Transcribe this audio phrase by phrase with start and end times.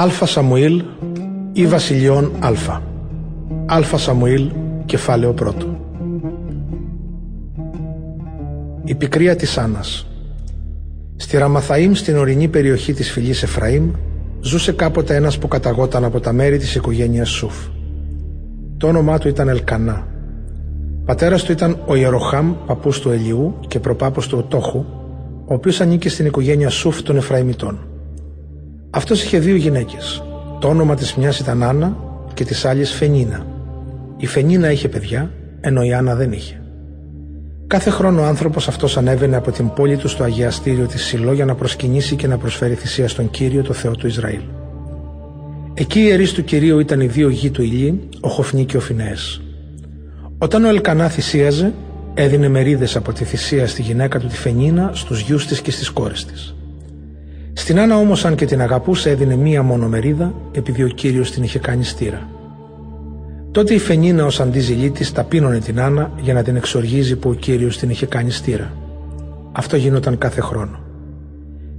[0.00, 0.84] Αλφα Σαμουήλ
[1.52, 2.82] ή Βασιλιών Αλφα.
[3.66, 4.50] Αλφα Σαμουήλ,
[4.84, 5.80] κεφάλαιο πρώτο.
[8.84, 10.06] Η πικρία της Άννας
[11.16, 13.90] Στη Ραμαθαήμ στην ορεινή περιοχή της φυλής Εφραήμ
[14.40, 17.54] ζούσε κάποτε ένας που καταγόταν από τα μέρη της οικογένειας Σουφ.
[18.76, 20.06] Το όνομά του ήταν Ελκανά.
[21.04, 24.84] Πατέρας του ήταν ο Ιεροχάμ, παππούς του Ελιού και προπάππος του ο Τόχου,
[25.44, 27.87] ο οποίος ανήκε στην οικογένεια Σουφ των Εφραημιτών.
[28.90, 30.22] Αυτός είχε δύο γυναίκες.
[30.60, 31.96] Το όνομα της μιας ήταν Άννα
[32.34, 33.46] και της άλλης Φενίνα.
[34.16, 36.62] Η Φενίνα είχε παιδιά, ενώ η Άννα δεν είχε.
[37.66, 41.44] Κάθε χρόνο ο άνθρωπος αυτός ανέβαινε από την πόλη του στο αγιαστήριο της Σιλό για
[41.44, 44.40] να προσκυνήσει και να προσφέρει θυσία στον Κύριο, το Θεό του Ισραήλ.
[45.74, 48.80] Εκεί οι ιερείς του Κυρίου ήταν οι δύο γη του Ηλί, ο Χοφνή και ο
[48.80, 49.40] Φινέες.
[50.38, 51.72] Όταν ο Ελκανά θυσίαζε,
[52.14, 55.90] έδινε μερίδες από τη θυσία στη γυναίκα του τη Φενίνα, στους γιους της και στις
[55.90, 56.54] κόρες της.
[57.58, 61.42] Στην Άννα όμως αν και την αγαπούσε έδινε μία μόνο μερίδα επειδή ο Κύριος την
[61.42, 62.28] είχε κάνει στήρα.
[63.50, 67.34] Τότε η Φενίνα ως αντίζηλή της ταπείνωνε την Άννα για να την εξοργίζει που ο
[67.34, 68.72] Κύριος την είχε κάνει στήρα.
[69.52, 70.78] Αυτό γινόταν κάθε χρόνο.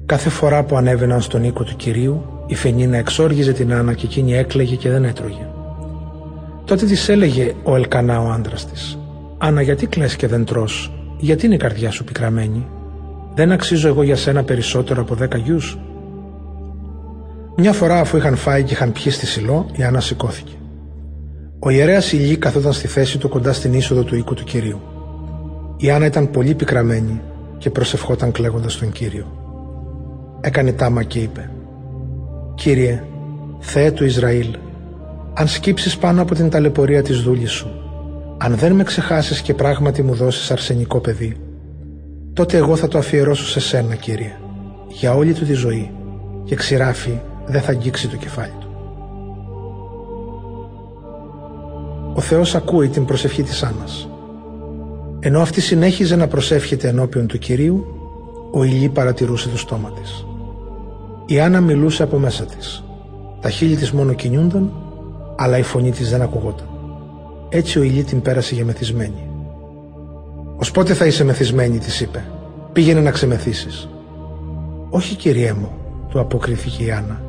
[0.06, 4.34] Κάθε φορά που ανέβαιναν στον οίκο του Κυρίου, η Φενίνα εξόργιζε την Άννα και εκείνη
[4.34, 5.48] έκλαιγε και δεν έτρωγε.
[6.66, 8.98] Τότε της έλεγε ο Ελκανά ο άντρας της:
[9.38, 12.68] Άννα, γιατί κλαις και δεν τρως, γιατί είναι η καρδιά σου πικραμένη,
[13.40, 15.80] δεν αξίζω εγώ για σένα περισσότερο από δέκα γιους.
[17.58, 20.52] Μια φορά αφού είχαν φάει και είχαν πιει στη Σιλό, η Άννα σηκώθηκε.
[21.60, 24.82] Ο ιερέας Ηλί καθόταν στη θέση του κοντά στην είσοδο του οίκου του Κυρίου.
[25.78, 27.22] Η Άννα ήταν πολύ πικραμένη
[27.58, 29.26] και προσευχόταν κλαίγοντας τον Κύριο.
[30.42, 31.52] Έκανε τάμα και είπε
[32.56, 33.04] «Κύριε,
[33.60, 34.56] Θεέ του Ισραήλ,
[35.34, 37.70] αν σκύψεις πάνω από την ταλαιπωρία της δούλης σου,
[38.38, 41.49] αν δεν με ξεχάσεις και πράγματι μου δώσεις αρσενικό παιδί,
[42.40, 44.32] τότε εγώ θα το αφιερώσω σε σένα, Κύριε,
[44.88, 45.92] για όλη του τη ζωή
[46.44, 48.68] και ξηράφι δεν θα αγγίξει το κεφάλι του.
[52.14, 54.10] Ο Θεός ακούει την προσευχή της Άννας.
[55.20, 57.86] Ενώ αυτή συνέχιζε να προσεύχεται ενώπιον του Κυρίου,
[58.52, 60.26] ο Ηλί παρατηρούσε το στόμα της.
[61.26, 62.84] Η Άννα μιλούσε από μέσα της.
[63.42, 64.72] Τα χείλη της μόνο κινούνταν,
[65.36, 66.68] αλλά η φωνή της δεν ακουγόταν.
[67.50, 69.24] Έτσι ο Ηλί την πέρασε για μεθυσμένη.
[70.62, 72.24] «Ως πότε θα είσαι μεθυσμένη» της είπε.
[72.74, 73.90] «Πήγαινε να ξεμεθύσεις».
[74.90, 75.72] «Όχι κυριέ μου»,
[76.10, 77.22] του αποκρίθηκε η Άννα.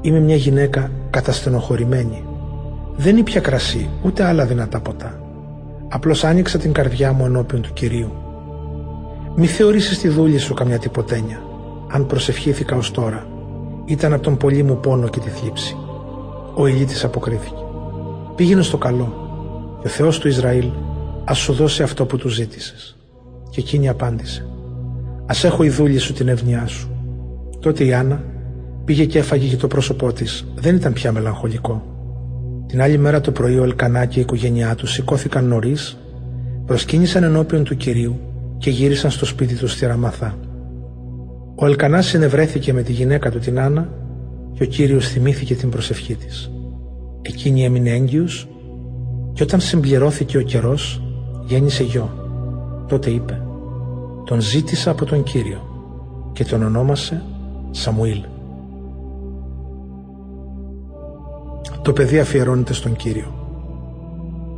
[0.00, 2.24] «Είμαι μια γυναίκα καταστενοχωρημένη.
[2.96, 5.20] Δεν ήπια κρασί, ούτε άλλα δυνατά ποτά.
[5.88, 8.12] Απλώς άνοιξα την καρδιά μου ενώπιον του Κυρίου.
[9.36, 11.42] Μη θεωρήσεις τη δούλη σου καμιά τυποτένια.
[11.88, 13.26] Αν προσευχήθηκα ως τώρα,
[13.84, 15.76] ήταν από τον πολύ μου πόνο και τη θλίψη.
[16.54, 17.62] Ο ηλίτης αποκρίθηκε.
[18.36, 19.12] Πήγαινε στο καλό
[19.80, 20.70] και ο Θεός του Ισραήλ
[21.24, 22.96] ας σου δώσει αυτό που του ζήτησες.
[23.50, 24.46] Και εκείνη απάντησε
[25.26, 26.90] «Ας έχω η δούλη σου την ευνοιά σου».
[27.60, 28.24] Τότε η Άννα
[28.84, 31.82] πήγε και έφαγε και το πρόσωπό της δεν ήταν πια μελαγχολικό.
[32.66, 35.98] Την άλλη μέρα το πρωί ο Ελκανά και η οικογένειά του σηκώθηκαν νωρίς,
[36.66, 38.20] προσκύνησαν ενώπιον του κυρίου
[38.58, 40.38] και γύρισαν στο σπίτι τους στη Ραμαθά.
[41.54, 43.88] Ο Ελκανάς συνευρέθηκε με τη γυναίκα του την Άννα
[44.52, 46.50] και ο κύριος θυμήθηκε την προσευχή της.
[47.22, 48.48] Εκείνη έμεινε έγκυος
[49.32, 51.02] και όταν συμπληρώθηκε ο καιρός
[51.46, 52.10] γέννησε γιο.
[52.88, 53.45] Τότε είπε
[54.26, 55.60] «Τον ζήτησα από τον Κύριο
[56.32, 57.22] και τον ονόμασε
[57.70, 58.24] Σαμουήλ».
[61.82, 63.34] Το παιδί αφιερώνεται στον Κύριο.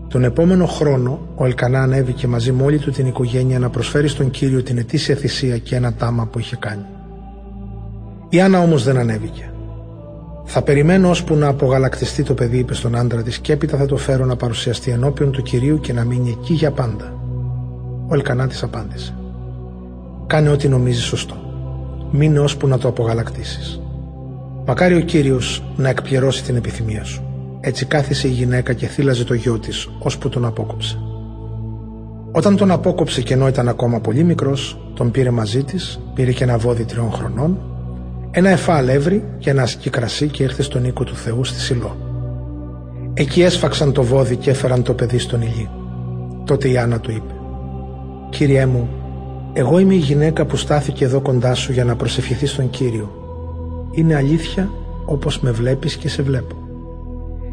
[0.08, 4.30] Τον επόμενο χρόνο ο Ελκανά ανέβηκε μαζί με όλη του την οικογένεια να προσφέρει στον
[4.30, 6.84] Κύριο την ετήσια θυσία και ένα τάμα που είχε κάνει.
[8.28, 9.52] Η Άννα όμως δεν ανέβηκε.
[10.44, 13.96] Θα περιμένω ώσπου να απογαλακτιστεί το παιδί, είπε στον άντρα της, και έπειτα θα το
[13.96, 17.12] φέρω να παρουσιαστεί ενώπιον του κυρίου και να μείνει εκεί για πάντα.
[18.08, 19.17] Ο Ελκανά της απάντησε.
[20.28, 21.36] Κάνε ό,τι νομίζεις σωστό.
[22.10, 23.80] Μείνε ώσπου να το απογαλακτήσεις.
[24.66, 27.22] Μακάρι ο κύριος να εκπληρώσει την επιθυμία σου.
[27.60, 30.98] Έτσι κάθισε η γυναίκα και θύλαζε το γιο της, ώσπου τον απόκοψε.
[32.32, 36.44] Όταν τον απόκοψε και ενώ ήταν ακόμα πολύ μικρός, τον πήρε μαζί της, πήρε και
[36.44, 37.58] ένα βόδι τριών χρονών
[38.30, 41.96] ένα εφά αλεύρι και ένα ασκή κρασί και ήρθε στον οίκο του Θεού στη Σιλό.
[43.14, 45.70] Εκεί έσφαξαν το βόδι και έφεραν το παιδί στον ηλί.
[46.44, 47.32] Τότε η Άννα του είπε
[48.30, 48.88] «Κύριέ μου,
[49.58, 53.10] εγώ είμαι η γυναίκα που στάθηκε εδώ κοντά σου για να προσευχηθεί στον Κύριο.
[53.92, 54.70] Είναι αλήθεια
[55.04, 56.56] όπως με βλέπεις και σε βλέπω.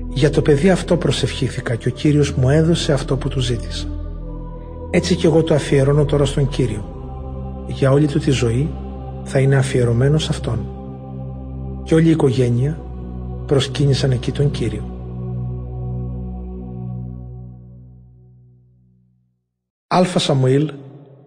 [0.10, 3.88] Για το παιδί αυτό προσευχήθηκα και ο Κύριος μου έδωσε αυτό που του ζήτησα.
[4.90, 6.84] Έτσι και εγώ το αφιερώνω τώρα στον Κύριο.
[7.68, 8.69] Για όλη του τη ζωή
[9.24, 10.60] θα είναι αφιερωμένος σε Αυτόν.
[11.84, 12.80] Και όλη η οικογένεια
[13.46, 14.84] προσκύνησαν εκεί τον Κύριο.
[19.88, 20.72] Αλφα Σαμουήλ,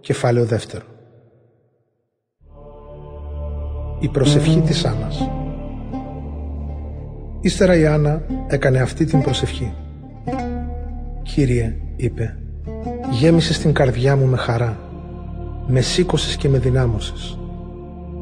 [0.00, 0.85] κεφάλαιο δεύτερο.
[4.00, 5.31] Η προσευχή της Άννας.
[7.41, 9.73] Ύστερα η Άννα έκανε αυτή την προσευχή.
[11.23, 12.39] «Κύριε», είπε,
[13.11, 14.79] «γέμισες την καρδιά μου με χαρά,
[15.67, 17.39] με σήκωσες και με δυνάμωσες.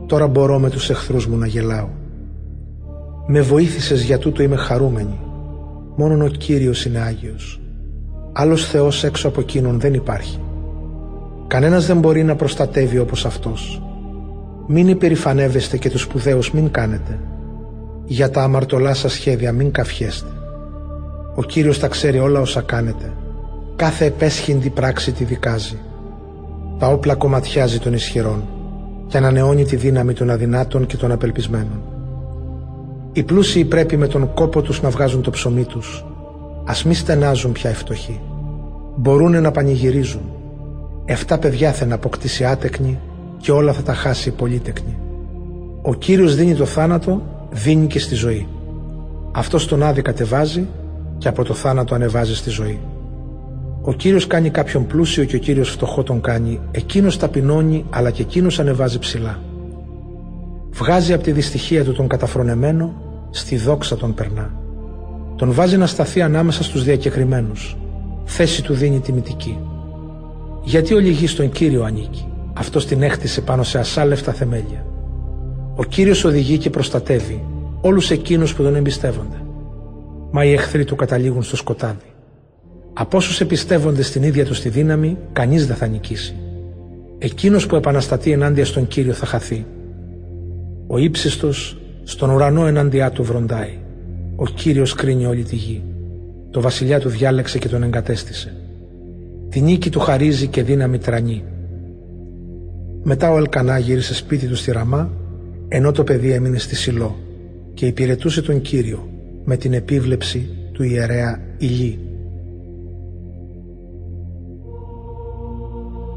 [0.07, 1.89] Τώρα μπορώ με τους εχθρούς μου να γελάω.
[3.27, 5.19] Με βοήθησες για τούτο είμαι χαρούμενη.
[5.97, 7.61] Μόνον ο Κύριος είναι Άγιος.
[8.33, 10.41] Άλλος Θεός έξω από εκείνον δεν υπάρχει.
[11.47, 13.83] Κανένας δεν μπορεί να προστατεύει όπως Αυτός.
[14.67, 17.19] Μην υπερηφανεύεστε και τους σπουδαίους μην κάνετε.
[18.05, 20.31] Για τα αμαρτωλά σας σχέδια μην καφιέστε.
[21.35, 23.13] Ο Κύριος τα ξέρει όλα όσα κάνετε.
[23.77, 25.79] Κάθε επέσχυντη πράξη τη δικάζει.
[26.79, 28.45] Τα όπλα κομματιάζει των ισχυρών
[29.09, 31.83] και ανανεώνει τη δύναμη των αδυνάτων και των απελπισμένων.
[33.13, 36.05] Οι πλούσιοι πρέπει με τον κόπο τους να βγάζουν το ψωμί τους.
[36.65, 38.21] Ας μη στενάζουν πια οι φτωχοί.
[38.97, 40.36] Μπορούν να πανηγυρίζουν.
[41.09, 42.99] Εφτά παιδιά θα να αποκτήσει άτεκνη
[43.37, 44.99] και όλα θα τα χάσει πολύτεκνη.
[45.83, 48.49] Ο Κύριος δίνει το θάνατο, δίνει και στη ζωή.
[49.33, 50.67] Αυτός τον άδει κατεβάζει
[51.19, 52.81] και από το θάνατο ανεβάζει στη ζωή.
[53.83, 56.61] Ο Κύριος κάνει κάποιον πλούσιο και ο Κύριος φτωχό τον κάνει.
[56.71, 59.39] Εκείνος ταπεινώνει αλλά και εκείνος ανεβάζει ψηλά.
[60.71, 62.95] Βγάζει από τη δυστυχία του τον καταφρονεμένο,
[63.31, 64.51] στη δόξα τον περνά.
[65.37, 67.77] Τον βάζει να σταθεί ανάμεσα στους διακεκριμένους.
[68.25, 69.59] Θέση του δίνει τιμητική.
[70.67, 72.29] Γιατί ο λυγής στον Κύριο ανήκει.
[72.53, 74.87] Αυτός την έχτισε πάνω σε ασάλευτα θεμέλια.
[75.75, 77.45] Ο Κύριος οδηγεί και προστατεύει
[77.81, 79.37] όλους εκείνους που τον εμπιστεύονται.
[80.31, 82.13] Μα οι εχθροί του καταλήγουν στο σκοτάδι.
[82.93, 86.37] Από όσους εμπιστεύονται στην ίδια τους τη δύναμη, κανείς δεν θα νικήσει.
[87.19, 89.67] Εκείνος που επαναστατεί ενάντια στον Κύριο θα χαθεί.
[90.87, 93.79] Ο ύψιστος στον ουρανό ενάντια του βροντάει.
[94.37, 95.83] Ο Κύριος κρίνει όλη τη γη.
[96.51, 98.55] Το βασιλιά του διάλεξε και τον εγκατέστησε.
[99.49, 101.45] Τη νίκη του χαρίζει και δύναμη τρανεί.
[103.03, 105.11] Μετά ο Ελκανά γύρισε σπίτι του στη Ραμά,
[105.69, 107.17] ενώ το παιδί έμεινε στη Σιλό
[107.75, 109.09] και υπηρετούσε τον Κύριο
[109.45, 111.99] με την επίβλεψη του ιερέα Ηλί.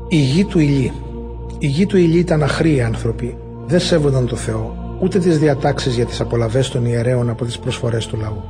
[0.08, 0.92] Η γη του Ηλί
[1.60, 6.06] Η γη του Ηλί ήταν αχροί άνθρωποι, δεν σέβονταν το Θεό, ούτε τις διατάξεις για
[6.06, 8.44] τις απολαβές των ιερέων από τις προσφορές του λαού.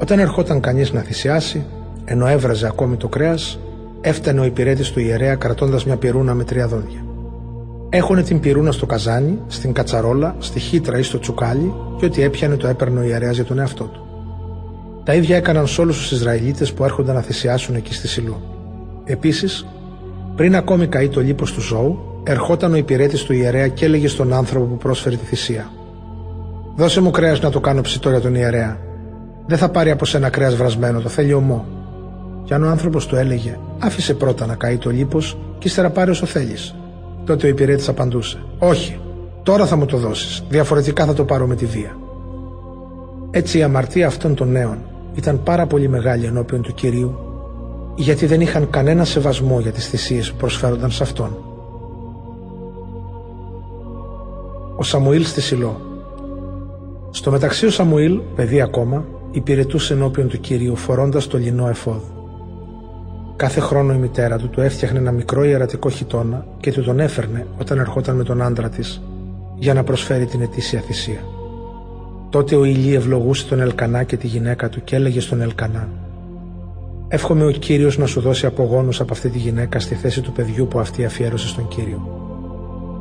[0.00, 1.64] Όταν ερχόταν κανείς να θυσιάσει,
[2.08, 3.58] ενώ έβραζε ακόμη το κρέας,
[4.00, 7.04] έφτανε ο υπηρέτης του ιερέα κρατώντας μια πυρούνα με τρία δόντια.
[7.88, 12.56] Έχωνε την πυρούνα στο καζάνι, στην κατσαρόλα, στη χύτρα ή στο τσουκάλι και ό,τι έπιανε
[12.56, 14.00] το έπαιρνε ο ιερέας για τον εαυτό του.
[15.04, 18.40] Τα ίδια έκαναν σε όλους τους Ισραηλίτες που έρχονταν να θυσιάσουν εκεί στη Σιλό.
[19.04, 19.66] Επίσης,
[20.36, 24.32] πριν ακόμη καεί το λίπος του ζώου, ερχόταν ο υπηρέτης του ιερέα και έλεγε στον
[24.32, 25.70] άνθρωπο που πρόσφερε τη θυσία:
[26.76, 28.78] Δώσε μου κρέας να το κάνω ψητό για τον ιερέα.
[29.46, 31.75] Δεν θα πάρει από σένα κρέας βρασμένο, το θέλει ομό.
[32.46, 36.10] Και αν ο άνθρωπος του έλεγε: Άφησε πρώτα να καεί το λίπος και ύστερα πάρει
[36.10, 36.74] όσο θέλεις.
[37.24, 39.00] Τότε ο υπηρέτης απαντούσε: Όχι,
[39.42, 40.44] τώρα θα μου το δώσεις.
[40.48, 41.96] Διαφορετικά θα το πάρω με τη βία.
[43.30, 44.78] Έτσι η αμαρτία αυτών των νέων
[45.14, 47.18] ήταν πάρα πολύ μεγάλη ενώπιον του κυρίου,
[47.96, 51.36] γιατί δεν είχαν κανένα σεβασμό για τις θυσίες που προσφέρονταν σε αυτόν.
[54.76, 55.80] Ο Σαμουήλ στη Σιλό
[57.10, 62.15] Στο μεταξύ ο Σαμουήλ, παιδί ακόμα, υπηρετούσε ενώπιον του Κυρίου φορώντας το λινό εφόδ.
[63.36, 67.46] Κάθε χρόνο η μητέρα του του έφτιαχνε ένα μικρό ιερατικό χιτόνα και του τον έφερνε
[67.58, 69.02] όταν ερχόταν με τον άντρα της
[69.58, 71.20] για να προσφέρει την ετήσια θυσία.
[72.30, 75.88] Τότε ο Ηλί ευλογούσε τον Ελκανά και τη γυναίκα του και έλεγε στον Ελκανά
[77.08, 80.66] «Εύχομαι ο Κύριος να σου δώσει απογόνους από αυτή τη γυναίκα στη θέση του παιδιού
[80.68, 82.20] που αυτή αφιέρωσε στον Κύριο».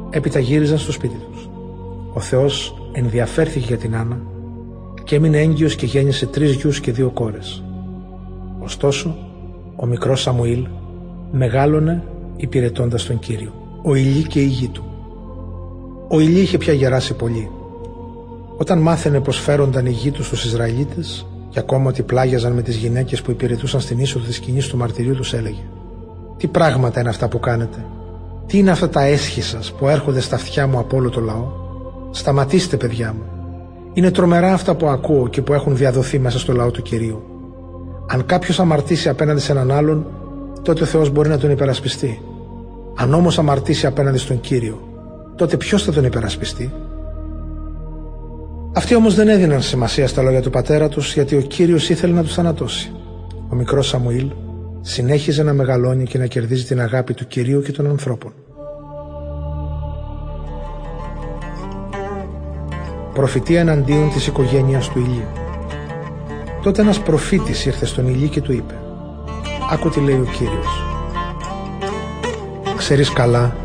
[0.09, 1.49] Έπειτα γύριζαν στο σπίτι τους.
[2.13, 4.17] Ο Θεός ενδιαφέρθηκε για την Άννα
[5.03, 7.63] και έμεινε έγκυος και γέννησε τρεις γιους και δύο κόρες.
[8.59, 9.15] Ωστόσο,
[9.75, 10.67] ο μικρός Σαμουήλ
[11.31, 12.03] μεγάλωνε
[12.35, 13.53] υπηρετώντας τον Κύριο.
[13.81, 14.83] Ο Ηλί και η γη του.
[16.07, 17.49] Ο Ηλί είχε πια γεράσει πολύ.
[18.57, 22.75] Όταν μάθαινε πως φέρονταν οι γη τους στους Ισραηλίτες και ακόμα ότι πλάγιαζαν με τις
[22.75, 25.61] γυναίκες που υπηρετούσαν στην είσοδο της σκηνής του μαρτυρίου τους έλεγε
[26.37, 27.85] «Τι πράγματα είναι αυτά που κάνετε,
[28.47, 31.47] τι είναι αυτά τα έσχη σας που έρχονται στα αυτιά μου από όλο το λαό,
[32.11, 33.23] σταματήστε παιδιά μου,
[33.93, 37.34] είναι τρομερά αυτά που ακούω και που έχουν διαδοθεί μέσα στο λαό του Κυρίου.
[38.07, 40.05] Αν κάποιος αμαρτήσει απέναντι σε έναν άλλον,
[40.61, 42.21] τότε ο Θεός μπορεί να τον υπερασπιστεί.
[42.95, 44.87] Αν όμως αμαρτήσει απέναντι στον κύριο,
[45.35, 46.73] τότε ποιος θα τον υπερασπιστεί;
[48.77, 52.23] Αυτοί όμως δεν έδιναν σημασία στα λόγια του πατέρα τους γιατί ο κύριος ήθελε να
[52.23, 52.91] τους θανατώσει.
[53.49, 54.31] Ο μικρός Σαμουήλ
[54.81, 58.33] συνέχιζε να μεγαλώνει και να κερδίζει την αγάπη του κυρίου και των ανθρώπων.
[63.13, 65.44] Προφητεία εναντίον της οικογένειας του Ηλίου.
[66.65, 68.73] Τότε ένας προφήτης ήρθε στον Ηλί και του είπε
[69.71, 70.83] «Άκου τι λέει ο Κύριος.
[72.77, 73.55] Ξέρεις καλά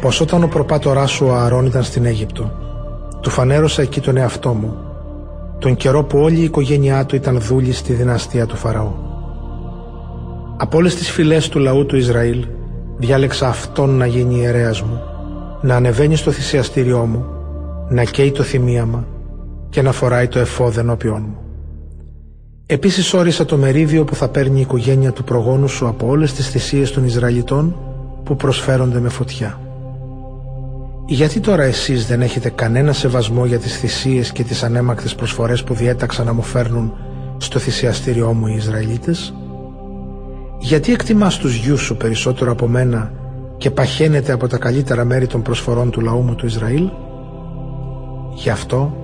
[0.00, 2.52] πως όταν ο προπάτοράς σου ο Ααρών ήταν στην Αίγυπτο
[3.20, 4.76] του φανέρωσα εκεί τον εαυτό μου
[5.58, 8.92] τον καιρό που όλη η οικογένειά του ήταν δούλη στη δυναστεία του Φαραώ.
[10.56, 12.46] Από όλες τις φυλές του λαού του Ισραήλ
[12.96, 15.00] διάλεξα αυτόν να γίνει ιερέας μου,
[15.60, 17.24] να ανεβαίνει στο θυσιαστήριό μου,
[17.88, 19.06] να καίει το θυμίαμα
[19.68, 21.41] και να φοράει το εφόδεν ενώπιόν μου.
[22.72, 26.48] Επίσης όρισα το μερίδιο που θα παίρνει η οικογένεια του προγόνου σου από όλες τις
[26.50, 27.76] θυσίες των Ισραηλιτών
[28.24, 29.60] που προσφέρονται με φωτιά.
[31.06, 35.74] Γιατί τώρα εσείς δεν έχετε κανένα σεβασμό για τις θυσίες και τις ανέμακτες προσφορές που
[35.74, 36.92] διέταξα να μου φέρνουν
[37.38, 39.34] στο θυσιαστήριό μου οι Ισραηλίτες;
[40.58, 43.12] Γιατί εκτιμάς τους γιους σου περισσότερο από μένα
[43.56, 46.88] και παχαίνεται από τα καλύτερα μέρη των προσφορών του λαού μου του Ισραήλ;
[48.34, 48.96] Γι' αυτό,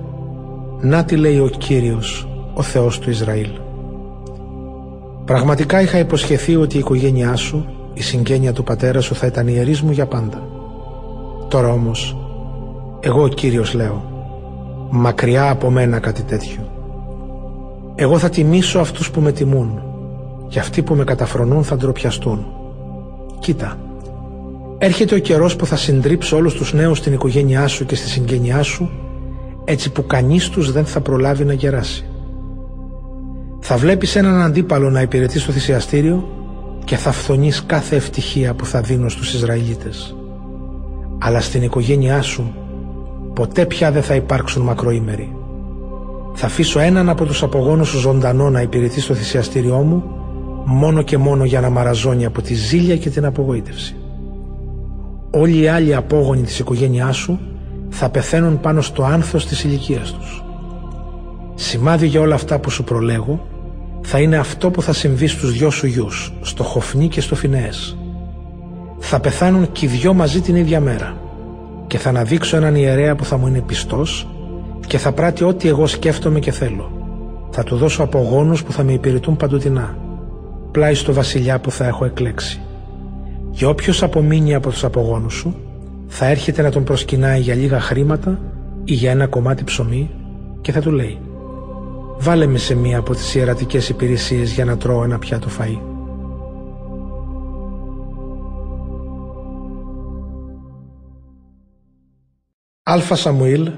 [0.81, 2.28] να τι λέει ο Κύριος,
[2.59, 3.49] ο Θεός του Ισραήλ.
[5.25, 9.81] Πραγματικά είχα υποσχεθεί ότι η οικογένειά σου, η συγγένεια του πατέρα σου θα ήταν ιερής
[9.81, 10.47] μου για πάντα.
[11.47, 12.17] Τώρα όμως,
[12.99, 14.03] εγώ ο Κύριος λέω,
[14.89, 16.71] μακριά από μένα κάτι τέτοιο.
[17.95, 19.81] Εγώ θα τιμήσω αυτούς που με τιμούν
[20.47, 22.45] και αυτοί που με καταφρονούν θα ντροπιαστούν.
[23.39, 23.77] Κοίτα,
[24.77, 28.63] έρχεται ο καιρός που θα συντρίψω όλους τους νέους στην οικογένειά σου και στη συγγένειά
[28.63, 28.89] σου
[29.65, 32.09] έτσι που κανείς τους δεν θα προλάβει να γεράσει.
[33.59, 36.27] Θα βλέπεις έναν αντίπαλο να υπηρετεί στο θυσιαστήριο
[36.83, 40.13] και θα φθονείς κάθε ευτυχία που θα δίνω στους Ισραηλίτες
[41.19, 42.53] αλλά στην οικογένειά σου
[43.33, 45.35] ποτέ πια δεν θα υπάρξουν μακροήμεροι.
[46.33, 50.03] Θα αφήσω έναν από τους απογόνους σου ζωντανό να υπηρετεί στο θυσιαστήριό μου
[50.65, 53.95] μόνο και μόνο για να μαραζώνει από τη ζήλια και την απογοήτευση.
[55.31, 57.39] Όλοι οι άλλοι απόγονοι της οικογένειάς σου
[57.89, 60.43] θα πεθαίνουν πάνω στο άνθος της ηλικίας τους.
[61.55, 63.47] Σημάδι για όλα αυτά που σου προλέγω
[64.01, 67.97] θα είναι αυτό που θα συμβεί στους δυο σου γιους, στο Χοφνί και στο Φινέες
[68.99, 71.17] θα πεθάνουν και οι δυο μαζί την ίδια μέρα
[71.87, 74.27] και θα αναδείξω έναν ιερέα που θα μου είναι πιστός
[74.87, 76.91] και θα πράττει ό,τι εγώ σκέφτομαι και θέλω.
[77.49, 79.97] Θα του δώσω απογόνους που θα με υπηρετούν παντοτινά,
[80.71, 82.61] πλάι στο βασιλιά που θα έχω εκλέξει.
[83.51, 85.55] Και όποιος απομείνει από τους απογόνους σου,
[86.07, 88.39] θα έρχεται να τον προσκυνάει για λίγα χρήματα
[88.83, 90.09] ή για ένα κομμάτι ψωμί
[90.61, 91.17] και θα του λέει
[92.19, 95.79] «Βάλε με σε μία από τις ιερατικές υπηρεσίες για να τρώω ένα πιάτο φαΐ».
[102.83, 103.71] Αλφα Σαμουήλ,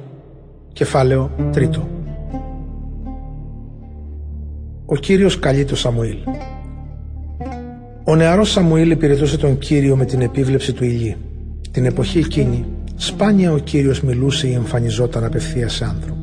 [0.74, 1.88] κεφάλαιο τρίτο.
[4.86, 6.17] Ο Κύριος καλεί το Σαμουήλ.
[8.03, 11.17] Ο νεαρός Σαμουήλ υπηρετούσε τον Κύριο με την επίβλεψη του ηλί.
[11.71, 16.21] Την εποχή εκείνη, σπάνια ο Κύριος μιλούσε ή εμφανιζόταν απευθείας σε άνθρωπο.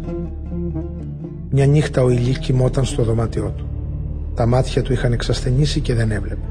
[1.51, 3.67] Μια νύχτα ο ηλί κοιμόταν στο δωμάτιό του.
[4.35, 6.49] Τα μάτια του είχαν εξασθενήσει και δεν έβλεπε.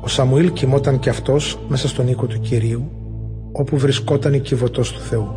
[0.00, 2.90] Ο Σαμουήλ κοιμόταν κι αυτός μέσα στον οίκο του Κυρίου
[3.52, 5.28] όπου βρισκόταν η κυβωτός του Θεού.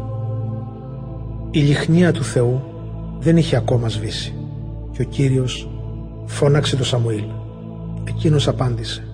[1.51, 2.62] Η λιχνία του Θεού
[3.20, 4.34] δεν είχε ακόμα σβήσει
[4.92, 5.70] και ο Κύριος
[6.25, 7.24] φώναξε τον Σαμουήλ.
[8.04, 9.08] Εκείνος απάντησε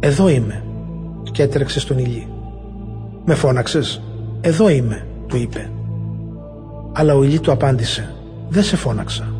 [0.00, 0.64] «Εδώ είμαι»
[1.32, 2.26] και έτρεξε στον ηλί.
[3.24, 4.02] «Με φώναξες»
[4.40, 5.71] «Εδώ είμαι» του είπε.
[6.92, 8.14] Αλλά ο ηλί του απάντησε
[8.48, 9.34] «Δεν σε φώναξα.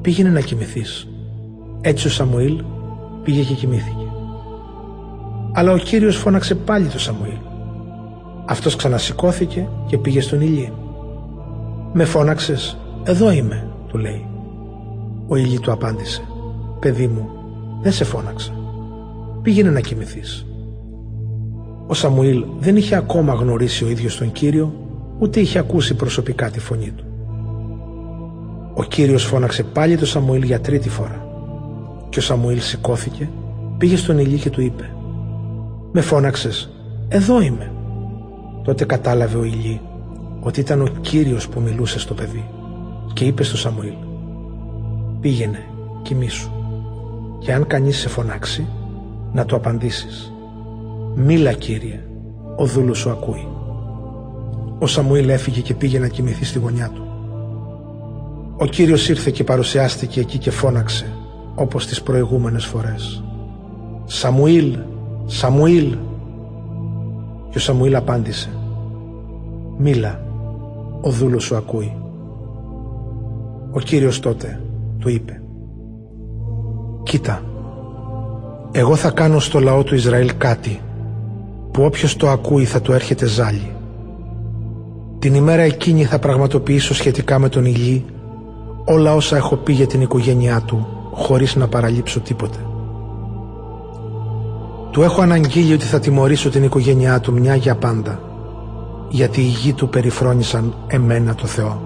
[0.00, 1.08] Πήγαινε να κοιμηθείς».
[1.80, 2.62] Έτσι ο Σαμουήλ
[3.22, 4.04] πήγε και κοιμήθηκε.
[5.52, 7.38] Αλλά ο Κύριος φώναξε πάλι τον Σαμουήλ.
[8.46, 10.72] Αυτός ξανασηκώθηκε και πήγε στον ηλί.
[11.92, 14.26] «Με φώναξες, εδώ είμαι», του λέει.
[15.26, 16.22] Ο ηλί του απάντησε
[16.80, 17.28] «Παιδί μου,
[17.82, 18.52] δεν σε φώναξα.
[19.42, 20.46] Πήγαινε να κοιμηθείς».
[21.86, 24.74] Ο Σαμουήλ δεν είχε ακόμα γνωρίσει ο ίδιος τον Κύριο,
[25.18, 27.04] ούτε είχε ακούσει προσωπικά τη φωνή του.
[28.74, 31.26] Ο Κύριος φώναξε πάλι τον Σαμουήλ για τρίτη φορά.
[32.08, 33.28] Και ο Σαμουήλ σηκώθηκε,
[33.78, 34.90] πήγε στον ηλί και του είπε
[35.92, 36.70] «Με φώναξες,
[37.08, 37.70] εδώ είμαι».
[38.64, 39.80] Τότε κατάλαβε ο Ηλί
[40.40, 42.44] ότι ήταν ο Κύριος που μιλούσε στο παιδί
[43.12, 43.94] και είπε στο Σαμουήλ
[45.20, 45.64] «Πήγαινε,
[46.02, 46.50] κοιμήσου
[47.38, 48.66] και αν κανείς σε φωνάξει
[49.32, 50.32] να του απαντήσεις
[51.14, 52.00] «Μίλα Κύριε,
[52.56, 53.48] ο δούλος σου ακούει».
[54.78, 57.06] Ο Σαμουήλ έφυγε και πήγε να κοιμηθεί στη γωνιά του.
[58.56, 61.16] Ο Κύριος ήρθε και παρουσιάστηκε εκεί και φώναξε
[61.54, 63.24] όπως τις προηγούμενες φορές
[64.04, 64.78] «Σαμουήλ,
[65.26, 65.96] Σαμουήλ»
[67.50, 68.50] και ο Σαμουήλ απάντησε
[69.78, 70.20] «Μίλα,
[71.00, 71.96] ο δούλος σου ακούει».
[73.70, 74.60] Ο Κύριος τότε
[74.98, 75.42] του είπε
[77.02, 77.42] «Κοίτα,
[78.72, 80.80] εγώ θα κάνω στο λαό του Ισραήλ κάτι
[81.70, 83.75] που όποιος το ακούει θα του έρχεται ζάλι.
[85.26, 88.04] Την ημέρα εκείνη θα πραγματοποιήσω σχετικά με τον Ηλί
[88.84, 92.58] όλα όσα έχω πει για την οικογένειά του χωρίς να παραλείψω τίποτε.
[94.90, 98.20] Του έχω αναγγείλει ότι θα τιμωρήσω την οικογένειά του μια για πάντα
[99.08, 101.80] γιατί οι γη του περιφρόνησαν εμένα το Θεό.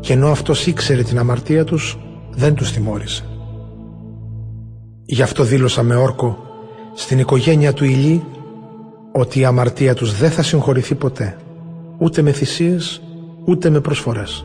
[0.00, 1.98] και ενώ αυτός ήξερε την αμαρτία τους
[2.34, 3.24] δεν τους τιμώρησε.
[5.04, 6.38] Γι' αυτό δήλωσα με όρκο
[6.94, 8.24] στην οικογένεια του Ηλί
[9.12, 11.36] ότι η αμαρτία τους δεν θα συγχωρηθεί ποτέ
[11.98, 13.02] ούτε με θυσίες
[13.44, 14.44] ούτε με προσφορές.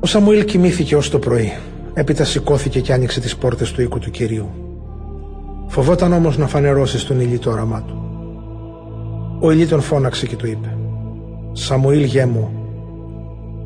[0.00, 1.52] Ο Σαμουήλ κοιμήθηκε ως το πρωί
[1.94, 4.48] έπειτα σηκώθηκε και άνοιξε τις πόρτες του οίκου του Κυρίου.
[5.66, 8.02] Φοβόταν όμως να φανερώσει στον Ηλί το όραμά του.
[9.40, 10.76] Ο Ηλί τον φώναξε και του είπε
[11.52, 12.50] «Σαμουήλ γέ μου»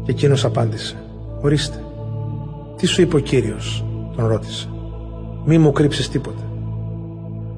[0.04, 0.96] και εκείνος απάντησε
[1.40, 1.84] «Ορίστε,
[2.76, 3.84] τι σου είπε ο Κύριος»
[4.16, 4.68] τον ρώτησε
[5.44, 6.42] «Μη μου κρύψεις τίποτε.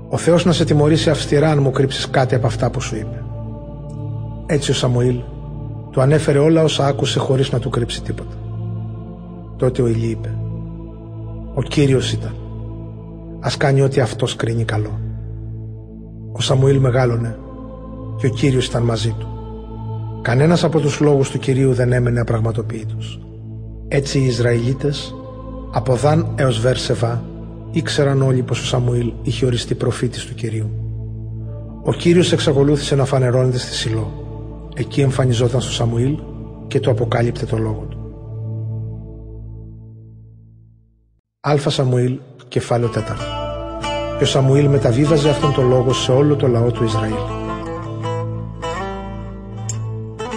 [0.09, 3.24] Ο Θεός να σε τιμωρήσει αυστηρά αν μου κρύψεις κάτι από αυτά που σου είπε».
[4.55, 5.21] Έτσι ο Σαμουήλ
[5.91, 8.37] του ανέφερε όλα όσα άκουσε χωρίς να του κρύψει τίποτα.
[9.57, 10.39] Τότε ο Ηλί είπε
[11.55, 12.35] «Ο Κύριος ήταν.
[13.41, 15.01] Ας κάνει ό,τι αυτός κρίνει καλό».
[16.33, 17.37] Ο Σαμουήλ μεγάλωνε
[18.17, 19.29] και ο Κύριος ήταν μαζί του.
[20.23, 23.21] Κανένας από τους λόγους του Κυρίου δεν έμενε απραγματοποιητός.
[23.89, 25.15] Έτσι οι Ισραηλίτες
[25.73, 27.25] από Δάν έως Βέρσεβα
[27.71, 30.71] ήξεραν όλοι πως ο Σαμουήλ είχε οριστεί προφήτης του Κυρίου.
[31.83, 34.24] Ο Κύριος εξακολούθησε να φανερώνεται στη Σιλό.
[34.75, 36.19] Εκεί εμφανιζόταν στο Σαμουήλ
[36.67, 37.99] και του αποκάλυπτε το λόγο του.
[41.41, 43.01] Αλφα Σαμουήλ, κεφάλαιο 4.
[44.19, 47.15] Και ο Σαμουήλ μεταβίβαζε αυτόν τον λόγο σε όλο το λαό του Ισραήλ.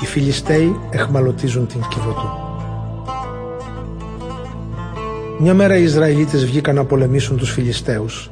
[0.01, 2.29] Οι Φιλιστέοι εχμαλωτίζουν την Κιβωτού.
[5.39, 8.31] Μια μέρα οι Ισραηλίτες βγήκαν να πολεμήσουν τους Φιλιστέους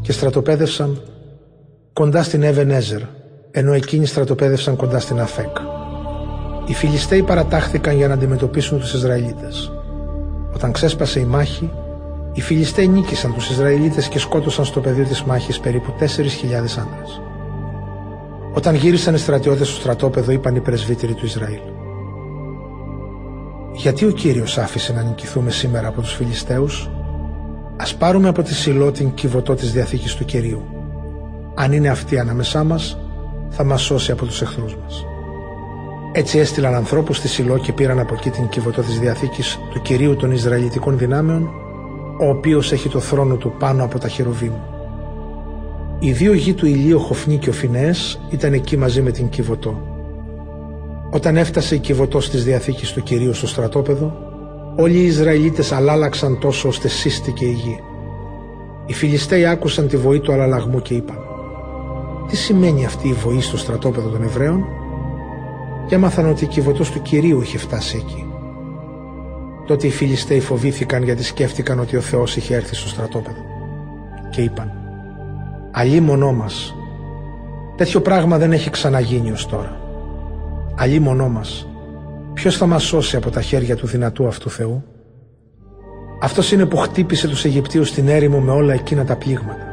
[0.00, 1.02] και στρατοπέδευσαν
[1.92, 3.00] κοντά στην Εβενέζερ,
[3.50, 5.56] ενώ εκείνοι στρατοπέδευσαν κοντά στην Αφέκ.
[6.66, 9.72] Οι Φιλιστέοι παρατάχθηκαν για να αντιμετωπίσουν τους Ισραηλίτες.
[10.54, 11.70] Όταν ξέσπασε η μάχη,
[12.32, 17.20] οι Φιλιστέοι νίκησαν τους Ισραηλίτες και σκότωσαν στο πεδίο της μάχης περίπου 4.000 άντρες.
[18.54, 21.60] Όταν γύρισαν οι στρατιώτες στο στρατόπεδο είπαν οι πρεσβύτεροι του Ισραήλ.
[23.74, 26.90] Γιατί ο Κύριος άφησε να νικηθούμε σήμερα από τους Φιλιστέους
[27.76, 30.62] Ας πάρουμε από τη Σιλό την κυβωτό της Διαθήκης του Κυρίου.
[31.54, 32.98] Αν είναι αυτή ανάμεσά μας
[33.50, 35.04] θα μας σώσει από τους εχθρούς μας.
[36.12, 40.16] Έτσι έστειλαν ανθρώπους στη Σιλό και πήραν από εκεί την κυβωτό της Διαθήκης του Κυρίου
[40.16, 41.50] των Ισραηλιτικών δυνάμεων
[42.20, 44.52] ο οποίος έχει το θρόνο του πάνω από τα χερουβίμ.
[45.98, 49.80] Οι δύο γη του ηλίου, Χοφνή και ο Φινέες, ήταν εκεί μαζί με την Κιβωτό.
[51.10, 54.16] Όταν έφτασε η Κιβωτό της Διαθήκης του Κυρίου στο στρατόπεδο,
[54.76, 57.80] όλοι οι Ισραηλίτες αλάλαξαν τόσο ώστε σύστηκε η γη.
[58.86, 61.25] Οι Φιλιστέοι άκουσαν τη βοή του αλλαλαγμού και είπαν
[62.28, 64.64] «Τι σημαίνει αυτή η βοή στο στρατόπεδο των Εβραίων»
[65.86, 68.26] και έμαθαν ότι η Κιβωτός του Κυρίου είχε φτάσει εκεί.
[69.66, 73.44] Τότε οι Φιλιστέοι φοβήθηκαν γιατί σκέφτηκαν ότι ο Θεός είχε έρθει στο στρατόπεδο
[74.30, 74.72] και είπαν
[76.00, 76.74] μονό μας.
[77.76, 79.80] Τέτοιο πράγμα δεν έχει ξαναγίνει ως τώρα.
[81.00, 81.68] μονό μας.
[82.32, 84.84] Ποιος θα μας σώσει από τα χέρια του δυνατού αυτού Θεού;
[86.20, 89.65] Αυτός είναι που χτύπησε τους Αιγυπτίους στην έρημο με όλα εκείνα τα πλήγματα.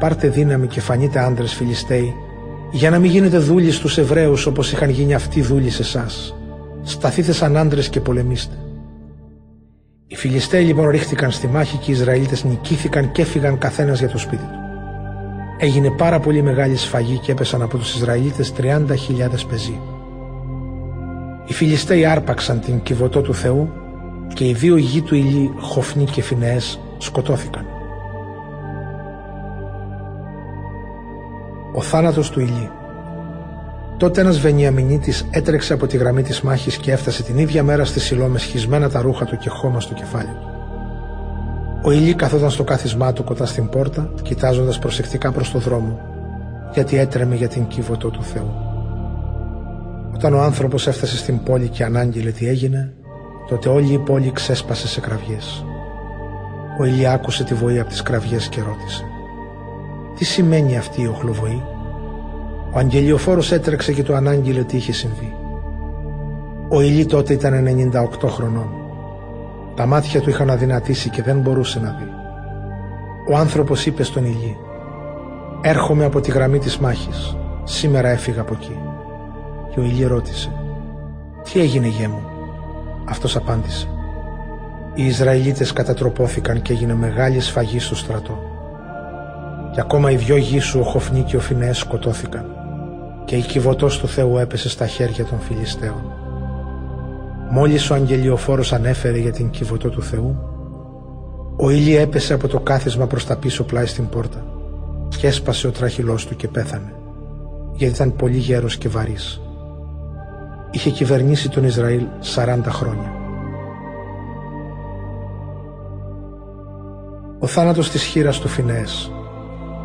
[0.00, 2.14] Πάρτε δύναμη και φανείτε άντρες Φιλιστέοι
[2.70, 6.36] για να μην γίνετε δούλοι στους Εβραίους όπως είχαν γίνει αυτοί δούλοι σε εσάς.
[6.82, 8.54] Σταθείτε σαν άντρες και πολεμήστε.
[10.06, 14.18] Οι Φιλιστέοι λοιπόν ρίχτηκαν στη μάχη και οι Ισραηλίτες νικήθηκαν και έφυγαν καθένας για το
[14.18, 14.60] σπίτι του
[15.60, 18.68] έγινε πάρα πολύ μεγάλη σφαγή και έπεσαν από τους Ισραηλίτες 30.000
[19.48, 19.80] πεζοί.
[21.46, 23.68] Οι Φιλιστέοι άρπαξαν την κυβωτό του Θεού
[24.34, 27.66] και οι δύο γη του Ηλί, Χοφνή και Φινεές, σκοτώθηκαν.
[31.74, 32.70] Ο θάνατος του Ηλί
[34.00, 38.00] Τότε ένας Βενιαμινίτης έτρεξε από τη γραμμή της μάχης και έφτασε την ίδια μέρα στη
[38.00, 40.50] Σιλό με σχισμένα τα ρούχα του και χώμα στο κεφάλι του.
[41.82, 46.00] Ο Ηλί καθόταν στο κάθισμά του κοντά στην πόρτα, κοιτάζοντας προσεκτικά προς το δρόμο,
[46.74, 48.54] γιατί έτρεμε για την κύβωτο του Θεού.
[50.14, 52.92] Όταν ο άνθρωπος έφτασε στην πόλη και ανάγγειλε τι έγινε,
[53.48, 55.64] τότε όλη η πόλη ξέσπασε σε κραυγές.
[56.80, 59.09] Ο Ηλί άκουσε τη βοή από τις κραυγές και ρώτησε
[60.20, 61.62] «Τι σημαίνει αυτή η οχλοβοή»
[62.72, 65.34] Ο αγγελιοφόρος έτρεξε και το ανάγγειλε τι είχε συμβεί.
[66.68, 67.66] Ο Ηλί τότε ήταν
[68.22, 68.68] 98 χρονών
[69.74, 72.08] τα μάτια του είχαν αδυνατήσει και δεν μπορούσε να δει.
[73.30, 74.56] Ο άνθρωπος είπε στον Ηλί
[75.60, 77.36] «Έρχομαι από τη γραμμή της μάχης.
[77.64, 78.78] Σήμερα έφυγα από εκεί».
[79.70, 80.52] Και ο Ηλί ρώτησε
[81.42, 82.22] «Τι έγινε γέ μου»
[83.04, 83.88] Αυτός απάντησε
[84.94, 88.49] «Οι Ισραηλίτες κατατροπώθηκαν και έγινε μεγάλη σφαγή στο στρατό.
[89.72, 92.44] Και ακόμα οι δυο γη σου, ο Χοφνή και ο Φινέες σκοτώθηκαν
[93.24, 96.02] και η κυβωτός του Θεού έπεσε στα χέρια των Φιλιστέων.
[97.50, 100.36] Μόλις ο αγγελιοφόρος ανέφερε για την κυβωτό του Θεού,
[101.56, 104.44] ο ήλι έπεσε από το κάθισμα προς τα πίσω πλάι στην πόρτα
[105.18, 106.94] και έσπασε ο τράχυλός του και πέθανε,
[107.72, 109.40] γιατί ήταν πολύ γέρος και βαρύς.
[110.70, 112.02] είχε κυβερνήσει τον Ισραήλ
[112.34, 113.12] 40 χρόνια.
[117.38, 119.12] Ο θάνατος της χείρας του Φινέες.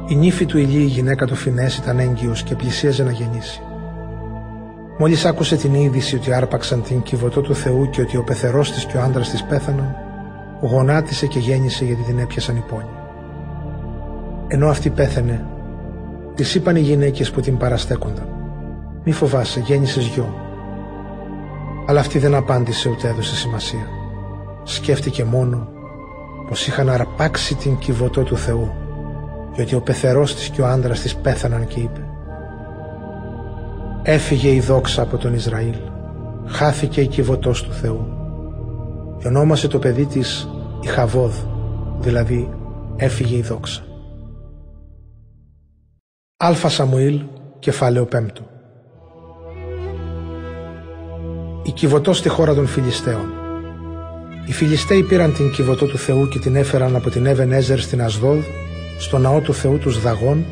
[0.08, 3.62] Η νύφη του Ηλί, η γυναίκα του Φινέες, ήταν έγκυος και πλησίαζε να γεννήσει.
[4.98, 8.86] Μόλις άκουσε την είδηση ότι άρπαξαν την κυβωτό του Θεού και ότι ο πεθερός της
[8.86, 9.96] και ο άντρας της πέθαναν,
[10.62, 12.90] γονάτισε και γέννησε γιατί την έπιασαν οι πόνοι.
[14.48, 15.46] Ενώ αυτή πέθανε,
[16.36, 18.28] της είπαν οι γυναίκες που την παραστέκονταν
[19.04, 20.36] «Μη φοβάσαι, γέννησες γιο».
[21.86, 23.88] Αλλά αυτή δεν απάντησε ούτε έδωσε σημασία.
[24.64, 25.68] Σκέφτηκε μόνο
[26.48, 28.85] πως είχαν αρπάξει την κυβωτό του Θεού
[29.56, 32.06] και ότι ο πεθερός της και ο άντρας της πέθαναν και είπε
[34.08, 35.76] Έφυγε η δόξα από τον Ισραήλ,
[36.46, 38.08] χάθηκε η κυβωτός του Θεού.
[39.20, 40.50] Και ονόμασε το παιδί της
[40.82, 41.34] Ιχαβόδ,
[42.00, 42.50] δηλαδή
[42.96, 43.84] έφυγε η δόξα.
[46.38, 47.22] Αλφα Σαμουήλ,
[47.60, 48.26] κεφάλαιο 5
[51.64, 53.34] Η κυβωτός στη χώρα των Φιλιστέων.
[54.46, 58.02] Οι Φιλιστέοι πήραν την κυβωτό του Θεού και την έφεραν από την Εύεν Έζερ στην
[58.02, 58.44] Ασδόδ,
[58.98, 60.46] στο ναό του Θεού τους Δαγών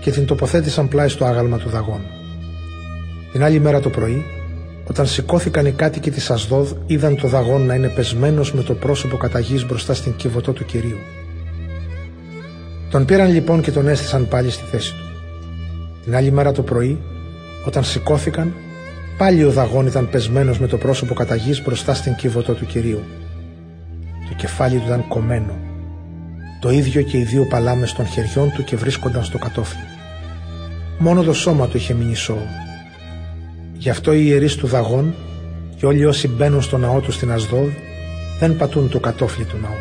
[0.00, 2.00] και την τοποθέτησαν πλάι στο άγαλμα του Δαγών.
[3.32, 4.24] Την άλλη μέρα το πρωί,
[4.88, 9.16] όταν σηκώθηκαν οι κάτοικοι της Ασδόδ, είδαν το Δαγών να είναι πεσμένος με το πρόσωπο
[9.16, 10.98] κατά γης μπροστά στην κυβωτό του Κυρίου.
[12.90, 15.04] Τον πήραν λοιπόν και τον έστησαν πάλι στη θέση του.
[16.04, 17.00] Την άλλη μέρα το πρωί,
[17.66, 18.54] όταν σηκώθηκαν,
[19.18, 23.00] πάλι ο Δαγών ήταν πεσμένος με το πρόσωπο κατά γης μπροστά στην κύβωτο του Κυρίου.
[24.28, 25.63] Το κεφάλι του ήταν κομμένο.
[26.64, 29.84] Το ίδιο και οι δύο παλάμες των χεριών του και βρίσκονταν στο κατόφλι.
[30.98, 32.46] Μόνο το σώμα του είχε μείνει σώο.
[33.72, 35.14] Γι' αυτό οι ιερείς του Δαγών
[35.76, 37.68] και όλοι όσοι μπαίνουν στο ναό τους στην Ασδόδ
[38.38, 39.78] δεν πατούν το κατόφλι του ναού.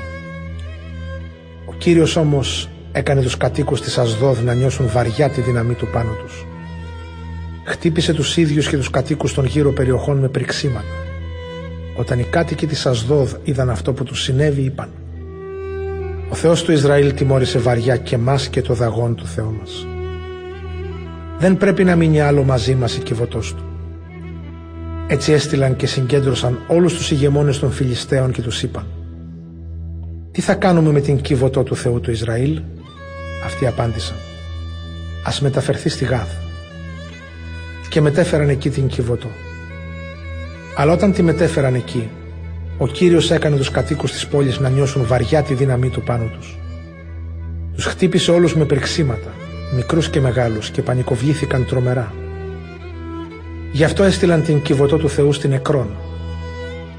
[1.66, 6.12] Ο Κύριος όμως έκανε τους κατοίκους της Ασδόδ να νιώσουν βαριά τη δύναμή του πάνω
[6.12, 6.46] τους.
[7.64, 10.96] Χτύπησε τους ίδιους και τους κατοίκους των γύρω περιοχών με πριξίματα.
[11.96, 14.90] Όταν οι κάτοικοι της Ασδόδ είδαν αυτό που τους συνέβη είπαν
[16.30, 19.88] «Ο Θεός του Ισραήλ τιμώρησε βαριά και μας και το δαγόν του Θεού μας.
[21.40, 23.64] Δεν πρέπει να μείνει άλλο μαζί μας η κυβωτός του».
[25.08, 28.86] Έτσι έστειλαν και συγκέντρωσαν όλους τους ηγεμόνες των Φιλιστέων και τους είπαν
[30.32, 32.62] «Τι θα κάνουμε με την κυβωτό του Θεού του Ισραήλ»
[33.46, 34.16] Αυτοί απάντησαν
[35.26, 36.28] «Ας μεταφερθεί στη Γάδ»
[37.94, 39.28] και μετέφεραν εκεί την Κιβωτό.
[40.76, 42.10] Αλλά όταν τη μετέφεραν εκεί,
[42.78, 46.58] ο Κύριος έκανε τους κατοίκους της πόλης να νιώσουν βαριά τη δύναμή του πάνω τους.
[47.76, 49.34] Τους χτύπησε όλους με περξίματα,
[49.76, 52.14] μικρούς και μεγάλους και πανικοβλήθηκαν τρομερά.
[53.72, 55.90] Γι' αυτό έστειλαν την Κιβωτό του Θεού στην Εκρόν.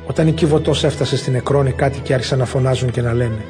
[0.07, 3.45] Όταν η Κιβωτός έφτασε στην Εκρόν, οι κάτοικοι άρχισαν να φωνάζουν και να λένε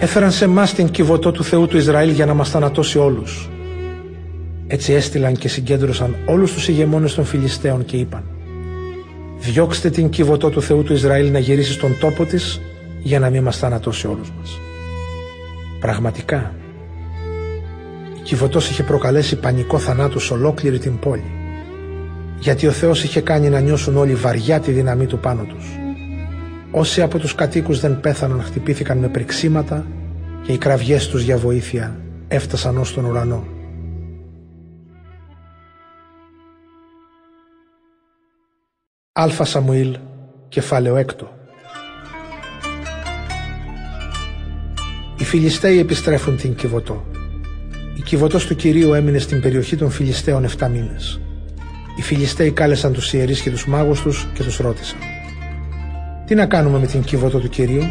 [0.00, 3.48] έφεραν σε εμάς την κυβωτό του Θεού του Ισραήλ για να μας θανατώσει όλους.
[4.66, 8.22] Έτσι έστειλαν και συγκέντρωσαν όλους τους ηγεμόνες των Φιλιστέων και είπαν
[9.40, 12.60] «Διώξτε την κυβωτό του Θεού του Ισραήλ να γυρίσει στον τόπο της
[13.02, 14.58] για να μην μας θανατώσει όλους μας».
[15.80, 16.54] Πραγματικά,
[18.18, 21.40] η κυβωτός είχε προκαλέσει πανικό θανάτου σε ολόκληρη την πόλη
[22.40, 25.66] γιατί ο Θεός είχε κάνει να νιώσουν όλοι βαριά τη δύναμή του πάνω τους.
[26.70, 29.86] Όσοι από τους κατοίκους δεν πέθαναν χτυπήθηκαν με πριξίματα
[30.42, 33.44] και οι κραυγές τους για βοήθεια έφτασαν ως τον ουρανό.
[39.20, 39.98] Αλφα Σαμουήλ,
[40.48, 41.30] κεφάλαιο έκτο.
[45.18, 47.04] Οι Φιλιστέοι επιστρέφουν την Κιβωτό.
[47.96, 51.20] Η Κιβωτός του Κυρίου έμεινε στην περιοχή των Φιλιστέων 7 μήνες.
[51.96, 54.98] Οι Φιλιστέοι κάλεσαν τους ιερείς και τους μάγους τους και τους ρώτησαν
[56.30, 57.82] τι να κάνουμε με την κύβωτο του Κυρίου;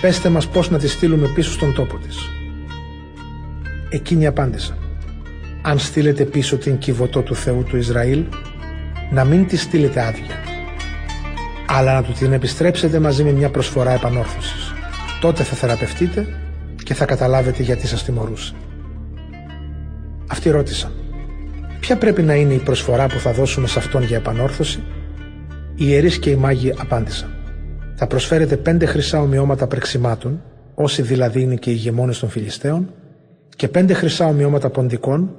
[0.00, 2.16] Πέστε μας πώς να τη στείλουμε πίσω στον τόπο της.
[3.88, 4.76] Εκείνοι απάντησαν.
[5.62, 8.24] Αν στείλετε πίσω την κυβωτό του Θεού του Ισραήλ,
[9.10, 10.34] να μην τη στείλετε άδεια.
[11.66, 14.72] Αλλά να του την επιστρέψετε μαζί με μια προσφορά επανόρθωσης.
[15.20, 16.26] Τότε θα θεραπευτείτε
[16.84, 18.54] και θα καταλάβετε γιατί σας τιμωρούσε.
[20.26, 20.92] Αυτοί ρώτησαν.
[21.80, 24.82] Ποια πρέπει να είναι η προσφορά που θα δώσουμε σε αυτόν για επανόρθωση;
[25.74, 27.34] Οι ιερείς και οι μάγοι απάντησαν.
[27.94, 30.42] Θα προσφέρετε πέντε χρυσά ομοιώματα πρεξιμάτων,
[30.74, 32.90] όσοι δηλαδή είναι και οι ηγεμόνες των Φιλιστέων,
[33.56, 35.30] και πέντε χρυσά ομοιώματα ποντικών,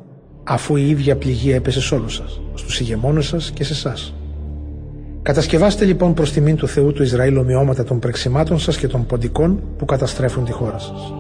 [0.48, 4.14] αφού η ίδια πληγή έπεσε σε όλους σας, στους ηγεμόνες σας και σε εσάς.
[5.22, 9.60] Κατασκευάστε λοιπόν προς τιμήν του Θεού του Ισραήλ ομοιώματα των πρεξιμάτων σας και των ποντικών
[9.78, 11.14] που καταστρέφουν τη χώρα σας.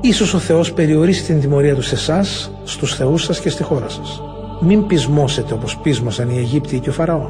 [0.00, 3.88] Ίσως ο Θεός περιορίσει την τιμωρία του σε εσάς, στους θεούς σας και στη χώρα
[3.88, 4.22] σας
[4.60, 7.28] μην πεισμώσετε όπως πείσμωσαν οι Αιγύπτιοι και ο Φαραώ.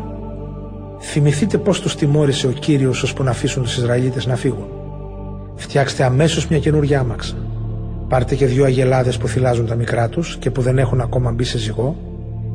[1.01, 4.69] Θυμηθείτε πώς τους τιμώρησε ο Κύριος ώσπου να αφήσουν τους Ισραηλίτες να φύγουν.
[5.55, 7.35] Φτιάξτε αμέσως μια καινούργια άμαξα.
[8.11, 11.45] Πάρτε και δύο αγελάδες που θυλάζουν τα μικρά τους και που δεν έχουν ακόμα μπει
[11.45, 11.97] σε ζυγό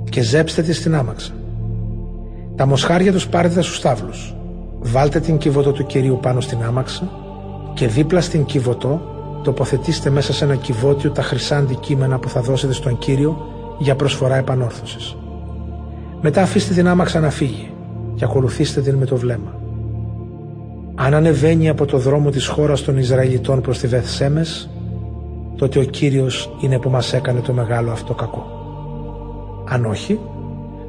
[0.10, 1.32] και ζέψτε τη στην άμαξα.
[2.56, 4.36] Τα μοσχάρια τους πάρετε στους στάβλους.
[4.80, 7.12] Βάλτε την κυβωτό του Κυρίου πάνω στην άμαξα
[7.74, 9.02] και δίπλα στην κυβωτό
[9.44, 13.38] τοποθετήστε μέσα σε ένα κυβότιο τα χρυσά αντικείμενα που θα δώσετε στον Κύριο
[13.78, 15.16] για προσφορά επανόρθωσης.
[16.22, 17.72] Μετά αφήστε την άμαξα να φύγει
[18.16, 19.60] και ακολουθήστε την με το βλέμμα.
[20.96, 24.70] Αν ανεβαίνει από το δρόμο της χώρας των Ισραηλιτών προς τη Βεθσέμες,
[25.56, 28.46] τότε ο Κύριος είναι που μας έκανε το μεγάλο αυτό κακό.
[29.70, 30.20] Αν όχι,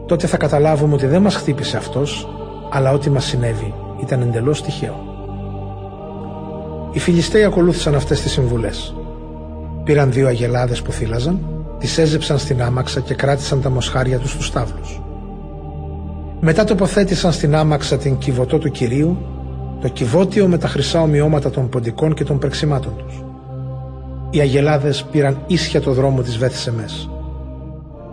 [0.06, 2.28] τότε θα καταλάβουμε ότι δεν μας χτύπησε αυτός,
[2.70, 5.04] αλλά ό,τι μας συνέβη ήταν εντελώς τυχαίο.
[6.92, 8.94] Οι Φιλιστέοι ακολούθησαν αυτές τις συμβουλές.
[9.84, 11.38] Πήραν δύο αγελάδες που θύλαζαν,
[11.78, 15.00] τις έζεψαν στην άμαξα και κράτησαν τα μοσχάρια τους στους στάβλους.
[16.40, 19.16] Μετά τοποθέτησαν στην άμαξα την κυβωτό του Κυρίου,
[19.80, 23.25] το κυβότιο με τα χρυσά ομοιώματα των ποντικών και των πρεξιμάτων τους.
[24.30, 27.10] Οι αγελάδες πήραν ίσια το δρόμο της Βέθσεμες.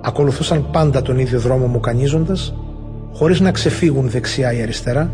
[0.01, 2.53] Ακολουθούσαν πάντα τον ίδιο δρόμο μου κανίζοντας,
[3.13, 5.11] χωρίς να ξεφύγουν δεξιά ή αριστερά,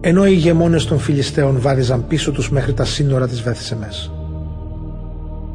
[0.00, 4.12] ενώ οι ηγεμόνες των Φιλιστέων βάδιζαν πίσω τους μέχρι τα σύνορα της Βέθσεμες.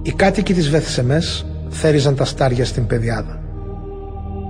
[0.02, 3.40] Οι κάτοικοι της Βέθσεμες θέριζαν τα στάρια στην πεδιάδα.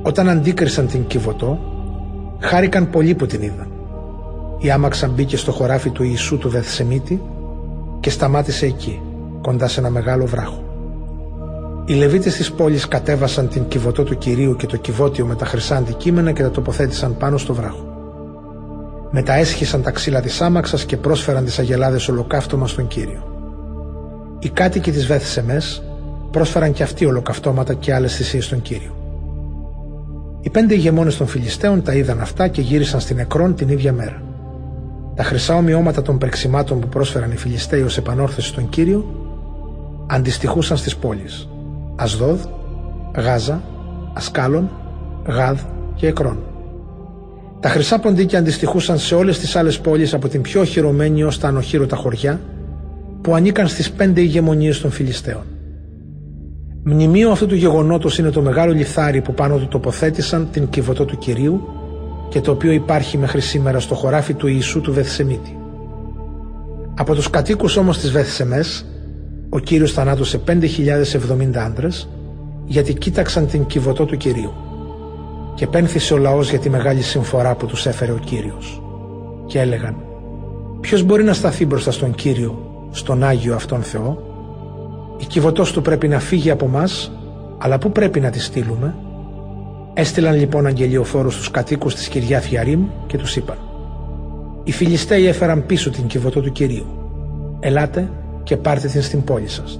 [0.03, 1.59] Όταν αντίκρισαν την Κιβωτό,
[2.39, 3.71] χάρηκαν πολύ που την είδαν.
[4.59, 7.21] Η άμαξα μπήκε στο χωράφι του Ιησού του Βεθσεμίτη
[7.99, 9.01] και σταμάτησε εκεί,
[9.41, 10.67] κοντά σε ένα μεγάλο βράχο.
[11.85, 15.75] Οι Λεβίτες της πόλης κατέβασαν την Κιβωτό του Κυρίου και το κυβότιο με τα χρυσά
[15.75, 17.87] αντικείμενα και τα τοποθέτησαν πάνω στο βράχο.
[19.11, 23.23] Μετά έσχισαν τα ξύλα της άμαξας και πρόσφεραν τις αγελάδες ολοκαύτωμα στον Κύριο.
[24.39, 25.83] Οι κάτοικοι της Βεθσεμές
[26.31, 28.95] πρόσφεραν και αυτοί ολοκαυτώματα και άλλες θυσίες στον Κύριο.
[30.41, 34.21] Οι πέντε ηγεμόνες των Φιλιστέων τα είδαν αυτά και γύρισαν στην Εκρόν την ίδια μέρα.
[35.15, 39.26] Τα χρυσά ομοιώματα των πρεξιμάτων που πρόσφεραν οι Φιλιστέοι ως επανόρθωση στον Κύριο
[40.07, 41.47] αντιστοιχούσαν στις πόλεις
[41.95, 42.39] Ασδόδ,
[43.17, 43.63] Γάζα,
[44.13, 44.69] Ασκάλων,
[45.27, 45.59] Γάδ
[45.95, 46.37] και Εκρόν.
[47.59, 51.47] Τα χρυσά ποντίκια αντιστοιχούσαν σε όλες τις άλλες πόλεις από την πιο οχυρωμένη ως τα
[51.47, 52.41] ανοχήρωτα χωριά
[53.21, 55.43] που ανήκαν στις πέντε ηγεμονίες των Φιλιστέων.
[56.83, 61.17] Μνημείο αυτού του γεγονότος είναι το μεγάλο λιθάρι που πάνω του τοποθέτησαν την κυβωτό του
[61.17, 61.61] Κυρίου
[62.29, 65.57] και το οποίο υπάρχει μέχρι σήμερα στο χωράφι του Ιησού του Βεθσεμίτη.
[66.95, 68.85] Από τους κατοίκους όμως της Βεθσεμές,
[69.49, 72.09] ο Κύριος θανάτωσε 5.070 άντρες
[72.65, 74.53] γιατί κοίταξαν την κυβωτό του Κυρίου
[75.55, 78.81] και πένθησε ο λαός για τη μεγάλη συμφορά που τους έφερε ο Κύριος
[79.45, 79.95] και έλεγαν
[80.81, 84.25] «Ποιος μπορεί να σταθεί μπροστά στον Κύριο, στον Άγιο αυτόν Θεό»
[85.17, 87.11] Η κυβωτός του πρέπει να φύγει από μας,
[87.57, 88.95] αλλά πού πρέπει να τη στείλουμε;
[89.93, 93.57] Έστειλαν λοιπόν αγγελιοφόρους στους κατοίκους της Κυριάς Θιαρήμ και τους είπαν
[94.63, 96.85] «Οι Φιλιστέοι έφεραν πίσω την κυβωτό του Κυρίου.
[97.59, 98.09] Ελάτε
[98.47, 99.79] και πάρτε την στην πόλη σας».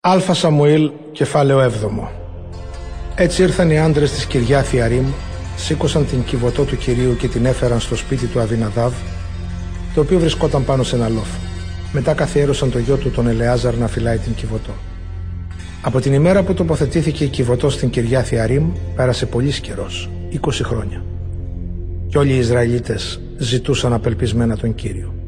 [0.00, 2.08] Αλφα Σαμουήλ, κεφάλαιο 7
[3.14, 5.06] Έτσι ήρθαν οι άντρες της Κυριά Θιαρήμ,
[5.56, 8.92] σήκωσαν την κυβωτό του Κυρίου και την έφεραν στο σπίτι του Αβιναδάβ,
[9.94, 11.38] το οποίο βρισκόταν πάνω σε ένα λόφο.
[11.92, 14.72] Μετά καθιέρωσαν το γιο του τον Ελεάζαρ να φυλάει την Κιβωτό.
[15.82, 21.04] Από την ημέρα που τοποθετήθηκε η Κιβωτό στην Κυριά Θιαρήμ πέρασε πολύς καιρός, 20 χρόνια.
[22.08, 25.21] Και όλοι οι Ισραηλίτες ζητούσαν απελπισμένα τον Κύριο.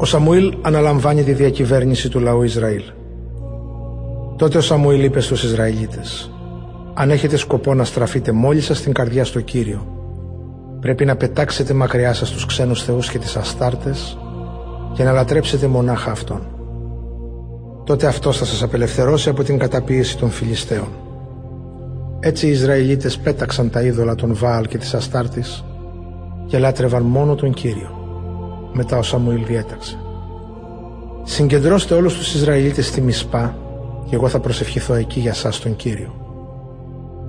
[0.00, 2.82] Ο Σαμουήλ αναλαμβάνει τη διακυβέρνηση του λαού Ισραήλ.
[4.36, 6.30] Τότε ο Σαμουήλ είπε στους Ισραηλίτες
[6.94, 9.86] «Αν έχετε σκοπό να στραφείτε μόλις σας την καρδιά στο Κύριο
[10.80, 14.18] Πρέπει να πετάξετε μακριά σας τους ξένους θεούς και τις αστάρτες
[14.92, 16.40] και να λατρέψετε μονάχα Αυτόν.
[17.84, 20.88] Τότε Αυτός θα σας απελευθερώσει από την καταπίεση των Φιλιστέων.
[22.20, 25.64] Έτσι οι Ισραηλίτες πέταξαν τα είδωλα των Βάαλ και της Αστάρτης
[26.46, 27.99] και λάτρευαν μόνο τον Κύριο.
[28.72, 29.98] Μετά ο Σαμουήλ διέταξε.
[31.22, 33.56] Συγκεντρώστε όλους τους Ισραηλίτες στη Μισπά
[34.08, 36.14] και εγώ θα προσευχηθώ εκεί για σας τον Κύριο.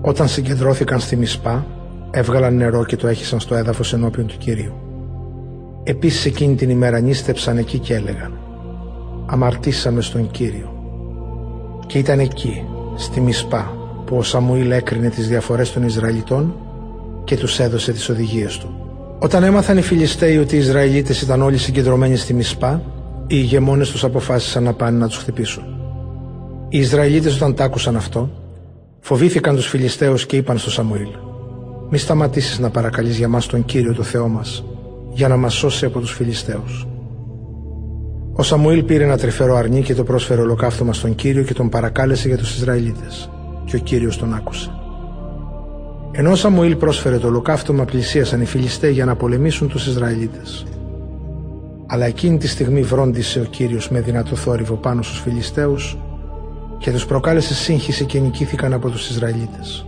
[0.02, 1.66] Όταν συγκεντρώθηκαν στη Μισπά,
[2.12, 4.74] έβγαλαν νερό και το έχισαν στο έδαφος ενώπιον του Κυρίου.
[5.84, 8.38] Επίσης εκείνη την ημέρα νίστεψαν εκεί και έλεγαν
[9.26, 10.76] «Αμαρτήσαμε στον Κύριο».
[11.86, 12.64] Και ήταν εκεί,
[12.96, 13.76] στη Μισπά,
[14.06, 16.56] που ο Σαμουήλ έκρινε τις διαφορές των Ισραηλιτών
[17.24, 18.81] και τους έδωσε τις οδηγίες του.
[19.24, 22.82] Όταν έμαθαν οι Φιλιστέοι ότι οι Ισραηλίτες ήταν όλοι συγκεντρωμένοι στη Μισπά,
[23.28, 25.64] οι ηγεμόνες τους αποφάσισαν να πάνε να τους χτυπήσουν.
[26.70, 28.30] Οι Ισραηλίτες όταν τ' άκουσαν αυτό,
[29.00, 31.10] φοβήθηκαν τους Φιλιστέους και είπαν στο Σαμουήλ
[31.92, 34.64] μη σταματήσεις να παρακαλείς για μας τον Κύριο το Θεό μας,
[35.14, 36.88] για να μας σώσει από τους Φιλιστέους.
[38.34, 42.28] Ο Σαμουήλ πήρε ένα τρυφερό αρνί και το πρόσφερε ολοκαύτωμα στον Κύριο και τον παρακάλεσε
[42.28, 43.30] για τους Ισραηλίτες.
[43.66, 44.81] Και ο Κύριος τον άκουσε.
[46.14, 50.66] Ενώ ο Σαμουήλ πρόσφερε το ολοκαύτωμα, πλησίασαν οι Φιλιστέοι για να πολεμήσουν τους Ισραηλίτες.
[51.88, 55.98] Αλλά εκείνη τη στιγμή βρόντισε ο Κύριος με δυνατό θόρυβο πάνω στους Φιλιστέους
[56.78, 59.86] και τους προκάλεσε σύγχυση και νικήθηκαν από τους Ισραηλίτες.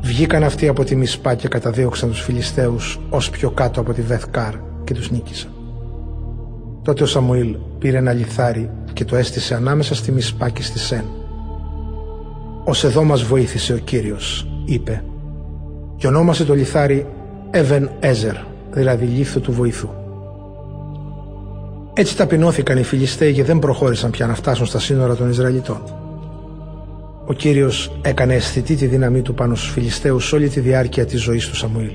[0.00, 4.54] Βγήκαν αυτοί από τη Μισπά και καταδίωξαν τους Φιλιστέους ως πιο κάτω από τη Βεθκάρ
[4.84, 5.50] και τους νίκησαν.
[6.82, 11.04] Τότε ο Σαμουήλ πήρε ένα λιθάρι και το έστησε ανάμεσα στη Μισπά και στη Σέν.
[12.64, 15.04] «Ως εδώ μας βοήθησε ο Κύριος», είπε,
[16.00, 17.06] και ονόμασε το λιθάρι
[17.50, 18.34] Εβεν Έζερ,
[18.70, 19.88] δηλαδή λίθο του βοηθού.
[21.94, 25.82] Έτσι ταπεινώθηκαν οι Φιλιστέοι και δεν προχώρησαν πια να φτάσουν στα σύνορα των Ισραηλιτών.
[27.26, 31.48] Ο Κύριος έκανε αισθητή τη δύναμή του πάνω στους Φιλιστέους όλη τη διάρκεια της ζωής
[31.48, 31.92] του Σαμουήλ.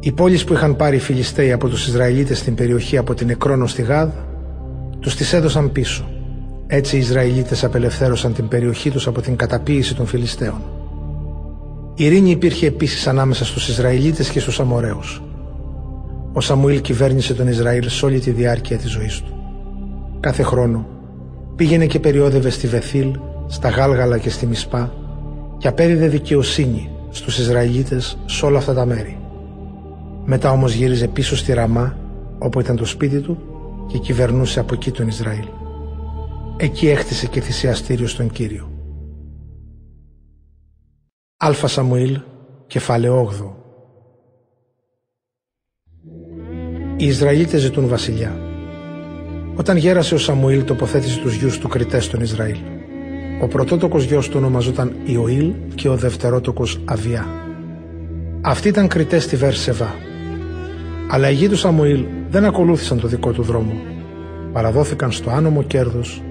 [0.00, 3.70] Οι πόλεις που είχαν πάρει οι Φιλιστέοι από τους Ισραηλίτες στην περιοχή από την Εκρόνος
[3.70, 4.10] στη Γάδ,
[5.00, 6.04] τους τις έδωσαν πίσω.
[6.66, 10.73] Έτσι οι Ισραηλίτες απελευθέρωσαν την περιοχή τους από την καταποίηση των Φιλιστέων.
[11.96, 15.22] Η ειρήνη υπήρχε επίσης ανάμεσα στους Ισραηλίτες και στους Αμοραίους.
[16.32, 19.32] Ο Σαμουήλ κυβέρνησε τον Ισραήλ σε όλη τη διάρκεια της ζωής του.
[20.20, 20.86] Κάθε χρόνο
[21.56, 24.92] πήγαινε και περιόδευε στη Βεθήλ, στα Γάλγαλα και στη Μισπά
[25.58, 29.18] και απέδιδε δικαιοσύνη στους Ισραηλίτες σε όλα αυτά τα μέρη.
[30.24, 31.96] Μετά όμως γύριζε πίσω στη Ραμά
[32.38, 33.38] όπου ήταν το σπίτι του
[33.86, 35.46] και κυβερνούσε από εκεί τον Ισραήλ.
[36.56, 38.73] Εκεί έχτισε και θυσιαστήριο στον Κύριο.
[41.36, 42.20] Αλφα Σαμουήλ,
[42.66, 43.54] κεφάλαιο 8
[46.96, 48.38] Οι Ισραηλίτες ζητούν βασιλιά.
[49.54, 52.56] Όταν γέρασε ο Σαμουήλ τοποθέτησε τους γιους του κριτές στον Ισραήλ.
[53.42, 57.26] Ο πρωτότοκος γιος του ονομαζόταν Ιωήλ και ο δευτερότοκος Αβιά.
[58.40, 59.94] Αυτοί ήταν κριτές στη Βέρσεβα.
[61.10, 63.72] Αλλά οι γη του Σαμουήλ δεν ακολούθησαν το δικό του δρόμο.
[64.52, 66.22] Παραδόθηκαν στο άνομο κέρδος,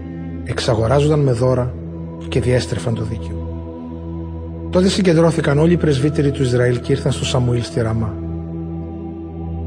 [0.44, 1.74] εξαγοράζονταν με δώρα
[2.28, 3.43] και διέστρεφαν το δίκαιο.
[4.74, 8.14] Τότε συγκεντρώθηκαν όλοι οι πρεσβύτεροι του Ισραήλ και ήρθαν στο Σαμουήλ στη Ραμά.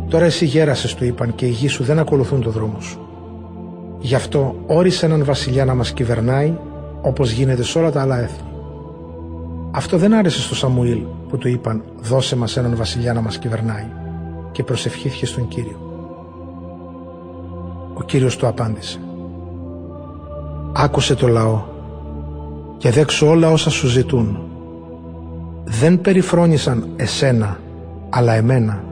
[0.09, 3.09] Τώρα εσύ γέρασες του είπαν και οι γη σου δεν ακολουθούν το δρόμο σου.
[4.01, 6.59] Γι' αυτό όρισε έναν βασιλιά να μας κυβερνάει
[7.03, 8.49] όπως γίνεται σε όλα τα άλλα έθνη.
[9.71, 13.87] Αυτό δεν άρεσε στο Σαμουήλ που του είπαν δώσε μας έναν βασιλιά να μας κυβερνάει
[14.53, 15.79] και προσευχήθηκε στον Κύριο.
[17.95, 18.99] Ο Κύριος του απάντησε
[20.73, 21.62] «Άκουσε το λαό
[22.79, 24.46] και δέξω όλα όσα σου ζητούν.
[25.69, 27.59] Δεν περιφρόνησαν εσένα
[28.11, 28.85] αλλά εμένα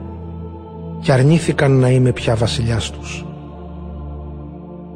[1.01, 3.25] και αρνήθηκαν να είμαι πια βασιλιάς τους.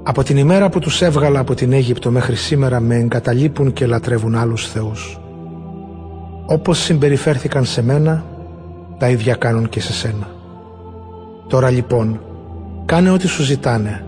[0.04, 4.36] Από την ημέρα που τους έβγαλα από την Αίγυπτο μέχρι σήμερα με εγκαταλείπουν και λατρεύουν
[4.36, 5.20] άλλους θεούς.
[6.46, 8.26] Όπως συμπεριφέρθηκαν σε μένα,
[8.98, 10.28] τα ίδια κάνουν και σε σένα.
[11.48, 12.22] Τώρα λοιπόν,
[12.86, 14.06] κάνε ό,τι σου ζητάνε,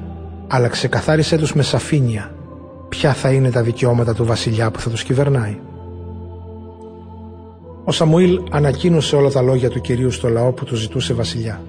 [0.48, 2.32] αλλά ξεκαθάρισέ τους με σαφήνεια
[2.90, 5.60] ποια θα είναι τα δικαιώματα του βασιλιά που θα τους κυβερνάει.
[7.84, 11.62] Ο Σαμουήλ ανακοίνωσε όλα τα λόγια του Κυρίου στο λαό που του ζητούσε βασιλιά.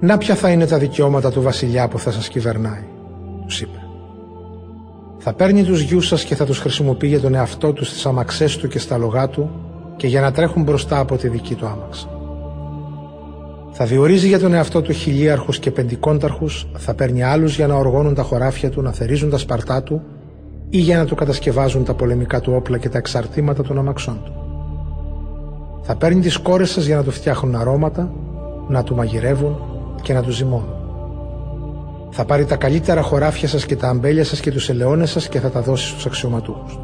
[0.00, 2.84] Να ποια θα είναι τα δικαιώματα του βασιλιά που θα σας κυβερνάει,
[3.46, 3.78] τους είπε.
[5.18, 8.56] Θα παίρνει τους γιους σας και θα τους χρησιμοποιεί για τον εαυτό τους στις αμαξές
[8.56, 9.50] του και στα λογά του
[9.96, 12.08] και για να τρέχουν μπροστά από τη δική του άμαξα.
[13.70, 18.14] Θα διορίζει για τον εαυτό του χιλίαρχους και πεντικόνταρχους, θα παίρνει άλλους για να οργώνουν
[18.14, 20.02] τα χωράφια του, να θερίζουν τα σπαρτά του
[20.70, 24.32] ή για να του κατασκευάζουν τα πολεμικά του όπλα και τα εξαρτήματα των αμαξών του.
[25.82, 28.12] Θα παίρνει τις κόρες σας για να του φτιάχνουν αρώματα,
[28.68, 29.56] να του μαγειρεύουν
[30.02, 30.74] και να του ζυμώνουν.
[32.10, 35.40] Θα πάρει τα καλύτερα χωράφια σας και τα αμπέλια σας και τους ελαιώνες σας και
[35.40, 36.78] θα τα δώσει στους αξιωματούχους.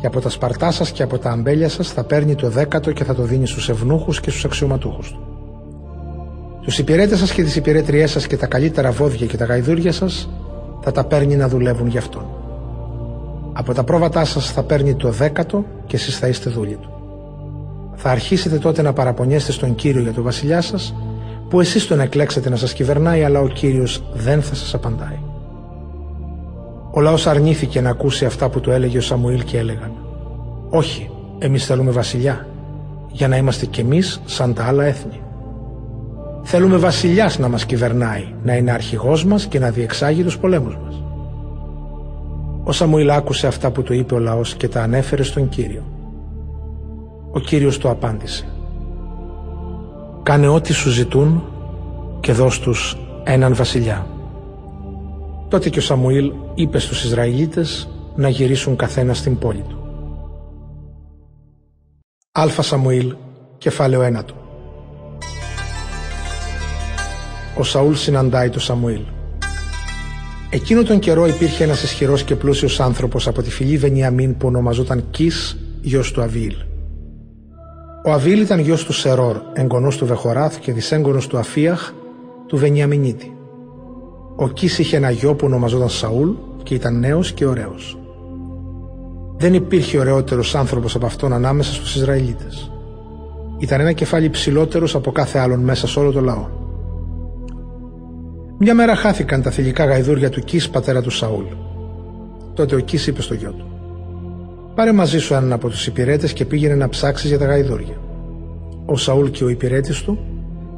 [0.00, 3.04] Και από τα σπαρτά σας και από τα αμπέλια σας θα παίρνει το δέκατο και
[3.04, 5.20] θα το δίνει στους ευνούχους και στους αξιωματούχους του.
[6.62, 10.28] Τους υπηρέτες σας και τις υπηρέτριές σας και τα καλύτερα βόδια και τα γαϊδούρια σας
[10.88, 12.26] θα τα παίρνει να δουλεύουν γι' αυτόν.
[13.52, 16.90] Από τα πρόβατά σας θα παίρνει το δέκατο και εσείς θα είστε δούλοι του.
[17.94, 20.94] Θα αρχίσετε τότε να παραπονιέστε στον Κύριο για τον βασιλιά σας
[21.48, 25.18] που εσείς τον εκλέξατε να σας κυβερνάει αλλά ο Κύριος δεν θα σας απαντάει.
[26.90, 29.92] Ο λαός αρνήθηκε να ακούσει αυτά που του έλεγε ο Σαμουήλ και έλεγαν
[30.70, 32.46] «Όχι, εμείς θέλουμε βασιλιά,
[33.12, 35.20] για να είμαστε κι εμείς σαν τα άλλα έθνη.
[36.48, 41.02] Θέλουμε βασιλιάς να μας κυβερνάει, να είναι αρχηγός μας και να διεξάγει τους πολέμους μας».
[42.64, 45.82] Ο Σαμουήλ άκουσε αυτά που του είπε ο λαός και τα ανέφερε στον Κύριο.
[47.30, 48.46] Ο Κύριος του απάντησε
[50.22, 51.42] «Κάνε ό,τι σου ζητούν
[52.20, 54.06] και δώσ' τους έναν βασιλιά».
[55.48, 59.78] Τότε και ο Σαμουήλ είπε στους Ισραηλίτες να γυρίσουν καθένα στην πόλη του.
[62.32, 63.14] Αλφα Σαμουήλ,
[63.58, 64.34] κεφάλαιο ένατο.
[67.58, 69.00] Ο Σαούλ συναντάει το Σαμουήλ.
[70.50, 75.04] Εκείνο τον καιρό υπήρχε ένας ισχυρός και πλούσιος άνθρωπος από τη φυλή Βενιαμίν που ονομαζόταν
[75.10, 76.54] Κις, γιος του Αβίλ.
[78.04, 81.92] Ο Αβίλ ήταν γιος του Σερόρ, εγγονός του Βεχοράθ και δυσέγγονος του Αφίαχ,
[82.46, 83.36] του Βενιαμινίτη.
[84.36, 86.28] Ο Κίς είχε ένα γιο που ονομαζόταν Σαούλ
[86.62, 87.98] και ήταν νέος και ωραίος.
[89.36, 92.70] Δεν υπήρχε ωραιότερος άνθρωπος από αυτόν ανάμεσα στους Ισραηλίτες.
[93.58, 96.64] Ήταν ένα κεφάλι ψηλότερος από κάθε άλλον μέσα σε όλο το λαό.
[98.58, 101.44] Μια μέρα χάθηκαν τα θηλυκά γαϊδούρια του Κίς πατέρα του Σαούλ.
[102.54, 103.66] Τότε ο Κίς είπε στο γιο του
[104.74, 108.00] Πάρε μαζί σου έναν από τους υπηρέτες και πήγαινε να ψάξεις για τα γαϊδούρια.
[108.86, 110.18] Ο Σαούλ και ο υπηρέτης του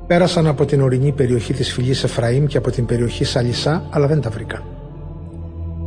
[0.07, 4.21] πέρασαν από την ορεινή περιοχή της φυλής Εφραήμ και από την περιοχή Σαλισά, αλλά δεν
[4.21, 4.63] τα βρήκαν.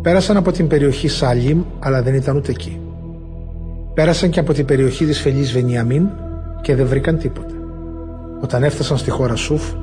[0.01, 2.81] Πέρασαν από την περιοχή Σαλίμ, αλλά δεν ήταν ούτε εκεί.
[3.93, 6.07] Πέρασαν και από την περιοχή της φυλής Βενιαμίν
[6.61, 7.53] και δεν βρήκαν τίποτε.
[8.41, 9.73] Όταν έφτασαν στη χώρα Σουφ,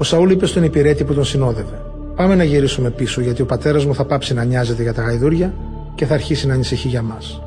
[0.00, 1.82] ο Σαούλ είπε στον υπηρέτη που τον συνόδευε:
[2.16, 5.54] Πάμε να γυρίσουμε πίσω, γιατί ο πατέρας μου θα πάψει να νοιάζεται για τα γαϊδούρια
[5.94, 7.42] και θα αρχίσει να ανησυχεί για μας.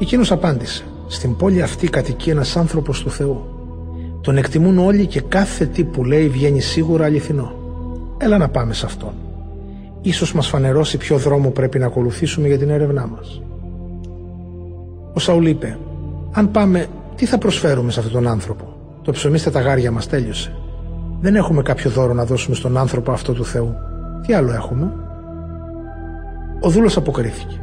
[0.00, 3.44] Εκείνος απάντησε: Στην πόλη αυτή κατοικεί ένας άνθρωπος του Θεού.
[4.20, 7.52] Τον εκτιμούν όλοι και κάθε τι που λέει βγαίνει σίγουρα αληθινό.
[8.18, 9.12] Έλα να πάμε σε αυτόν.
[10.02, 13.42] Ίσως μας φανερώσει ποιο δρόμο πρέπει να ακολουθήσουμε για την έρευνά μας.
[15.12, 15.78] Ο Σαούλ είπε:
[16.32, 20.59] Αν πάμε, τι θα προσφέρουμε σε αυτόν τον άνθρωπο; Το ψωμί στα ταγάρια μας τέλειωσε.
[21.20, 23.74] Δεν έχουμε κάποιο δώρο να δώσουμε στον άνθρωπο αυτό του Θεού.
[24.26, 24.92] Τι άλλο έχουμε;
[26.60, 27.60] Ο δούλος αποκρίθηκε.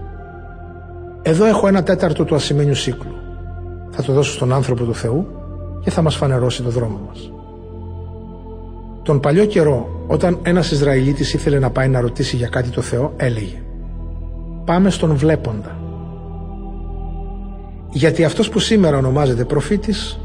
[1.22, 3.12] Εδώ έχω ένα τέταρτο του ασημένιου σύκλου.
[3.90, 5.28] Θα το δώσω στον άνθρωπο του Θεού
[5.84, 7.32] και θα μας φανερώσει το δρόμο μας.
[9.04, 13.14] Τον παλιό καιρό, όταν ένας Ισραηλίτης ήθελε να πάει να ρωτήσει για κάτι το Θεό,
[13.18, 13.62] έλεγε
[14.66, 15.78] «Πάμε στον βλέποντα».
[17.92, 20.20] Γιατί αυτός που σήμερα ονομάζεται προφήτης,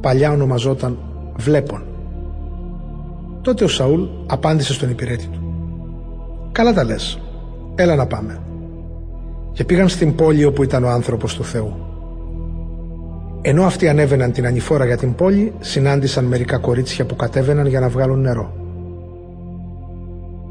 [0.00, 0.98] παλιά ονομαζόταν
[1.36, 1.82] βλέπον.
[3.42, 5.40] Τότε ο Σαούλ απάντησε στον υπηρέτη του
[6.52, 7.20] «Καλά τα λες,
[7.74, 8.40] έλα να πάμε»
[9.52, 11.74] και πήγαν στην πόλη όπου ήταν ο άνθρωπος του Θεού.
[13.42, 17.88] Ενώ αυτοί ανέβαιναν την ανηφόρα για την πόλη, συνάντησαν μερικά κορίτσια που κατέβαιναν για να
[17.88, 18.54] βγάλουν νερό.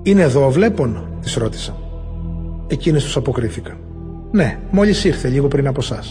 [0.04, 1.76] «Είναι εδώ ο βλέπων» τις ρώτησαν.
[2.68, 3.78] Εκείνες τους αποκρίθηκαν.
[4.32, 6.04] «Ναι, μόλις ήρθε λίγο πριν από εσά.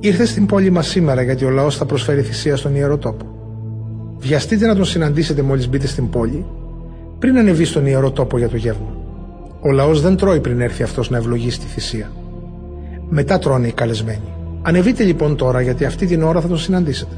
[0.00, 3.41] Ήρθε στην πόλη μας σήμερα γιατί ο λαός θα προσφέρει θυσία στον Ιερό Τόπο.
[4.22, 6.46] Βιαστείτε να τον συναντήσετε μόλις μπείτε στην πόλη,
[7.18, 8.96] πριν ανεβεί στον Ιερό Τόπο για το γεύμα.
[9.60, 12.10] Ο λαός δεν τρώει πριν έρθει αυτός να ευλογήσει τη θυσία.
[13.08, 14.34] Μετά τρώνε οι καλεσμένοι.
[14.62, 17.14] Ανεβείτε λοιπόν τώρα γιατί αυτή την ώρα θα τον συναντήσετε.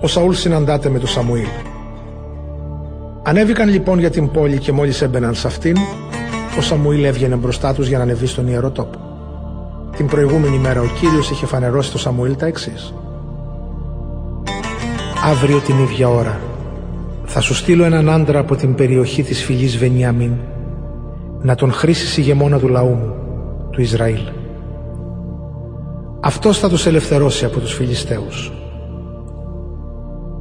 [0.00, 1.46] Ο Σαούλ συναντάται με τον Σαμουήλ.
[3.22, 5.76] Ανέβηκαν λοιπόν για την πόλη και μόλις έμπαιναν σε αυτήν,
[6.58, 9.07] ο Σαμουήλ έβγαινε μπροστά τους για να ανεβεί στον Ιερό Τόπο.
[9.98, 12.94] Την προηγούμενη μέρα ο Κύριος είχε φανερώσει το Σαμουήλ τα εξής.
[15.24, 16.40] Αύριο την ίδια ώρα
[17.24, 20.32] θα σου στείλω έναν άντρα από την περιοχή της φυλής Βενιαμίν
[21.42, 23.14] να τον χρήσει ηγεμόνα του λαού μου,
[23.70, 24.20] του Ισραήλ.
[26.20, 28.52] Αυτός θα τους ελευθερώσει από τους Φιλιστέους.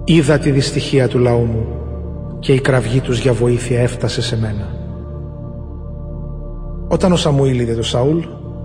[0.04, 1.66] Είδα τη δυστυχία του λαού μου
[2.40, 4.76] και η κραυγή τους για βοήθεια έφτασε σε μένα.
[6.88, 8.20] Όταν ο Σαμουήλ είδε τον Σαούλ,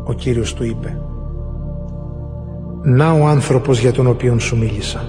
[0.05, 1.01] ο Κύριος του είπε
[2.83, 5.09] «Να ο άνθρωπος για τον οποίον σου μίλησα»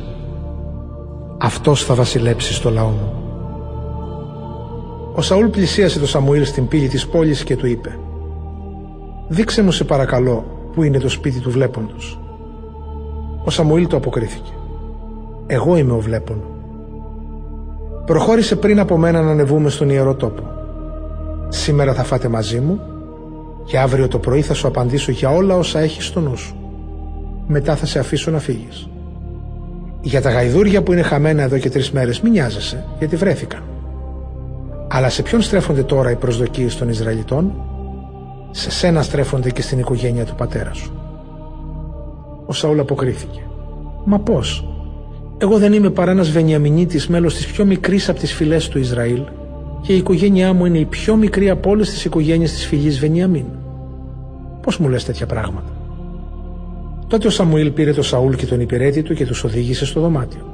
[1.38, 3.14] αυτός θα βασιλέψει στο λαό μου.
[5.16, 8.00] Ο Σαούλ πλησίασε το Σαμουήλ στην πύλη της πόλης και του είπε
[9.28, 12.20] «Δείξε μου σε παρακαλώ που είναι το σπίτι του βλέποντος».
[13.44, 14.52] Ο Σαμουήλ το αποκρίθηκε
[15.48, 16.42] «Εγώ είμαι ο βλέπον».
[18.06, 20.44] Προχώρησε πριν από μένα να ανεβούμε στον Ιερό Τόπο.
[21.48, 22.80] Σήμερα θα φάτε μαζί μου
[23.64, 26.56] και αύριο το πρωί θα σου απαντήσω για όλα όσα έχεις στο νου σου.
[27.48, 28.88] Μετά θα σε αφήσω να φύγεις.
[30.02, 33.64] Για τα γαϊδούρια που είναι χαμένα εδώ και τρεις μέρες, μην νοιάζεσαι, γιατί βρέθηκαν.
[34.88, 37.54] Αλλά σε ποιον στρέφονται τώρα οι προσδοκίες των Ισραηλιτών,
[38.52, 40.92] σε σένα στρέφονται και στην οικογένεια του πατέρα σου.
[42.46, 43.40] Ο Σαούλ αποκρίθηκε.
[44.06, 44.68] Μα πώς,
[45.38, 49.22] εγώ δεν είμαι παρά ένας Βενιαμινίτης, μέλος της πιο μικρής από τις φυλές του Ισραήλ,
[49.84, 53.46] και η οικογένειά μου είναι η πιο μικρή από όλες τις οικογένειες της φυλή Βενιαμίν.
[54.62, 55.72] Πώς μου λες τέτοια πράγματα;
[57.08, 60.54] Τότε ο Σαμουήλ πήρε τον Σαούλ και τον υπηρέτη του και τους οδήγησε στο δωμάτιο.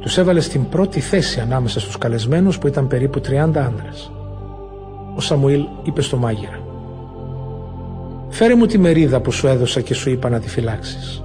[0.00, 4.12] Τους έβαλε στην πρώτη θέση ανάμεσα στους καλεσμένους που ήταν περίπου 30 άνδρες.
[5.16, 6.58] Ο Σαμουήλ είπε στο μάγειρα
[8.28, 11.22] «Φέρε μου τη μερίδα που σου έδωσα και σου είπα να τη φυλάξεις.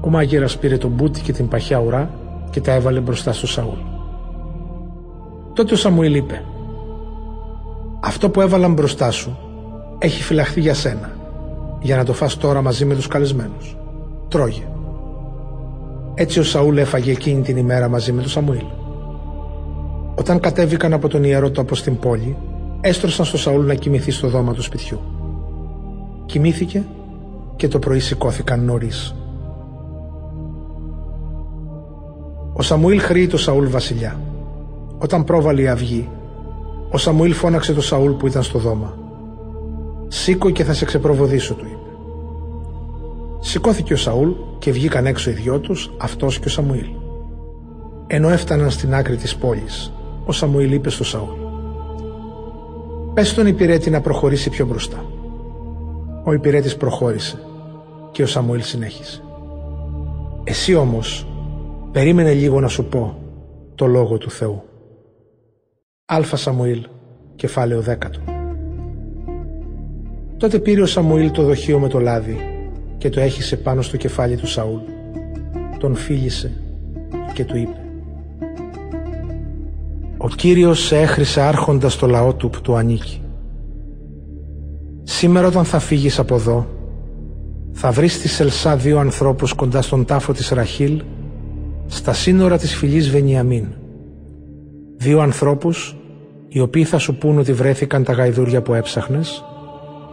[0.00, 2.10] Ο μάγειρας πήρε τον μπούτι και την παχιά ουρά
[2.50, 3.91] και τα έβαλε μπροστά στο Σαούλ.
[5.52, 6.44] Τότε ο Σαμουήλ είπε
[8.00, 9.38] «Αυτό που έβαλαν μπροστά σου
[9.98, 11.16] έχει φυλαχθεί για σένα
[11.80, 13.76] για να το φας τώρα μαζί με τους καλεσμένους.
[14.28, 14.62] Τρώγε.
[16.14, 18.64] Έτσι ο Σαούλ έφαγε εκείνη την ημέρα μαζί με τον Σαμουήλ.
[20.14, 22.36] Όταν κατέβηκαν από τον ιερό τόπο στην πόλη,
[22.80, 25.00] έστρωσαν στο Σαούλ να κοιμηθεί στο δώμα του σπιτιού.
[26.26, 26.84] Κοιμήθηκε
[27.56, 29.14] και το πρωί σηκώθηκαν νωρίς.
[32.52, 34.20] Ο Σαμουήλ χρήει το Σαούλ βασιλιά.
[35.02, 36.08] Όταν πρόβαλε η αυγή,
[36.90, 38.98] ο Σαμουήλ φώναξε το Σαούλ που ήταν στο δώμα.
[40.08, 41.90] «Σήκω και θα σε ξεπροβοδήσω», του είπε.
[43.40, 46.86] Σηκώθηκε ο Σαούλ και βγήκαν έξω οι δυο τους, αυτός και ο Σαμουήλ.
[48.06, 49.92] Ενώ έφταναν στην άκρη της πόλης,
[50.24, 51.30] ο Σαμουήλ είπε στο Σαούλ
[53.14, 55.04] «Πες στον υπηρέτη να προχωρήσει πιο μπροστά».
[56.24, 57.38] Ο υπηρέτης προχώρησε
[58.10, 59.22] και ο Σαμουήλ συνέχισε.
[60.44, 61.26] «Εσύ όμως
[61.92, 63.16] περίμενε λίγο να σου πω
[63.74, 64.62] το λόγο του Θεού».
[66.14, 66.86] Αλφα Σαμουήλ,
[67.36, 68.20] κεφάλαιο δέκατο.
[70.36, 72.36] Τότε πήρε ο Σαμουήλ το δοχείο με το λάδι
[72.98, 74.80] και το έχισε πάνω στο κεφάλι του Σαούλ.
[75.78, 76.52] Τον φίλησε
[77.32, 77.76] και του είπε
[80.16, 83.22] «Ο Κύριος σε έχρισε άρχοντα στο λαό του που του ανήκει.
[85.02, 86.66] Σήμερα όταν θα φύγεις από εδώ
[87.72, 91.02] θα βρεις στη Σελσά δύο ανθρώπους κοντά στον τάφο της Ραχήλ
[91.86, 93.66] στα σύνορα της φυλής Βενιαμίν.
[94.96, 95.96] Δύο ανθρώπους
[96.52, 99.44] οι οποίοι θα σου πούν ότι βρέθηκαν τα γαϊδούρια που έψαχνες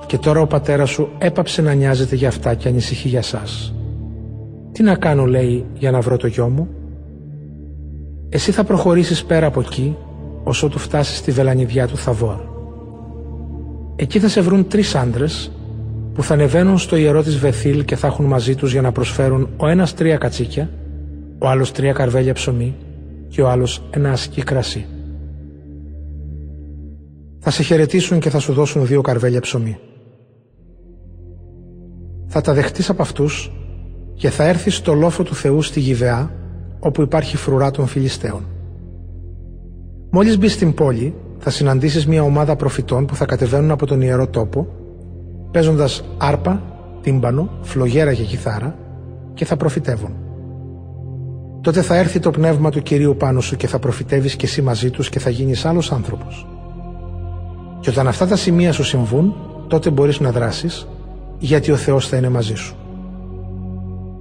[0.05, 3.73] και τώρα ο πατέρας σου έπαψε να νοιάζεται για αυτά και ανησυχεί για σας.
[4.71, 6.67] Τι να κάνω λέει για να βρω το γιο μου;
[8.29, 9.95] Εσύ θα προχωρήσεις πέρα από εκεί
[10.43, 12.37] όσο του φτάσεις στη βελανιδιά του Θαβόρ.
[13.95, 15.51] Εκεί θα σε βρουν τρεις άντρες
[16.13, 19.49] που θα ανεβαίνουν στο ιερό της Βεθήλ και θα έχουν μαζί τους για να προσφέρουν
[19.57, 20.69] ο ένας τρία κατσίκια,
[21.39, 22.75] ο άλλος τρία καρβέλια ψωμί
[23.27, 24.85] και ο άλλος ένα ασκή κρασί.
[27.39, 29.79] Θα σε χαιρετήσουν και θα σου δώσουν δύο καρβέλια ψωμί.
[32.27, 33.51] Θα τα δεχτείς από αυτούς
[34.13, 36.31] και θα έρθεις στο λόφο του Θεού στη Γιβεά,
[36.79, 38.45] όπου υπάρχει φρουρά των Φιλιστέων.
[40.11, 44.27] Μόλις μπεις στην πόλη, θα συναντήσεις μια ομάδα προφητών που θα κατεβαίνουν από τον ιερό
[44.27, 44.67] τόπο,
[45.51, 46.63] παίζοντας άρπα,
[47.01, 48.75] τύμπανο, φλογέρα και κιθάρα
[49.33, 50.13] και θα προφητεύουν.
[51.61, 54.89] Τότε θα έρθει το πνεύμα του Κυρίου πάνω σου και θα προφητεύεις και εσύ μαζί
[54.89, 56.47] τους και θα γίνεις άλλος άνθρωπος.
[57.79, 59.35] Και όταν αυτά τα σημεία σου συμβούν,
[59.67, 60.87] τότε μπορείς να δράσεις,
[61.39, 62.75] γιατί ο Θεός θα είναι μαζί σου.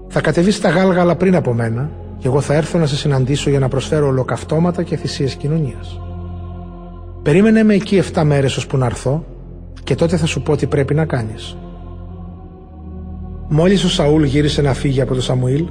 [0.08, 3.58] Θα κατεβείς στα γάλγαλα πριν από μένα και εγώ θα έρθω να σε συναντήσω για
[3.58, 6.00] να προσφέρω ολοκαυτώματα και θυσίες κοινωνίας.
[7.22, 9.24] Περίμενε με εκεί 7 μέρες ώσπου να έρθω
[9.84, 11.56] και τότε θα σου πω τι πρέπει να κάνεις.
[13.48, 15.66] Μόλις ο Σαούλ γύρισε να φύγει από το Σαμουήλ,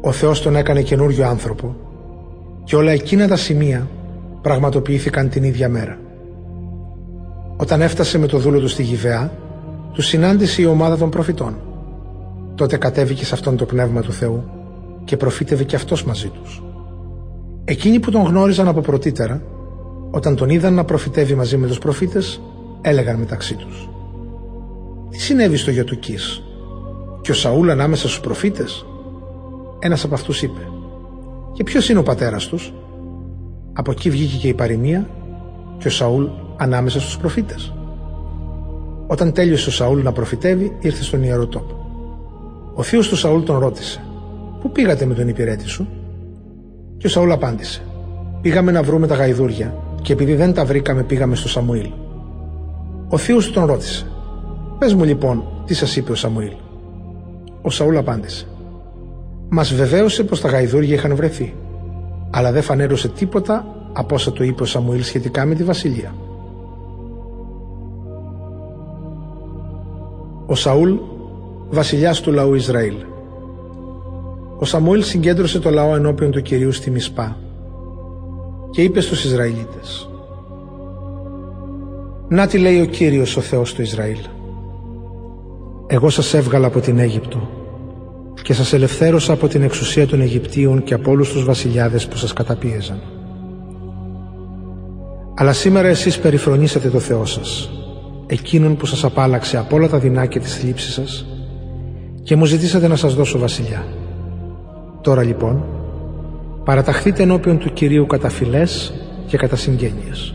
[0.00, 1.76] ο Θεός τον έκανε καινούριο άνθρωπο
[2.64, 3.88] και όλα εκείνα τα σημεία
[4.42, 5.98] πραγματοποιήθηκαν την ίδια μέρα.
[7.62, 9.32] Όταν έφτασε με το δούλο του στη Γιβαία,
[9.92, 11.56] του συνάντησε η ομάδα των προφητών.
[12.54, 14.44] Τότε κατέβηκε σε αυτόν το πνεύμα του Θεού
[15.04, 16.62] και προφήτευε και αυτός μαζί τους.
[17.64, 19.42] Εκείνοι που τον γνώριζαν από πρωτήτερα,
[20.10, 22.40] όταν τον είδαν να προφητεύει μαζί με τους προφήτες,
[22.80, 23.88] έλεγαν μεταξύ τους
[25.10, 26.42] «Τι συνέβη στο γιο του Κις»
[27.20, 28.86] και ο Σαούλ ανάμεσα στους προφήτες;
[29.78, 30.60] Ένας από αυτούς είπε
[31.52, 32.72] «Και ποιος είναι ο πατέρας τους»
[33.72, 35.08] Από εκεί βγήκε και η παροιμία
[35.78, 36.24] και ο Σαούλ
[36.62, 37.72] ανάμεσα στους προφήτες.
[39.06, 41.76] Όταν τέλειωσε ο Σαούλ να προφητεύει, ήρθε στον ιερό τόπο.
[42.74, 44.04] Ο θείος του Σαούλ τον ρώτησε
[44.60, 45.88] «Πού πήγατε με τον υπηρέτη σου»
[46.96, 47.82] και ο Σαούλ απάντησε
[48.40, 51.90] «Πήγαμε να βρούμε τα γαϊδούρια και επειδή δεν τα βρήκαμε πήγαμε στο Σαμουήλ».
[53.08, 54.06] Ο θείος του τον ρώτησε
[54.78, 56.52] «Πες μου λοιπόν τι σας είπε ο Σαμουήλ».
[57.62, 58.46] Ο Σαούλ απάντησε
[59.48, 61.54] «Μας βεβαίωσε πως τα γαϊδούρια είχαν βρεθεί,
[62.30, 66.14] αλλά δεν φανέρωσε τίποτα από όσα του είπε ο Σαμουήλ σχετικά με τη βασιλεία».
[70.46, 70.92] Ο Σαούλ,
[71.70, 72.94] βασιλιάς του λαού Ισραήλ.
[74.58, 77.36] Ο Σαμουήλ συγκέντρωσε το λαό ενώπιον του Κυρίου στη Μισπά
[78.70, 80.08] και είπε στους Ισραηλίτες
[82.28, 84.18] «Να τι λέει ο Κύριος ο Θεός του Ισραήλ.
[85.86, 87.48] Εγώ σας έβγαλα από την Αίγυπτο
[88.42, 92.32] και σας ελευθέρωσα από την εξουσία των Αιγυπτίων και από όλους τους βασιλιάδες που σας
[92.32, 93.00] καταπίεζαν.
[95.34, 97.70] Αλλά σήμερα εσείς περιφρονήσατε το Θεό σας
[98.32, 101.26] εκείνον που σας απάλαξε από όλα τα δεινά και τις θλίψεις σας
[102.22, 103.84] και μου ζητήσατε να σας δώσω βασιλιά.
[105.00, 105.64] Τώρα λοιπόν,
[106.64, 108.92] παραταχθείτε ενώπιον του Κυρίου κατά φυλές
[109.26, 110.34] και κατά συγγένειες.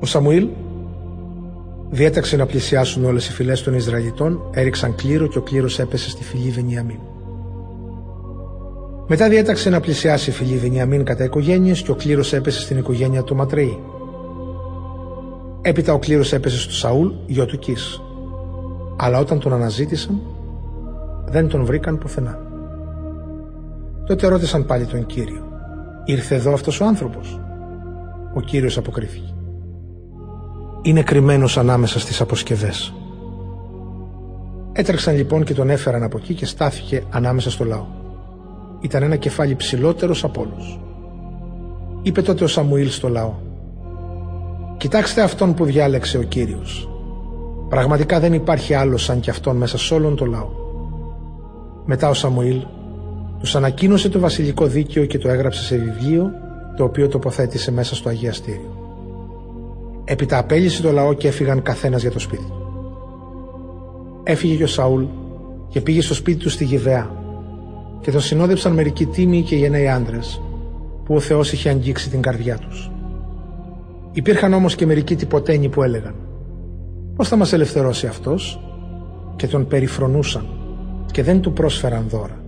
[0.00, 0.48] Ο Σαμουήλ
[1.90, 6.24] διέταξε να πλησιάσουν όλες οι φυλές των Ισραηλιτών, έριξαν κλήρο και ο κλήρος έπεσε στη
[6.24, 6.98] φυλή Βενιαμίν.
[9.06, 13.22] Μετά διέταξε να πλησιάσει η φυλή Βενιαμίν κατά οικογένειες και ο κλήρος έπεσε στην οικογένεια
[13.22, 13.78] του Ματρεή.
[15.62, 18.00] Έπειτα ο κλήρος έπεσε στο Σαούλ, γιο του Κις.
[18.96, 20.20] Αλλά όταν τον αναζήτησαν,
[21.24, 22.38] δεν τον βρήκαν πουθενά.
[24.06, 25.42] Τότε ρώτησαν πάλι τον Κύριο.
[26.04, 27.40] Ήρθε εδώ αυτός ο άνθρωπος;
[28.34, 29.32] Ο Κύριος αποκρίθηκε.
[30.82, 32.94] είναι κρυμμένος ανάμεσα στις αποσκευές.
[34.72, 37.86] Έτρεξαν λοιπόν και τον έφεραν από εκεί και στάθηκε ανάμεσα στο λαό.
[38.80, 40.80] Ήταν ένα κεφάλι ψηλότερος από όλους.
[42.02, 43.34] Είπε τότε ο Σαμουήλ στο λαό
[44.78, 46.90] «Κοιτάξτε αυτόν που διάλεξε ο Κύριος.
[47.68, 50.48] Πραγματικά δεν υπάρχει άλλος σαν κι αυτόν μέσα σε όλον το λαό».
[51.84, 52.62] Μετά ο Σαμουήλ
[53.38, 56.30] τους ανακοίνωσε το βασιλικό δίκαιο και το έγραψε σε βιβλίο
[56.76, 58.76] το οποίο τοποθέτησε μέσα στο Αγιαστήριο.
[60.04, 62.62] Έπειτα απέλυσε το λαό και έφυγαν καθένας για το σπίτι του.
[64.22, 65.04] Έφυγε και ο Σαούλ
[65.68, 67.10] και πήγε στο σπίτι του στη Γιβαία
[68.00, 70.40] και τον συνόδεψαν μερικοί τίμοι και γενναίοι άντρες
[71.04, 72.90] που ο Θεός είχε αγγίξει την καρδιά τους.
[74.18, 76.14] Υπήρχαν όμως και μερικοί τυποτένοι που έλεγαν
[77.16, 78.60] «Πώς θα μας ελευθερώσει αυτός»
[79.36, 80.46] και τον περιφρονούσαν
[81.12, 82.42] και δεν του πρόσφεραν δώρα.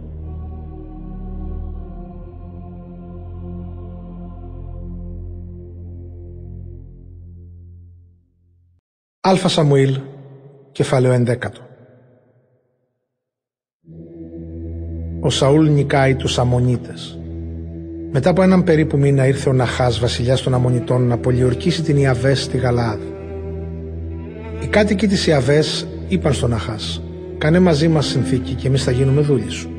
[9.20, 10.00] Αλφα Σαμουήλ,
[10.72, 11.36] κεφάλαιο 11
[15.20, 17.19] Ο Σαούλ νικάει τους Αμμονίτες.
[18.12, 22.42] Μετά από έναν περίπου μήνα ήρθε ο Ναχάς, βασιλιάς των Αμμονιτών, να πολιορκήσει την Ιαβές
[22.42, 22.98] στη Γαλαάδ.
[24.62, 27.02] Οι κάτοικοι της Ιαβές είπαν στον Ναχάς
[27.38, 29.70] «Κάνε μαζί μας συνθήκη και εμείς θα γίνουμε δούλοι σου».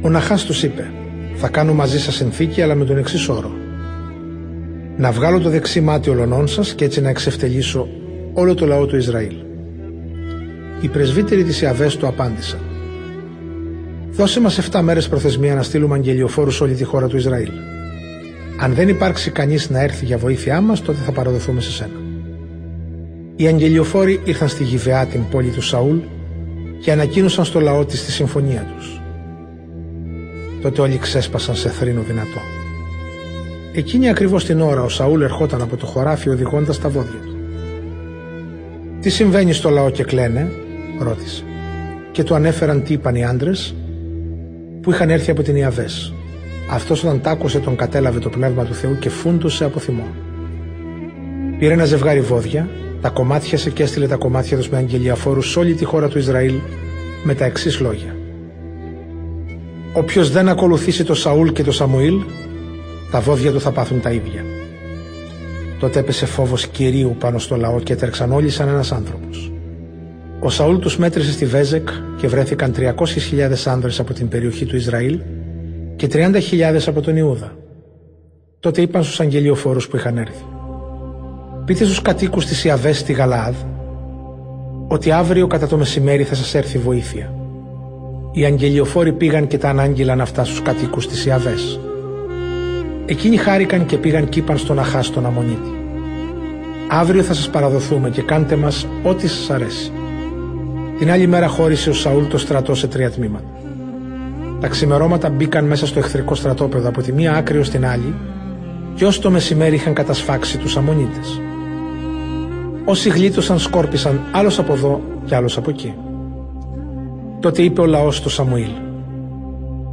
[0.00, 0.90] Ο Ναχάς τους είπε
[1.34, 3.50] «Θα κάνω μαζί σας συνθήκη αλλά με τον εξής όρο
[5.00, 7.88] να βγάλω το δεξί μάτι ολονών σας και έτσι να εξευτελίσω
[8.32, 9.34] όλο το λαό του Ισραήλ.
[10.80, 12.60] Οι πρεσβύτεροι της Ιαβές του απάντησαν
[14.10, 17.50] «Δώσε μας 7 μέρες προθεσμία να στείλουμε αγγελιοφόρους όλη τη χώρα του Ισραήλ.
[18.60, 22.00] Αν δεν υπάρξει κανείς να έρθει για βοήθειά μας, τότε θα παραδοθούμε σε σένα».
[23.36, 25.96] Οι αγγελιοφόροι ήρθαν στη Γιβεά την πόλη του Σαούλ
[26.80, 29.00] και ανακοίνωσαν στο λαό της τη συμφωνία τους.
[30.62, 32.40] Τότε όλοι ξέσπασαν σε θρήνο δυνατό.
[33.74, 37.36] Εκείνη ακριβώς την ώρα ο Σαούλ ερχόταν από το χωράφι οδηγώντας τα βόδια του.
[39.00, 40.52] Τι συμβαίνει στο λαό και κλαίνε,
[40.98, 41.44] ρώτησε.
[42.12, 43.74] Και του ανέφεραν τι είπαν οι άντρες
[44.82, 46.14] που είχαν έρθει από την Ιαβές.
[46.70, 50.06] Αυτός όταν τ' άκουσε τον κατέλαβε το πνεύμα του Θεού και φούντωσε από θυμό.
[51.58, 52.68] Πήρε ένα ζευγάρι βόδια,
[53.00, 56.54] τα κομμάτιασε και έστειλε τα κομμάτια τους με αγγελιαφόρου σε όλη τη χώρα του Ισραήλ
[57.24, 58.16] με τα εξής λόγια.
[59.92, 62.14] Όποιος δεν ακολουθήσει το Σαούλ και το Σαμουήλ
[63.10, 64.44] τα βόδια του θα πάθουν τα ίδια.
[65.78, 69.52] Τότε έπεσε φόβος κυρίου πάνω στο λαό και έτρεξαν όλοι σαν ένας άνθρωπος.
[70.42, 72.92] Ο Σαούλ τους μέτρησε στη Βέζεκ και βρέθηκαν 300.000
[73.64, 75.20] άνδρες από την περιοχή του Ισραήλ
[75.96, 77.56] και 30.000 από τον Ιούδα.
[78.60, 80.44] Τότε είπαν στους αγγελιοφόρους που είχαν έρθει.
[81.64, 83.54] Πείτε στους κατοίκους της Ιαβές στη Γαλάδ
[84.88, 87.34] ότι αύριο κατά το μεσημέρι θα σας έρθει βοήθεια.
[88.32, 91.80] Οι αγγελιοφόροι πήγαν και τα ανάγγειλαν αυτά στους κατοίκους της Ιαβές.
[93.06, 95.80] Εκείνοι χάρηκαν και πήγαν κύπαν στον Αχάς στον Αμονίτη.
[96.88, 99.92] Αύριο θα σας παραδοθούμε και κάντε μας ό,τι σας αρέσει.
[101.00, 103.44] Την άλλη μέρα χώρισε ο Σαούλ το στρατό σε τρία τμήματα.
[104.60, 108.14] Τα ξημερώματα μπήκαν μέσα στο εχθρικό στρατόπεδο από τη μία άκρη ως την άλλη
[108.94, 111.40] και ως το μεσημέρι είχαν κατασφάξει τους Αμονίτες.
[112.84, 115.94] Όσοι γλίτωσαν σκόρπισαν άλλος από εδώ και άλλος από εκεί.
[117.40, 118.70] Τότε είπε ο λαός στο Σαμουήλ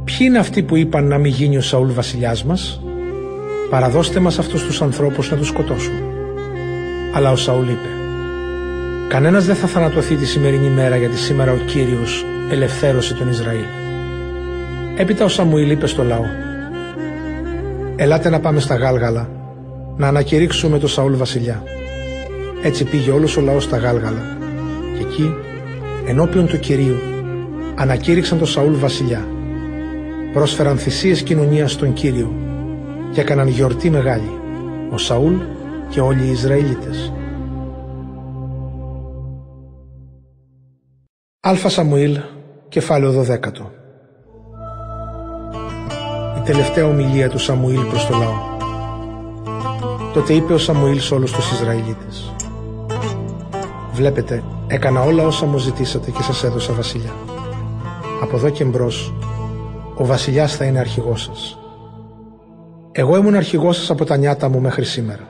[0.04, 2.80] «Ποιοι είναι αυτοί που είπαν να μην γίνει ο Σαούλ βασιλιάς μας»
[3.70, 6.00] παραδώστε μας αυτούς τους ανθρώπους να τους σκοτώσουμε.
[7.14, 7.88] Αλλά ο Σαούλ είπε
[9.08, 13.64] «Κανένας δεν θα θανατωθεί τη σημερινή μέρα γιατί σήμερα ο Κύριος ελευθέρωσε τον Ισραήλ».
[14.96, 16.24] Έπειτα ο Σαμουήλ είπε στο λαό
[17.96, 19.28] «Ελάτε να πάμε στα Γάλγαλα
[19.96, 21.62] να ανακηρύξουμε τον Σαούλ βασιλιά».
[22.62, 24.36] Έτσι πήγε όλος ο λαός στα Γάλγαλα
[24.98, 25.34] και εκεί
[26.06, 26.96] ενώπιον του Κυρίου
[27.74, 29.26] ανακήρυξαν τον Σαούλ βασιλιά.
[30.32, 32.32] Πρόσφεραν θυσίες κοινωνίας στον Κύριο
[33.12, 34.30] και έκαναν γιορτή μεγάλη,
[34.90, 35.34] ο Σαούλ
[35.88, 37.12] και όλοι οι Ισραηλίτες.
[41.40, 42.18] Αλφα Σαμουήλ,
[42.68, 43.72] κεφάλαιο 12
[46.36, 48.34] Η τελευταία ομιλία του Σαμουήλ προς το λαό.
[50.12, 52.34] Τότε είπε ο Σαμουήλ σε όλους τους Ισραηλίτες
[53.92, 57.12] Βλέπετε, έκανα όλα όσα μου ζητήσατε και σας έδωσα βασιλιά.
[58.22, 59.14] Από εδώ και μπρος,
[59.94, 61.58] ο βασιλιάς θα είναι αρχηγός σας.
[62.92, 65.28] Εγώ ήμουν αρχηγός σας από τα νιάτα μου μέχρι σήμερα.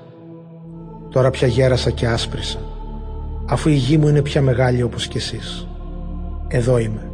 [1.11, 2.59] Τώρα πια γέρασα και άσπρισα,
[3.47, 5.68] αφού η γη μου είναι πια μεγάλη όπως κι εσείς.
[6.49, 7.11] Εδώ είμαι.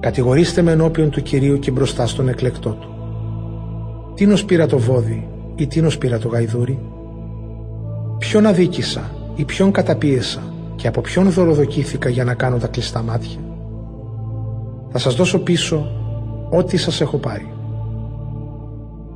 [0.00, 2.88] Κατηγορήστε με ενώπιον του Κυρίου και μπροστά στον εκλεκτό του.
[4.14, 6.78] Τίνος πήρα το βόδι ή τίνος πήρα το γαϊδούρι;
[8.18, 10.42] Ποιον αδίκησα ή ποιον καταπίεσα
[10.76, 13.38] και από ποιον δωροδοκήθηκα για να κάνω τα κλειστά μάτια;
[14.90, 15.86] Θα σας δώσω πίσω
[16.50, 17.52] ό,τι σας έχω πάρει.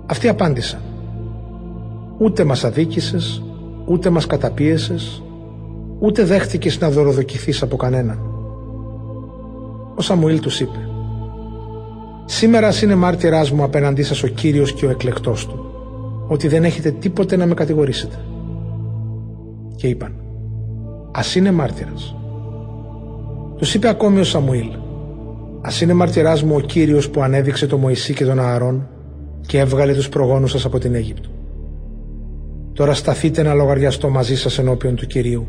[0.07, 0.81] Αυτοί απάντησαν
[2.19, 3.43] «Ούτε μας αδίκησες,
[3.85, 5.23] ούτε μας καταπίεσες,
[5.99, 8.34] ούτε δέχτηκες να δωροδοκηθείς από κανέναν.
[9.95, 10.79] Ο Σαμουήλ τους είπε
[12.25, 15.65] «Σήμερα είναι μάρτυράς μου απέναντί σας ο Κύριος και ο εκλεκτός του,
[16.29, 18.17] ότι δεν έχετε τίποτε να με κατηγορήσετε».
[19.77, 20.15] Και είπαν
[21.13, 22.17] «Ας είναι μάρτυρας».
[23.57, 24.69] Τους είπε ακόμη ο Σαμουήλ
[25.61, 28.89] «Ας είναι μαρτυράς μου ο Κύριος που ανέδειξε το Μωυσή και τον Ααρών
[29.47, 31.29] και έβγαλε τους προγόνους σας από την Αίγυπτο.
[32.73, 35.47] Τώρα σταθείτε να λογαριαστώ μαζί σας ενώπιον του Κυρίου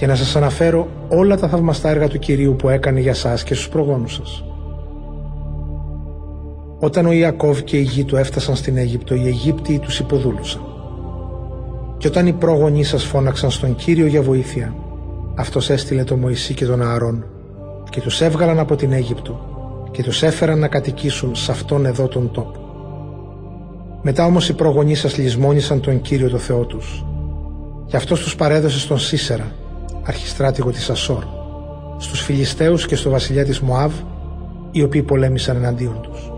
[0.00, 3.54] και να σας αναφέρω όλα τα θαυμαστά έργα του Κυρίου που έκανε για σας και
[3.54, 4.44] στους προγόνους σας.
[6.78, 10.62] Όταν ο Ιακώβ και η γη του έφτασαν στην Αίγυπτο, οι Αιγύπτιοι τους υποδούλουσαν.
[11.98, 14.74] Και όταν οι πρόγονοί σας φώναξαν στον Κύριο για βοήθεια,
[15.34, 17.24] αυτός έστειλε τον Μωυσή και τον Ααρών
[17.90, 19.40] και τους έβγαλαν από την Αίγυπτο
[19.90, 22.60] και τους έφεραν να κατοικήσουν σε αυτόν εδώ τον τόπο.
[24.02, 27.04] Μετά όμως οι προγονείς σας λησμόνησαν τον Κύριο το Θεό τους
[27.86, 29.52] και αυτός τους παρέδωσε στον Σίσερα,
[30.10, 31.24] αρχιστράτηγο της Ασόρ,
[31.98, 33.92] στους Φιλιστέους και στο βασιλιά της Μωάβ,
[34.70, 36.32] οι οποίοι πολέμησαν εναντίον τους.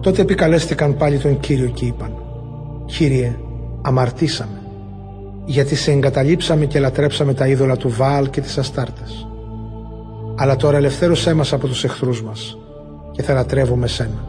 [0.00, 2.12] Τότε επικαλέστηκαν πάλι τον Κύριο και είπαν
[2.86, 3.36] «Κύριε,
[3.82, 4.60] αμαρτήσαμε,
[5.44, 9.28] γιατί σε εγκαταλείψαμε και λατρέψαμε τα είδωλα του Βάαλ και τις Αστάρτες.
[10.36, 12.58] Αλλά τώρα ελευθέρωσέ μας από τους εχθρούς μας
[13.12, 14.24] και θα λατρεύουμε σένα».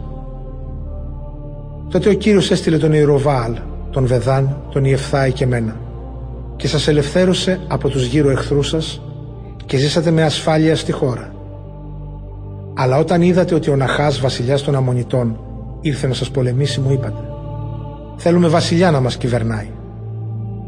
[1.88, 3.56] Τότε ο Κύριος έστειλε τον Ιεροβάαλ,
[3.90, 5.76] τον Βεδάν, τον Ιεφθάη και μένα
[6.58, 9.00] και σας ελευθέρωσε από τους γύρω εχθρούς σας
[9.66, 11.34] και ζήσατε με ασφάλεια στη χώρα.
[12.74, 15.40] Αλλά όταν είδατε ότι ο Ναχάς βασιλιάς των Αμονιτών
[15.80, 17.22] ήρθε να σας πολεμήσει μου είπατε
[18.16, 19.70] «Θέλουμε βασιλιά να μας κυβερνάει»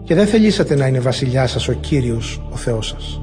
[0.04, 3.20] και δεν θελήσατε να είναι βασιλιά σας ο Κύριος, ο Θεός σας.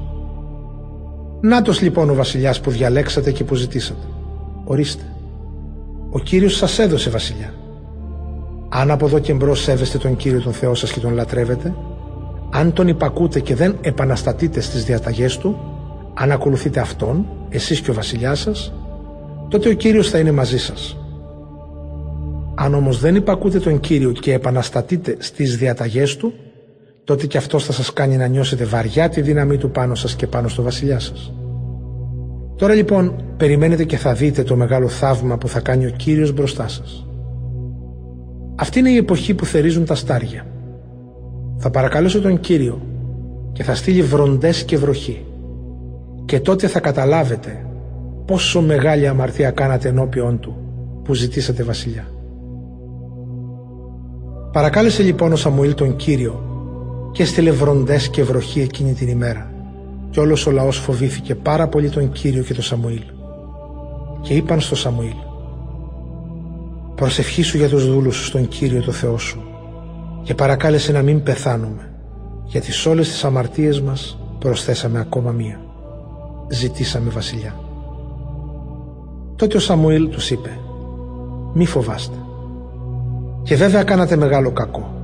[1.40, 4.06] Νάτος λοιπόν ο βασιλιάς που διαλέξατε και που ζητήσατε.
[4.64, 5.02] Ορίστε.
[6.10, 7.54] Ο Κύριος σας έδωσε βασιλιά.
[8.68, 11.74] Αν από εδώ και μπρος σέβεστε τον Κύριο τον Θεό σας και τον λατρεύετε,
[12.50, 15.56] αν τον υπακούτε και δεν επαναστατείτε στις διαταγές του,
[16.14, 18.72] αν ακολουθείτε Αυτόν, εσείς και ο βασιλιάς σας,
[19.48, 20.96] τότε ο Κύριος θα είναι μαζί σας.
[22.54, 26.32] Αν όμως δεν υπακούτε τον Κύριο και επαναστατείτε στις διαταγές του,
[27.04, 30.26] τότε και αυτός θα σας κάνει να νιώσετε βαριά τη δύναμή του πάνω σας και
[30.26, 31.32] πάνω στο βασιλιά σας.
[32.56, 36.68] Τώρα λοιπόν περιμένετε και θα δείτε το μεγάλο θαύμα που θα κάνει ο Κύριος μπροστά
[36.68, 37.06] σας.
[38.54, 40.46] Αυτή είναι η εποχή που θερίζουν τα στάρια.
[41.58, 42.80] Θα παρακαλέσω τον Κύριο
[43.52, 45.24] και θα στείλει βροντές και βροχή.
[46.24, 47.66] Και τότε θα καταλάβετε
[48.24, 50.56] πόσο μεγάλη αμαρτία κάνατε ενώπιον του
[51.04, 52.06] που ζητήσατε βασιλιά.
[54.52, 56.42] Παρακάλεσε λοιπόν ο Σαμουήλ τον Κύριο
[57.12, 59.52] και έστειλε βροντές και βροχή εκείνη την ημέρα
[60.10, 63.02] και όλος ο λαός φοβήθηκε πάρα πολύ τον Κύριο και τον Σαμουήλ.
[64.20, 65.16] Και είπαν στο Σαμουήλ
[66.94, 69.47] Προσευχήσου για τους δούλους σου στον Κύριο το Θεό σου
[70.28, 71.90] και παρακάλεσε να μην πεθάνουμε
[72.44, 75.60] γιατί σε όλες τις αμαρτίες μας προσθέσαμε ακόμα μία.
[76.48, 77.54] Ζητήσαμε βασιλιά.
[79.36, 80.50] Τότε ο Σαμουήλ τους είπε
[81.54, 82.16] «Μη φοβάστε.
[83.42, 84.94] Και βέβαια κάνατε μεγάλο κακό.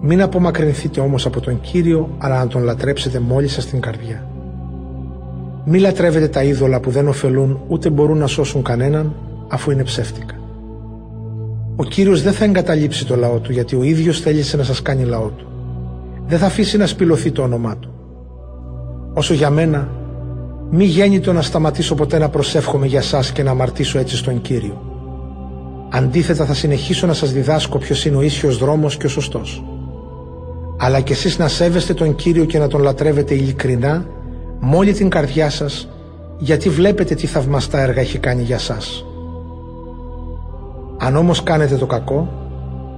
[0.00, 4.26] Μην απομακρυνθείτε όμως από τον Κύριο αλλά να τον λατρέψετε μόλις σας την καρδιά.
[5.64, 9.14] Μη λατρεύετε τα είδωλα που δεν ωφελούν ούτε μπορούν να σώσουν κανέναν
[9.48, 10.41] αφού είναι ψεύτικα.
[11.76, 15.04] Ο Κύριος δεν θα εγκαταλείψει το λαό του γιατί ο ίδιος θέλησε να σας κάνει
[15.04, 15.46] λαό του.
[16.26, 17.90] Δεν θα αφήσει να σπηλωθεί το όνομά του.
[19.14, 19.88] Όσο για μένα,
[20.70, 24.82] μη γέννητο να σταματήσω ποτέ να προσεύχομαι για σας και να αμαρτήσω έτσι στον Κύριο.
[25.90, 29.64] Αντίθετα θα συνεχίσω να σας διδάσκω ποιος είναι ο ίσιος δρόμος και ο σωστός.
[30.78, 34.06] Αλλά κι εσείς να σέβεστε τον Κύριο και να τον λατρεύετε ειλικρινά
[34.60, 35.88] με όλη την καρδιά σας
[36.38, 39.04] γιατί βλέπετε τι θαυμαστά έργα έχει κάνει για σας.
[41.04, 42.28] Αν όμως κάνετε το κακό,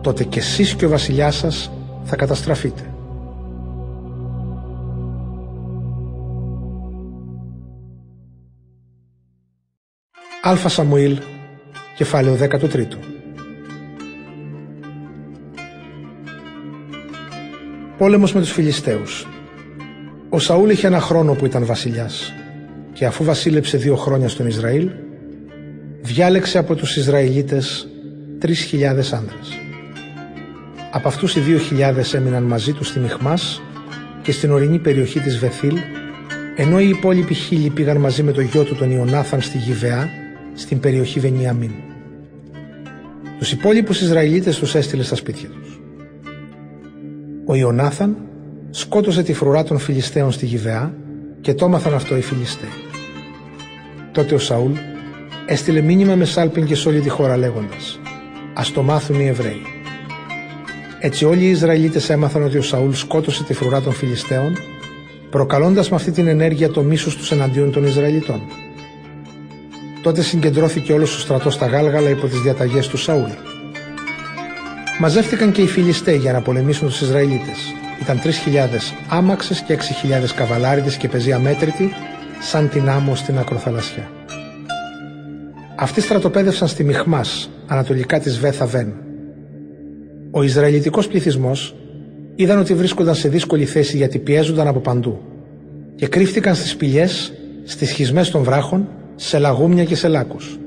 [0.02, 1.70] τότε και εσείς και ο βασιλιάς σας
[2.04, 2.82] θα καταστραφείτε.
[10.42, 11.18] Αλφα Σαμουήλ,
[11.96, 12.86] κεφάλαιο 13
[17.98, 19.26] Πόλεμος με τους Φιλιστέους
[20.28, 22.32] Ο Σαούλ είχε ένα χρόνο που ήταν βασιλιάς
[22.92, 24.90] και αφού βασίλεψε δύο χρόνια στον Ισραήλ
[26.02, 27.88] διάλεξε από τους Ισραηλίτες
[28.46, 28.50] 3.000
[28.90, 29.58] άνδρες.
[30.90, 33.62] Από αυτούς οι 2.000 έμειναν μαζί τους στη Μιχμάς
[34.22, 35.76] και στην ορεινή περιοχή της Βεθήλ,
[36.56, 40.08] ενώ οι υπόλοιποι χίλιοι πήγαν μαζί με το γιο του τον Ιωνάθαν στη Γιβεά,
[40.54, 41.70] στην περιοχή Βενιαμίν.
[43.38, 45.80] Τους υπόλοιπους Ισραηλίτες τους έστειλε στα σπίτια τους.
[47.46, 48.16] Ο Ιωνάθαν
[48.70, 50.94] σκότωσε τη φρουρά των Φιλιστέων στη Γιβεά
[51.40, 52.68] και το έμαθαν αυτό οι Φιλιστέοι.
[54.12, 54.72] Τότε ο Σαούλ
[55.46, 57.98] έστειλε μήνυμα με σάλπιν και σε όλη τη χώρα λέγοντας
[58.54, 59.62] ας το μάθουν οι Εβραίοι.
[60.98, 64.56] Έτσι όλοι οι Ισραηλίτες έμαθαν ότι ο Σαούλ σκότωσε τη φρουρά των Φιλιστέων,
[65.30, 68.40] προκαλώντας με αυτή την ενέργεια το μίσος τους εναντίον των Ισραηλιτών.
[70.02, 73.30] Τότε συγκεντρώθηκε όλος ο στρατός στα Γάλγαλα υπό τις διαταγές του Σαούλ.
[74.98, 77.74] Μαζεύτηκαν και οι Φιλιστέοι για να πολεμήσουν τους Ισραηλίτες.
[78.02, 81.94] Ήταν 3.000 άμαξες και 6.000 καβαλάριδες και πεζοί αμέτρητοι,
[82.40, 84.23] σαν την άμμο στην ακροθαλασσιά.
[85.76, 88.92] Αυτοί στρατοπέδευσαν στη Μιχμάς, ανατολικά της Βέθα Βέν.
[90.30, 91.76] Ο Ισραηλιτικός πληθυσμός
[92.34, 95.20] είδαν ότι βρίσκονταν σε δύσκολη θέση γιατί πιέζονταν από παντού
[95.94, 97.32] και κρύφτηκαν στις πηγές,
[97.64, 100.58] στις σχισμές των βράχων, σε λαγούμια και σε λάκους.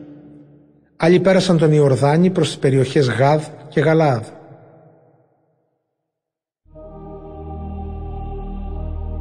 [0.96, 4.24] Άλλοι πέρασαν τον Ιορδάνη προς τις περιοχές Γάδ και Γαλάδ.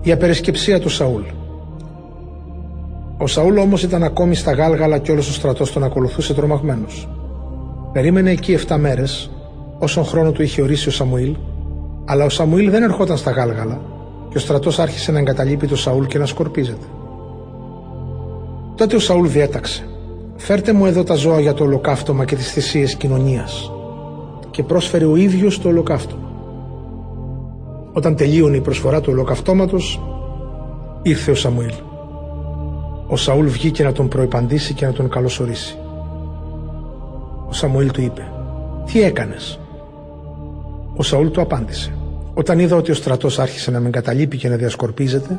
[0.02, 1.22] Η απερισκεψία του Σαούλ
[3.18, 7.08] Ο Σαούλ όμως ήταν ακόμη στα Γάλγαλα και όλος ο στρατός τον ακολουθούσε τρομαγμένος.
[7.92, 9.30] Περίμενε εκεί 7 μέρες,
[9.78, 11.36] όσον χρόνο του είχε ορίσει ο Σαμουήλ,
[12.04, 13.80] αλλά ο Σαμουήλ δεν ερχόταν στα Γάλγαλα
[14.28, 16.86] και ο στρατός άρχισε να εγκαταλείπει τον Σαούλ και να σκορπίζεται.
[18.74, 19.88] Τότε ο Σαούλ διέταξε
[20.36, 23.70] «Φέρτε μου εδώ τα ζώα για το ολοκαύτωμα και τις θυσίες κοινωνίας»
[24.50, 26.30] και πρόσφερε ο ίδιος το ολοκαύτωμα.
[27.92, 30.00] Όταν τελείωνε η προσφορά του ολοκαυτώματος,
[31.02, 31.72] ήρθε ο Σαμουήλ.
[33.06, 35.78] Ο Σαούλ βγήκε να τον προεπαντήσει και να τον καλωσορίσει.
[37.48, 38.22] Ο Σαμουήλ του είπε
[38.92, 39.60] «Τι έκανες»
[40.96, 41.92] Ο Σαούλ του απάντησε
[42.34, 45.38] «Όταν είδα ότι ο στρατός άρχισε να με εγκαταλείπει και να διασκορπίζεται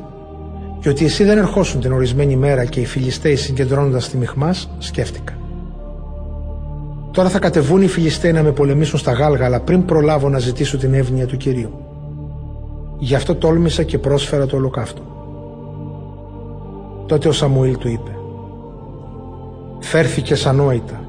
[0.80, 5.34] και ότι εσύ δεν ερχόσουν την ορισμένη μέρα και οι Φιλιστέοι συγκεντρώνονταν στη Μιχμάς, σκέφτηκα.
[7.11, 10.93] Τώρα θα κατεβούν οι Φιλιστέοι να με πολεμήσουν στα Γάλγαλα πριν προλάβω να ζητήσω την
[10.93, 11.72] εύνοια του Κυρίου.
[12.99, 15.16] Γι' αυτό τόλμησα και πρόσφερα το ολοκαύτο.
[17.08, 18.12] Τότε ο Σαμουήλ του είπε
[19.80, 21.01] «Φέρθηκες ανόητα.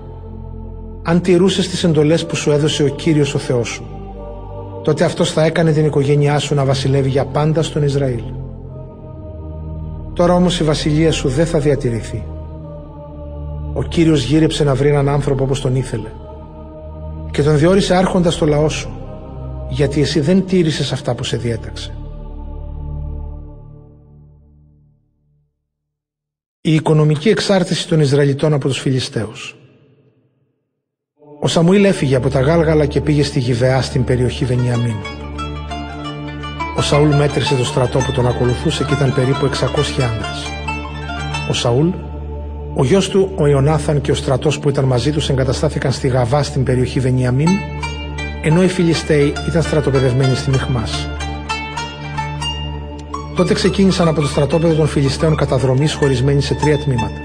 [1.03, 3.84] Αν τηρούσες τις εντολές που σου έδωσε ο Κύριος ο Θεός σου,
[4.82, 8.22] τότε αυτός θα έκανε την οικογένειά σου να βασιλεύει για πάντα στον Ισραήλ.
[10.12, 12.24] Τώρα όμως η βασιλεία σου δεν θα διατηρηθεί.
[13.72, 16.09] Ο Κύριος γύρεψε να βρει έναν άνθρωπο όπως τον ήθελε
[17.30, 18.90] και τον διόρισε άρχοντας στο λαό σου
[19.68, 21.97] γιατί εσύ δεν τήρησες αυτά που σε διέταξε.
[26.68, 29.56] Η οικονομική εξάρτηση των Ισραηλιτών από τους Φιλιστέους
[31.40, 34.96] Ο Σαμουήλ έφυγε από τα Γάλγαλα και πήγε στη Γιβεά στην περιοχή Βενιαμίν.
[36.76, 40.46] Ο Σαούλ μέτρησε το στρατό που τον ακολουθούσε και ήταν περίπου 600 άνδρες.
[41.50, 41.88] Ο Σαούλ,
[42.74, 46.42] ο γιος του, ο Ιωνάθαν και ο στρατός που ήταν μαζί τους εγκαταστάθηκαν στη Γαβά
[46.42, 47.48] στην περιοχή Βενιαμίν,
[48.42, 51.08] ενώ οι Φιλιστέοι ήταν στρατοπεδευμένοι στη Μιχμάς.
[53.39, 57.20] Τότε ξεκίνησαν από το στρατόπεδο των Φιλιστέων καταδρομής χωρισμένοι σε τρία τμήματα.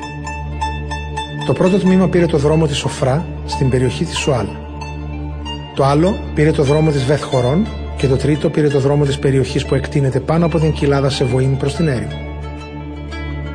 [1.45, 4.45] Το πρώτο τμήμα πήρε το δρόμο της Σοφρά στην περιοχή της Σουάλ.
[5.75, 9.19] Το άλλο πήρε το δρόμο της Βεθ Χωρών και το τρίτο πήρε το δρόμο της
[9.19, 12.17] περιοχής που εκτείνεται πάνω από την κοιλάδα σε βοήμ προς την έρημο.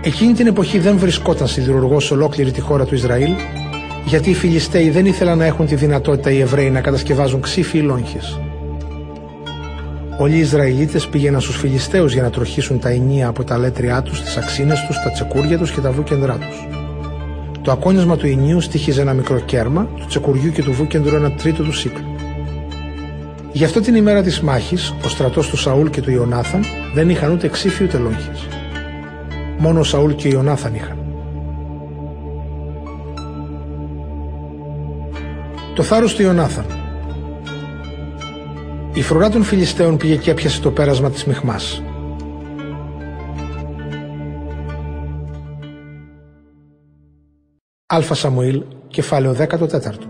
[0.03, 3.33] Εκείνη την εποχή δεν βρισκόταν σιδηρουργός σε ολόκληρη τη χώρα του Ισραήλ,
[4.05, 7.83] γιατί οι Φιλιστέοι δεν ήθελαν να έχουν τη δυνατότητα οι Εβραίοι να κατασκευάζουν ξύφοι ή
[7.83, 8.41] λόγχες.
[10.21, 14.23] Όλοι οι Ισραηλίτες πήγαιναν στους Φιλιστέους για να τροχίσουν τα ενία από τα λέτριά τους,
[14.23, 16.66] τις αξίνες τους, τα τσεκούρια τους και τα βούκεντρά τους.
[17.62, 21.62] Το ακόνισμα του ενίου στήχιζε ένα μικρό κέρμα, του τσεκουριού και του βούκεντρου ένα τρίτο
[21.62, 22.05] του σύκλου.
[23.53, 26.64] Γι' αυτό την ημέρα της μάχης, ο στρατός του Σαούλ και του Ιωνάθαν
[26.95, 28.47] δεν είχαν ούτε ξύφι ούτε λόγχες.
[29.59, 30.97] Μόνο ο Σαούλ και ο Ιωνάθαν είχαν.
[35.75, 36.64] Το θάρρος του Ιωνάθαν
[38.99, 41.83] Η φρουρά των Φιλιστέων πήγε και έπιασε το πέρασμα της Μιχμάς.
[47.87, 50.09] Αλφα Σαμουήλ, κεφάλαιο 14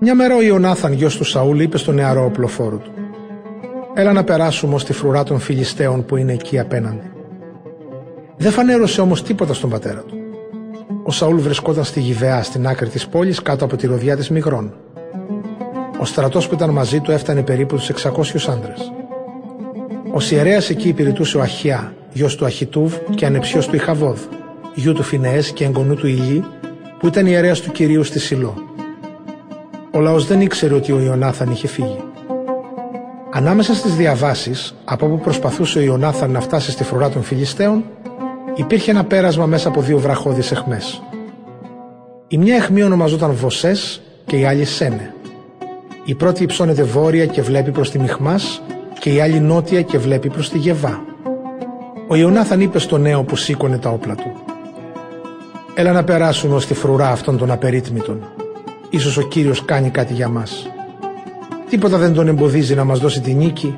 [0.00, 2.90] μια μέρα ο Ιωνάθαν γιος του Σαούλ είπε στον νεαρό οπλοφόρο του
[3.94, 7.10] «Έλα να περάσουμε ως τη φρουρά των Φιλιστέων που είναι εκεί απέναντι».
[8.36, 10.16] Δεν φανέρωσε όμως τίποτα στον πατέρα του.
[11.04, 14.74] Ο Σαούλ βρισκόταν στη Γιβεά στην άκρη της πόλης κάτω από τη ροδιά της Μυγρών.
[16.02, 18.92] Ο στρατός που ήταν μαζί του έφτανε περίπου τους 600 άντρες.
[20.14, 24.18] Ο ιερέας εκεί υπηρετούσε ο Αχιά, γιος του Αχιτούβ και ανεψιός του Ιχαβόδ,
[24.74, 26.44] γιου του Φινεές και εγγονού του Ηλί,
[26.98, 28.54] που ήταν ιερέας του Κυρίου στη Σιλό.
[29.90, 32.00] Ο λαός δεν ήξερε ότι ο Ιωνάθαν είχε φύγει.
[33.32, 37.84] Ανάμεσα στις διαβάσεις, από όπου προσπαθούσε ο Ιωνάθαν να φτάσει στη φρουρά των Φιλιστέων,
[38.54, 41.02] υπήρχε ένα πέρασμα μέσα από δύο βραχώδεις εχμές.
[42.28, 45.14] Η μια εχμή ονομαζόταν Βοσές και η άλλη Σένε.
[46.04, 48.62] Η πρώτη υψώνεται βόρεια και βλέπει προς τη Μιχμάς
[48.98, 51.04] και η άλλη νότια και βλέπει προς τη Γεβά.
[52.08, 54.32] Ο Ιωνάθαν είπε στο νέο που σήκωνε τα όπλα του
[55.74, 58.28] «Έλα να περάσουμε ως τη φρουρά αυτών των απερίτμητων
[58.90, 60.68] Ίσως ο Κύριος κάνει κάτι για μας.
[61.68, 63.76] Τίποτα δεν τον εμποδίζει να μας δώσει τη νίκη,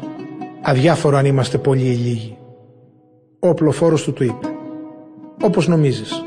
[0.63, 2.37] αδιάφορο αν είμαστε πολλοί ή λίγοι.
[3.41, 4.47] Ο οπλοφόρος του του είπε
[5.43, 6.25] «Όπως νομίζεις,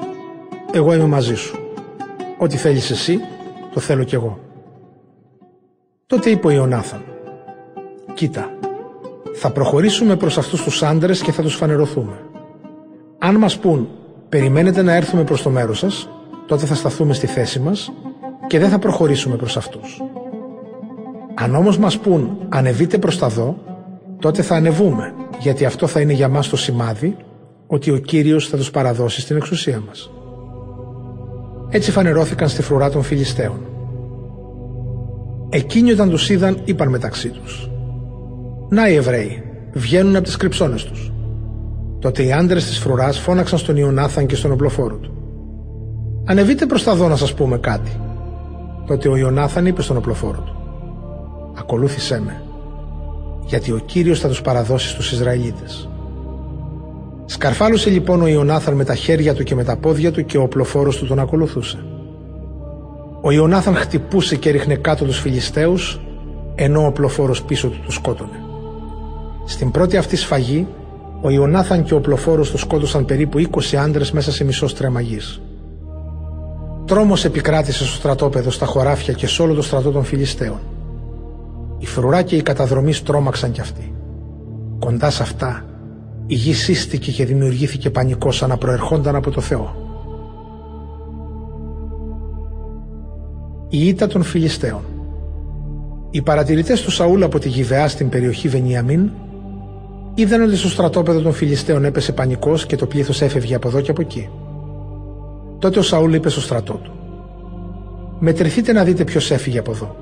[0.71, 1.57] εγώ είμαι μαζί σου.
[2.37, 3.19] Ό,τι θέλεις εσύ,
[3.73, 4.46] το θέλω κι εγώ».
[6.07, 7.03] Τότε είπε ο Ιωνάθαν
[8.13, 8.49] «Κοίτα,
[9.33, 12.19] θα προχωρήσουμε προς αυτούς τους άντρες και θα τους φανερωθούμε.
[13.19, 13.87] Αν μας πούν
[14.29, 16.09] περιμένετε να έρθουμε προς το μέρος σας,
[16.47, 17.91] τότε θα σταθούμε στη θέση μας
[18.47, 20.01] και δεν θα προχωρήσουμε προς αυτούς.
[21.33, 23.57] Αν όμως μας πούν ανεβείτε προς τα δω,
[24.19, 27.17] τότε θα ανεβούμε, γιατί αυτό θα είναι για μας το σημάδι
[27.67, 30.11] ότι ο Κύριος θα τους παραδώσει στην εξουσία μας.
[31.69, 33.76] Έτσι φανερώθηκαν στη φρουρά των Φιλιστέων.
[35.49, 37.69] Εκείνοι όταν τους είδαν είπαν μεταξύ τους
[38.69, 39.43] «Να οι Εβραίοι,
[39.73, 41.11] βγαίνουν από τις κρυψώνες τους».
[41.99, 45.11] Τότε οι άντρες της φρουράς φώναξαν στον Ιωνάθαν και στον οπλοφόρο του
[46.25, 47.91] «Ανεβείτε προς τα δω να σας πούμε κάτι».
[48.87, 50.55] Τότε ο Ιωνάθαν είπε στον οπλοφόρο του
[51.57, 52.41] «Ακολούθησέ με,
[53.45, 55.89] γιατί ο Κύριος θα τους παραδώσει στους Ισραηλίτες».
[57.25, 60.41] Σκαρφάλωσε λοιπόν ο Ιωνάθαν με τα χέρια του και με τα πόδια του και ο
[60.41, 61.77] οπλοφόρος του τον ακολουθούσε.
[63.21, 65.99] Ο Ιωνάθαν χτυπούσε και ρίχνε κάτω τους Φιλιστέους
[66.55, 68.43] ενώ ο οπλοφόρος πίσω του τους σκότωνε.
[69.45, 70.67] Στην πρώτη αυτή σφαγή
[71.21, 75.41] ο Ιωνάθαν και ο οπλοφόρος τους σκότωσαν περίπου 20 άντρες μέσα σε μισό στρεμαγής.
[76.85, 80.59] Τρόμος επικράτησε στο στρατόπεδο, στα χωράφια και σε όλο το στρατό των Φιλιστέων.
[81.77, 83.93] Η φρουρά και οι καταδρομή τρόμαξαν κι αυτοί.
[84.79, 85.65] Κοντά σε αυτά,
[86.27, 89.86] η γη σύστηκε και δημιουργήθηκε πανικό σαν να προερχόνταν από το Θεό.
[93.69, 94.81] Η ήττα των Φιλιστέων
[96.09, 99.09] Οι παρατηρητές του Σαούλ από τη Γιβεά στην περιοχή Βενιαμίν
[100.15, 103.91] είδαν ότι στο στρατόπεδο των Φιλιστέων έπεσε πανικός και το πλήθος έφευγε από εδώ και
[103.91, 104.29] από εκεί.
[105.59, 106.91] Τότε ο Σαούλ είπε στο στρατό του
[108.19, 109.95] «Μετρηθείτε να δείτε ποιος έφυγε από εδώ».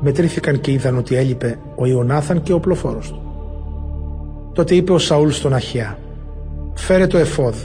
[0.00, 3.22] Μετρήθηκαν και είδαν ότι έλειπε ο Ιωνάθαν και ο πλοφόρος του.
[4.52, 5.98] Τότε είπε ο Σαούλ στον Αχιά
[6.74, 7.56] «Φέρε το εφόδ,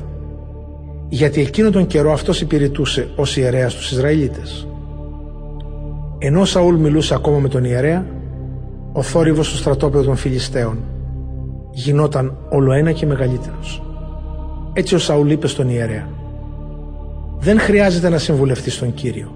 [1.10, 4.68] γιατί εκείνο τον καιρό αυτός υπηρετούσε ως ιερέας τους Ισραηλίτες».
[6.18, 8.06] Ενώ ο Σαούλ μιλούσε ακόμα με τον ιερέα,
[8.92, 10.78] ο θόρυβος του στρατόπεδο των Φιλιστέων
[11.72, 13.84] γινόταν όλο ένα και μεγαλύτερος.
[14.74, 16.08] Έτσι ο Σαούλ είπε στον ιερέα
[17.46, 19.32] δεν χρειάζεται να συμβουλευτείς στον Κύριο.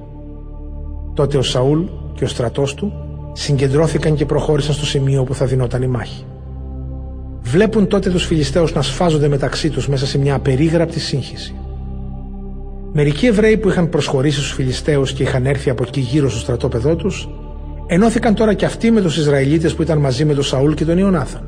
[1.14, 1.80] Τότε ο Σαούλ
[2.14, 2.94] και ο στρατός του
[3.34, 6.26] συγκεντρώθηκαν και προχώρησαν στο σημείο που θα δινόταν η μάχη.
[7.42, 11.56] Βλέπουν τότε τους Φιλιστέους να σφάζονται μεταξύ τους μέσα σε μια απερίγραπτη σύγχυση.
[12.94, 16.96] Μερικοί Εβραίοι που είχαν προσχωρήσει στους Φιλιστέους και είχαν έρθει από εκεί γύρω στο στρατόπεδό
[16.96, 17.30] τους
[17.92, 20.98] ενώθηκαν τώρα και αυτοί με τους Ισραηλίτες που ήταν μαζί με τον Σαούλ και τον
[20.98, 21.44] Ιωνάθαν.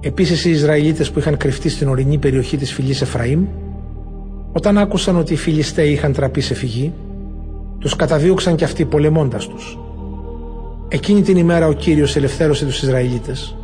[0.00, 3.46] Επίσης οι Ισραηλίτες που είχαν κρυφτεί στην ορεινή περιοχή της φυλής Εφραήμ
[4.52, 6.92] όταν άκουσαν ότι οι Φιλιστέοι είχαν τραπεί σε φυγή,
[7.78, 9.78] τους καταδίωξαν κι αυτοί πολεμώντας τους.
[10.88, 13.56] Εκείνη την ημέρα ο Κύριος ελευθέρωσε τους Ισραηλίτες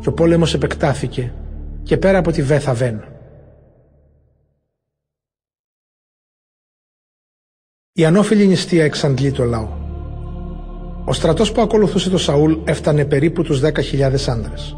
[0.00, 1.32] και ο πόλεμος επεκτάθηκε
[1.82, 3.04] και πέρα από τη Βέθα Βέν.
[7.98, 9.68] Η ανώφιλη νηστεία εξαντλεί το λαό.
[11.04, 13.70] Ο στρατός που ακολουθούσε το Σαούλ έφτανε περίπου τους 10.000
[14.28, 14.76] άνδρες.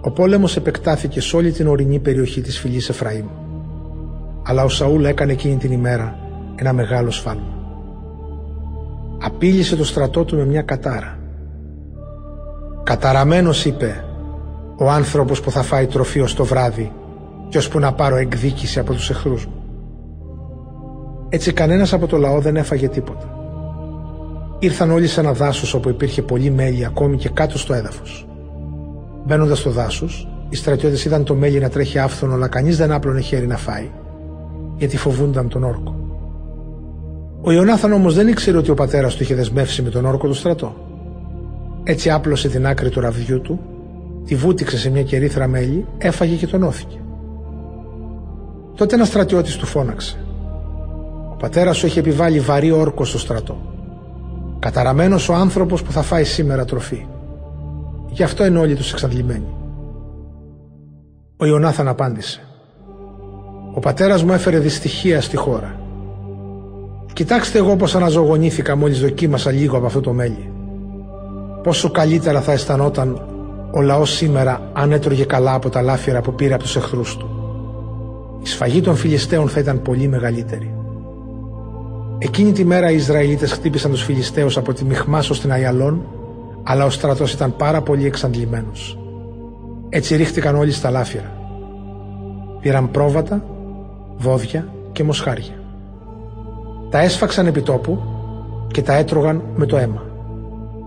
[0.00, 3.26] Ο πόλεμος επεκτάθηκε σε όλη την ορεινή περιοχή της φυλής Εφραήμ.
[4.42, 6.18] Αλλά ο Σαούλ έκανε εκείνη την ημέρα
[6.54, 7.54] ένα μεγάλο σφάλμα.
[9.22, 11.18] Απείλησε το στρατό του με μια κατάρα.
[12.82, 14.04] Καταραμένος είπε
[14.76, 16.92] ο άνθρωπος που θα φάει τροφή ως το βράδυ
[17.48, 19.55] και ώσπου να πάρω εκδίκηση από τους εχθρούς μου.
[21.28, 23.30] Έτσι κανένας από το λαό δεν έφαγε τίποτα.
[24.58, 28.26] Ήρθαν όλοι σε ένα δάσος όπου υπήρχε πολύ μέλι ακόμη και κάτω στο έδαφος.
[29.26, 33.20] Μπαίνοντας στο δάσος, οι στρατιώτες είδαν το μέλι να τρέχει άφθονο αλλά κανείς δεν άπλωνε
[33.20, 33.90] χέρι να φάει
[34.76, 35.94] γιατί φοβούνταν τον όρκο.
[37.40, 40.34] Ο Ιωνάθαν όμως δεν ήξερε ότι ο πατέρας του είχε δεσμεύσει με τον όρκο του
[40.34, 40.74] στρατό.
[41.84, 43.60] Έτσι άπλωσε την άκρη του ραβδιού του,
[44.26, 46.96] τη βούτυξε σε μια κερίθρα μέλι, έφαγε και τον όθηκε.
[48.74, 50.25] Τότε ένας στρατιώτης του φώναξε.
[51.36, 53.56] Ο πατέρας σου έχει επιβάλει βαρύ όρκο στο στρατό.
[54.58, 57.06] Καταραμένος ο άνθρωπος που θα φάει σήμερα τροφή.
[58.08, 59.54] Γι' αυτό είναι όλοι τους εξαντλημένοι.
[61.36, 62.40] Ο Ιωνάθαν απάντησε.
[63.74, 65.80] Ο πατέρας μου έφερε δυστυχία στη χώρα.
[67.12, 70.52] Κοιτάξτε εγώ πως αναζωογονήθηκα μόλις δοκίμασα λίγο από αυτό το μέλι.
[71.62, 73.26] Πόσο καλύτερα θα αισθανόταν
[73.70, 77.28] ο λαός σήμερα αν έτρωγε καλά από τα λάφυρα που πήρε από τους εχθρούς του.
[78.42, 80.75] Η σφαγή των Φιλιστέων θα ήταν πολύ μεγαλύτερη.
[82.18, 86.06] Εκείνη τη μέρα οι Ισραηλίτες χτύπησαν τους Φιλιστέους από τη Μιχμάσο στην Αϊαλών,
[86.62, 88.98] αλλά ο στρατός ήταν πάρα πολύ εξαντλημένος.
[89.88, 91.32] Έτσι ρίχτηκαν όλοι στα λάφυρα.
[92.60, 93.44] Πήραν πρόβατα
[94.16, 95.54] βόδια και μοσχάρια.
[96.90, 98.02] Τα έσφαξαν επί τόπου
[98.72, 100.02] και τα έτρωγαν με το αίμα.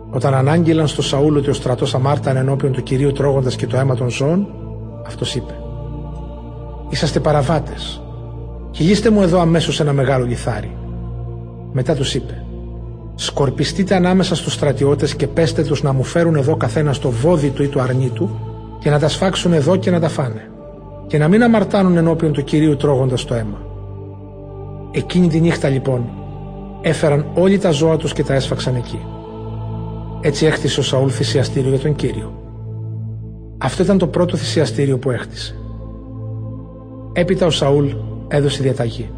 [0.09, 3.95] Όταν ανάγγειλαν στο Σαούλ ότι ο στρατός αμάρταν ενώπιον του κυρίου τρώγοντας και το αίμα
[3.95, 4.47] των ζώων,
[5.05, 5.53] αυτός είπε:
[6.89, 8.01] Είσαστε παραβάτες.
[8.71, 10.78] Κυλήστε μου εδώ αμέσως ένα μεγάλο λιθάρι.
[11.71, 12.43] Μετά τους είπε:
[13.15, 17.63] Σκορπιστείτε ανάμεσα στους στρατιώτες και πέστε τους να μου φέρουν εδώ καθένα το βόδι του
[17.63, 18.39] ή το αρνί του
[18.79, 20.51] και να τα σφάξουν εδώ και να τα φάνε.
[21.07, 23.61] Και να μην αμαρτάνουν ενώπιον του κυρίου τρώγοντας το αίμα.
[24.91, 26.09] Εκείνη τη νύχτα λοιπόν
[26.81, 28.99] έφεραν όλοι τα ζώα τους και τα έσφαξαν εκεί.
[30.21, 32.33] Έτσι έχτισε ο Σαούλ θυσιαστήριο για τον Κύριο.
[33.57, 35.55] Αυτό ήταν το πρώτο θυσιαστήριο που έχτισε.
[37.13, 37.87] Έπειτα ο Σαούλ
[38.27, 39.09] έδωσε διαταγή.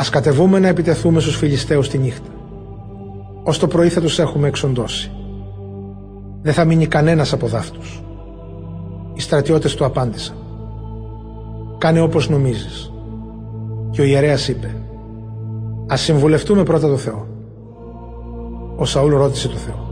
[0.00, 2.30] Ας κατεβούμε να επιτεθούμε στους Φιλιστέους τη νύχτα.
[3.42, 5.10] Ως το πρωί θα τους έχουμε εξοντώσει.
[6.42, 8.02] Δεν θα μείνει κανένας από δάφτους.
[9.14, 10.36] Οι στρατιώτες του απάντησαν.
[11.78, 12.92] Κάνε όπως νομίζεις.
[13.90, 14.74] Και ο ιερέας είπε
[15.86, 17.26] Ας συμβουλευτούμε πρώτα το Θεό.
[18.76, 19.88] Ο Σαούλ ρώτησε το Θεό.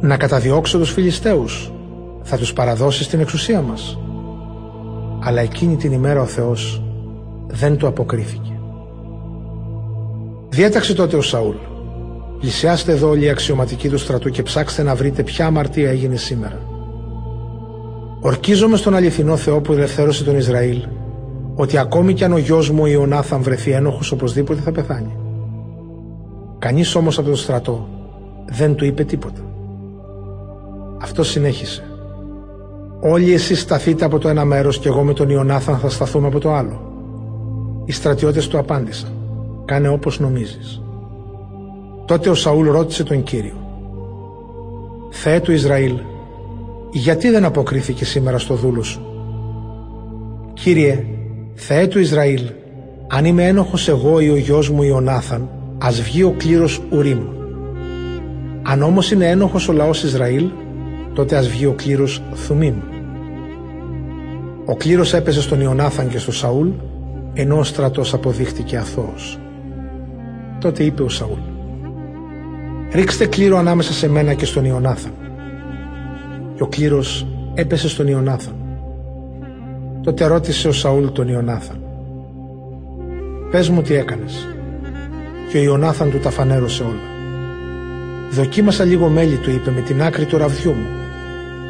[0.00, 1.72] Να καταδιώξω τους Φιλιστέους.
[2.22, 3.98] Θα τους παραδώσεις στην εξουσία μας.
[5.20, 6.80] Αλλά εκείνη την ημέρα ο Θεός
[7.46, 8.60] δεν του αποκρίθηκε.
[10.48, 11.54] Διέταξε τότε ο Σαούλ.
[12.38, 16.60] Πλησιάστε εδώ όλοι οι αξιωματικοί του στρατού και ψάξτε να βρείτε ποια αμαρτία έγινε σήμερα.
[18.20, 20.82] Ορκίζομαι στον αληθινό Θεό που ελευθέρωσε τον Ισραήλ
[21.54, 25.16] ότι ακόμη κι αν ο γιος μου Ιωνάθαν βρεθεί ένοχος οπωσδήποτε θα πεθάνει.
[26.58, 27.88] Κανείς όμως από το στρατό
[28.46, 29.40] δεν του είπε τίποτα.
[31.02, 31.84] Αυτό συνέχισε.
[33.00, 36.38] Όλοι εσείς σταθείτε από το ένα μέρος και εγώ με τον Ιωνάθαν θα σταθούμε από
[36.38, 36.85] το άλλο.
[37.86, 39.10] Οι στρατιώτες του απάντησαν.
[39.64, 40.82] Κάνε όπως νομίζεις.
[42.06, 43.54] Τότε ο Σαούλ ρώτησε τον Κύριο.
[45.10, 45.94] Θεέ του Ισραήλ,
[46.92, 49.00] γιατί δεν αποκρίθηκε σήμερα στο δούλο σου;
[50.52, 51.04] Κύριε,
[51.54, 52.42] Θεέ του Ισραήλ,
[53.08, 57.18] αν είμαι ένοχος εγώ ή ο γιος μου Ιωνάθαν, ας βγει ο κλήρος Ουρίμ.
[58.62, 60.48] Αν όμως είναι ένοχος ο λαός Ισραήλ,
[61.14, 62.74] τότε ας βγει ο κλήρος Θουμίμ.
[64.64, 66.68] Ο κλήρος έπεσε στον Ιωνάθαν και στο Σαούλ,
[67.38, 69.38] ενώ ο στρατός αποδείχτηκε αθώος.
[70.60, 71.38] Τότε είπε ο Σαούλ,
[72.92, 75.12] «Ρίξτε κλήρο ανάμεσα σε μένα και στον Ιωνάθαν».
[76.54, 78.54] Και ο κλήρος έπεσε στον Ιωνάθαν.
[80.02, 81.80] Τότε ρώτησε ο Σαούλ τον Ιωνάθαν.
[83.50, 84.48] Πες μου τι έκανες.
[85.50, 87.14] Και ο Ιωνάθαν του τα φανέρωσε όλα.
[88.30, 90.86] Δοκίμασα λίγο μέλι του είπε με την άκρη του ραβδιού μου.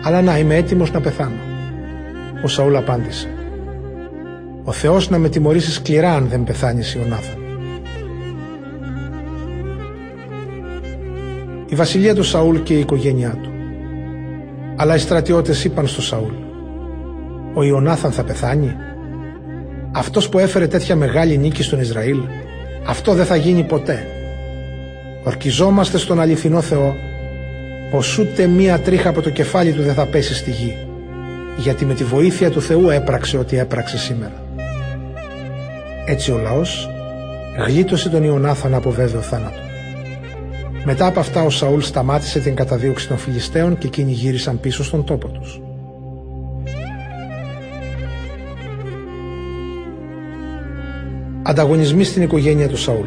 [0.04, 1.40] Αλλά να είμαι έτοιμος να πεθάνω.
[2.42, 3.35] Ο Σαούλ απάντησε.
[4.68, 7.38] Ο Θεός να με τιμωρήσει σκληρά αν δεν πεθάνεις Ιωνάθαν.
[11.66, 13.50] Η βασιλεία του Σαούλ και η οικογένειά του.
[14.76, 16.44] Αλλά οι στρατιώτες είπαν στο Σαούλ
[17.56, 18.76] ο Ιωνάθαν θα πεθάνει;
[19.92, 22.18] Αυτός που έφερε τέτοια μεγάλη νίκη στον Ισραήλ,
[22.86, 24.06] αυτό δεν θα γίνει ποτέ.
[25.24, 26.94] Ορκιζόμαστε στον αληθινό Θεό
[27.90, 30.76] πως ούτε μία τρίχα από το κεφάλι του δεν θα πέσει στη γη,
[31.56, 34.45] γιατί με τη βοήθεια του Θεού έπραξε ό,τι έπραξε σήμερα.
[36.08, 36.90] Έτσι ο λαός
[37.66, 39.60] γλίτωσε τον Ιωνάθαν από βέβαιο θάνατο.
[40.84, 45.04] Μετά από αυτά ο Σαούλ σταμάτησε την καταδίωξη των Φιλιστέων και εκείνοι γύρισαν πίσω στον
[45.04, 45.60] τόπο τους.
[51.42, 53.06] Ανταγωνισμοί στην οικογένεια του Σαούλ.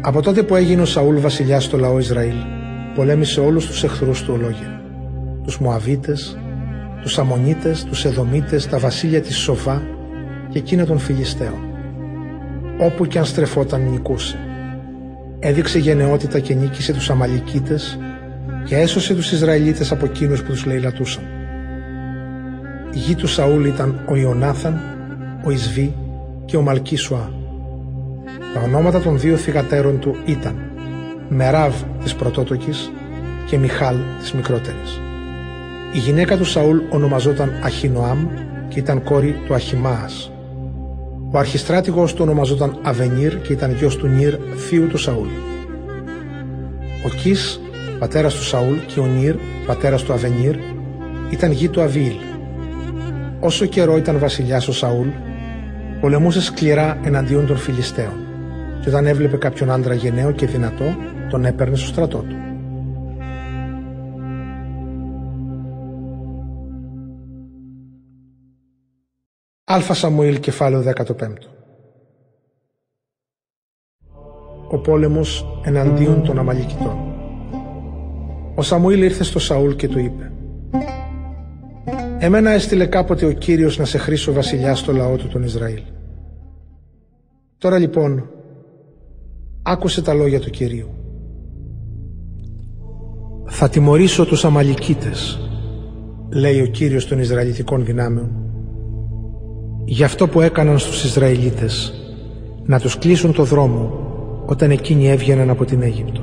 [0.00, 2.36] Από τότε που έγινε ο Σαούλ βασιλιάς στο λαό Ισραήλ,
[2.94, 4.82] πολέμησε όλους τους εχθρούς του ολόγια.
[5.44, 6.38] Τους Μωαβίτες,
[7.02, 9.97] τους Αμονίτες, τους Εδωμίτες, τα βασίλεια της Σοφά και
[10.58, 11.60] εκείνα των Φιλιστέων.
[12.78, 14.38] Όπου κι αν στρεφόταν νικούσε.
[15.38, 17.98] Έδειξε γενναιότητα και νίκησε τους Αμαλικίτες
[18.64, 21.24] και έσωσε τους Ισραηλίτες από εκείνους που τους λαιλατούσαν.
[22.92, 24.80] Η γη του Σαούλ ήταν ο Ιωνάθαν,
[25.44, 25.94] ο Ισβή
[26.44, 27.32] και ο Μαλκίσουα.
[28.54, 30.56] Τα ονόματα των δύο θυγατέρων του ήταν
[31.28, 32.90] Μεράβ της πρωτότοκης
[33.46, 35.00] και Μιχάλ της μικρότερης.
[35.92, 38.26] Η γυναίκα του Σαούλ ονομαζόταν Αχινοάμ
[38.68, 40.32] και ήταν κόρη του Αχιμάας.
[41.30, 45.28] Ο αρχιστράτηγος του ονομαζόταν Αβενίρ και ήταν γιος του Νίρ, θείου του Σαούλ.
[47.04, 47.60] Ο Κις,
[47.98, 49.34] πατέρας του Σαούλ και ο Νίρ,
[49.66, 50.56] πατέρας του Αβενίρ,
[51.30, 52.14] ήταν γη του Αβίλ.
[53.40, 55.08] Όσο καιρό ήταν βασιλιάς ο Σαούλ,
[56.00, 58.26] πολεμούσε σκληρά εναντίον των Φιλιστέων
[58.82, 60.96] και όταν έβλεπε κάποιον άντρα γενναίο και δυνατό,
[61.30, 62.47] τον έπαιρνε στο στρατό του.
[69.70, 71.12] Αλφα Σαμουήλ κεφάλαιο 15
[74.70, 76.96] Ο πόλεμος εναντίον των Αμαλικητών
[78.54, 80.32] Ο Σαμουήλ ήρθε στο Σαούλ και του είπε
[82.18, 85.82] Εμένα έστειλε κάποτε ο Κύριος να σε χρήσω βασιλιά στο λαό του τον Ισραήλ.
[87.58, 88.30] Τώρα λοιπόν,
[89.62, 90.88] άκουσε τα λόγια του Κυρίου.
[93.46, 95.38] «Θα τιμωρήσω τους Αμαλικίτες»,
[96.32, 98.47] λέει ο Κύριος των Ισραηλιτικών δυνάμεων,
[99.90, 101.92] «για αυτό που έκαναν στους Ισραηλίτες,
[102.64, 103.92] να τους κλείσουν το δρόμο
[104.46, 106.20] όταν εκείνοι έβγαιναν από την Αίγυπτο.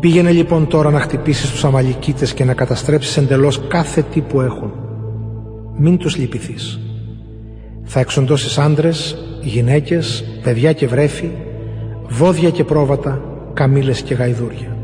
[0.00, 4.72] Πήγαινε λοιπόν τώρα να χτυπήσεις τους Αμαλικίτες και να καταστρέψεις εντελώς κάθε τι που έχουν.
[5.78, 6.80] Μην τους λυπηθείς.
[7.84, 11.30] Θα εξοντώσεις άντρες, γυναίκες, παιδιά και βρέφη,
[12.08, 13.22] βόδια και πρόβατα,
[13.52, 14.76] καμήλες και γαϊδούρια.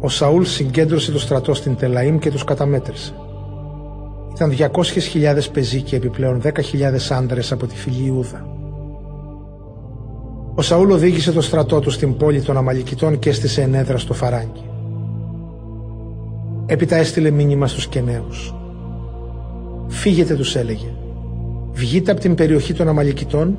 [0.00, 3.14] Ο Σαούλ συγκέντρωσε το στρατό στην Τελαήμ και τους καταμέτρησε.
[4.36, 6.50] Ήταν 200.000 πεζοί και επιπλέον 10.000
[7.10, 8.46] άντρες από τη φυλή Ιούδα.
[10.54, 14.70] Ο Σαούλ οδήγησε το στρατό του στην πόλη των Αμαλικητών και έστησε ενέδρα στο Φαράγγι.
[16.66, 18.54] Έπειτα έστειλε μήνυμα στους Κενέους.
[19.88, 20.92] «Φύγετε» τους έλεγε.
[21.72, 23.58] «Βγείτε από την περιοχή των Αμαλικητών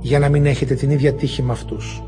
[0.00, 2.02] για να μην έχετε την ίδια τύχη με αυτούς.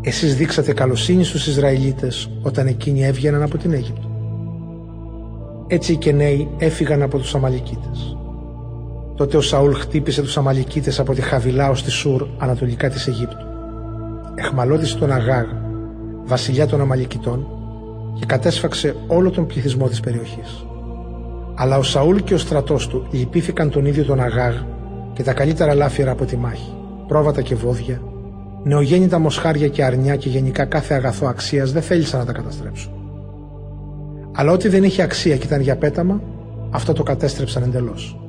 [0.00, 4.09] Εσείς δείξατε καλοσύνη στους Ισραηλίτες όταν εκείνοι έβγαιναν από την Αίγυπτο.
[5.72, 8.16] Έτσι οι Κενέοι έφυγαν από τους Αμαλικίτες.
[9.14, 13.46] Τότε ο Σαούλ χτύπησε τους Αμαλικίτες από τη Χαβιλά ως τη Σουρ ανατολικά της Αιγύπτου.
[14.34, 15.46] Εχμαλώτησε τον Αγάγ,
[16.24, 17.46] βασιλιά των Αμαλικητών
[18.18, 20.66] και κατέσφαξε όλο τον πληθυσμό της περιοχής.
[21.54, 24.54] Αλλά ο Σαούλ και ο στρατός του λυπήθηκαν τον ίδιο τον Αγάγ
[25.12, 26.74] και τα καλύτερα λάφυρα από τη μάχη,
[27.06, 28.02] πρόβατα και βόδια,
[28.64, 32.99] νεογέννητα μοσχάρια και αρνιά και γενικά κάθε αγαθό αξίας δεν θέλησαν να τα καταστρέψουν.
[34.40, 36.22] Αλλά ό,τι δεν είχε αξία και ήταν για πέταμα,
[36.70, 38.20] αυτό το κατέστρεψαν εντελώς.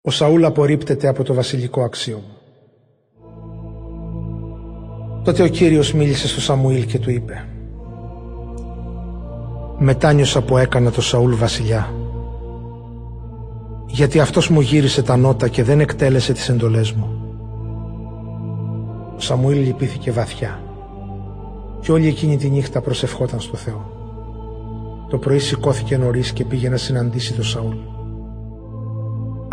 [0.00, 2.36] Ο Σαούλ απορρίπτεται από το βασιλικό αξίωμα.
[5.24, 7.48] Τότε ο Κύριος μίλησε στο Σαμουήλ και του είπε
[9.78, 11.94] «Μετάνιωσα που έκανα το Σαούλ βασιλιά
[13.86, 17.08] γιατί αυτός μου γύρισε τα νότα και δεν εκτέλεσε τις εντολές μου».
[19.16, 20.63] Ο Σαμουήλ λυπήθηκε βαθιά
[21.84, 23.90] και όλη εκείνη τη νύχτα προσευχόταν στο Θεό.
[25.10, 27.76] Το πρωί σηκώθηκε νωρίς και πήγε να συναντήσει τον Σαούλ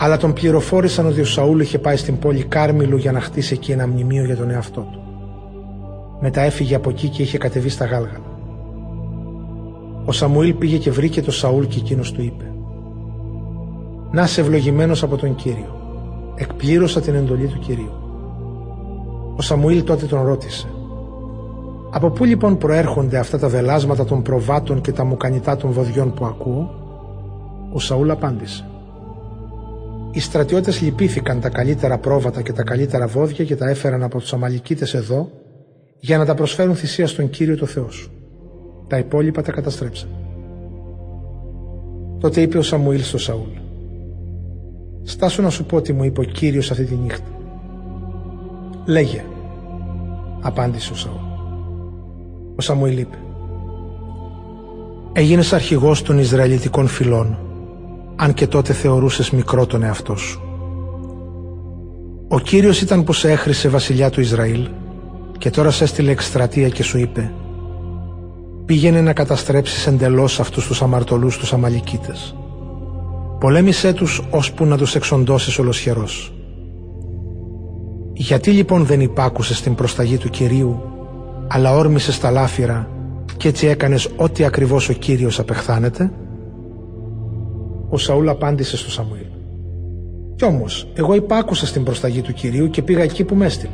[0.04, 3.72] αλλά τον πληροφόρησαν ότι ο Σαούλ είχε πάει στην πόλη Κάρμιλου για να χτίσει εκεί
[3.72, 5.00] ένα μνημείο για τον εαυτό του.
[6.22, 8.26] Μετά έφυγε από εκεί και είχε κατεβεί στα γάλγαλα.
[10.06, 12.54] Ο Σαμουήλ πήγε και βρήκε τον Σαούλ και εκείνος του είπε
[14.12, 15.76] «Να είσαι ευλογημένος από τον Κύριο.
[16.36, 17.92] Εκπλήρωσα την εντολή του Κυρίου».
[19.38, 20.68] Ο Σαμουήλ τότε τον ρώτησε
[21.92, 26.26] «Από πού λοιπόν προέρχονται αυτά τα βελάσματα των προβάτων και τα μουκανιτά των βοδιών που
[26.26, 26.76] ακούω»
[27.74, 28.66] Ο Σαούλ απάντησε
[30.12, 34.34] οι στρατιώτες λυπήθηκαν τα καλύτερα πρόβατα και τα καλύτερα βόδια και τα έφεραν από τους
[34.34, 35.30] Αμαλικίτες εδώ
[36.00, 38.12] για να τα προσφέρουν θυσία στον Κύριο το Θεό σου.
[38.88, 40.10] Τα υπόλοιπα τα καταστρέψαν.
[42.20, 43.50] Τότε είπε ο Σαμουήλ στο Σαούλ
[45.04, 47.30] «Στάσου να σου πω τι μου είπε ο Κύριος αυτή τη νύχτα».
[48.86, 49.24] «Λέγε»,
[50.42, 51.31] απάντησε ο Σαούλ.
[52.56, 53.18] Ο Σαμουήλ είπε
[55.14, 57.38] «Έγινες αρχηγός των Ισραηλιτικών φυλών
[58.16, 60.42] αν και τότε θεωρούσες μικρό τον εαυτό σου.
[62.28, 64.70] Ο Κύριος ήταν που σε έχρισε βασιλιά του Ισραήλ
[65.38, 67.34] και τώρα σε έστειλε εκστρατεία και σου είπε
[68.66, 72.36] «Πήγαινε να καταστρέψεις εντελώς αυτούς τους αμαρτωλούς τους Αμαλικίτες.
[73.40, 76.34] Πολέμησέ τους ώσπου να τους εξοντώσεις ολοσχερός».
[78.14, 80.82] Γιατί λοιπόν δεν υπάκουσες στην προσταγή του Κυρίου
[81.54, 82.90] αλλά όρμησες τα λάφυρα
[83.38, 86.12] και έτσι έκανες ό,τι ακριβώς ο Κύριος απεχθάνεται
[87.90, 89.26] ο Σαούλ απάντησε στο Σαμουήλ.
[90.36, 93.72] Κι όμως, εγώ υπάκουσα στην προσταγή του κυρίου και πήγα εκεί που με έστειλε.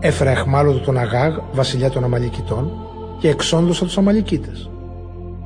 [0.00, 2.70] Έφερα εχμάλωτο τον Αγάγ, βασιλιά των Αμαλικητών,
[3.18, 4.70] και εξόντωσα τους Αμαλικίτες.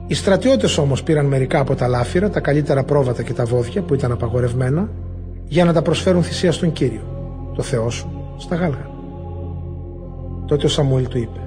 [0.07, 3.95] Οι στρατιώτες όμως πήραν μερικά από τα λάφυρα, τα καλύτερα πρόβατα και τα βόδια που
[3.95, 4.89] ήταν απαγορευμένα,
[5.45, 7.03] για να τα προσφέρουν θυσία στον κύριο,
[7.57, 8.96] το Θεό σου, στα γάλγα.
[10.47, 11.41] Τότε ο Σαμουήλ του είπε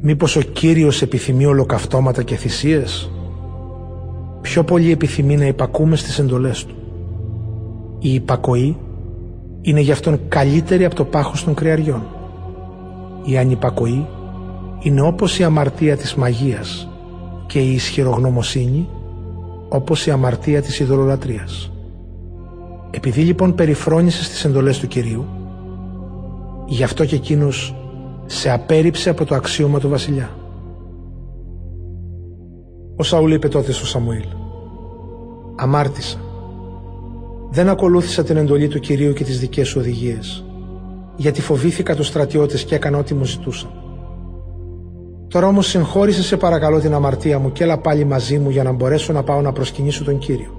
[0.00, 3.10] «Μήπως ο Κύριος επιθυμεί ολοκαυτώματα και θυσίες»
[4.40, 6.74] πιο πολύ επιθυμεί να υπακούμε στις εντολές του.
[7.98, 8.76] Η υπακοή
[9.60, 12.02] είναι γι' αυτόν καλύτερη από το πάχος των κρεαριών.
[13.24, 14.06] Η ανυπακοή
[14.82, 16.88] είναι όπως η αμαρτία της μαγείας
[17.46, 18.88] και η ισχυρογνωμοσύνη
[19.68, 21.72] όπως η αμαρτία της ειδωλολατρίας.
[22.90, 25.24] Επειδή λοιπόν περιφρόνησε στις εντολές του Κυρίου,
[26.68, 27.74] γι' αυτό και εκείνος
[28.26, 30.30] σε απέρριψε από το αξίωμα του βασιλιά.
[32.96, 34.24] Ο Σαούλ είπε τότε στο Σαμουήλ
[35.56, 36.18] «Αμάρτησα.
[37.50, 40.44] Δεν ακολούθησα την εντολή του Κυρίου και τις δικές σου οδηγίες,
[41.16, 43.70] γιατί φοβήθηκα τους στρατιώτες και έκανα ό,τι μου ζητούσαν.
[45.28, 48.72] Τώρα όμως συγχώρησε σε παρακαλώ την αμαρτία μου και έλα πάλι μαζί μου για να
[48.72, 50.52] μπορέσω να πάω να προσκυνήσω τον Κύριο.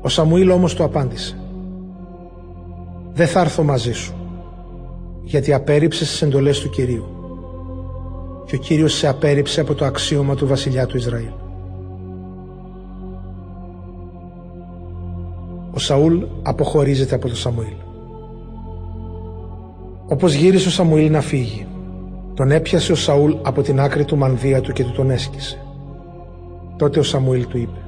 [0.00, 1.38] Ο Σαμουήλ όμως του απάντησε
[3.12, 4.14] «Δεν θα έρθω μαζί σου,
[5.28, 7.04] γιατί απέρριψε τις εντολές του Κυρίου
[8.46, 11.32] και ο Κύριος σε απέρριψε από το αξίωμα του βασιλιά του Ισραήλ».
[15.70, 17.76] Ο Σαούλ αποχωρίζεται από τον Σαμουήλ.
[20.08, 21.66] Όπως γύρισε ο Σαμουήλ να φύγει,
[22.34, 25.62] τον έπιασε ο Σαούλ από την άκρη του μανδύα του και του τον έσκησε.
[26.76, 27.78] Τότε ο Σαμουήλ του είπε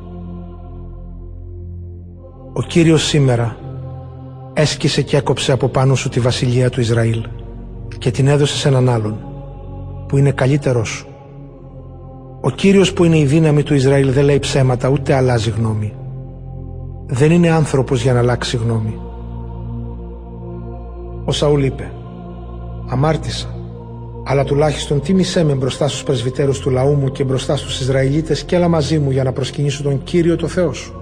[2.53, 3.57] «Ο Κύριος σήμερα
[4.53, 7.27] έσκησε και έκοψε από πάνω σου τη βασιλεία του Ισραήλ
[7.99, 9.19] και την έδωσε σε έναν άλλον
[10.09, 11.07] που είναι καλύτερός σου.
[12.41, 15.93] Ο Κύριος που είναι η δύναμη του Ισραήλ δεν λέει ψέματα ούτε αλλάζει γνώμη.
[17.07, 18.99] Δεν είναι άνθρωπος για να αλλάξει γνώμη.
[21.25, 21.93] Ο Σαούλ είπε
[22.89, 23.55] «Αμάρτησα
[24.31, 28.57] αλλά τουλάχιστον τίμησέ με μπροστά στους πρεσβυτέρους του λαού μου και μπροστά στους Ισραηλίτες και
[28.57, 31.00] έλα μαζί μου για να προσκυνήσω τον Κύριο το Θεό σου.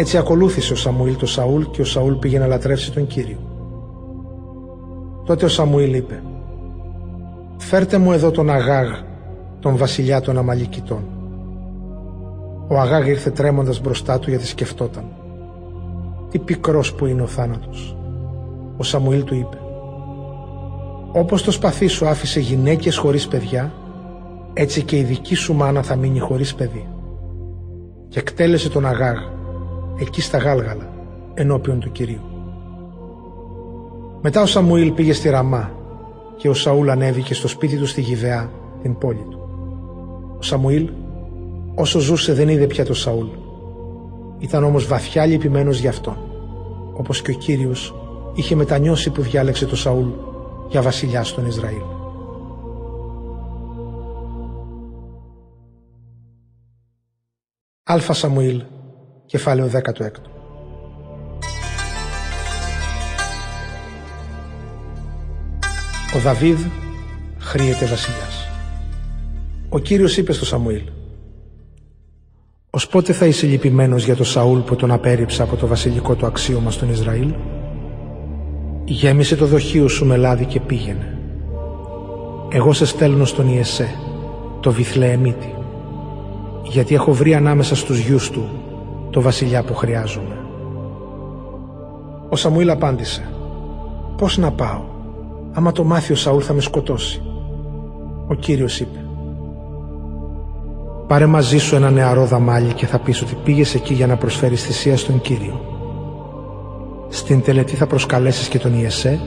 [0.00, 3.38] Έτσι ακολούθησε ο Σαμουήλ τον Σαούλ και ο Σαούλ πήγε να λατρεύσει τον Κύριο.
[5.24, 6.22] Τότε ο Σαμουήλ είπε
[7.56, 8.88] «Φέρτε μου εδώ τον Αγάγ,
[9.60, 11.04] τον βασιλιά των Αμαλικητών».
[12.68, 15.04] Ο Αγάγ ήρθε τρέμοντας μπροστά του γιατί σκεφτόταν
[16.30, 17.96] «Τι πικρός που είναι ο θάνατος».
[18.76, 19.58] Ο Σαμουήλ του είπε
[21.12, 23.72] όπως το σπαθί σου άφησε γυναίκες χωρίς παιδιά,
[24.52, 26.88] έτσι και η δική σου μάνα θα μείνει χωρίς παιδί.
[28.08, 29.16] Και εκτέλεσε τον Αγάγ,
[29.98, 30.92] εκεί στα Γάλγαλα,
[31.34, 32.20] ενώπιον του Κυρίου.
[34.20, 35.70] Μετά ο Σαμουήλ πήγε στη Ραμά
[36.36, 38.50] και ο Σαούλ ανέβηκε στο σπίτι του στη Γιδεά,
[38.82, 39.38] την πόλη του.
[40.38, 40.90] Ο Σαμουήλ,
[41.74, 43.26] όσο ζούσε δεν είδε πια τον Σαούλ.
[44.38, 46.16] Ήταν όμως βαθιά λυπημένος γι' αυτόν,
[46.92, 47.94] όπως και ο Κύριος
[48.34, 50.08] είχε μετανιώσει που διάλεξε τον Σαούλ
[50.68, 51.82] για βασιλιά στον Ισραήλ.
[57.82, 58.62] Αλφα Σαμουήλ,
[59.28, 59.80] κεφάλαιο 16.
[66.16, 66.58] Ο Δαβίδ
[67.38, 68.48] χρήεται βασιλιάς.
[69.68, 70.82] Ο Κύριος είπε στο Σαμουήλ
[72.70, 76.26] «Ως πότε θα είσαι λυπημένος για το Σαούλ που τον απέρριψα από το βασιλικό του
[76.26, 77.34] αξίωμα στον Ισραήλ»
[78.84, 81.18] Γέμισε το δοχείο σου με λάδι και πήγαινε.
[82.48, 83.94] Εγώ σε στέλνω στον Ιεσέ,
[84.60, 85.54] το Βιθλεεμίτη,
[86.62, 88.67] γιατί έχω βρει ανάμεσα στους γιους του
[89.10, 90.36] το βασιλιά που χρειάζομαι.
[92.28, 93.28] Ο Σαμουήλ απάντησε
[94.16, 94.82] «Πώς να πάω,
[95.52, 97.22] άμα το μάθει ο Σαούλ θα με σκοτώσει».
[98.26, 98.98] Ο Κύριος είπε
[101.06, 104.64] «Πάρε μαζί σου ένα νεαρό δαμάλι και θα πεις ότι πήγες εκεί για να προσφέρεις
[104.64, 105.60] θυσία στον Κύριο.
[107.08, 109.20] Στην τελετή θα προσκαλέσεις και τον Ιεσέ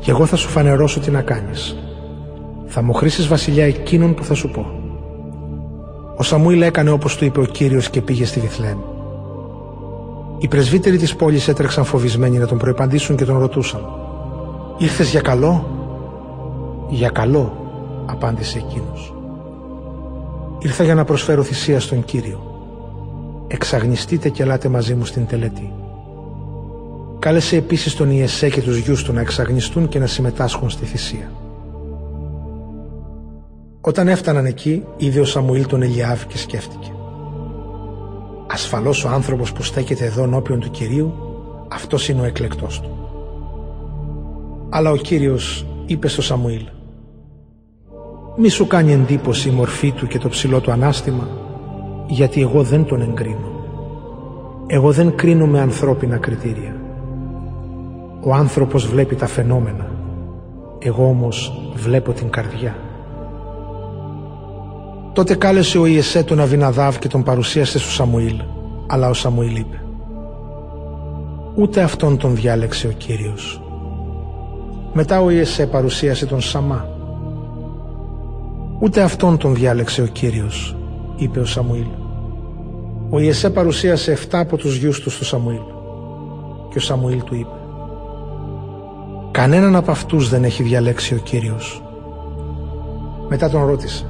[0.00, 1.76] και εγώ θα σου φανερώσω τι να κάνεις.
[2.66, 4.77] Θα μου χρήσεις βασιλιά εκείνον που θα σου πω.
[6.18, 8.78] Ο Σαμούιλ έκανε όπως του είπε ο Κύριος και πήγε στη Βιθλέμ.
[10.38, 13.80] Οι πρεσβύτεροι της πόλης έτρεξαν φοβισμένοι να τον προεπαντήσουν και τον ρωτούσαν
[14.78, 15.66] «Ήρθες για καλό»
[16.88, 17.56] «Για καλό»
[18.06, 19.14] απάντησε εκείνος.
[20.58, 22.40] «Ήρθα για να προσφέρω θυσία στον Κύριο.
[23.48, 25.72] Εξαγνιστείτε και ελάτε μαζί μου στην τελετή».
[27.18, 31.30] Κάλεσε επίσης τον Ιεσέ και τους γιους του να εξαγνιστούν και να συμμετάσχουν στη θυσία.
[33.80, 36.92] Όταν έφταναν εκεί, είδε ο Σαμουήλ τον Ελιάβ και σκέφτηκε.
[38.46, 41.14] Ασφαλώς ο άνθρωπος που στέκεται εδώ ενώπιον του Κυρίου,
[41.68, 42.90] αυτός είναι ο εκλεκτός του.
[44.70, 46.68] Αλλά ο Κύριος είπε στο Σαμουήλ
[48.36, 51.28] «Μη σου κάνει εντύπωση η μορφή του και το ψηλό του ανάστημα,
[52.06, 53.52] γιατί εγώ δεν τον εγκρίνω.
[54.66, 56.76] Εγώ δεν κρίνω με ανθρώπινα κριτήρια.
[58.20, 59.90] Ο άνθρωπος βλέπει τα φαινόμενα.
[60.78, 62.87] Εγώ όμως βλέπω την καρδιά.
[65.18, 68.40] Τότε κάλεσε ο Ιεσέ τον Αβιναδάβ και τον παρουσίασε στο Σαμουήλ.
[68.86, 69.82] Αλλά ο Σαμουήλ είπε
[71.54, 73.62] «Ούτε αυτόν τον διάλεξε ο Κύριος».
[74.92, 76.88] Μετά ο Ιεσέ παρουσίασε τον Σαμά.
[78.80, 80.76] «Ούτε αυτόν τον διάλεξε ο Κύριος»,
[81.16, 81.88] είπε ο Σαμουήλ.
[83.10, 85.66] Ο Ιεσέ παρουσίασε 7 από τους γιους του στο Σαμουήλ.
[86.70, 87.56] Και ο Σαμουήλ του είπε
[89.30, 91.82] Κανέναν από αυτούς δεν έχει διαλέξει ο Κύριος.
[93.28, 94.06] Μετά τον ρώτησε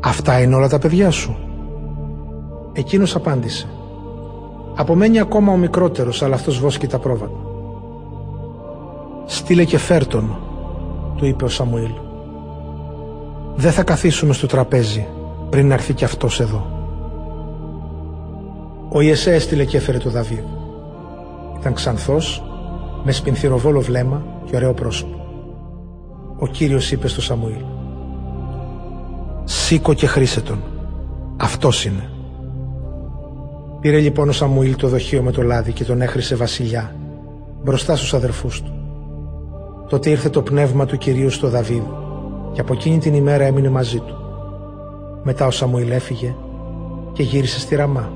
[0.00, 1.36] «Αυτά είναι όλα τα παιδιά σου»
[2.72, 3.68] Εκείνος απάντησε
[4.74, 7.40] «Απομένει ακόμα ο μικρότερος, αλλά αυτός βόσκει τα πρόβατα».
[9.26, 10.38] «Στείλε και φέρ τον»,
[11.16, 11.92] του είπε ο Σαμουήλ.
[13.54, 15.06] «Δεν θα καθίσουμε στο τραπέζι
[15.50, 16.66] πριν να έρθει κι αυτός εδώ».
[18.88, 20.44] Ο Ιεσέ έστειλε και έφερε το Δαβίδ.
[21.60, 22.42] Ήταν ξανθός
[23.04, 25.16] με σπινθυροβόλο βλέμμα και ωραίο πρόσωπο.
[26.38, 27.64] ο Κύριος είπε στο Σαμουήλ
[29.50, 30.62] «Σήκω και χρήσε τον,
[31.36, 32.10] αυτός είναι».
[33.80, 36.94] Πήρε λοιπόν ο Σαμουήλ το δοχείο με το λάδι και τον έχρισε βασιλιά
[37.62, 38.72] μπροστά στους αδερφούς του.
[39.88, 41.82] Τότε ήρθε το πνεύμα του Κυρίου στο Δαβίδ
[42.52, 44.16] και από εκείνη την ημέρα έμεινε μαζί του.
[45.22, 46.34] Μετά ο Σαμουήλ έφυγε
[47.12, 48.12] και γύρισε στη Ραμά.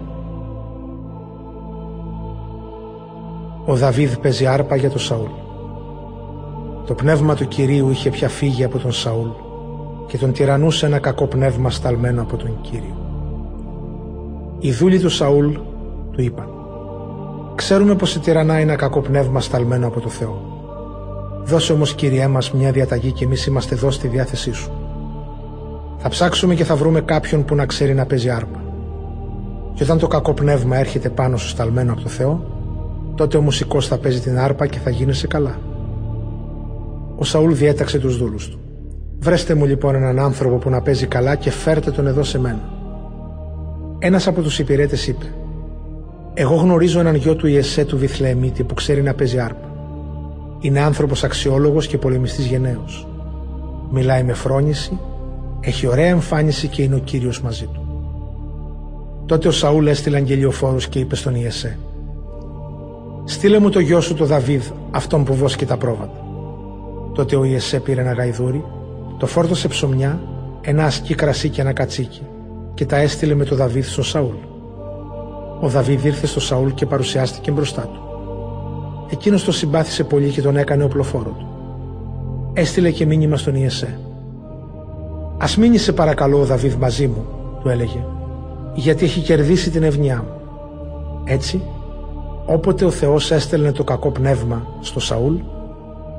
[3.64, 5.30] Ο Δαβίδ παίζει άρπα για τον Σαούλ.
[6.86, 9.28] Το πνεύμα του Κυρίου είχε πια φύγει από τον Σαούλ
[10.06, 12.96] και τον τυραννούσε ένα κακό πνεύμα σταλμένο από τον Κύριο.
[14.58, 15.52] Οι δούλοι του Σαούλ
[16.10, 16.48] του είπαν
[17.54, 20.52] «Ξέρουμε πως η τυραννά είναι ένα κακό πνεύμα σταλμένο από το Θεό.
[21.44, 24.70] Δώσε όμως Κύριέ μας μια διαταγή και εμείς είμαστε εδώ στη διάθεσή σου.
[25.98, 28.62] Θα ψάξουμε και θα βρούμε κάποιον που να ξέρει να παίζει άρπα.
[29.74, 32.44] Και όταν το κακό πνεύμα έρχεται πάνω σου σταλμένο από το Θεό,
[33.14, 35.58] τότε ο μουσικός θα παίζει την άρπα και θα γίνεσαι καλά.
[37.16, 38.61] Ο Σαούλ διέταξε τους δούλους του.
[39.22, 42.60] Βρέστε μου λοιπόν έναν άνθρωπο που να παίζει καλά και φέρτε τον εδώ σε μένα.
[43.98, 45.24] Ένας από τους υπηρέτες είπε
[46.34, 49.74] «Εγώ γνωρίζω έναν γιο του Ιεσέ του Βιθλεεμίτη που ξέρει να παίζει άρπα.
[50.60, 53.06] Είναι άνθρωπος αξιόλογος και πολεμιστής γενναίος.
[53.90, 54.98] Μιλάει με φρόνηση,
[55.60, 57.80] έχει ωραία εμφάνιση και είναι ο Κύριος μαζί του.
[59.26, 61.78] Τότε ο Σαούλ έστειλε αγγελιοφόρους και είπε στον Ιεσέ
[63.24, 66.24] «Στείλε μου το γιο σου το Δαβίδ, αυτόν που βόσκει τα πρόβατα».
[67.14, 68.64] Τότε ο Ιεσέ πήρε ένα γαϊδούρι,
[69.18, 70.20] το φόρτωσε ψωμιά,
[70.60, 72.22] ένα ασκή κρασί και ένα κατσίκι
[72.74, 74.34] και τα έστειλε με το Δαβίδ στον Σαούλ.
[75.60, 78.00] Ο Δαβίδ ήρθε στο Σαούλ και παρουσιάστηκε μπροστά του.
[79.10, 81.46] Εκείνος το συμπάθησε πολύ και τον έκανε οπλοφόρο του.
[82.52, 83.98] Έστειλε και μήνυμα στον Ιεσέ.
[85.38, 87.24] Α μείνει σε παρακαλώ ο Δαβίδ μαζί μου,
[87.62, 88.04] του έλεγε,
[88.74, 90.40] γιατί έχει κερδίσει την ευνιά μου.
[91.24, 91.62] Έτσι,
[92.46, 95.34] όποτε ο Θεός έστελνε το κακό πνεύμα στο Σαούλ,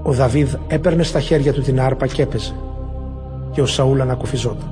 [0.04, 2.54] ο Δαβίδ έπαιρνε στα χέρια του την άρπα και έπαιζε
[3.54, 4.70] και ο Σαούλ ανακουφιζόταν.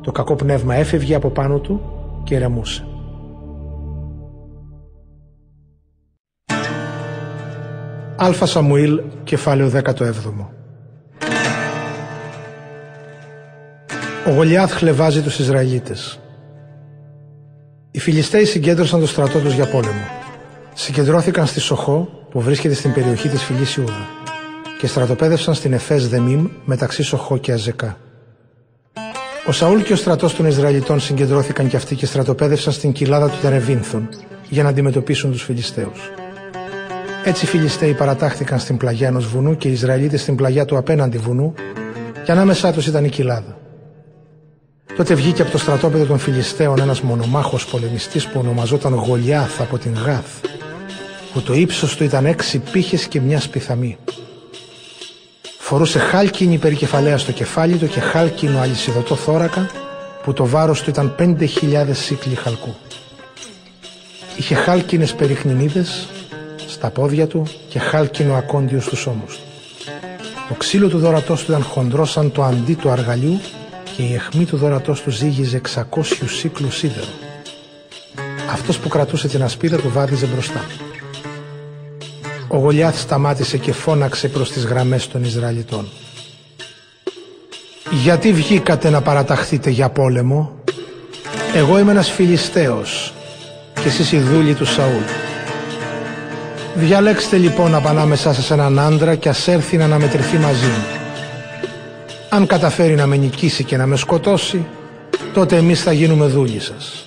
[0.00, 1.80] Το κακό πνεύμα έφευγε από πάνω του
[2.24, 2.86] και ρεμούσε.
[8.16, 10.00] Αλφα Σαμουήλ, κεφάλαιο 17
[14.26, 16.18] Ο Γολιάθ χλεβάζει τους Ισραηλίτες.
[17.90, 20.04] Οι Φιλιστέοι συγκέντρωσαν το στρατό τους για πόλεμο.
[20.74, 24.08] Συγκεντρώθηκαν στη Σοχό, που βρίσκεται στην περιοχή της φυλής Ιούδα,
[24.78, 27.96] και στρατοπέδευσαν στην Εφές Δεμίμ μεταξύ Σοχό και Αζεκά.
[29.46, 33.38] Ο Σαούλ και ο στρατός των Ισραηλιτών συγκεντρώθηκαν και αυτοί και στρατοπέδευσαν στην κοιλάδα του
[33.42, 34.08] Τερεβίνθων
[34.48, 36.10] για να αντιμετωπίσουν τους Φιλιστέους.
[37.24, 41.18] Έτσι οι Φιλιστέοι παρατάχθηκαν στην πλαγιά ενός βουνού και οι Ισραηλίτες στην πλαγιά του απέναντι
[41.18, 41.54] βουνού
[42.24, 43.58] και ανάμεσά τους ήταν η κοιλάδα.
[44.96, 49.94] Τότε βγήκε από το στρατόπεδο των Φιλιστέων ένας μονομάχος πολεμιστής που ονομαζόταν Γολιάθ από την
[49.94, 50.40] Γάθ,
[51.32, 53.98] που το ύψος του ήταν έξι πύχες και μια σπιθαμή.
[55.66, 59.70] Φορούσε χάλκινη περικεφαλαία στο κεφάλι του και χάλκινο αλυσιδωτό θώρακα
[60.22, 62.74] που το βάρος του ήταν πέντε χιλιάδες σύκλοι χαλκού.
[64.36, 66.08] Είχε χάλκινες περιχνινίδες
[66.66, 69.44] στα πόδια του και χάλκινο ακόντιο στους ώμους του.
[70.48, 73.40] Το ξύλο του δωρατός του ήταν χοντρό σαν το αντί του αργαλιού
[73.96, 77.12] και η αιχμή του δωρατός του ζύγιζε 600 σύκλους σίδερο.
[78.52, 80.64] Αυτός που κρατούσε την ασπίδα του βάδιζε μπροστά.
[82.54, 85.88] Ο Γολιάθ σταμάτησε και φώναξε προς τις γραμμές των Ισραηλιτών.
[87.90, 90.52] «Γιατί βγήκατε να παραταχθείτε για πόλεμο;
[91.54, 93.12] Εγώ είμαι ένας Φιλιστέος
[93.74, 95.02] και εσείς οι δούλοι του Σαούλ.
[96.74, 100.84] Διαλέξτε λοιπόν από ανάμεσά σας έναν άντρα και ας έρθει να αναμετρηθεί μαζί μου.
[102.28, 104.66] Αν καταφέρει να με νικήσει και να με σκοτώσει,
[105.34, 107.06] τότε εμείς θα γίνουμε δούλοι σας.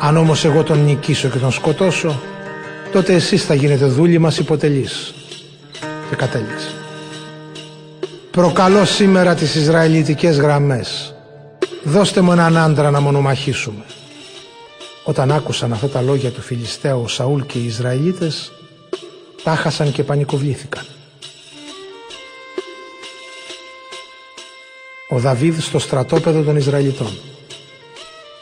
[0.00, 2.20] Αν όμως εγώ τον νικήσω και τον σκοτώσω,
[2.92, 5.14] τότε εσείς θα γίνετε δούλοι μας υποτελείς.
[6.10, 6.70] Και κατέληξε.
[8.30, 11.14] Προκαλώ σήμερα τις Ισραηλιτικές γραμμές.
[11.84, 13.84] Δώστε μου έναν άντρα να μονομαχήσουμε.
[15.04, 18.52] Όταν άκουσαν αυτά τα λόγια του Φιλιστέου ο Σαούλ και οι Ισραηλίτες,
[19.42, 20.84] τάχασαν και πανικοβλήθηκαν.
[25.08, 27.18] Ο Δαβίδ στο στρατόπεδο των Ισραηλιτών.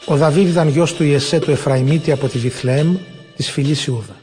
[0.05, 2.95] Ο Δαβίδ ήταν γιος του Ιεσέ του Εφραϊμίτη από τη Βιθλεέμ
[3.35, 4.15] της φυλής Ιούδα.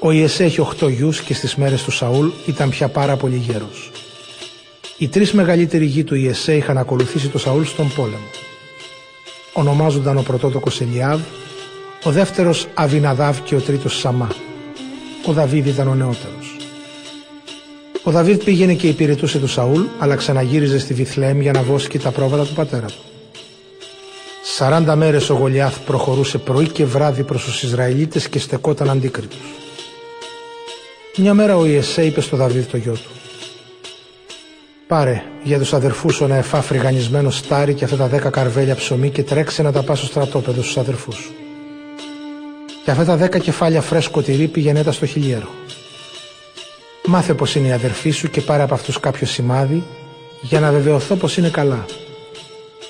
[0.00, 3.90] Ο Ιεσέ έχει οχτώ γιους και στις μέρες του Σαούλ ήταν πια πάρα πολύ γέρος.
[4.98, 8.30] Οι τρεις μεγαλύτεροι γη του Ιεσέ είχαν ακολουθήσει το Σαούλ στον πόλεμο.
[9.52, 11.20] Ονομάζονταν ο πρωτότοκος Ελιάβ,
[12.04, 14.28] ο δεύτερος Αβιναδάβ και ο τρίτος Σαμά.
[15.26, 16.56] Ο Δαβίδ ήταν ο νεότερος.
[18.02, 22.10] Ο Δαβίδ πήγαινε και υπηρετούσε του Σαούλ, αλλά ξαναγύριζε στη Βιθλέμ για να βόσκει τα
[22.10, 23.02] πρόβατα του πατέρα του.
[24.44, 29.38] Σαράντα μέρες ο Γολιάθ προχωρούσε πρωί και βράδυ προς τους Ισραηλίτες και στεκόταν αντίκριτος.
[31.18, 33.10] Μια μέρα ο Ιεσέ είπε στο Δαβίδ το γιο του
[34.86, 39.10] Πάρε για τους αδερφούς σου ένα εφά φρυγανισμένο στάρι και αυτά τα δέκα καρβέλια ψωμί
[39.10, 41.32] και τρέξε να τα πας στο στρατόπεδο στους αδερφούς σου.
[42.84, 45.48] Και αυτά τα δέκα κεφάλια φρέσκο τυρί πήγαινε τα στο χιλιέρο.
[47.06, 49.82] Μάθε πως είναι οι αδερφοί σου και πάρε από αυτούς κάποιο σημάδι
[50.40, 51.84] για να βεβαιωθώ πως είναι καλά.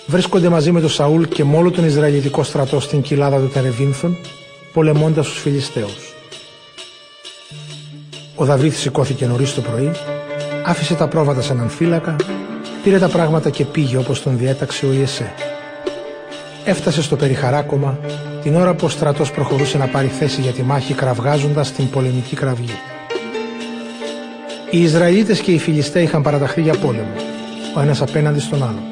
[0.06, 4.16] Βρίσκονται μαζί με τον Σαούλ και με όλο τον Ισραηλιτικό στρατό στην κοιλάδα του Τερεβίνθων,
[4.72, 6.15] πολεμώντας τους Φιλιστέους.
[8.38, 9.90] Ο Δαβίδ σηκώθηκε νωρίς το πρωί,
[10.64, 12.16] άφησε τα πρόβατα σε έναν φύλακα,
[12.82, 15.32] πήρε τα πράγματα και πήγε όπως τον διέταξε ο Ιεσέ.
[16.64, 17.98] Έφτασε στο περιχαράκωμα
[18.42, 22.36] την ώρα που ο στρατός προχωρούσε να πάρει θέση για τη μάχη κραυγάζοντας την πολεμική
[22.36, 22.78] κραυγή.
[24.70, 27.14] Οι Ισραηλίτες και οι Φιλιστέοι είχαν παραταχθεί για πόλεμο,
[27.76, 28.82] ο ένας απέναντι στον άλλο.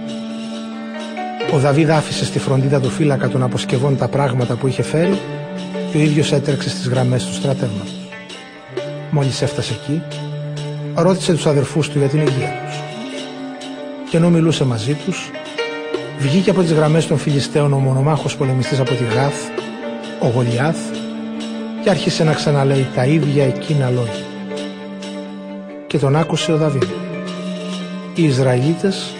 [1.52, 5.18] Ο Δαβίδ άφησε στη φροντίδα του φύλακα των αποσκευών τα πράγματα που είχε φέρει
[5.90, 8.03] και ο ίδιος έτρεξε στις γραμμές του στρατεύματος.
[9.16, 10.02] Μόλις έφτασε εκεί,
[10.94, 12.82] ρώτησε τους αδερφούς του για την υγεία τους.
[14.10, 15.30] Και ενώ μιλούσε μαζί τους,
[16.18, 19.34] βγήκε από τις γραμμές των Φιλιστέων ο μονομάχος πολεμιστής από τη Γάθ,
[20.20, 20.76] ο Γολιάθ,
[21.82, 24.24] και άρχισε να ξαναλέει τα ίδια εκείνα λόγια.
[25.86, 26.90] Και τον άκουσε ο Δαβίδ.
[28.14, 29.14] Οι Ισραηλίτες,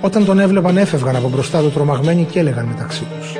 [0.00, 3.36] όταν τον έβλεπαν έφευγαν από μπροστά του τρομαγμένοι και έλεγαν μεταξύ τους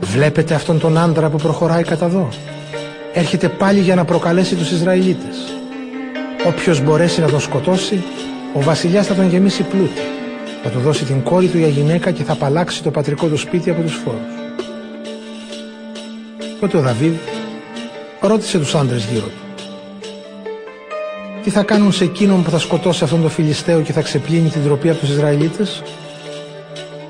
[0.00, 2.28] «Βλέπετε αυτόν τον άντρα που προχωράει κατά δω»
[3.14, 5.36] έρχεται πάλι για να προκαλέσει τους Ισραηλίτες.
[6.46, 8.02] Όποιος μπορέσει να τον σκοτώσει,
[8.52, 10.00] ο βασιλιάς θα τον γεμίσει πλούτη.
[10.62, 13.70] Θα του δώσει την κόρη του για γυναίκα και θα απαλλάξει το πατρικό του σπίτι
[13.70, 14.34] από τους φόρους.
[16.60, 17.14] Τότε ο Δαβίδ
[18.20, 19.44] ρώτησε τους άντρες γύρω του.
[21.42, 24.64] Τι θα κάνουν σε εκείνον που θα σκοτώσει αυτόν τον Φιλιστέο και θα ξεπλύνει την
[24.64, 25.82] τροπή από τους Ισραηλίτες;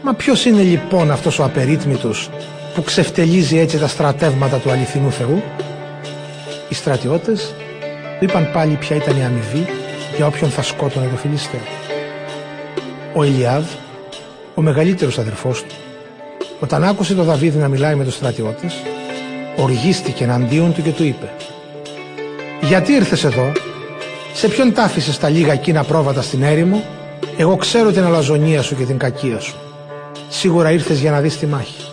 [0.03, 2.31] Μα ποιος είναι λοιπόν αυτός ο απερίτμητος
[2.75, 5.43] που ξεφτελίζει έτσι τα στρατεύματα του αληθινού Θεού;
[6.75, 7.55] Οι στρατιώτες
[8.19, 9.67] του είπαν πάλι ποια ήταν η αμοιβή
[10.17, 11.61] για όποιον θα σκότωνε το Φιλιστέο.
[13.15, 13.65] Ο Ηλιάδ,
[14.55, 15.75] ο μεγαλύτερος αδερφός του,
[16.61, 18.75] όταν άκουσε τον Δαβίδ να μιλάει με τους στρατιώτες,
[19.57, 21.33] οργίστηκε εναντίον του και του είπε
[22.61, 23.53] «Γιατί ήρθες εδώ,
[24.33, 26.83] σε ποιον τάφησε τα λίγα εκείνα πρόβατα στην έρημο,
[27.37, 29.55] εγώ ξέρω την αλαζονία σου και την κακία σου.
[30.29, 31.85] Σίγουρα ήρθες για να δεις τη μάχη».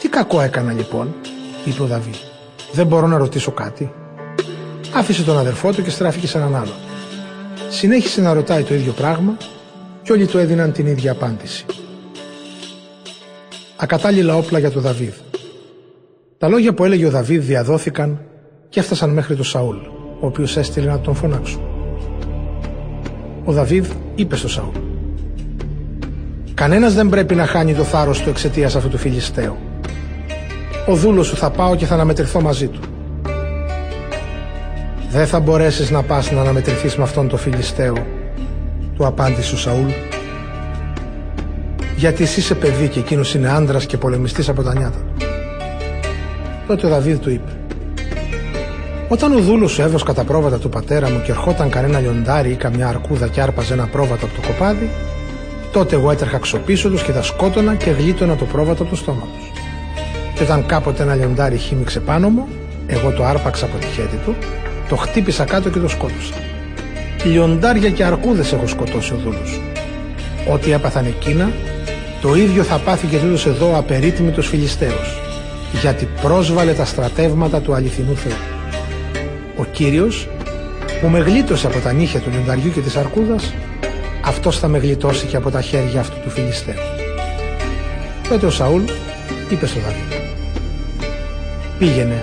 [0.00, 1.14] «Τι κακό έκανα λοιπόν»,
[1.64, 2.31] είπε ο Δαβίδ.
[2.72, 3.92] Δεν μπορώ να ρωτήσω κάτι.
[4.94, 6.72] Άφησε τον αδερφό του και στράφηκε σε έναν άλλο.
[7.68, 9.36] Συνέχισε να ρωτάει το ίδιο πράγμα
[10.02, 11.64] και όλοι του έδιναν την ίδια απάντηση.
[13.76, 15.12] Ακατάλληλα όπλα για τον Δαβίδ.
[16.38, 18.20] Τα λόγια που έλεγε ο Δαβίδ διαδόθηκαν
[18.68, 19.76] και έφτασαν μέχρι τον Σαούλ,
[20.20, 21.62] ο οποίος έστειλε να τον φωνάξουν.
[23.44, 24.76] Ο Δαβίδ είπε στο Σαούλ
[26.54, 29.56] «Κανένας δεν πρέπει να χάνει το θάρρος του εξαιτίας αυτού του Φιλιστέου
[30.86, 32.80] ο δούλος σου θα πάω και θα αναμετρηθώ μαζί του.
[35.10, 37.94] Δεν θα μπορέσεις να πας να αναμετρηθείς με αυτόν τον Φιλιστέο,
[38.96, 39.90] του απάντησε ο Σαούλ.
[41.96, 45.26] Γιατί εσύ είσαι παιδί και εκείνος είναι άντρας και πολεμιστής από τα νιάτα του.
[46.66, 47.50] Τότε ο Δαβίδ του είπε
[49.12, 52.54] όταν ο δούλος σου έβροσκα τα πρόβατα του πατέρα μου και ερχόταν κανένα λιοντάρι ή
[52.54, 54.90] καμιά αρκούδα και άρπαζε ένα πρόβατο από το κοπάδι,
[55.72, 59.22] τότε εγώ έτρεχα ξοπίσω τους και τα σκότωνα και γλίτωνα το πρόβατο από το στόμα
[59.38, 59.51] τους.
[60.42, 62.48] Και όταν κάποτε ένα λιοντάρι χύμιξε πάνω μου,
[62.86, 64.34] εγώ το άρπαξα από τη χέρι του,
[64.88, 66.34] το χτύπησα κάτω και το σκότωσα.
[67.24, 69.60] Λιοντάρια και αρκούδες έχω σκοτώσει ο δούλος.
[70.52, 71.50] Ό,τι έπαθαν εκείνα,
[72.20, 75.20] το ίδιο θα πάθει και τούτος εδώ απερίτημητος Φιλιστέος,
[75.80, 78.32] γιατί πρόσβαλε τα στρατεύματα του αληθινού Θεού.
[79.56, 80.28] Ο Κύριος,
[81.00, 83.54] που με γλίτωσε από τα νύχια του λιονταριού και της αρκούδας,
[84.24, 86.74] αυτός θα με γλιτώσει και από τα χέρια αυτού του Φιλιστέου.
[88.28, 88.82] Τότε ο Σαούλ
[89.50, 90.21] είπε στο Δαβίδ
[91.82, 92.22] Πήγαινε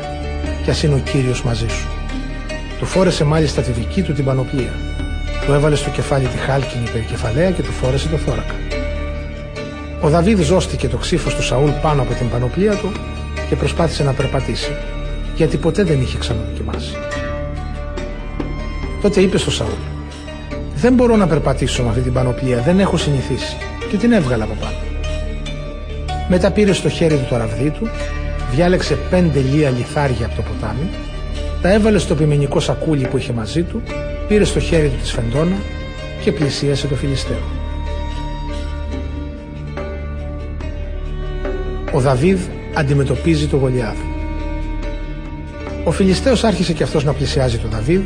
[0.63, 1.87] κι ας είναι ο Κύριος μαζί σου.
[2.79, 4.73] Του φόρεσε μάλιστα τη δική του την πανοπλία.
[5.45, 8.53] Του έβαλε στο κεφάλι τη χάλκινη περικεφαλαία και του φόρεσε το θώρακα.
[10.01, 12.91] Ο Δαβίδ ζώστηκε το ξύφος του Σαούλ πάνω από την πανοπλία του
[13.49, 14.71] και προσπάθησε να περπατήσει,
[15.35, 16.93] γιατί ποτέ δεν είχε ξαναδοκιμάσει.
[19.01, 19.79] Τότε είπε στο Σαούλ
[20.75, 23.57] «Δεν μπορώ να περπατήσω με αυτή την πανοπλία, δεν έχω συνηθίσει»
[23.89, 24.77] και την έβγαλε από πάνω.
[26.29, 27.89] Μετά πήρε στο χέρι του το ραβδί του
[28.51, 30.89] διάλεξε πέντε λία λιθάρια από το ποτάμι,
[31.61, 33.81] τα έβαλε στο πιμενικό σακούλι που είχε μαζί του,
[34.27, 35.55] πήρε στο χέρι του τη σφεντόνα
[36.23, 37.41] και πλησίασε το Φιλιστέο.
[41.93, 42.39] Ο Δαβίδ
[42.73, 43.95] αντιμετωπίζει το Γολιάδ.
[45.83, 48.01] Ο Φιλιστέος άρχισε και αυτός να πλησιάζει τον Δαβίδ,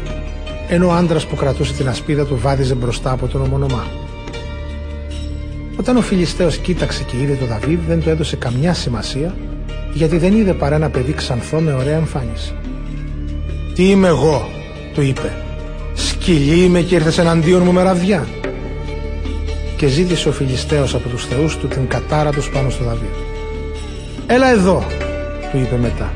[0.70, 3.88] ενώ ο άντρας που κρατούσε την ασπίδα του βάδιζε μπροστά από τον ομονομά.
[5.80, 9.36] Όταν ο Φιλιστέος κοίταξε και είδε τον Δαβίδ δεν του έδωσε καμιά σημασία
[9.94, 12.54] γιατί δεν είδε παρά ένα παιδί ξανθό με ωραία εμφάνιση.
[13.74, 14.50] «Τι είμαι εγώ»,
[14.94, 15.32] του είπε.
[15.94, 18.28] Σκυλί είμαι και ήρθες εναντίον μου με ραβδιά.
[19.78, 23.10] Και ζήτησε ο Φιλιστέος από τους θεούς του την κατάρα τους πάνω στο Δαβίδ.
[24.28, 24.84] Έλα εδώ,
[25.52, 26.14] του είπε μετά,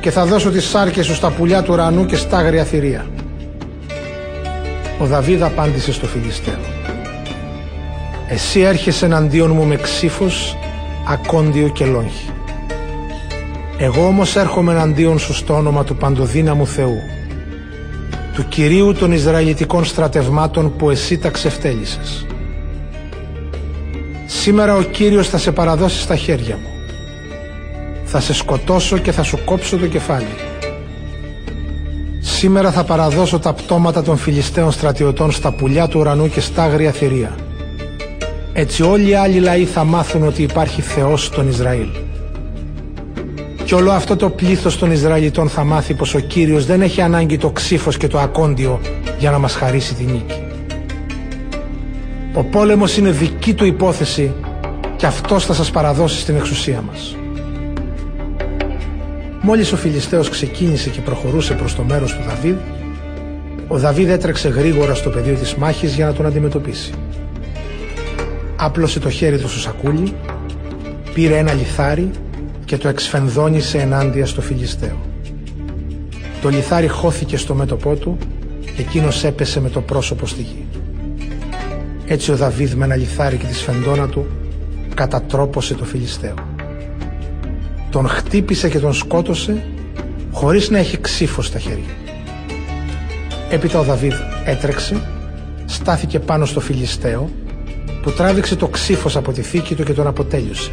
[0.00, 3.06] και θα δώσω τις σάρκες σου στα πουλιά του ουρανού και στα άγρια θηρία.
[4.98, 6.60] Ο Δαβίδ απάντησε στο Φιλιστέο.
[8.28, 10.56] Εσύ έρχεσαι εναντίον μου με ξύφος,
[11.08, 12.30] ακόντιο και λόγχη.
[13.84, 16.96] Εγώ όμως έρχομαι εναντίον σου στο όνομα του παντοδύναμου Θεού,
[18.34, 22.26] του Κυρίου των Ισραηλιτικών στρατευμάτων που εσύ τα ξεφτέλησες.
[24.26, 26.68] Σήμερα ο Κύριος θα σε παραδώσει στα χέρια μου.
[28.04, 30.34] Θα σε σκοτώσω και θα σου κόψω το κεφάλι.
[32.20, 36.90] Σήμερα θα παραδώσω τα πτώματα των Φιλιστέων στρατιωτών στα πουλιά του ουρανού και στα άγρια
[36.90, 37.36] θηρία.
[38.52, 41.88] Έτσι όλοι οι άλλοι λαοί θα μάθουν ότι υπάρχει Θεός στον Ισραήλ.
[43.72, 47.38] Και όλο αυτό το πλήθος των Ισραηλιτών θα μάθει πως ο Κύριος δεν έχει ανάγκη
[47.38, 48.80] το ξύφος και το ακόντιο
[49.18, 50.42] για να μας χαρίσει τη νίκη.
[52.34, 54.32] Ο πόλεμος είναι δική του υπόθεση
[54.96, 57.16] και αυτός θα σας παραδώσει στην εξουσία μας.
[59.40, 62.56] Μόλις ο Φιλιστέος ξεκίνησε και προχωρούσε προς το μέρος του Δαβίδ,
[63.68, 66.92] ο Δαβίδ έτρεξε γρήγορα στο πεδίο της μάχης για να τον αντιμετωπίσει.
[68.56, 70.14] Άπλωσε το χέρι του στο σακούλι,
[71.14, 72.10] πήρε ένα λιθάρι
[72.72, 74.96] και το εξφενδόνισε ενάντια στο Φιλιστέο.
[76.42, 78.18] Το λιθάρι χώθηκε στο μέτωπό του
[78.76, 80.66] και εκείνος έπεσε με το πρόσωπο στη γη.
[82.06, 84.26] Έτσι ο Δαβίδ με ένα λιθάρι και τη σφεντόνα του
[84.94, 86.34] κατατρόπωσε το Φιλιστέο.
[87.90, 89.64] Τον χτύπησε και τον σκότωσε
[90.30, 91.94] χωρίς να έχει ξύφος στα χέρια.
[93.50, 95.02] Έπειτα ο Δαβίδ έτρεξε,
[95.66, 97.30] στάθηκε πάνω στο Φιλιστέο
[98.02, 100.70] που τράβηξε το ξύφος από τη θήκη του και τον αποτέλειωσε,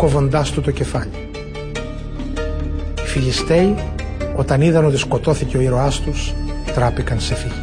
[0.00, 1.10] κόβοντάς του το κεφάλι.
[3.04, 3.74] Οι Φιλιστέοι,
[4.36, 6.34] όταν είδαν ότι σκοτώθηκε ο ήρωάς τους,
[6.74, 7.54] τράπηκαν σε φυγή.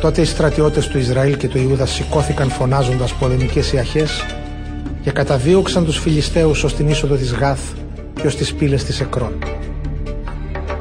[0.00, 4.24] Τότε οι στρατιώτες του Ισραήλ και του Ιούδα σηκώθηκαν φωνάζοντας πολεμικές ιαχές
[5.02, 7.60] και καταδίωξαν τους Φιλιστέους ως την είσοδο της Γάθ
[8.20, 9.32] και ως τις πύλες της Εκρών.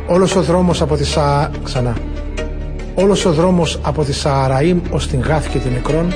[0.07, 1.51] Όλος ο δρόμος από τη Σα...
[1.63, 1.97] Ξανά.
[2.95, 6.13] Όλος ο δρόμος από τη Σααραήμ ως την Γάθ και την Εκρών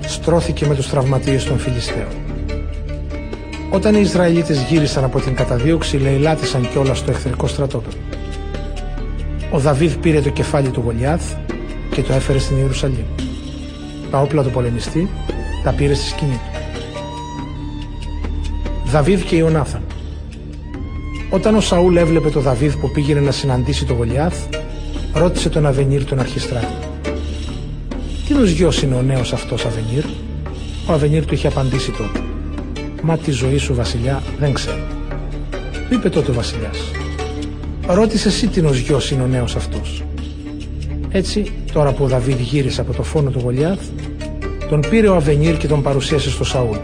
[0.00, 2.31] στρώθηκε με τους τραυματίες των Φιλιστέων.
[3.74, 7.96] Όταν οι Ισραηλίτες γύρισαν από την καταδίωξη, λαιλάτισαν κιόλα στο εχθρικό στρατόπεδο.
[9.50, 11.32] Ο Δαβίδ πήρε το κεφάλι του Γολιάθ
[11.90, 13.04] και το έφερε στην Ιερουσαλήμ.
[14.10, 15.10] Τα όπλα του πολεμιστή
[15.64, 16.58] τα πήρε στη σκηνή του.
[18.84, 19.82] Δαβίδ και Ιωνάθαν.
[21.30, 24.36] Όταν ο Σαούλ έβλεπε το Δαβίδ που πήγαινε να συναντήσει το Γολιάθ,
[25.12, 26.74] ρώτησε τον Αβενίρ τον αρχιστράτη.
[28.26, 30.04] Τι νους γιος είναι ο νέος αυτός Αβενίρ;
[30.86, 32.31] Ο Αβενίρ του είχε απαντήσει τότε.
[33.02, 34.86] Μα τη ζωή σου βασιλιά δεν ξέρω.
[35.90, 36.78] Είπε τότε ο βασιλιάς.
[37.86, 40.04] Ρώτησε εσύ τι νους γιος είναι ο νέος αυτός.
[41.10, 43.80] Έτσι, τώρα που ο Δαβίδ γύρισε από το φόνο του Γολιάθ,
[44.68, 46.76] τον πήρε ο Αβενίρ και τον παρουσίασε στο Σαούλ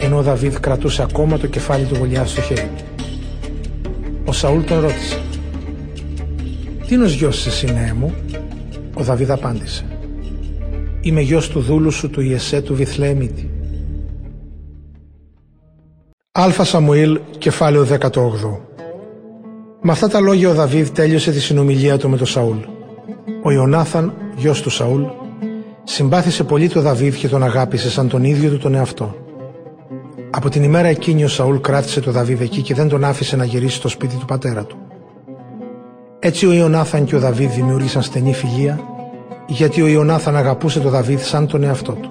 [0.00, 2.84] ενώ ο Δαβίδ κρατούσε ακόμα το κεφάλι του Γολιάθ στο χέρι του.
[4.24, 5.20] Ο Σαούλ τον ρώτησε
[6.86, 8.14] «Τι νος γιος εσύ νέε μου»
[8.94, 9.84] Ο Δαβίδ απάντησε
[11.00, 13.50] «Είμαι γιος του δούλου σου του Ιεσέ του Βιθλεεμίτη».
[16.32, 18.08] Αλφα Σαμουήλ, κεφάλαιο 18
[19.80, 22.56] Με αυτά τα λόγια ο Δαβίδ τέλειωσε τη συνομιλία του με τον Σαούλ.
[23.42, 25.02] Ο Ιωνάθαν, γιος του Σαούλ,
[25.84, 29.14] συμπάθησε πολύ τον Δαβίδ και τον αγάπησε σαν τον ίδιο του τον εαυτό.
[30.30, 33.44] Από την ημέρα εκείνη ο Σαούλ κράτησε το Δαβίδ εκεί και δεν τον άφησε να
[33.44, 34.76] γυρίσει στο σπίτι του πατέρα του.
[36.18, 38.80] Έτσι ο Ιωνάθαν και ο Δαβίδ δημιούργησαν στενή φιλία,
[39.46, 42.10] γιατί ο Ιωνάθαν αγαπούσε το Δαβίδ σαν τον εαυτό του.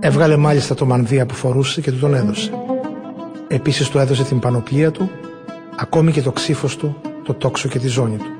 [0.00, 2.50] Έβγαλε μάλιστα το μανδύα που φορούσε και του τον έδωσε.
[3.52, 5.10] Επίσης του έδωσε την πανοπλία του,
[5.76, 8.30] ακόμη και το ξύφος του, το τόξο και τη ζώνη του.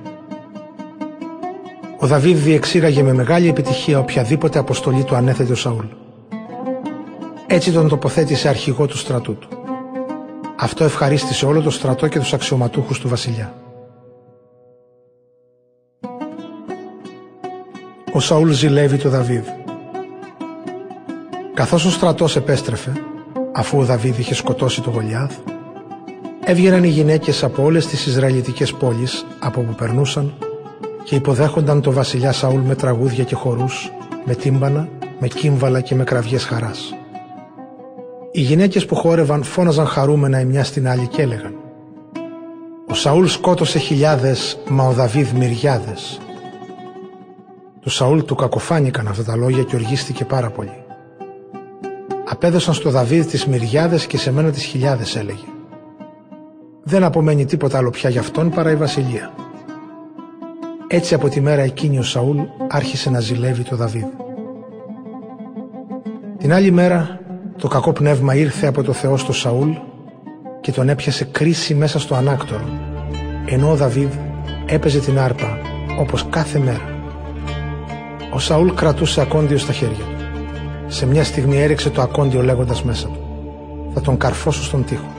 [1.99, 5.85] Ο Δαβίδ διεξήγαγε με μεγάλη επιτυχία οποιαδήποτε αποστολή του ανέθετε ο Σαούλ.
[7.47, 9.49] Έτσι τον τοποθέτησε αρχηγό του στρατού του.
[10.57, 13.55] Αυτό ευχαρίστησε όλο το στρατό και τους αξιωματούχους του βασιλιά.
[18.13, 19.45] Ο Σαούλ ζηλεύει το Δαβίδ.
[21.55, 22.93] Καθώς ο στρατός επέστρεφε,
[23.53, 25.37] αφού ο Δαβίδ είχε σκοτώσει το Γολιάθ,
[26.45, 30.35] έβγαιναν οι γυναίκες από όλες τις Ισραηλιτικές πόλεις από που περνούσαν
[31.05, 33.91] και υποδέχονταν το βασιλιά Σαούλ με τραγούδια και χορούς,
[34.25, 36.95] με τύμπανα, με κύμβαλα και με κραυγές χαράς.
[38.33, 41.55] Οι γυναίκες που χόρευαν φώναζαν χαρούμενα η μια στην άλλη και έλεγαν
[42.89, 46.21] «Ο Σαούλ σκότωσε χιλιάδες, μα ο Δαβίδ μυριάδες».
[47.81, 50.80] Του Σαούλ του κακοφάνηκαν αυτά τα λόγια και οργίστηκε πάρα πολύ.
[52.33, 55.45] Απέδωσαν στο Δαβίδ τις μυριάδες και σε μένα τις χιλιάδες έλεγε.
[56.83, 59.35] Δεν απομένει τίποτα άλλο πια για αυτόν παρά η βασιλεία.
[60.87, 62.39] Έτσι από τη μέρα εκείνη ο Σαούλ
[62.69, 64.05] άρχισε να ζηλεύει το Δαβίδ.
[66.39, 67.21] Την άλλη μέρα
[67.59, 69.71] το κακό πνεύμα ήρθε από το Θεό στο Σαούλ
[70.61, 72.69] και τον έπιασε κρίση μέσα στο ανάκτορο,
[73.47, 74.13] ενώ ο Δαβίδ
[74.67, 75.59] έπαιζε την άρπα
[75.99, 76.99] όπως κάθε μέρα.
[78.33, 80.20] Ο Σαούλ κρατούσε ακόντιο στα χέρια του.
[80.93, 83.21] Σε μια στιγμή έριξε το ακόντιο λέγοντας μέσα του
[83.95, 85.13] «Θα τον καρφώσω στον τοίχο».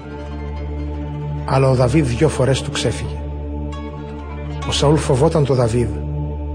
[1.46, 3.22] Αλλά ο Δαβίδ δυο φορές του ξέφυγε.
[4.68, 5.90] Ο Σαούλ φοβόταν το Δαβίδ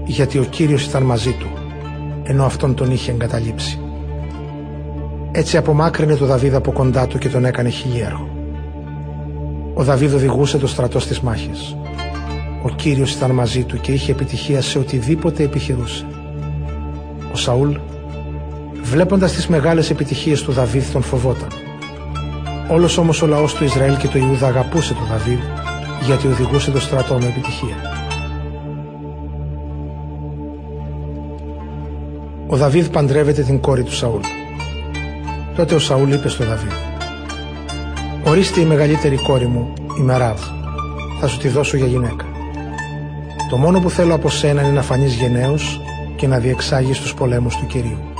[0.05, 1.47] γιατί ο Κύριος ήταν μαζί του
[2.23, 3.79] ενώ αυτόν τον είχε εγκαταλείψει.
[5.31, 8.29] Έτσι απομάκρυνε το Δαβίδ από κοντά του και τον έκανε χιλιέργο.
[9.73, 11.77] Ο Δαβίδ οδηγούσε το στρατό στις μάχες.
[12.63, 16.05] Ο Κύριος ήταν μαζί του και είχε επιτυχία σε οτιδήποτε επιχειρούσε.
[17.31, 17.75] Ο Σαούλ,
[18.83, 21.49] βλέποντας τις μεγάλες επιτυχίες του Δαβίδ, τον φοβόταν.
[22.69, 25.39] Όλος όμως ο λαός του Ισραήλ και του Ιούδα αγαπούσε τον Δαβίδ
[26.05, 27.75] γιατί οδηγούσε το στρατό με επιτυχία.
[32.47, 34.21] Ο Δαβίδ παντρεύεται την κόρη του Σαούλ.
[35.55, 36.71] Τότε ο Σαούλ είπε στο Δαβίδ
[38.23, 40.39] «Ορίστε η μεγαλύτερη κόρη μου, η Μεράβ.
[41.19, 42.25] Θα σου τη δώσω για γυναίκα.
[43.49, 45.81] Το μόνο που θέλω από σένα είναι να φανείς γενναίος
[46.15, 48.16] και να διεξάγεις τους πολέμους του Κυρίου».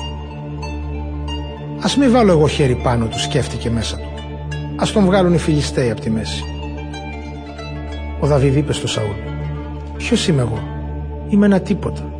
[1.81, 4.09] «Ας μην βάλω εγώ χέρι πάνω του», σκέφτηκε μέσα του.
[4.75, 6.43] «Ας τον βγάλουν οι Φιλιστέοι από τη μέση».
[8.19, 9.15] Ο Δαβίδ είπε στο Σαούλ
[9.97, 10.59] «Ποιος είμαι εγώ,
[11.29, 12.11] είμαι ένα τίποτα.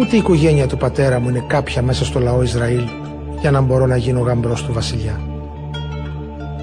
[0.00, 2.88] Ούτε η οικογένεια του πατέρα μου είναι κάποια μέσα στο λαό Ισραήλ
[3.40, 5.20] για να μπορώ να γίνω γαμπρός του βασιλιά.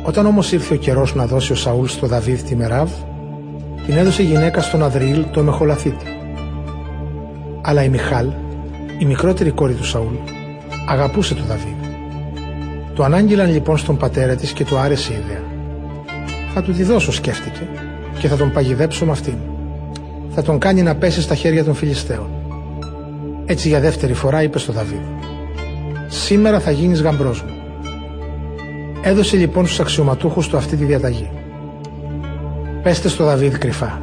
[0.04, 2.92] Όταν όμως ήρθε ο καιρός να δώσει ο Σαούλ στο Δαβίδ τη Μεράβ,
[3.86, 6.06] την έδωσε γυναίκα στον Αδριήλ το Μεχολαθίτη.
[7.62, 8.28] Αλλά η Μιχάλ,
[8.98, 10.16] η μικρότερη κόρη του Σαούλ,
[10.88, 11.85] αγαπούσε τον Δαβίδ.
[12.96, 15.44] Το ανάγγειλαν λοιπόν στον πατέρα της και του άρεσε η ιδέα.
[16.54, 17.68] Θα του τη δώσω σκέφτηκε
[18.20, 19.38] και θα τον παγιδέψω με αυτήν.
[20.30, 22.30] Θα τον κάνει να πέσει στα χέρια των Φιλιστέων.
[23.46, 25.00] Έτσι για δεύτερη φορά είπε στο Δαβίδ
[26.08, 27.50] «Σήμερα θα γίνεις γαμπρός μου».
[29.02, 31.30] Έδωσε λοιπόν στους αξιωματούχους του αυτή τη διαταγή.
[32.84, 34.02] Πέστε στο Δαβίδ κρυφά.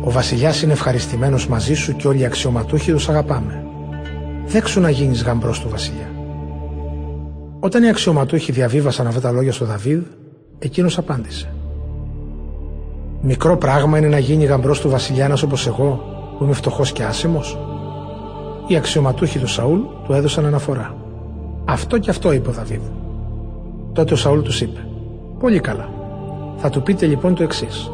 [0.00, 3.64] Ο βασιλιάς είναι ευχαριστημένος μαζί σου και όλοι οι αξιωματούχοι τους αγαπάμε.
[4.46, 6.15] Δέξου να γίνεις γαμπρός του βασιλιά.
[7.60, 10.02] Όταν οι αξιωματούχοι διαβίβασαν αυτά τα λόγια στο Δαβίδ,
[10.58, 11.52] εκείνος απάντησε.
[13.20, 16.04] Μικρό πράγμα είναι να γίνει γαμπρός του βασιλιά ένας όπως εγώ,
[16.38, 17.58] που είμαι φτωχός και άσημος.
[18.66, 20.94] Οι αξιωματούχοι του Σαούλ του έδωσαν αναφορά.
[21.64, 22.80] Αυτό και αυτό είπε ο Δαβίδ.
[23.92, 24.86] Τότε ο Σαούλ τους είπε:
[25.38, 25.88] Πολύ καλά.
[26.56, 27.90] Θα του πείτε λοιπόν το εξής.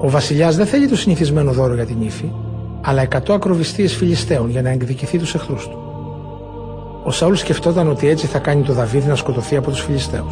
[0.00, 2.32] Ο βασιλιάς δεν θέλει το συνηθισμένο δώρο για την ύφη,
[2.80, 5.83] αλλά εκατό ακροβιστίες Φιλιστέων για να εκδικηθεί τους εχθρούς του.
[7.04, 10.26] Ο Σαούλ σκεφτόταν ότι έτσι θα κάνει το Δαβίδ να σκοτωθεί από τους Φιλιστέου.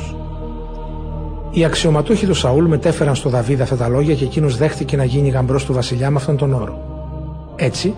[1.50, 5.28] Οι αξιωματούχοι του Σαούλ μετέφεραν στο Δαβίδ αυτά τα λόγια και εκείνος δέχτηκε να γίνει
[5.28, 6.78] γαμπρός του βασιλιά με αυτόν τον όρο.
[7.56, 7.94] Έτσι,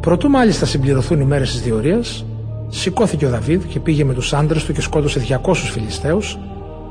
[0.00, 2.24] Προτού μάλιστα συμπληρωθούν οι μέρες της διορίας,
[2.68, 6.18] σηκώθηκε ο Δαβίδ και πήγε με τους άντρες του και σκότωσε 200 Φιλιστέου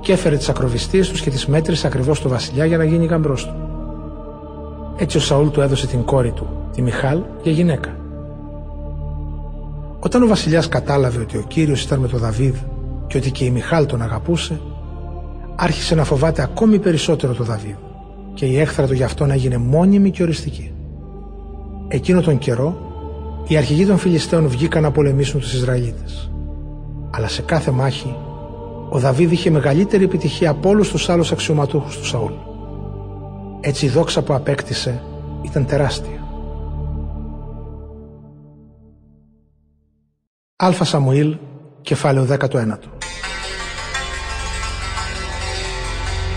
[0.02, 3.46] και έφερε τις ακροβιστίες τους και τις μέτρησε ακριβώς στο βασιλιά για να γίνει γαμπρός
[3.46, 3.56] του.
[4.98, 7.96] Έτσι ο Σαούλ του έδωσε την κόρη του, τη Μιχάλ, για γυναίκα.
[10.00, 12.56] Όταν ο βασιλιάς κατάλαβε ότι ο κύριος ήταν με τον Δαβίδ
[13.08, 14.62] και ότι και η Μιχάλ τον αγαπούσε,
[15.56, 17.76] άρχισε να φοβάται ακόμη περισσότερο τον Δαβίδ
[18.34, 20.72] και η έχθρα του γι' αυτόν έγινε μόνιμη και οριστική.
[21.88, 22.88] Εκείνο τον καιρό
[23.48, 26.32] οι αρχηγοί των Φιλιστέων βγήκαν να πολεμήσουν τους Ισραηλίτες.
[27.12, 28.16] Αλλά σε κάθε μάχη
[28.90, 32.34] ο Δαβίδ είχε μεγαλύτερη επιτυχία από όλους τους άλλους αξιωματούχους του Σαούλ.
[33.62, 35.02] Έτσι η δόξα που απέκτησε
[35.42, 36.17] ήταν τεράστια.
[40.60, 41.38] Αλφα Σαμουήλ,
[41.82, 42.78] κεφάλαιο 19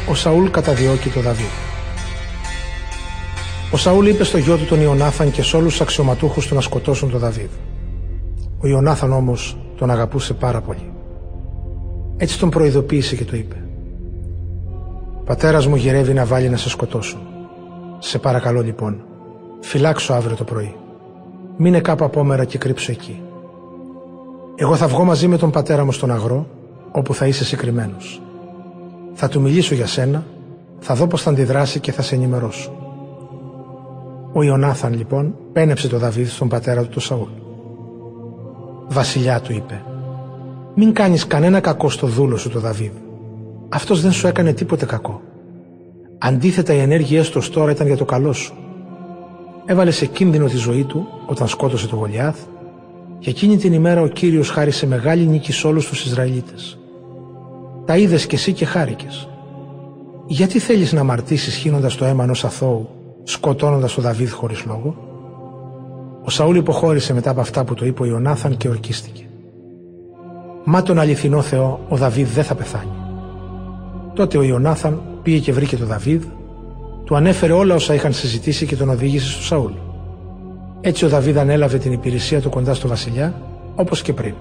[0.08, 1.46] Ο Σαούλ καταδιώκει το Δαβίδ.
[3.72, 6.60] Ο Σαούλ είπε στο γιο του τον Ιωνάθαν και σε όλους τους αξιωματούχους του να
[6.60, 7.50] σκοτώσουν τον Δαβίδ.
[8.62, 10.92] Ο Ιωνάθαν όμως τον αγαπούσε πάρα πολύ.
[12.16, 13.64] Έτσι τον προειδοποίησε και του είπε:
[15.24, 17.20] Πατέρας μου γυρεύει να βάλει να σε σκοτώσουν.
[17.98, 19.04] Σε παρακαλώ λοιπόν,
[19.60, 20.76] φυλάξω αύριο το πρωί.
[21.56, 23.22] Μείνε κάπου απόμερα και κρύψω εκεί.
[24.62, 26.46] Εγώ θα βγω μαζί με τον πατέρα μου στον αγρό,
[26.92, 27.96] όπου θα είσαι συγκεκριμένο.
[29.14, 30.24] Θα του μιλήσω για σένα,
[30.78, 32.72] θα δω πώς θα αντιδράσει και θα σε ενημερώσω.
[34.32, 37.28] Ο Ιωνάθαν λοιπόν πένεψε το Δαβίδ στον πατέρα του τον Σαούλ.
[38.88, 39.82] Βασιλιά του είπε
[40.74, 42.92] «Μην κάνεις κανένα κακό στο δούλο σου το Δαβίδ.
[43.68, 45.20] Αυτός δεν σου έκανε τίποτε κακό.
[46.18, 48.54] Αντίθετα οι ενέργειές του τώρα ήταν για το καλό σου.
[49.66, 52.38] Έβαλες σε κίνδυνο τη ζωή του όταν σκότωσε το Γολιάθ
[53.20, 56.78] και εκείνη την ημέρα ο Κύριος χάρισε μεγάλη νίκη σε όλους τους Ισραηλίτες.
[57.84, 59.28] Τα είδες κι εσύ και χάρηκες.
[60.26, 62.88] Γιατί θέλεις να αμαρτήσεις χύνοντας το αίμα ενός αθώου
[63.22, 64.96] σκοτώνοντας τον Δαβίδ χωρίς λόγο,
[66.24, 69.24] ο Σαούλ υποχώρησε μετά από αυτά που το είπε ο Ιωνάθαν και ορκίστηκε.
[70.64, 72.92] Μα τον αληθινό Θεό ο Δαβίδ δεν θα πεθάνει.
[74.14, 76.24] Τότε ο Ιωνάθαν πήγε και βρήκε τον Δαβίδ,
[77.04, 79.72] του ανέφερε όλα όσα είχαν συζητήσει και τον οδήγησε στο Σαούλ.
[80.80, 83.42] Έτσι ο Δαβίδ ανέλαβε την υπηρεσία του κοντά στο βασιλιά,
[83.74, 84.34] όπως και πριν.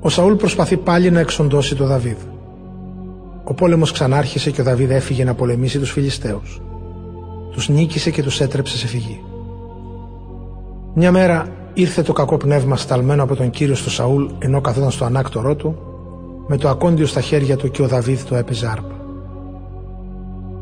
[0.00, 2.16] Ο Σαούλ προσπαθεί πάλι να εξοντώσει τον Δαβίδ.
[3.44, 6.60] Ο πόλεμος ξανάρχισε και ο Δαβίδ έφυγε να πολεμήσει τους Φιλιστέους.
[7.52, 9.24] Τους νίκησε και τους έτρεψε σε φυγή.
[10.94, 15.04] Μια μέρα ήρθε το κακό πνεύμα σταλμένο από τον κύριο στο Σαούλ ενώ καθόταν στο
[15.04, 15.76] ανάκτορό του
[16.46, 19.01] με το ακόντιο στα χέρια του και ο Δαβίδ το έπαιζε άρπα.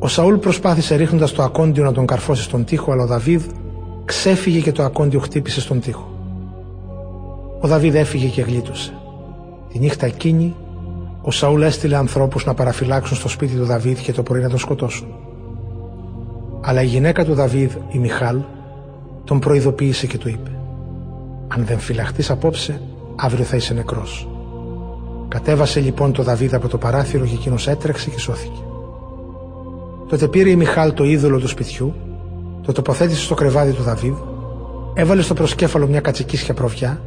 [0.03, 3.43] Ο Σαούλ προσπάθησε ρίχνοντας το ακόντιο να τον καρφώσει στον τοίχο, αλλά ο Δαβίδ
[4.05, 6.09] ξέφυγε και το ακόντιο χτύπησε στον τοίχο.
[7.61, 8.93] Ο Δαβίδ έφυγε και γλίτωσε.
[9.73, 10.55] Τη νύχτα εκείνη,
[11.23, 14.59] ο Σαούλ έστειλε ανθρώπους να παραφυλάξουν στο σπίτι του Δαβίδ και το πρωί να τον
[14.59, 15.09] σκοτώσουν.
[16.61, 18.41] Αλλά η γυναίκα του Δαβίδ, η Μιχάλ,
[19.25, 20.51] τον προειδοποίησε και του είπε
[21.49, 22.81] «Αν δεν φυλαχτείς απόψε,
[23.17, 24.29] αύριο θα είσαι νεκρός».
[25.29, 28.61] Κατέβασε λοιπόν το Δαβίδ από το παράθυρο και εκείνος έτρεξε και σώθηκε.
[30.11, 31.95] Τότε πήρε η Μιχάλ το είδωλο του σπιτιού,
[32.63, 34.15] το τοποθέτησε στο κρεβάδι του Δαβίδ,
[34.95, 37.01] έβαλε στο προσκέφαλο μια κατσικίσια προβιά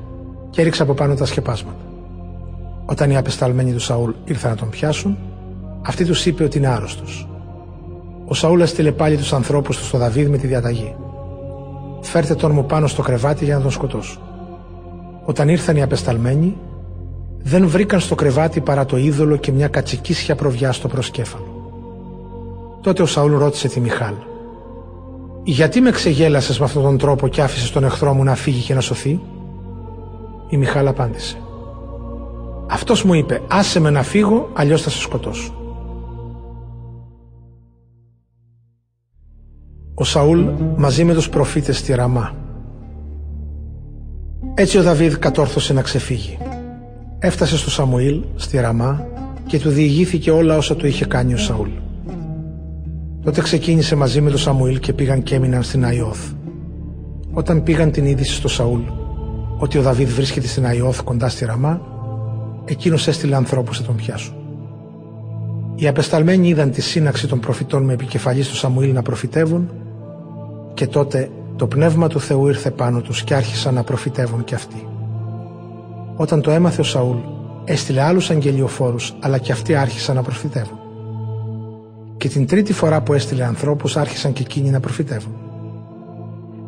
[0.49, 1.77] και έριξε από πάνω τα σκεπάσματα.
[2.85, 5.17] Όταν οι απεσταλμένοι του Σαούλ ήρθαν να τον πιάσουν,
[5.81, 7.27] αυτή τους είπε ότι είναι άρρωστος.
[8.25, 10.95] Ο Σαούλ έστειλε πάλι τους ανθρώπους του στο Δαβίδ με τη διαταγή.
[12.01, 14.19] Φέρτε τον μου πάνω στο κρεβάτι για να τον σκοτώσω.
[15.25, 16.57] Όταν ήρθαν οι απεσταλμένοι,
[17.41, 21.52] δεν βρήκαν στο κρεβάτι παρά το είδωλο και μια κατσικίσια προβιά στο προσκέφαλο.
[22.84, 24.14] Τότε ο Σαούλ ρώτησε τη Μιχάλ
[25.43, 28.73] «Γιατί με ξεγέλασες με αυτόν τον τρόπο και άφησες τον εχθρό μου να φύγει και
[28.73, 29.19] να σωθεί»
[30.49, 31.38] Η Μιχάλ απάντησε
[32.69, 35.53] «Αυτός μου είπε άσε με να φύγω αλλιώς θα σε σκοτώσω».
[39.93, 40.45] Ο Σαούλ
[40.76, 42.35] μαζί με τους προφήτες στη Ραμά
[44.55, 46.38] Έτσι ο Δαβίδ κατόρθωσε να ξεφύγει.
[47.19, 49.05] Έφτασε στο Σαμουήλ στη Ραμά
[49.45, 51.82] και του διηγήθηκε όλα όσα του είχε κάνει ο Σαούλ.
[53.24, 56.32] Τότε ξεκίνησε μαζί με τον Σαμουήλ και πήγαν και έμειναν στην Αϊόθ.
[57.32, 58.82] Όταν πήγαν την είδηση στο Σαούλ
[59.58, 61.82] ότι ο Δαβίδ βρίσκεται στην Αϊόθ κοντά στη Ραμά,
[62.66, 64.36] εκείνος έστειλε ανθρώπους να τον πιάσουν.
[65.76, 69.70] Οι απεσταλμένοι είδαν τη σύναξη των προφητών με επικεφαλής του Σαμουήλ να προφητεύουν
[70.74, 74.88] και τότε το πνεύμα του Θεού ήρθε πάνω τους και άρχισαν να προφητεύουν κι αυτοί.
[76.16, 77.18] Όταν το έμαθε ο Σαούλ,
[77.66, 80.82] έστειλε άλλους αγγελιοφόρους, αλλά κι αυτοί άρχισαν να προφητεύουν.
[82.24, 85.34] Και την τρίτη φορά που έστειλε ανθρώπους άρχισαν και εκείνοι να προφητεύουν.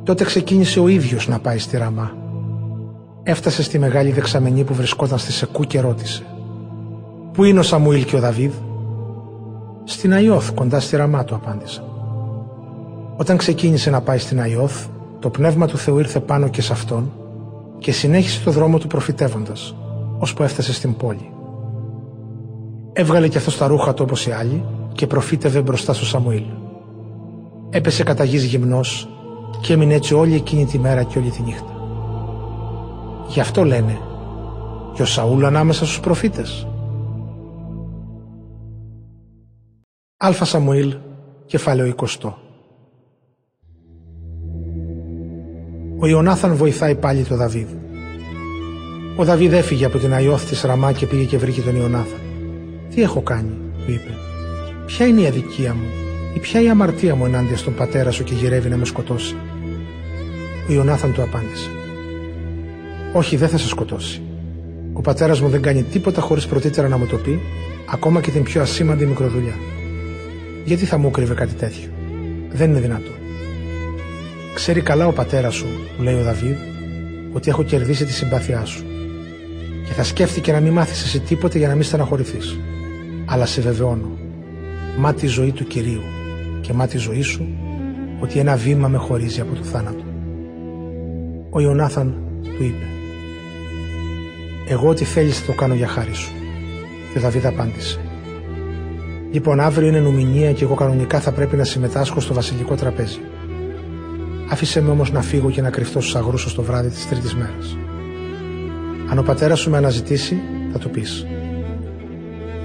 [0.03, 2.11] Τότε ξεκίνησε ο ίδιος να πάει στη Ραμά.
[3.23, 6.23] Έφτασε στη μεγάλη δεξαμενή που βρισκόταν στη Σεκού και ρώτησε
[7.31, 8.51] «Πού είναι ο Σαμουήλ και ο Δαβίδ»
[9.83, 11.83] «Στην Αϊόθ, κοντά στη Ραμά» του απάντησαν.
[13.15, 14.85] Όταν ξεκίνησε να πάει στην Αϊόθ,
[15.19, 17.11] το πνεύμα του Θεού ήρθε πάνω και σε αυτόν
[17.77, 19.75] και συνέχισε το δρόμο του προφητεύοντας,
[20.17, 21.29] ώσπου έφτασε στην πόλη.
[22.93, 24.63] Έβγαλε και αυτό τα ρούχα του όπως οι άλλοι
[24.95, 26.43] και προφήτευε μπροστά στο Σαμουήλ.
[27.69, 29.09] Έπεσε κατά γης γυμνός
[29.61, 31.73] και έμεινε έτσι όλη εκείνη τη μέρα και όλη τη νύχτα.
[33.27, 33.97] Γι' αυτό λένε
[34.93, 36.67] και ο Σαούλ ανάμεσα στους προφήτες.
[40.17, 40.95] Αλφα Σαμουήλ,
[41.45, 42.33] κεφάλαιο 20.
[45.99, 47.69] Ο Ιωνάθαν βοηθάει πάλι τον Δαβίδ.
[49.17, 52.19] Ο Δαβίδ έφυγε από την Αϊόθ της Ραμά και πήγε και βρήκε τον Ιωνάθαν.
[52.89, 53.49] «Τι έχω κάνει»
[53.85, 54.34] του είπε.
[54.85, 55.87] «Ποια είναι η αδικία μου
[56.35, 59.35] ή ποια η αμαρτία μου ενάντια στον πατέρα σου και γυρεύει να με σκοτώσει»
[60.69, 61.69] Ο Ιωνάθαν του απάντησε
[63.13, 64.21] «Όχι δεν θα σε σκοτώσει.
[64.93, 67.39] Ο πατέρας μου δεν κάνει τίποτα χωρίς πρωτήτερα να μου το πει
[67.85, 69.53] ακόμα και την πιο ασήμαντη μικροδουλειά.
[70.65, 71.89] Γιατί θα μου κρύβε κάτι τέτοιο;
[72.51, 73.11] Δεν είναι δυνατό.
[74.53, 75.65] Ξέρει καλά ο πατέρας σου,
[75.97, 76.55] μου λέει ο Δαβίδ,
[77.33, 78.83] ότι έχω κερδίσει τη συμπάθειά σου.
[79.85, 82.59] Και θα σκέφτηκε να μην μάθεις εσύ τίποτε για να μην στεναχωρηθείς.
[83.25, 84.17] Αλλά σε βεβαιώνω,
[84.97, 86.01] μα τη ζωή του κυρίου
[86.61, 87.47] και μα τη ζωή σου,
[88.19, 90.03] ότι ένα βήμα με χωρίζει από το θάνατο.
[91.49, 92.85] Ο Ιωνάθαν του είπε
[94.67, 96.31] «Εγώ ό,τι θέλεις θα το κάνω για χάρη σου».
[97.11, 97.99] Και ο Δαβίδ απάντησε
[99.31, 103.19] «Λοιπόν, αύριο είναι νομινία και εγώ κανονικά θα πρέπει να συμμετάσχω στο βασιλικό τραπέζι.
[104.49, 107.77] Άφησε με όμως να φύγω και να κρυφτώ στους αγρούς στο βράδυ της τρίτης μέρας.
[109.09, 110.41] Αν ο πατέρας σου με αναζητήσει,
[110.71, 111.25] θα του πεις.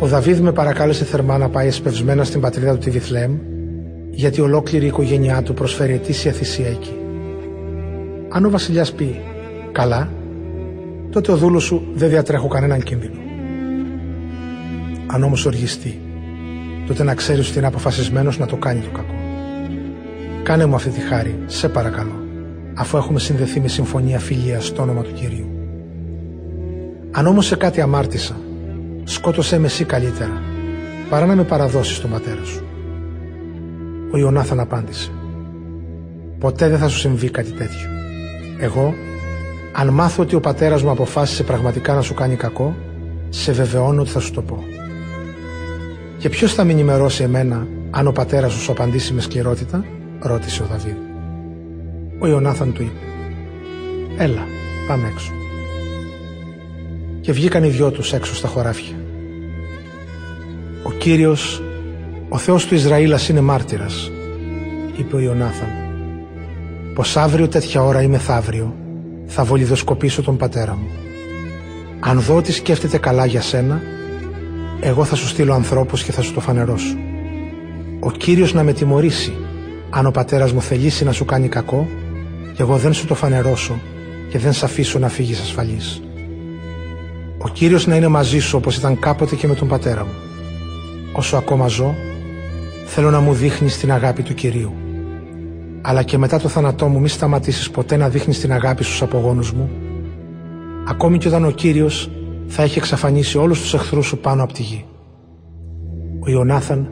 [0.02, 3.39] Ο Δαβίδ με παρακάλεσε θερμά να πάει εσπευσμένα στην πατρίδα του τη Βιθλέμ,
[4.10, 6.97] γιατί ολόκληρη η οικογένειά του προσφέρει ετήσια θυσία εκεί.
[8.28, 9.20] Αν ο βασιλιάς πει
[9.72, 10.12] καλά,
[11.10, 13.18] τότε ο δούλος σου δεν διατρέχω κανέναν κίνδυνο.
[15.06, 16.01] Αν όμως οργιστεί,
[16.86, 19.14] τότε να ξέρεις ότι είναι αποφασισμένος να το κάνει το κακό.
[20.43, 22.24] Κάνε μου αυτή τη χάρη, σε παρακαλώ,
[22.74, 25.51] αφού έχουμε συνδεθεί με συμφωνία φιλία στο όνομα του κυρίου.
[27.10, 28.36] Αν όμως σε κάτι αμάρτησα,
[29.11, 30.43] σκότωσέ με εσύ καλύτερα,
[31.09, 32.65] παρά να με παραδώσεις τον πατέρα σου.
[34.12, 35.11] Ο Ιωνάθαν απάντησε.
[36.39, 37.89] Ποτέ δεν θα σου συμβεί κάτι τέτοιο.
[38.59, 38.95] Εγώ,
[39.73, 42.77] αν μάθω ότι ο πατέρας μου αποφάσισε πραγματικά να σου κάνει κακό,
[43.28, 44.65] σε βεβαιώνω ότι θα σου το πω.
[46.19, 49.85] Και ποιος θα με ενημερώσει εμένα αν ο πατέρας σου σου απαντήσει με σκληρότητα,
[50.20, 50.97] ρώτησε ο Δαβίδ.
[52.19, 53.05] Ο Ιωνάθαν του είπε.
[54.23, 54.47] Έλα,
[54.89, 55.32] πάμε έξω.
[57.20, 58.99] Και βγήκαν οι δυο τους έξω στα χωράφια.
[60.91, 61.62] Ο Κύριος,
[62.29, 64.11] ο Θεός του Ισραήλ είναι μάρτυρας,
[64.97, 65.69] είπε ο Ιωνάθαν,
[66.95, 68.75] πως αύριο τέτοια ώρα ή μεθαύριο
[69.27, 70.89] θα βολιδοσκοπήσω τον πατέρα μου.
[72.01, 73.81] Αν δω ότι σκέφτεται καλά για σένα,
[74.81, 76.97] εγώ θα σου στείλω ανθρώπους και θα σου το φανερώσω.
[78.01, 79.33] Ο Κύριος να με τιμωρήσει,
[79.91, 81.89] αν ο πατέρας μου θελήσει να σου κάνει κακό,
[82.55, 83.81] και εγώ δεν σου το φανερώσω
[84.31, 86.03] και δεν σε αφήσω να φύγεις ασφαλής.
[87.39, 90.30] Ο Κύριος να είναι μαζί σου όπως ήταν κάποτε και με τον πατέρα μου.
[91.12, 91.95] Όσο ακόμα ζω,
[92.87, 94.73] θέλω να μου δείχνεις την αγάπη του Κυρίου.
[95.82, 99.53] Αλλά και μετά το θάνατό μου μη σταματήσεις ποτέ να δείχνεις την αγάπη στους απογόνους
[99.53, 99.70] μου,
[100.89, 102.11] ακόμη και όταν ο Κύριος
[102.47, 104.85] θα έχει εξαφανίσει όλους τους εχθρούς σου πάνω από τη γη.
[106.20, 106.89] Ο Ιωνάθαν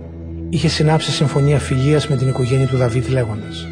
[0.48, 3.66] είχε συνάψει συμφωνία φιλίας με την οικογένεια του Δαβίδ λέγοντας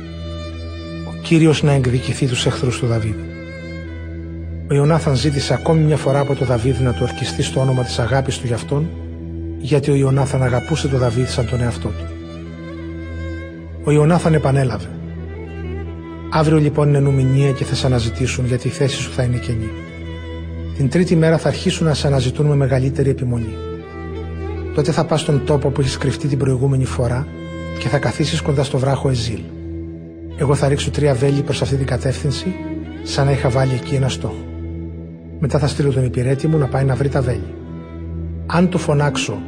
[1.08, 3.16] «Ο Κύριος να εκδικηθεί τους εχθρούς του Δαβίδ».
[4.70, 7.98] Ο Ιωνάθαν ζήτησε ακόμη μια φορά από τον Δαβίδ να του ορκιστεί στο όνομα της
[7.98, 8.88] αγάπης του για αυτόν
[9.66, 12.04] γιατί ο Ιωνάθαν αγαπούσε τον Δαβίδ σαν τον εαυτό του.
[13.84, 14.88] Ο Ιωνάθαν επανέλαβε.
[16.30, 19.70] Αύριο λοιπόν είναι νομινία και θα σε αναζητήσουν γιατί η θέση σου θα είναι κενή.
[20.76, 23.54] Την τρίτη μέρα θα αρχίσουν να σε αναζητούν με μεγαλύτερη επιμονή.
[24.74, 27.26] Τότε θα πας στον τόπο που έχεις κρυφτεί την προηγούμενη φορά
[27.78, 29.40] και θα καθίσεις κοντά στο βράχο Εζήλ.
[30.36, 32.54] Εγώ θα ρίξω τρία βέλη προς αυτή την κατεύθυνση,
[33.02, 34.44] σαν να είχα βάλει εκεί ένα στόχο.
[35.38, 37.54] Μετά θα στείλω τον υπηρέτη μου να πάει να βρει τα βέλη.
[38.46, 39.38] Αν του φωνάξω,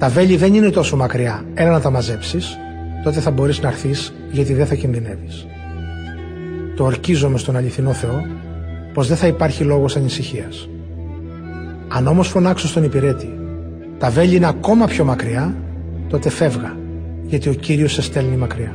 [0.00, 2.58] τα βέλη δεν είναι τόσο μακριά, έλα να τα μαζέψεις,
[3.04, 5.46] τότε θα μπορείς να έρθεις γιατί δεν θα κινδυνεύεις.
[6.76, 8.26] Το ορκίζομαι στον αληθινό Θεό
[8.94, 10.68] πως δεν θα υπάρχει λόγος ανησυχίας.
[11.88, 13.38] Αν όμως φωνάξω στον υπηρέτη
[13.98, 15.54] τα βέλη είναι ακόμα πιο μακριά,
[16.08, 16.76] τότε φεύγα,
[17.22, 18.72] γιατί ο Κύριος σε στέλνει μακριά.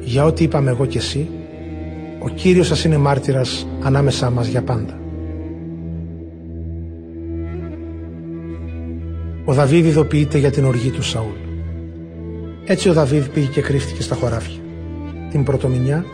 [0.00, 1.28] Για ό,τι είπαμε εγώ και εσύ,
[2.18, 4.98] ο Κύριος σας είναι μάρτυρας ανάμεσά μας για πάντα.
[9.48, 11.36] Ο Δαβίδ ειδοποιείται για την οργή του Σαούλ.
[12.64, 14.60] Έτσι ο Δαβίδ πήγε και κρύφτηκε στα χωράφια.
[15.30, 16.04] Την πρωτομηνιά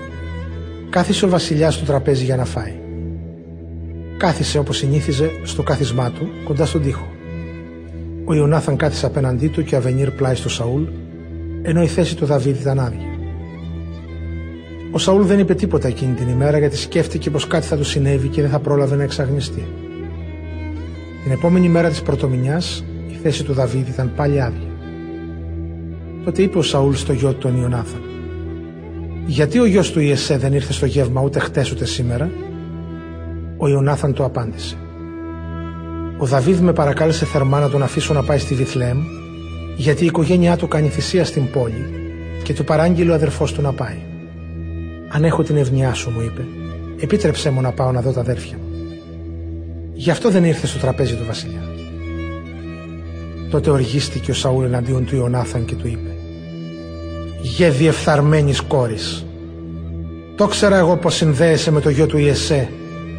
[0.90, 2.72] κάθισε ο βασιλιάς στο τραπέζι για να φάει.
[4.16, 7.06] Κάθισε όπως συνήθιζε στο κάθισμά του κοντά στον τοίχο.
[8.24, 10.82] Ο Ιωνάθαν κάθισε απέναντί του και ο Αβενίρ πλάι στο Σαούλ,
[11.62, 13.18] ενώ η θέση του Δαβίδ ήταν άδεια.
[14.92, 18.28] Ο Σαούλ δεν είπε τίποτα εκείνη την ημέρα γιατί σκέφτηκε πως κάτι θα του συνέβη
[18.28, 19.66] και δεν θα πρόλαβε να εξαγνιστεί.
[21.22, 22.84] Την επόμενη μέρα της πρωτομηνιάς
[23.14, 24.68] η θέση του Δαβίδ ήταν πάλι άδεια.
[26.24, 28.00] Τότε είπε ο Σαούλ στο γιο του τον Ιωνάθαν:
[29.26, 32.30] Γιατί ο γιος του Ιεσέ δεν ήρθε στο γεύμα ούτε χτες ούτε σήμερα,
[33.56, 34.76] ο Ιωνάθαν το απάντησε.
[36.18, 38.98] Ο Δαβίδ με παρακάλεσε θερμά να τον αφήσω να πάει στη Βιθλέμ,
[39.76, 41.86] γιατί η οικογένειά του κάνει θυσία στην πόλη
[42.42, 43.98] και του παράγγειλε ο αδερφός του να πάει.
[45.08, 46.44] Αν έχω την ευνοιά σου, μου είπε,
[47.00, 48.68] επίτρεψέ μου να πάω να δω τα αδέρφια μου.
[49.94, 51.73] Γι' αυτό δεν ήρθε στο τραπέζι του βασιλιά.
[53.54, 56.10] Τότε οργίστηκε ο Σαούλ εναντίον του Ιωνάθαν και του είπε
[57.42, 59.26] «Γε διεφθαρμένης κόρης,
[60.36, 62.68] το ξέρα εγώ πως συνδέεσαι με το γιο του Ιεσέ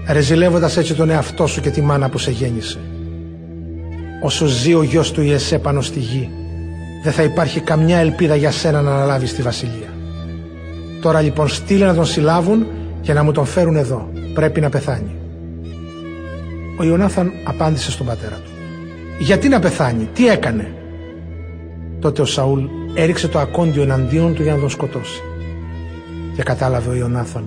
[0.10, 2.80] ρεζιλεύοντας έτσι τον εαυτό σου και τη μάνα που σε γέννησε.
[4.24, 6.30] Όσο ζει ο γιος του Ιεσέ πάνω στη γη,
[7.04, 9.94] δεν θα υπάρχει καμιά ελπίδα για σένα να αναλάβεις τη βασιλεία.
[11.02, 12.66] Τώρα λοιπόν στείλε να τον συλλάβουν
[13.02, 14.10] και να μου τον φέρουν εδώ.
[14.34, 15.16] Πρέπει να πεθάνει.
[16.78, 18.55] Ο Ιωνάθαν απάντησε στον πατέρα του.
[19.20, 20.76] Γιατί να πεθάνει, τι έκανε;
[22.00, 22.64] Τότε ο Σαούλ
[22.94, 25.22] έριξε το ακόντιο εναντίον του για να τον σκοτώσει.
[26.36, 27.46] Και κατάλαβε ο Ιωνάθαν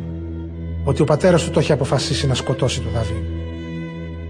[0.84, 3.16] ότι ο πατέρας του το είχε αποφασίσει να σκοτώσει τον Δαβίδ.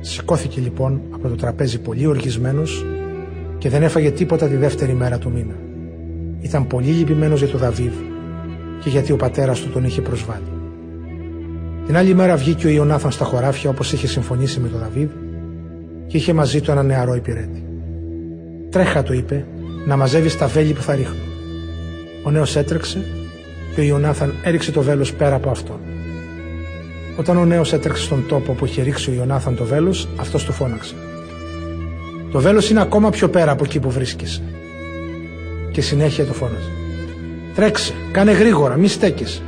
[0.01, 2.87] Σηκώθηκε λοιπόν από το τραπέζι πολύ οργισμένος
[3.59, 5.55] και δεν έφαγε τίποτα τη δεύτερη μέρα του μήνα.
[6.41, 7.93] Ήταν πολύ λυπημένος για τον Δαβίδ
[8.83, 10.53] και γιατί ο πατέρας του τον είχε προσβάλει.
[11.87, 15.09] Την άλλη μέρα βγήκε ο Ιωνάθαν στα χωράφια όπως είχε συμφωνήσει με τον Δαβίδ
[16.09, 17.65] και είχε μαζί του ένα νεαρό υπηρέτη.
[18.71, 19.45] Τρέχα, του είπε,
[19.87, 21.23] να μαζεύεις τα βέλη που θα ρίχνω.
[22.23, 23.05] Ο νέος έτρεξε
[23.75, 25.81] και ο Ιωνάθαν έριξε το βέλος πέρα από αυτόν.
[27.17, 30.53] Όταν ο νέος έτρεξε στον τόπο που είχε ρίξει ο Ιωνάθαν το βέλος, αυτός του
[30.53, 30.95] φώναξε.
[32.31, 34.43] Το βέλος είναι ακόμα πιο πέρα από εκεί που βρίσκεσαι.
[35.73, 36.71] και συνέχεια το φώναζε.
[37.55, 39.43] Τρέξε, κάνε γρήγορα, μη στέκεσαι.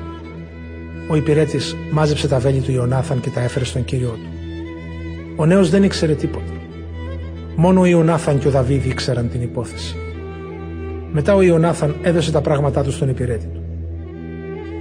[1.09, 4.40] Ο υπηρέτης μάζεψε τα βέλη του Ιωνάθαν και τα έφερε στον κύριό του.
[5.41, 6.53] Ο νέος δεν ήξερε τίποτα.
[7.57, 9.97] Μόνο ο Ιωνάθαν και ο Δαβίδ ήξεραν την υπόθεση.
[11.13, 13.63] Μετά ο Ιωνάθαν έδωσε τα πράγματά του στον υπηρέτη του.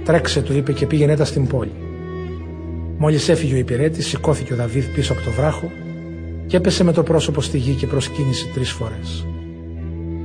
[0.04, 1.72] Τρέξε, του είπε και πήγαινε τα στην πόλη.
[2.98, 5.70] Μόλις έφυγε ο υπηρέτη, σηκώθηκε ο Δαβίδ πίσω από το βράχο
[6.46, 9.26] και έπεσε με το πρόσωπο στη γη και προσκύνησε τρεις φορές.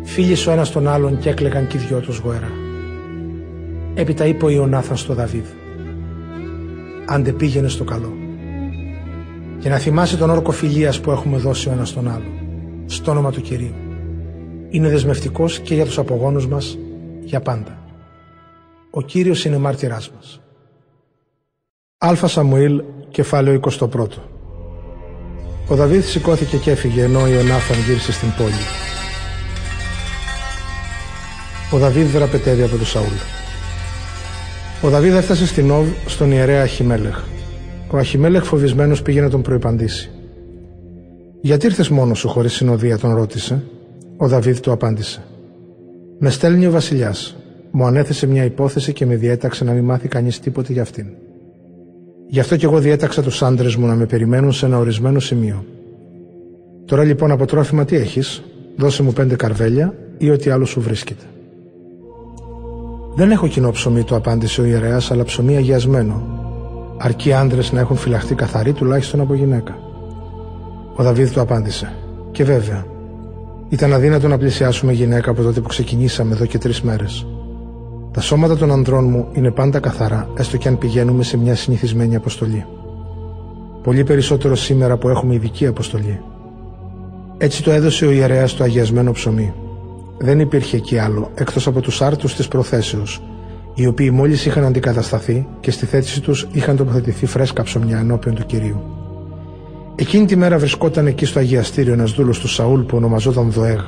[0.04, 2.52] Φίλησε ο ένας τον άλλον και έκλεγαν και οι δυο τους γοερά.
[3.94, 5.46] Έπειτα είπε ο Ιωνάθαν στο Δαβίδ:
[7.06, 8.25] Άντε πήγαινε στο καλό.
[9.66, 12.32] Και να θυμάσαι τον όρκο φιλίας που έχουμε δώσει ο ένας τον άλλο,
[12.86, 13.74] στο όνομα του κυρίου.
[14.70, 16.78] Είναι δεσμευτικός και για τους απογόνους μας
[17.24, 17.80] για πάντα.
[18.90, 20.42] Ο Κύριος είναι μάρτυράς μας.
[21.98, 24.24] Αλφα Σαμουήλ, κεφάλαιο 21.
[25.68, 28.66] Ο Δαβίδ σηκώθηκε και έφυγε ενώ ο Ιωνάθαν γύρισε στην πόλη.
[31.72, 33.16] Ο Δαβίδ δραπετεύει από τον Σαούλ.
[34.82, 37.24] Ο Δαβίδ έφτασε στην Όβ στον ιερέα Αχιμέλεχ.
[37.92, 40.10] Ο Αχιμέλεχ φοβισμένος πήγε να τον προϋπαντήσει.
[41.42, 43.64] Γιατί ήρθες μόνος σου χωρίς συνοδεία, τον ρώτησε.
[44.18, 45.24] Ο Δαβίδ του απάντησε.
[46.20, 47.36] Με στέλνει ο Βασιλιάς.
[47.72, 51.06] Μου ανέθεσε μια υπόθεση και με διέταξε να μην μάθει κανείς τίποτε για αυτήν.
[52.28, 55.66] Γι' αυτό και εγώ διέταξα τους άντρες μου να με περιμένουν σε ένα ορισμένο σημείο.
[56.86, 58.44] Τώρα λοιπόν από τρόφιμα τι έχεις,
[58.76, 61.24] δώσε μου πέντε καρβέλια ή ό,τι άλλο σου βρίσκεται.
[63.16, 66.45] Δεν έχω κοινό ψωμί, του απάντησε ο ιερέας, αλλά ψωμί αγιασμένο.
[66.98, 69.78] Αρκεί άντρες να έχουν φυλαχτεί καθαροί τουλάχιστον από γυναίκα.
[70.96, 71.94] Ο Δαβίδ του απάντησε.
[72.32, 72.86] Και βέβαια,
[73.70, 77.28] ήταν αδύνατο να πλησιάσουμε γυναίκα από τότε που ξεκινήσαμε εδώ και τρεις μέρες.
[78.12, 82.16] Τα σώματα των ανδρών μου είναι πάντα καθαρά, έστω και αν πηγαίνουμε σε μια συνηθισμένη
[82.16, 82.66] αποστολή.
[83.84, 86.22] Πολύ περισσότερο σήμερα που έχουμε ειδική αποστολή.
[87.38, 89.54] Έτσι το έδωσε ο ιερέας το αγιασμένο ψωμί.
[90.18, 93.22] Δεν υπήρχε εκεί άλλο, εκτός από τους άρτους της προθέσεως,
[93.76, 98.46] οι οποίοι μόλις είχαν αντικατασταθεί και στη θέση τους είχαν τοποθετηθεί φρέσκα ψωμιά ενώπιον του
[98.46, 98.82] κυρίου.
[99.96, 103.80] Εκείνη τη μέρα βρισκόταν εκεί στο αγιαστήριο ένας δούλος του Σαούλ που ονομαζόταν Δοέγ.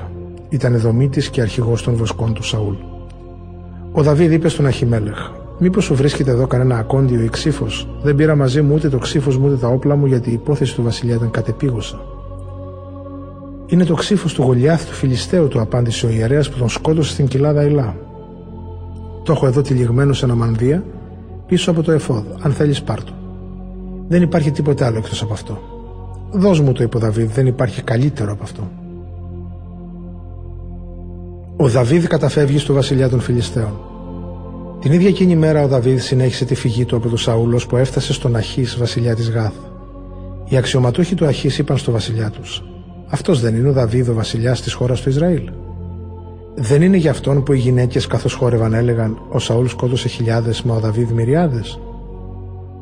[0.49, 2.73] Ήταν δομήτης και αρχηγός των βοσκών του Σαούλ.
[3.91, 8.35] Ο Δαβίδ είπε στον Αχιμέλεχ: Μήπως σου βρίσκεται εδώ κανένα ακόντιο ή ξύφος; Δεν πήρα
[8.35, 11.15] μαζί μου ούτε το ξύφος μου ούτε τα όπλα μου γιατί η υπόθεση του βασιλιά
[11.15, 11.99] ήταν κατεπίγουσα.
[13.65, 17.27] Είναι το ξύφος του Γολιάθ του Φιλιστέου, του απάντησε ο ιερέας που τον σκότωσε στην
[17.27, 17.95] κοιλάδα Ιλά.
[19.27, 20.83] Το έχω εδώ τυλιγμένο σε ένα μανδύα
[21.47, 22.23] πίσω από το εφόδ.
[22.41, 23.11] Αν θέλεις, πάρτο.
[24.07, 25.59] Δεν υπάρχει τίποτε άλλο εκτός από αυτό.
[26.31, 28.71] Δώσ' μου το, είπε ο Δαβίδ, δεν υπάρχει καλύτερο από αυτό.
[31.57, 33.79] Ο Δαβίδ καταφεύγει στο βασιλιά των Φιλιστέων.
[34.79, 38.13] Την ίδια εκείνη μέρα ο Δαβίδ συνέχισε τη φυγή του από τον Σαούλο που έφτασε
[38.13, 39.55] στον Αχής, βασιλιά της Γάθ.
[40.49, 42.63] Οι αξιωματούχοι του Αχής είπαν στο βασιλιά τους:
[43.07, 45.49] Αυτός δεν είναι ο Δαβίδ, ο βασιλιάς της χώρας του Ισραήλ.
[46.59, 50.75] Δεν είναι για αυτόν που οι γυναίκες καθώς χόρευαν έλεγαν: Ο Σαούλ σκότωσε χιλιάδες, μα
[50.75, 51.79] ο Δαβίδ μυριάδες.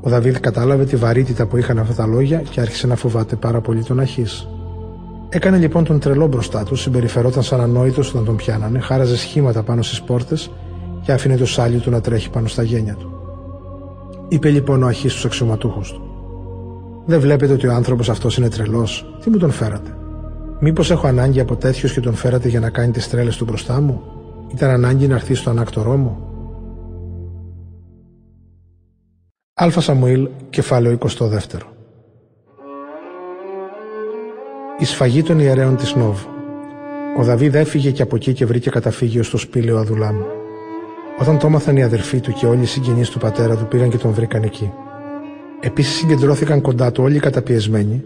[0.02, 3.62] Ο Δαβίδ κατάλαβε τη βαρύτητα που είχαν αυτά τα λόγια και άρχισε να φοβάται πάρα
[3.62, 4.48] πολύ τον Αχής.
[5.30, 9.82] Έκανε λοιπόν τον τρελό μπροστά του, συμπεριφερόταν σαν ανόητος όταν τον πιάνανε, χάραζε σχήματα πάνω
[9.82, 10.52] στις πόρτες
[11.02, 13.12] και άφηνε το σάλι του να τρέχει πάνω στα γένια του.
[14.28, 16.02] Είπε λοιπόν ο Αχής στους αξιωματούχους του:
[17.06, 19.98] Δεν βλέπετε ότι ο άνθρωπος αυτός είναι τρελός, τι μου τον φέρατε;
[20.60, 23.82] Μήπως έχω ανάγκη από τέτοιος και τον φέρατε για να κάνει τις τρέλες του μπροστά
[23.82, 24.02] μου,
[24.54, 26.18] ήταν ανάγκη να έρθει στο ανάκτορό μου.
[29.54, 31.74] Α Σαμουήλ, κεφάλαιο 22
[34.78, 36.20] η σφαγή των ιερέων της Νόβ.
[37.18, 40.16] Ο Δαβίδ έφυγε και από εκεί και βρήκε καταφύγιο στο σπήλαιο Αδουλάμ.
[41.20, 43.98] Όταν το έμαθαν οι αδερφοί του και όλοι οι συγγενείς του πατέρα του πήγαν και
[43.98, 44.72] τον βρήκαν εκεί.
[45.60, 48.04] Επίσης συγκεντρώθηκαν κοντά του όλοι οι καταπιεσμένοι,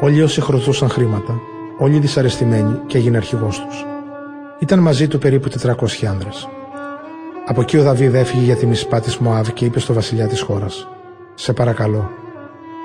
[0.00, 1.40] όλοι όσοι χρωστούσαν χρήματα,
[1.78, 3.86] όλοι οι δυσαρεστημένοι και έγινε αρχηγός τους.
[4.58, 6.48] Ήταν μαζί του περίπου 400 άνδρες.
[7.46, 10.40] Από εκεί ο Δαβίδ έφυγε για τη μισπά της Μωάβ και είπε στο βασιλιά της
[10.40, 10.88] χώρας:
[11.34, 12.10] Σε παρακαλώ,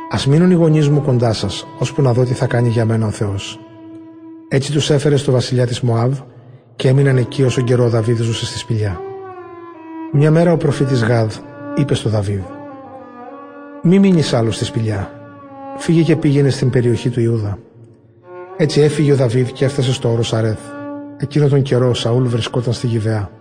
[0.09, 3.05] Α μείνουν οι γονείς μου κοντά σας, ώσπου να δω τι θα κάνει για μένα
[3.05, 3.59] ο Θεός.
[4.47, 6.19] Έτσι τους έφερε στο βασιλιά της Μωάβ
[6.75, 9.01] και έμειναν εκεί όσο καιρό ο Δαβίδ ζούσε στη σπηλιά.
[10.11, 11.33] Μια μέρα ο προφήτης Γάδ
[11.75, 12.41] είπε στο Δαβίδ
[13.83, 15.11] «Μη μείνεις άλλο στη σπηλιά.
[15.77, 17.57] Φύγε και πήγαινε στην περιοχή του Ιούδα».
[18.57, 20.59] Έτσι έφυγε ο Δαβίδ και έφτασε στο όρο Σαρέθ.
[21.17, 23.31] Εκείνο τον καιρό ο Σαούλ βρισκόταν στη Γιδεά.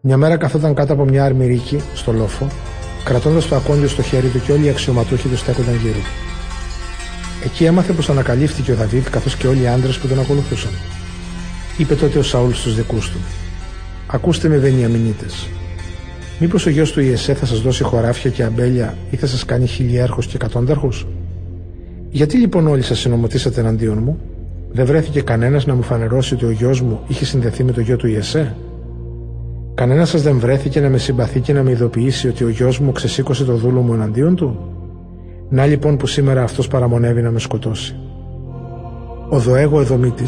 [0.00, 2.48] Μια μέρα καθόταν κάτω από μια αρμυρίκη στο λόφο
[3.04, 5.98] κρατώντας το ακόντιο στο χέρι του και όλοι οι αξιωματούχοι του στέκονταν γύρω.
[7.44, 10.70] Εκεί έμαθε πως ανακαλύφθηκε ο Δαβίδ καθώς και όλοι οι άντρες που τον ακολουθούσαν.
[11.78, 13.18] Είπε τότε ο Σαούλ στους δικούς του:
[14.06, 15.48] Ακούστε με, Βενιαμινίτες.
[16.38, 19.66] Μήπως ο γιος του Ιεσέ θα σας δώσει χωράφια και αμπέλια ή θα σας κάνει
[19.66, 21.06] χιλιάρχου και εκατόνταρχους;
[22.14, 24.18] Γιατί λοιπόν όλοι σας συνομωτήσατε εναντίον μου,
[24.72, 27.96] δεν βρέθηκε κανένας να μου φανερώσει ότι ο γιος μου είχε συνδεθεί με το γιο
[27.96, 28.56] του Ιεσέ;
[29.74, 32.92] Κανένας σας δεν βρέθηκε να με συμπαθεί και να με ειδοποιήσει ότι ο γιος μου
[32.92, 34.58] ξεσήκωσε το δούλο μου εναντίον του;
[35.48, 37.96] Να λοιπόν που σήμερα αυτός παραμονεύει να με σκοτώσει.
[39.30, 40.24] Ο Δοέγο Εδωμήτη,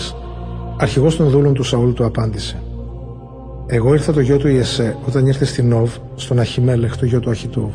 [0.78, 2.62] αρχηγός των δούλων του Σαούλ, του απάντησε.
[3.66, 7.30] Εγώ ήρθα το γιο του Ιεσέ όταν ήρθε στην Νοβ, στον Αχιμέλεχ, το γιο του
[7.30, 7.70] Αχιτούβ.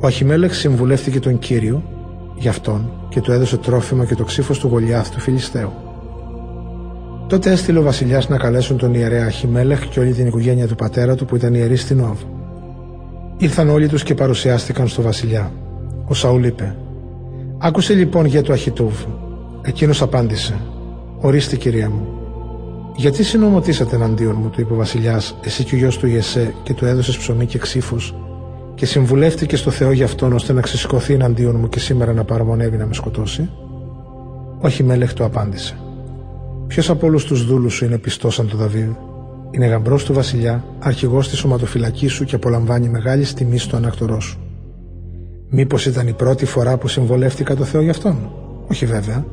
[0.00, 1.82] Ο Αχιμέλεχ συμβουλεύτηκε τον κύριο
[2.34, 5.72] για αυτόν και του έδωσε τρόφιμα και το ξύφος του Γολιάθ του Φιλιστέου.
[7.26, 11.14] Τότε έστειλε ο βασιλιάς να καλέσουν τον ιερέα Αχιμέλεχ και όλη την οικογένεια του πατέρα
[11.14, 12.20] του που ήταν ιερή στην Νοβ.
[13.36, 15.52] Ήρθαν όλοι τους και παρουσιάστηκαν στο βασιλιά.
[16.04, 16.76] Ο Σαούλ είπε:
[17.58, 18.94] Άκουσε λοιπόν για το Αχιτούβ.
[19.62, 20.60] Εκείνος απάντησε:
[21.20, 22.06] Ορίστε κυρία μου.
[22.96, 26.74] Γιατί συνομωτήσατε εναντίον μου, του είπε ο Βασιλιάς, εσύ και ο γιος του Ιεσέ, και
[26.74, 27.96] του έδωσες ψωμί και ξύφου,
[28.74, 32.76] και συμβουλεύτηκε στο Θεό για αυτόν ώστε να ξεσηκωθεί εναντίον μου και σήμερα να παραμονεύει
[32.76, 33.50] να με σκοτώσει.
[34.60, 35.76] Ο Αχιμέλεχ του απάντησε:
[36.66, 38.90] Ποιος από όλους τους δούλους σου είναι πιστός σαν το Δαβίδ;
[39.50, 44.38] Είναι γαμπρός του Βασιλιά, αρχηγός της σωματοφυλακής σου και απολαμβάνει μεγάλη τιμή στο ανακτορό σου.
[45.50, 48.30] Μήπως ήταν η πρώτη φορά που συμβολεύτηκα το Θεό για αυτόν;
[48.68, 49.24] Όχι βέβαια.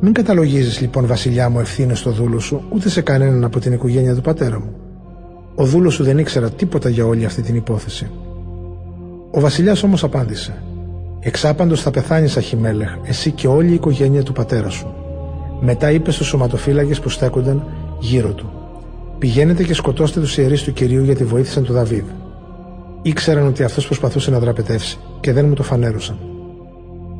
[0.00, 4.14] Μην καταλογίζεις λοιπόν, Βασιλιά μου, ευθύνες στο δούλο σου, ούτε σε κανέναν από την οικογένεια
[4.14, 4.74] του πατέρα μου.
[5.54, 8.10] Ο δούλος σου δεν ήξερα τίποτα για όλη αυτή την υπόθεση.
[9.30, 10.62] Ο Βασιλιάς όμως απάντησε:
[11.20, 14.94] Εξάπαντος θα πεθάνεις, Αχιμέλεχ, εσύ και όλη η οικογένεια του πατέρα σου.
[15.60, 17.66] Μετά είπε στους σωματοφύλακες που στέκονταν
[18.00, 18.50] γύρω του:
[19.18, 22.04] Πηγαίνετε και σκοτώστε τους ιερείς του κυρίου γιατί βοήθησαν τον Δαβίδ.
[23.02, 26.18] Ήξεραν ότι αυτός προσπαθούσε να δραπετεύσει και δεν μου το φανέρωσαν.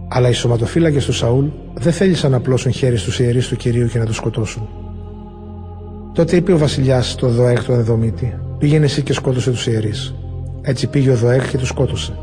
[0.09, 3.99] Αλλά οι σωματοφύλακες του Σαούλ δεν θέλησαν να πλώσουν χέρι στους ιερείς του κυρίου και
[3.99, 4.69] να τους σκοτώσουν.
[6.13, 10.15] Τότε είπε ο βασιλιάς στο Δοέκ του Εδωμίτη: Πήγαινε εσύ και σκότωσε τους ιερείς.
[10.69, 12.19] Έτσι πήγε ο Δοέκ και τους σκότωσε.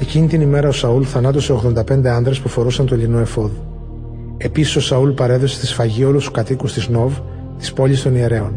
[0.00, 3.50] Εκείνη την ημέρα ο Σαούλ θανάτωσε 85 άντρες που φορούσαν το λινό εφόδ.
[4.36, 7.18] Επίσης ο Σαούλ παρέδωσε στη σφαγή όλους τους κατοίκους της Νοβ,
[7.58, 8.52] της πόλης των ιερέων.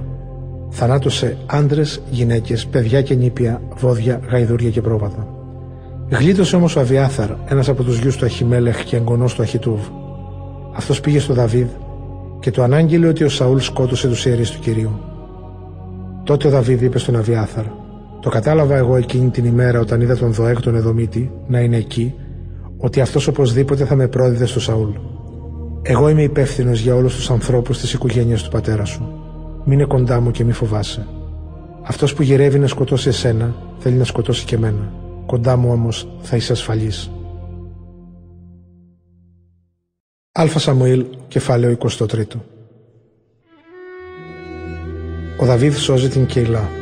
[0.69, 5.27] Θανάτωσε άντρες, γυναίκες, παιδιά και νήπια, βόδια, γαϊδούρια και πρόβατα.
[6.10, 9.80] Γλίτωσε όμως ο Αβιάθαρ, ένας από τους γιους του Αχιμέλεχ και εγγονός του Αχιτούβ.
[10.76, 11.68] Αυτός πήγε στο Δαβίδ
[12.39, 14.91] και του ανάγγειλε ότι ο Σαούλ σκότωσε τους ιερείς του κυρίου.
[16.23, 17.65] Τότε ο Δαβίδ είπε στον Αβιάθαρ:
[18.22, 22.14] Το κατάλαβα εγώ εκείνη την ημέρα όταν είδα τον Δοέκ τον Εδωμίτη να είναι εκεί,
[22.77, 24.89] ότι αυτός οπωσδήποτε θα με πρόδιδε στο Σαούλ.
[25.81, 29.14] Εγώ είμαι υπεύθυνος για όλους τους ανθρώπους της οικογένειας του πατέρα σου.
[29.65, 31.07] Μείνε κοντά μου και μη φοβάσαι.
[31.84, 34.93] Αυτός που γυρεύει να σκοτώσει εσένα, θέλει να σκοτώσει και μένα.
[35.26, 37.11] Κοντά μου όμως θα είσαι ασφαλής.
[40.31, 42.41] Αλφα Σαμουήλ, κεφάλαιο 23
[45.39, 46.80] Ο Δαβίδ σώζει την Κεϊλά.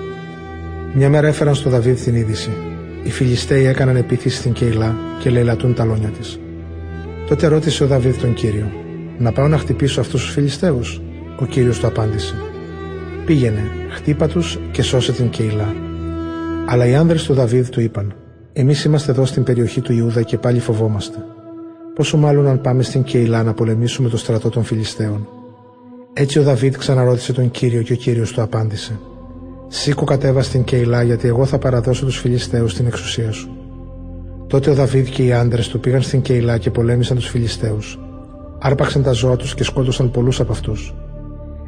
[0.93, 2.49] Μια μέρα έφεραν στο Δαβίδ την είδηση.
[3.03, 6.39] Οι Φιλιστέοι έκαναν επίθεση στην Κεϊλά και λαιλατούν τα λόγια της.
[7.27, 8.71] Τότε ρώτησε ο Δαβίδ τον κύριο:
[9.17, 10.79] Να πάω να χτυπήσω αυτούς τους Φιλιστέου.
[11.39, 12.35] Ο κύριος του απάντησε:
[13.25, 15.75] Πήγαινε, χτύπα τους και σώσε την Κεϊλά.
[16.65, 18.13] Αλλά οι άνδρες του Δαβίδ του είπαν:
[18.53, 21.17] Εμείς είμαστε εδώ στην περιοχή του Ιούδα και πάλι φοβόμαστε.
[21.95, 25.27] Πόσο μάλλον αν πάμε στην Κεϊλά να πολεμήσουμε το στρατό των Φιλιστέων.
[26.13, 28.99] Έτσι ο Δαβίδ ξαναρώτησε τον κύριο και ο κύριος του απάντησε:
[29.71, 33.49] Σήκω κατέβα στην Κεϊλά γιατί εγώ θα παραδώσω τους Φιλιστέους στην εξουσία σου.
[34.47, 37.99] Τότε ο Δαβίδ και οι άντρες του πήγαν στην Κεϊλά και πολέμησαν τους Φιλιστέους.
[38.59, 40.95] Άρπαξαν τα ζώα τους και σκότωσαν πολλούς από αυτούς.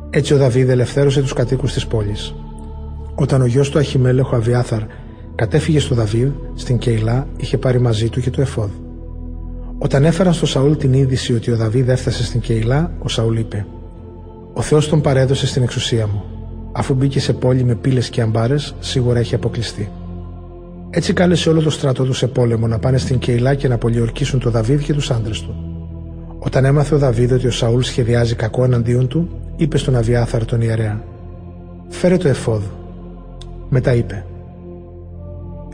[0.10, 2.36] Έτσι ο Δαβίδ ελευθέρωσε τους κατοίκους της πόλης.
[3.16, 4.82] Όταν ο γιος του Αχιμέλεχο Αβιάθαρ
[5.36, 8.70] κατέφυγε στο Δαβίδ, στην Κεϊλά είχε πάρει μαζί του και το εφόδ.
[9.78, 13.66] Όταν έφεραν στο Σαούλ την είδηση ότι ο Δαβίδ έφτασε στην Κεϊλά, ο Σαούλ είπε:
[14.54, 16.31] Ο Θεός τον παρέδωσε στην εξουσία μου.
[16.72, 19.92] Αφού μπήκε σε πόλη με πύλες και αμπάρες, σίγουρα έχει αποκλειστεί.
[20.90, 24.40] Έτσι κάλεσε όλο το στρατό του σε πόλεμο να πάνε στην Κεϊλά και να πολιορκήσουν
[24.40, 25.56] το Δαβίδ και τους άντρες του.
[26.40, 30.62] Όταν έμαθε ο Δαβίδ ότι ο Σαούλ σχεδιάζει κακό εναντίον του, είπε στον Αβιάθαρ τον
[30.62, 31.04] ιερέα:
[31.90, 32.64] Φέρε το εφόδ.
[33.70, 34.26] Μετά είπε: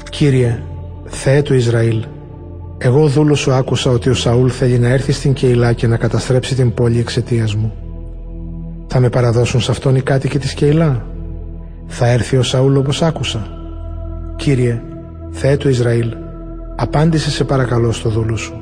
[0.10, 0.60] Κύριε,
[1.06, 2.06] Θεέ του Ισραήλ,
[2.78, 5.98] εγώ ο δούλος σου άκουσα ότι ο Σαούλ θέλει να έρθει στην Κεϊλά και να
[5.98, 7.74] καταστρέψει την πόλη εξαιτίας μου.
[8.88, 11.06] Θα με παραδώσουν σε αυτόν οι κάτοικοι της Κεϊλά.
[11.88, 13.48] Θα έρθει ο Σαούλ όπως άκουσα.
[14.36, 14.82] Κύριε,
[15.32, 16.16] Θεέ του Ισραήλ,
[16.76, 18.62] απάντησε σε παρακαλώ στο δούλο σου.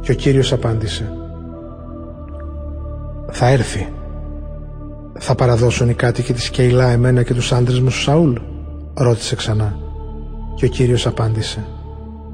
[0.00, 1.12] Και ο Κύριος απάντησε.
[3.30, 3.92] Θα έρθει.
[5.18, 8.32] Θα παραδώσουν οι κάτοικοι της Κεϊλά εμένα και τους άντρες μου σου Σαούλ,
[8.94, 9.78] ρώτησε ξανά.
[10.54, 11.66] Και ο Κύριος απάντησε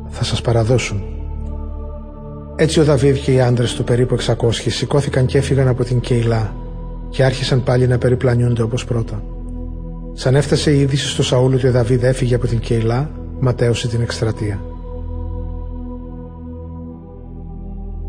[0.09, 1.14] «Θα σας παραδώσουν».
[2.57, 6.55] Έτσι ο Δαβίδ και οι άντρες του περίπου 600 σηκώθηκαν και έφυγαν από την Κεϊλά
[7.09, 9.23] και άρχισαν πάλι να περιπλανιούνται όπως πρώτα.
[10.13, 13.11] Σαν έφτασε η είδηση στο Σαούλ ότι ο Δαβίδ έφυγε από την Κεϊλά,
[13.41, 14.61] ματέωσε την εκστρατεία.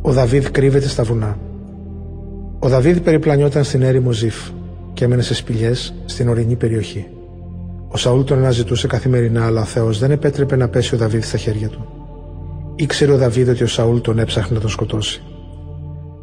[0.02, 1.38] Ο Δαβίδ κρύβεται στα βουνά.
[2.60, 4.36] Ο Δαβίδ περιπλανιόταν στην έρημο Ζήφ
[4.94, 7.08] και έμενε σε σπηλιές στην ορεινή περιοχή.
[7.88, 11.38] Ο Σαούλ τον αναζητούσε καθημερινά, αλλά ο Θεός δεν επέτρεπε να πέσει ο Δαβίδ στα
[11.38, 12.05] χέρια του.
[12.76, 15.24] Ήξερε ο Δαβίδ ότι ο Σαούλ τον έψαχνε να τον σκοτώσει.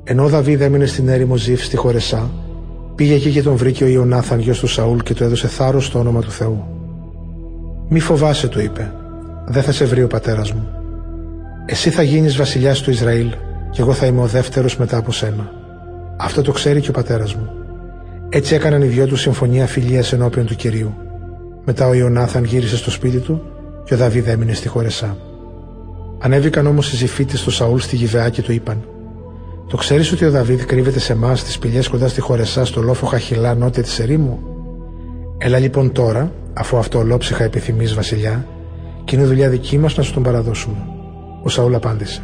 [0.04, 2.30] Ενώ ο Δαβίδ έμεινε στην έρημο Ζήφ στη Χωρεσά,
[2.94, 5.98] πήγε εκεί και τον βρήκε ο Ιωνάθαν γιος του Σαούλ και του έδωσε θάρρος στο
[5.98, 6.64] όνομα του Θεού.
[7.88, 8.92] Μη φοβάσαι, του είπε,
[9.46, 10.68] δεν θα σε βρει ο πατέρας μου.
[11.66, 13.34] Εσύ θα γίνεις βασιλιάς του Ισραήλ,
[13.70, 15.50] και εγώ θα είμαι ο δεύτερος μετά από σένα.
[16.18, 17.50] Αυτό το ξέρει και ο πατέρας μου.
[18.28, 20.94] Έτσι έκαναν οι δυο τους συμφωνία φιλίας ενώπιον του κυρίου.
[21.64, 23.42] Μετά ο Ιωνάθαν γύρισε στο σπίτι του
[23.84, 25.16] και ο Δαβίδ έμεινε στη Χωρεσά.
[26.24, 28.85] Ανέβηκαν όμως οι ζηφίτες του Σαούλ στη Γιβεά και του είπαν:
[29.69, 33.07] Το ξέρεις ότι ο Δαβίδ κρύβεται σε εμάς στις πηγές κοντά στη Χωρεσά στο λόφο
[33.07, 34.39] Χαχιλά νότια της ερήμου;
[35.39, 38.47] Έλα λοιπόν τώρα, αφού αυτό ολόψυχα επιθυμείς, Βασιλιά,
[39.05, 40.86] και είναι δουλειά δική μας να σου τον παραδώσουμε.
[41.43, 42.23] Ο Σαούλ απάντησε: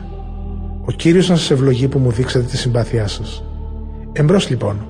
[0.85, 3.45] Ο κύριος να σας ευλογεί που μου δείξατε τη συμπάθειά σας.
[4.13, 4.87] Εμπρός λοιπόν,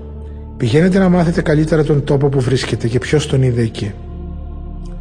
[0.56, 3.92] πηγαίνετε να μάθετε καλύτερα τον τόπο που βρίσκεται και ποιος τον είδε εκεί.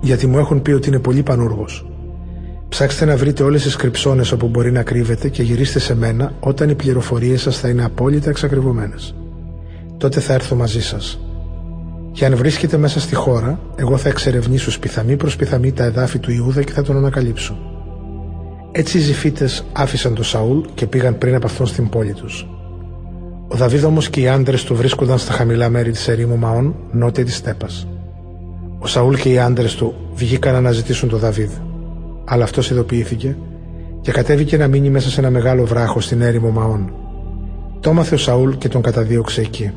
[0.02, 1.86] Γιατί μου έχουν πει ότι είναι πολύ πανούργος
[2.70, 6.70] Ψάξτε να βρείτε όλες τις κρυψώνες όπου μπορεί να κρύβεται και γυρίστε σε μένα όταν
[6.70, 9.16] οι πληροφορίες σας θα είναι απόλυτα εξακριβωμένες.
[9.98, 11.20] Τότε θα έρθω μαζί σας.
[12.12, 16.32] Και αν βρίσκεται μέσα στη χώρα, εγώ θα εξερευνήσω σπιθαμή προς πιθαμή τα εδάφη του
[16.32, 17.58] Ιούδα και θα τον ανακαλύψω.
[18.72, 22.48] Έτσι οι Ζηφίτες άφησαν τον Σαούλ και πήγαν πριν από αυτόν στην πόλη τους.
[23.48, 27.26] Ο Δαβίδ όμως και οι άντρες του βρίσκονταν στα χαμηλά μέρη της ερήμου Μαών, νότια
[27.26, 27.88] της Στέπας.
[28.80, 31.52] Ο Σαούλ και οι άντρες του βγήκαν να αναζητήσουν τον Δαβίδ
[32.30, 33.38] αλλά αυτός ειδοποιήθηκε
[34.02, 36.94] και κατέβηκε να μείνει μέσα σε ένα μεγάλο βράχο στην έρημο Μαών.
[37.80, 39.72] Το έμαθε ο Σαούλ και τον καταδίωξε εκεί.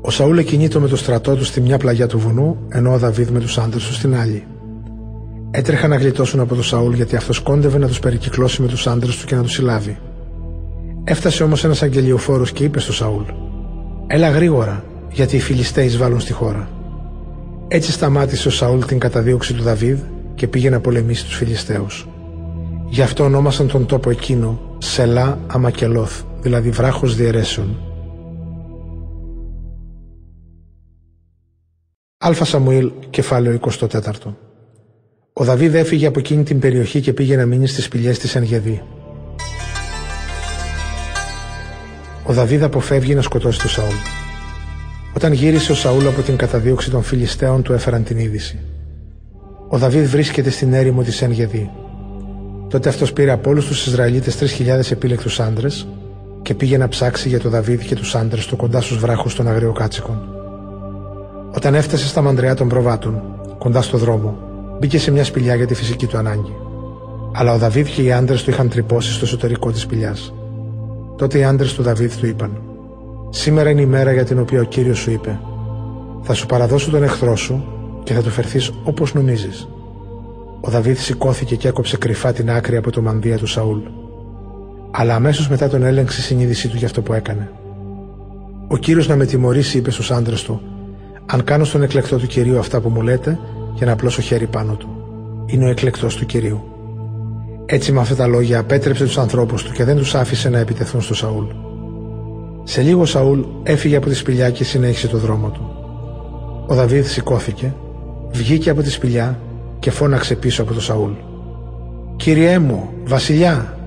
[0.00, 3.28] Ο Σαούλ εκινείτο με το στρατό του στη μια πλαγιά του βουνού, ενώ ο Δαβίδ
[3.28, 4.46] με τους άντρες του στην άλλη.
[5.50, 9.16] Έτρεχαν να γλιτώσουν από τον Σαούλ γιατί αυτός κόντευε να τους περικυκλώσει με τους άντρες
[9.16, 9.98] του και να τους συλλάβει.
[11.04, 13.22] Έφτασε όμως ένας αγγελιοφόρος και είπε στο Σαούλ:
[14.06, 16.68] Έλα γρήγορα, γιατί οι Φιλιστέοι βάλουν στη χώρα.
[17.68, 19.98] Έτσι σταμάτησε ο Σαούλ την καταδίωξη του Δαβίδ
[20.36, 22.08] και πήγε να πολεμήσει τους Φιλιστέους.
[22.88, 27.76] Γι' αυτό ονόμασαν τον τόπο εκείνο Σελά Αμακελόθ, δηλαδή βράχος διαιρέσεων.
[32.26, 34.36] Α Σαμουήλ, κεφάλαιο 24.
[35.32, 38.82] Ο Δαβίδ έφυγε από εκείνη την περιοχή και πήγε να μείνει στις πηγές της Ενγεδί.
[42.24, 43.94] Ο Δαβίδ αποφεύγει να σκοτώσει τον Σαούλ.
[45.14, 48.58] Όταν γύρισε ο Σαούλ από την καταδίωξη των Φιλιστέων του έφεραν την είδηση.
[49.68, 51.34] Ο Δαβίδ βρίσκεται στην έρημο της Εν
[52.68, 55.86] Τότε αυτός πήρε από όλους τους Ισραηλίτες 3.000 επίλεκτους άντρες
[56.42, 59.48] και πήγε να ψάξει για το Δαβίδ και τους άντρες του κοντά στους βράχους των
[59.48, 60.18] αγριοκάτσικων.
[61.54, 63.22] Όταν έφτασε στα μαντριά των προβάτων,
[63.58, 64.38] κοντά στο δρόμο,
[64.80, 66.56] μπήκε σε μια σπηλιά για τη φυσική του ανάγκη.
[67.32, 70.34] Αλλά ο Δαβίδ και οι άντρες του είχαν τρυπώσει στο εσωτερικό της σπηλιάς.
[71.16, 72.60] Τότε οι άντρες του Δαβίδ του είπαν:
[73.30, 75.40] Σήμερα είναι η μέρα για την οποία ο κύριος σου είπε:
[76.22, 77.75] Θα σου παραδώσω τον εχθρό σου
[78.06, 79.68] και θα του φερθείς όπως νομίζεις.
[80.60, 83.78] Ο Δαβίδ σηκώθηκε και έκοψε κρυφά την άκρη από το μανδύα του Σαούλ.
[84.90, 87.50] Αλλά αμέσως μετά τον έλεγξε η συνείδησή του για αυτό που έκανε.
[88.68, 90.60] Ο κύριος να με τιμωρήσει, είπε στους άντρες του,
[91.26, 93.38] αν κάνω στον εκλεκτό του κυρίου αυτά που μου λέτε,
[93.74, 94.88] για να απλώσω χέρι πάνω του.
[95.46, 96.62] Είναι ο εκλεκτός του κυρίου.
[97.66, 101.00] Έτσι με αυτά τα λόγια απέτρεψε τους ανθρώπους του και δεν τους άφησε να επιτεθούν
[101.00, 101.44] στο Σαούλ.
[102.64, 105.70] Σε λίγο Σαούλ έφυγε από τη σπηλιά και συνέχισε το δρόμο του.
[106.66, 107.74] Ο Δαβίδ σηκώθηκε
[108.30, 109.38] βγήκε από τη σπηλιά
[109.78, 111.10] και φώναξε πίσω από τον Σαούλ.
[112.16, 113.78] «Κύριέ μου, βασιλιά!»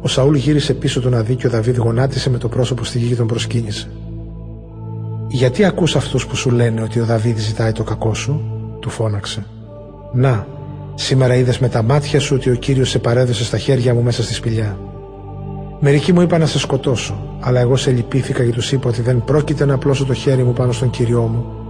[0.00, 2.98] Ο Σαούλ γύρισε πίσω του να δει και ο Δαβίδ γονάτισε με το πρόσωπο στη
[2.98, 3.90] γη και τον προσκύνησε.
[5.28, 8.42] «Γιατί ακούς αυτούς που σου λένε ότι ο Δαβίδ ζητάει το κακό σου»
[8.80, 9.46] του φώναξε.
[10.12, 10.46] «Να,
[10.94, 14.22] σήμερα είδες με τα μάτια σου ότι ο Κύριος σε παρέδωσε στα χέρια μου μέσα
[14.22, 14.78] στη σπηλιά.
[15.80, 19.24] Μερικοί μου είπαν να σε σκοτώσω, αλλά εγώ σε λυπήθηκα και τους είπα ότι δεν
[19.24, 21.61] πρόκειται να απλώσω το χέρι μου πάνω στον Κύριό μου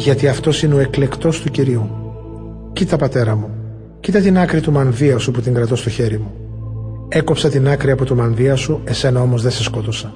[0.00, 1.90] γιατί αυτός είναι ο εκλεκτός του Κυρίου.
[2.72, 3.50] Κοίτα πατέρα μου,
[4.00, 6.30] κοίτα την άκρη του μανδύα σου που την κρατώ στο χέρι μου.
[7.08, 10.12] Έκοψα την άκρη από το μανδύα σου, εσένα όμως δεν σε σκότωσα.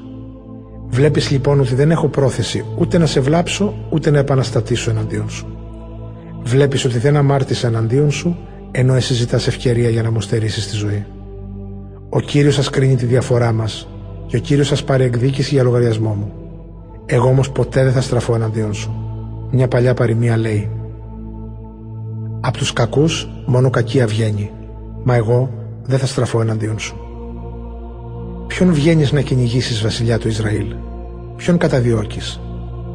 [0.88, 5.46] Βλέπεις λοιπόν ότι δεν έχω πρόθεση ούτε να σε βλάψω ούτε να επαναστατήσω εναντίον σου.
[6.42, 8.36] Βλέπεις ότι δεν αμάρτησα εναντίον σου,
[8.70, 11.04] ενώ εσύ ζητάς ευκαιρία για να μου στερήσεις τη ζωή.
[12.08, 13.88] Ο κύριος σας κρίνει τη διαφορά μας
[14.26, 16.32] και ο κύριος σας πάρει εκδίκηση για λογαριασμό μου.
[17.06, 19.09] Εγώ όμως ποτέ δεν θα στραφώ εναντίον σου.
[19.52, 20.70] Μια παλιά παροιμία λέει
[22.40, 24.50] «Απ' τους κακούς μόνο κακία βγαίνει,
[25.02, 25.50] μα εγώ
[25.82, 26.96] δεν θα στραφώ εναντίον σου».
[28.46, 30.74] Ποιον βγαίνεις να κυνηγήσεις βασιλιά του Ισραήλ,
[31.36, 32.40] ποιον καταδιώκεις,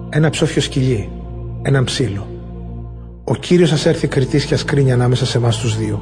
[0.09, 1.09] ένα ψόφιο σκυλί,
[1.61, 2.27] έναν ψήλο.
[3.23, 6.01] Ο Κύριος ας έρθει κριτής και ας κρίνει ανάμεσα σε εμάς τους δύο.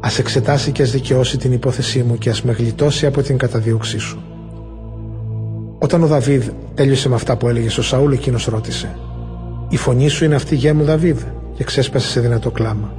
[0.00, 3.98] Ας εξετάσει και ας δικαιώσει την υπόθεσή μου και ας με γλιτώσει από την καταδίωξή
[3.98, 4.22] σου.
[5.78, 8.96] Όταν ο Δαβίδ τέλειωσε με αυτά που έλεγε στο Σαούλ, εκείνος ρώτησε
[9.68, 11.20] Η φωνή σου είναι αυτή γέ μου Δαβίδ
[11.54, 12.92] και ξέσπασε σε δυνατό κλάμα.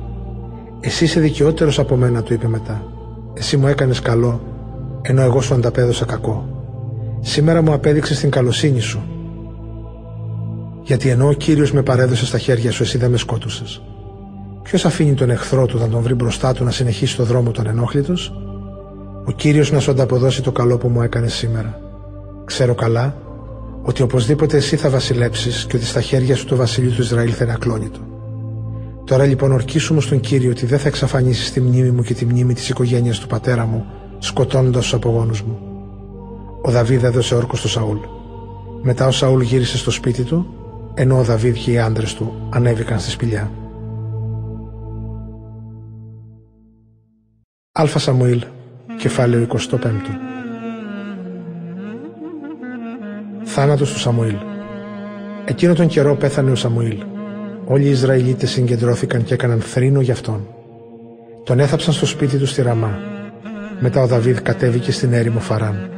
[0.80, 2.84] Εσύ είσαι δικαιότερος από μένα, του είπε μετά.
[3.34, 4.42] Εσύ μου έκανες καλό,
[5.02, 6.48] ενώ εγώ σου ανταπέδωσα κακό.
[7.20, 9.02] Σήμερα μου απέδειξες την καλοσύνη σου.
[10.84, 13.82] Γιατί ενώ ο κύριος με παρέδωσε στα χέρια σου, εσύ δεν με σκότωσες.
[14.64, 17.68] Ποιος αφήνει τον εχθρό του να τον βρει μπροστά του να συνεχίσει το δρόμο τον
[17.68, 18.34] ενόχλητος,
[19.26, 21.80] ο κύριος να σου ανταποδώσει το καλό που μου έκανες σήμερα.
[22.46, 23.16] Ξέρω καλά
[23.88, 27.44] ότι οπωσδήποτε εσύ θα βασιλέψεις και ότι στα χέρια σου το βασίλειο του Ισραήλ θα
[27.44, 28.00] είναι ακλόνητο.
[29.06, 32.54] Τώρα λοιπόν ορκίσουμε στον κύριο ότι δεν θα εξαφανίσεις τη μνήμη μου και τη μνήμη
[32.54, 33.86] της οικογένειας του πατέρα μου,
[34.20, 35.60] σκοτώνοντας τους απογόνους μου.
[36.62, 37.98] Ο Δαβίδ έδωσε όρκο στο Σαούλ.
[38.82, 40.46] Μετά ο Σαούλ γύρισε στο σπίτι του,
[40.94, 43.52] ενώ ο Δαβίδ και οι άντρες του ανέβηκαν στη σπηλιά.
[47.72, 48.44] Αλφα Σαμουήλ,
[48.98, 50.27] κεφάλαιο 25
[53.60, 54.36] Θάνατος του Σαμουήλ
[55.46, 56.98] Εκείνο τον καιρό πέθανε ο Σαμουήλ.
[57.66, 60.48] Όλοι οι Ισραηλίτες συγκεντρώθηκαν και έκαναν θρήνο για αυτόν.
[61.44, 63.00] Τον έθαψαν στο σπίτι του στη Ραμά.
[63.80, 65.90] Μετά ο Δαβίδ κατέβηκε στην έρημο Φαράν.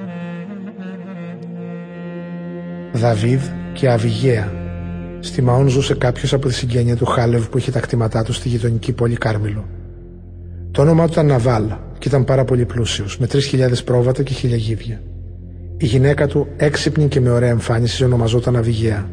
[2.94, 3.42] Δαβίδ
[3.74, 4.52] και Αβιγαία.
[5.20, 8.50] Στη Μαόν ζούσε κάποιος από τη συγγένεια του Χάλευ που είχε τα κτήματά του στη
[8.50, 9.68] γειτονική πόλη Κάρμιλο.
[10.72, 11.64] Το όνομά του ήταν Ναβάλ
[11.98, 15.02] και ήταν πάρα πολύ πλούσιος, με 3.000 πρόβατα και χιλιαγίδια.
[15.82, 19.10] Η γυναίκα του, έξυπνη και με ωραία εμφάνιση, ονομαζόταν Αβιγαία.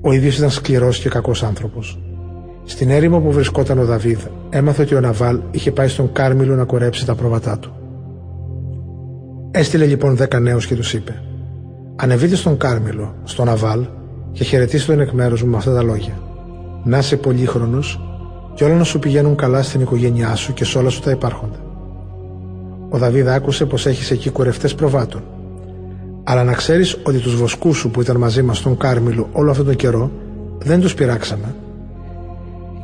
[0.00, 1.98] Ο ίδιος ήταν σκληρός και κακός άνθρωπος.
[2.64, 4.18] Στην έρημο που βρισκόταν ο Δαβίδ,
[4.50, 7.72] έμαθε ότι ο Ναβάλ είχε πάει στον Κάρμιλο να κορέψει τα πρόβατά του.
[9.50, 11.22] Έστειλε λοιπόν δέκα νέους και τους είπε:
[11.96, 13.86] Ανεβείτε στον Κάρμιλο, στον Ναβάλ,
[14.32, 16.18] και χαιρετήστε τον εκ μέρους μου με αυτά τα λόγια.
[16.84, 18.00] Να είσαι πολύχρονος
[18.54, 21.58] και όλα να σου πηγαίνουν καλά στην οικογένειά σου και σε όλα σου τα υπάρχοντα.
[22.88, 25.22] Ο Δαβίδ άκουσε πως έχεις εκεί κουρευτές προβάτων.
[26.30, 29.66] Αλλά να ξέρεις ότι τους βοσκούς σου που ήταν μαζί μας στον Κάρμιλο όλο αυτόν
[29.66, 30.10] τον καιρό
[30.58, 31.54] δεν τους πειράξαμε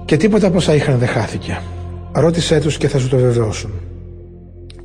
[0.04, 1.60] και τίποτα από όσα είχαν δεν χάθηκε.
[2.12, 3.70] Ρώτησέ τους και θα σου το βεβαιώσουν.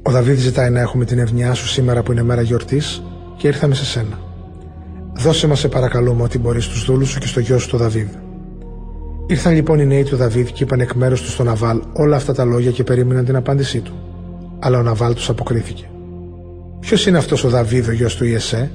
[0.02, 3.04] Ο Δαβίδ ζητάει να έχουμε την ευνοιά σου σήμερα που είναι μέρα γιορτής
[3.38, 4.20] και ήρθαμε σε σένα.
[5.14, 8.08] Δώσε μας, σε παρακαλούμε, ό,τι μπορείς στους δούλους σου και στο γιο σου το Δαβίδ.
[9.28, 12.34] Ήρθαν λοιπόν οι νέοι του Δαβίδ και είπαν εκ μέρους τους στον Ναβάλ όλα αυτά
[12.34, 13.94] τα λόγια και περίμεναν την απάντησή του.
[14.60, 15.90] Αλλά ο Ναβάλ τους αποκρίθηκε.
[16.80, 18.72] Ποιος είναι αυτός ο Δαβίδ, ο γιος του Ιεσέ;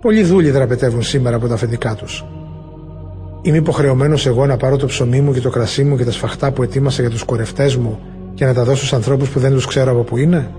[0.00, 2.24] Πολλοί δούλοι δραπετεύουν σήμερα από τα αφεντικά τους.
[3.42, 6.52] Είμαι υποχρεωμένος εγώ να πάρω το ψωμί μου και το κρασί μου και τα σφαχτά
[6.52, 7.98] που ετοίμασα για τους κορευτές μου
[8.34, 10.50] και να τα δώσω στους ανθρώπους που δεν τους ξέρω από πού είναι;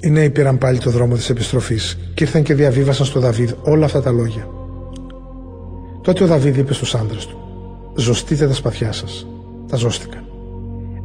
[0.00, 3.84] Οι νέοι πήραν πάλι το δρόμο της επιστροφής και ήρθαν και διαβίβασαν στο Δαβίδ όλα
[3.84, 4.48] αυτά τα λόγια.
[6.02, 7.36] Τότε ο Δαβίδ είπε στους άντρες του:
[7.96, 9.26] Ζωστείτε τα σπαθιά σας.
[9.68, 10.29] Τα ζώστηκαν.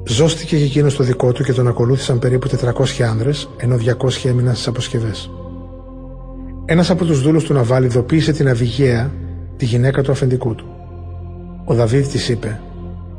[0.08, 4.54] Ζώστηκε και εκείνος το δικό του και τον ακολούθησαν περίπου 400 άνδρες, ενώ 200 έμειναν
[4.54, 5.30] στις αποσκευές.
[6.66, 9.12] Ένας από τους δούλους του Ναβάλ ειδοποίησε την Αβυγαία,
[9.58, 10.66] τη γυναίκα του αφεντικού του.
[11.66, 12.60] Ο Δαβίδ της είπε: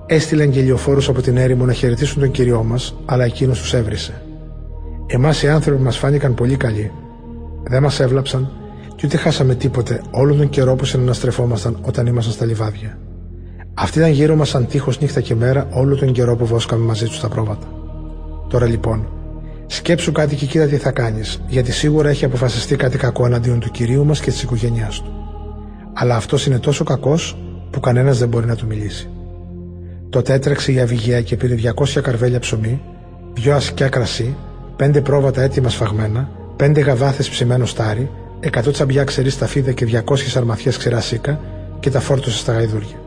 [0.06, 4.22] Έστειλε αγγελιοφόρου από την έρημο να χαιρετήσουν τον κυριό μας, αλλά εκείνος τους έβρισε.
[5.06, 6.92] Εμάς οι άνθρωποι μας φάνηκαν πολύ καλοί.
[7.62, 8.50] Δεν μας έβλαψαν
[8.96, 12.98] και ούτε χάσαμε τίποτε όλο τον καιρό που συναναστρεφόμασταν όταν ήμασταν στα λιβάδια.
[13.78, 17.06] Αυτοί ήταν γύρω μας σαν τείχος νύχτα και μέρα όλο τον καιρό που βόσκαμε μαζί
[17.06, 17.66] τους στα πρόβατα.
[18.48, 19.08] Τώρα λοιπόν,
[19.66, 23.70] σκέψου κάτι και κοίτα τι θα κάνεις, γιατί σίγουρα έχει αποφασιστεί κάτι κακό εναντίον του
[23.70, 25.12] κυρίου μας και της οικογένειάς του.
[25.92, 27.38] Αλλά αυτός είναι τόσο κακός
[27.70, 29.10] που κανένας δεν μπορεί να του μιλήσει.
[30.10, 32.82] Τότε έτρεξε η Αβυγία και πήρε 200 καρβέλια ψωμί,
[33.34, 34.36] δυο ασκιά κρασί,
[34.76, 38.10] πέντε πρόβατα έτοιμα σφαγμένα, πέντε γαβάθε ψημένο στάρι,
[38.52, 41.40] 100 τσαμπιά ξερή σταφίδα και 200 αρμαθιέ ξερά σίκα
[41.80, 43.04] και τα φόρτωσε στα γαϊδούρια.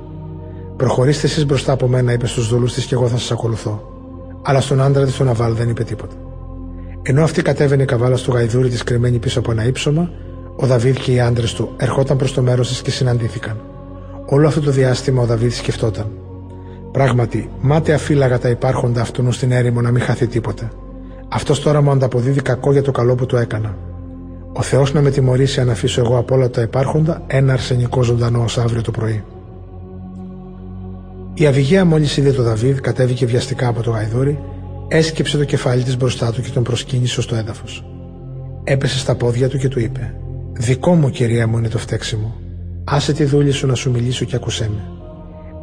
[0.79, 3.81] Προχωρήστε εσείς μπροστά από μένα, είπε στους δούλους της, και εγώ θα σας ακολουθώ.
[4.41, 6.15] Αλλά στον άντρα της, τον Ναβάλ, δεν είπε τίποτα.
[7.01, 10.11] Ενώ αυτή κατέβαινε η καβάλα στο γαϊδούρι της κρυμμένη πίσω από ένα ύψωμα,
[10.55, 13.61] ο Δαβίδ και οι άντρες του ερχόταν προς το μέρος της και συναντήθηκαν.
[14.25, 16.07] Όλο αυτό το διάστημα ο Δαβίδ σκεφτόταν.
[16.91, 20.69] Πράγματι, μάταια φύλαγα τα υπάρχοντα αυτού στην έρημο να μην χαθεί τίποτε.
[21.29, 23.77] Αυτός τώρα μου ανταποδίδει κακό για το καλό που του έκανα.
[24.53, 28.43] Ο Θεός να με τιμωρήσει αν αφήσω εγώ από όλα τα υπάρχοντα ένα αρσενικό ζωντανό
[28.43, 29.23] ως αύριο το πρωί.
[31.39, 34.39] Η Αβυγαία μόλις είδε τον Δαβίδ, κατέβηκε βιαστικά από το γαϊδούρι,
[34.87, 37.85] έσκυψε το κεφάλι της μπροστά του και τον προσκύνησε στο έδαφος.
[38.63, 40.13] Έπεσε στα πόδια του και του είπε:
[40.53, 42.35] Δικό μου, κυρία μου, είναι το φταίξιμο.
[42.83, 44.81] Άσε τη δούλη σου να σου μιλήσω και ακούσέ με.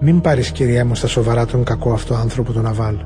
[0.00, 2.96] Μην πάρεις, κυρία μου, στα σοβαρά τον κακό αυτό άνθρωπο τον Ναβάλ.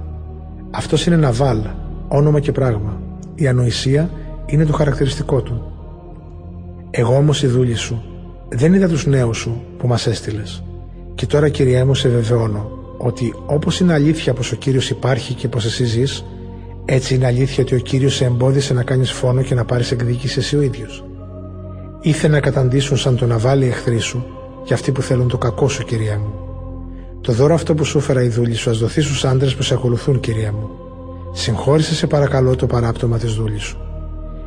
[0.70, 1.60] Αυτός είναι Ναβάλ,
[2.08, 3.00] όνομα και πράγμα.
[3.34, 4.10] Η ανοησία
[4.46, 5.72] είναι το χαρακτηριστικό του.
[6.90, 8.02] Εγώ όμως η δούλη σου
[8.48, 10.62] δεν είδα τους νέους σου που μας έστειλες.
[11.20, 15.48] Και τώρα, κυρία μου, σε βεβαιώνω ότι όπως είναι αλήθεια πως ο κύριος υπάρχει και
[15.48, 16.24] πως εσύ ζεις,
[16.84, 20.38] έτσι είναι αλήθεια ότι ο κύριος σε εμπόδισε να κάνεις φόνο και να πάρεις εκδίκηση
[20.38, 21.04] εσύ ο ίδιος.
[22.00, 24.26] Ήθε να καταντήσουν σαν το να βάλει εχθροί σου
[24.64, 26.32] για αυτοί που θέλουν το κακό σου, κυρία μου.
[27.20, 29.74] Το δώρο αυτό που σου έφερα η δούλη σου, ας δοθεί στους άντρες που σε
[29.74, 30.70] ακολουθούν, κυρία μου.
[31.32, 33.78] Συγχώρησε σε παρακαλώ το παράπτωμα της δούλης σου.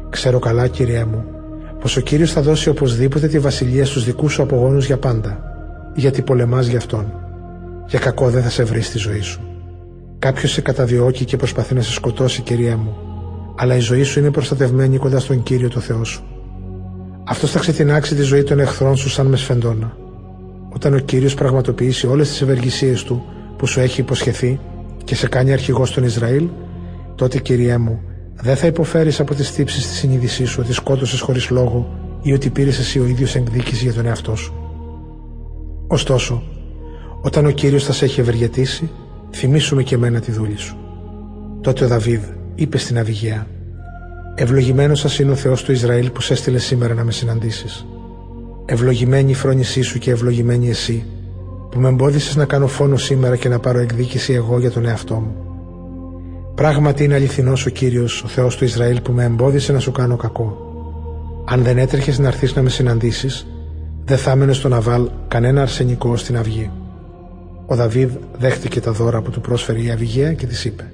[0.10, 1.26] Ξέρω καλά, κυρία μου,
[1.80, 5.53] πως ο κύριος θα δώσει οπωσδήποτε τη βασιλεία στους δικούς σου απογόνους για πάντα,
[5.96, 7.14] γιατί πολεμάς για αυτόν.
[7.88, 9.42] Για κακό δεν θα σε βρει στη ζωή σου.
[10.20, 12.98] Κάποιος σε καταδιώκει και προσπαθεί να σε σκοτώσει, κυρία μου,
[13.56, 16.24] αλλά η ζωή σου είναι προστατευμένη κοντά στον κύριο το Θεό σου.
[17.24, 19.98] Αυτός θα ξετινάξει τη ζωή των εχθρών σου σαν με σφεντόνα.
[20.70, 23.24] Όταν ο κύριος πραγματοποιήσει όλες τις ευεργησίες του
[23.58, 24.60] που σου έχει υποσχεθεί
[25.04, 26.48] και σε κάνει αρχηγός στον Ισραήλ,
[27.16, 28.02] τότε κυρία μου,
[28.36, 32.50] δεν θα υποφέρεις από τις τύψεις της συνείδησής σου ότι σκότωσες χωρίς λόγο ή ότι
[32.50, 34.63] πήρες εσύ ο ίδιος εκδίκηση για τον εαυτό σου.
[35.94, 36.44] Ωστόσο,
[37.22, 38.90] όταν ο κύριος θα σε έχει ευεργετήσει,
[39.32, 40.78] θυμίσουμε και εμένα τη δούλη σου.
[41.62, 42.24] Τότε ο Δαβίδ
[42.56, 43.48] είπε στην Αβυγαία
[44.36, 47.86] «Ευλογημένος σας είναι ο Θεός του Ισραήλ που σε έστειλε σήμερα να με συναντήσεις.
[48.66, 51.06] Ευλογημένη η φρόνησή σου και ευλογημένη εσύ
[51.70, 55.16] που με εμπόδισες να κάνω φόνο σήμερα και να πάρω εκδίκηση εγώ για τον εαυτό
[55.16, 55.36] μου.
[56.56, 60.16] Πράγματι είναι αληθινός ο Κύριος, ο Θεός του Ισραήλ που με εμπόδισε να σου κάνω
[60.16, 60.58] κακό.
[61.46, 63.48] Αν δεν έτρεχες να έρθεις να με συναντήσεις,
[64.06, 66.72] δεν θα έμενε στο Ναβάλ κανένα αρσενικό στην αυγή.
[67.66, 70.92] Ο Δαβίδ δέχτηκε τα δώρα που του πρόσφερε η Αυγαία και της είπε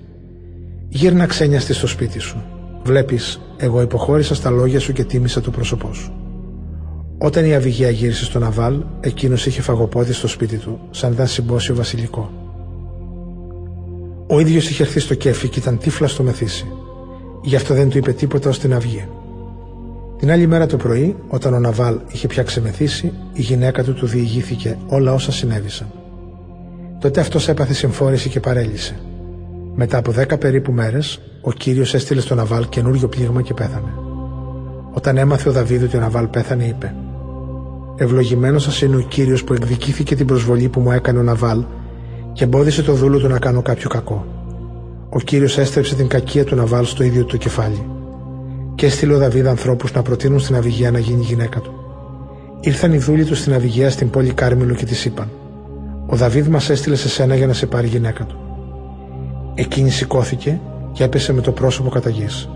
[0.90, 2.44] «Γύρνα ξένιαστη στο σπίτι σου.
[2.84, 6.14] Βλέπεις, εγώ υποχώρησα στα λόγια σου και τίμησα το πρόσωπό σου».
[7.18, 11.76] Όταν η Αυγαία γύρισε στο Ναβάλ, εκείνος είχε φαγοπόδι στο σπίτι του, σαν ήταν συμπόσιο
[11.76, 12.32] βασιλικό.
[14.28, 16.66] Ο ίδιος είχε έρθει στο κέφι και ήταν τύφλα στο μεθύσι.
[17.44, 19.08] Γι' αυτό δεν του είπε τίποτα ως την αυγή.
[20.20, 24.06] Την άλλη μέρα το πρωί, όταν ο Ναβάλ είχε πια ξεμεθύσει, η γυναίκα του του
[24.06, 25.88] διηγήθηκε όλα όσα συνέβησαν.
[27.00, 29.00] Τότε αυτός έπαθε συμφόρηση και παρέλυσε.
[29.76, 33.94] Μετά από δέκα περίπου μέρες, ο κύριος έστειλε στο Ναβάλ καινούριο πλήγμα και πέθανε.
[34.94, 36.96] Όταν έμαθε ο Δαβίδ ότι ο Ναβάλ πέθανε, είπε:
[37.96, 41.64] Ευλογημένος σας είναι ο κύριος που εκδικήθηκε την προσβολή που μου έκανε ο Ναβάλ
[42.34, 44.26] και εμπόδισε το δούλο του να κάνω κάποιο κακό.
[45.10, 47.99] Ο κύριος έστρεψε την κακία του Ναβάλ στο ίδιο του κεφάλι.
[48.80, 51.74] Και έστειλε ο Δαβίδ ανθρώπους να προτείνουν στην Αβυγία να γίνει γυναίκα του.
[52.60, 55.30] Ήρθαν οι δούλοι τους στην Αβυγία στην πόλη Κάρμιλο και της είπαν:
[56.08, 58.36] ο Δαβίδ μας έστειλε σε σένα για να σε πάρει γυναίκα του.
[59.56, 60.60] Εκείνη σηκώθηκε
[60.92, 62.50] και έπεσε με το πρόσωπο κατά γης.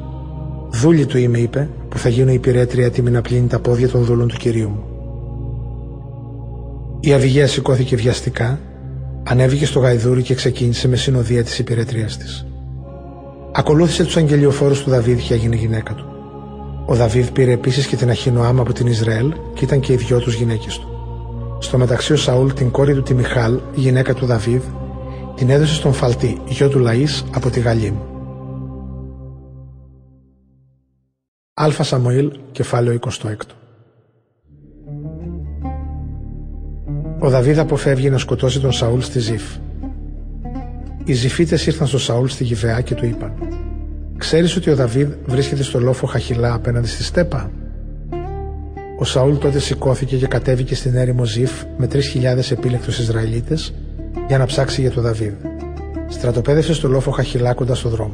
[0.72, 4.28] Δούλη του είμαι, είπε, που θα γίνω υπηρέτρια έτοιμη να πλύνει τα πόδια των δούλων
[4.28, 4.84] του κυρίου μου.
[7.00, 8.60] Η Αβυγαία σηκώθηκε βιαστικά,
[9.24, 12.46] ανέβηκε στο γαϊδούρι και ξεκίνησε με συνοδεία της υπηρετρία της.
[13.54, 16.08] Ακολούθησε τους αγγελιοφόρους του Δαβίδ και έγινε γυναίκα του.
[16.86, 20.20] Ο Δαβίδ πήρε επίσης και την Αχινοάμ από την Ιζραέλ και ήταν και οι δυο
[20.20, 20.88] τους γυναίκες του.
[21.60, 24.64] Στο μεταξύ ο Σαούλ την κόρη του τη Μιχάλ, η γυναίκα του Δαβίδ,
[25.36, 27.96] την έδωσε στον Φαλτή, γιο του Λαΐς, από τη Γαλήμ.
[31.54, 33.10] Αλφα Σαμουήλ, κεφάλαιο 26
[37.20, 39.44] Ο Δαβίδ αποφεύγει να σκοτώσει τον Σαούλ στη Ζήφ.
[41.06, 43.63] Οι Ζηφίτες ήρθαν στο Σαούλ στη Γιβεά και του είπαν
[44.24, 47.52] «Ξέρεις ότι ο Δαβίδ βρίσκεται στο λόφο Χαχιλά απέναντι στη Στέπα»
[49.00, 53.74] Ο Σαούλ τότε σηκώθηκε και κατέβηκε στην έρημο Ζήφ με 3.000 επίλεκτους Ισραηλίτες
[54.28, 55.34] για να ψάξει για τον Δαβίδ.
[56.08, 58.14] Στρατοπέδευσε στο λόφο Χαχιλά κοντά στο δρόμο.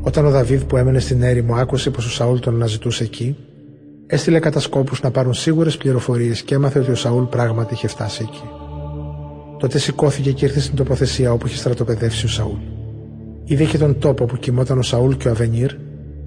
[0.00, 3.36] Όταν ο Δαβίδ που έμενε στην έρημο άκουσε πως ο Σαούλ τον αναζητούσε εκεί,
[4.06, 8.44] έστειλε κατασκόπους να πάρουν σίγουρες πληροφορίες και έμαθε ότι ο Σαούλ πράγματι είχε φτάσει εκεί.
[9.58, 12.79] Τότε σηκώθηκε και ήρθε στην τοποθεσία όπου είχε στρατοπεδεύσει ο Σαούλ.
[13.50, 15.70] Είδε και τον τόπο που κοιμόταν ο Σαούλ και ο Αβενίρ,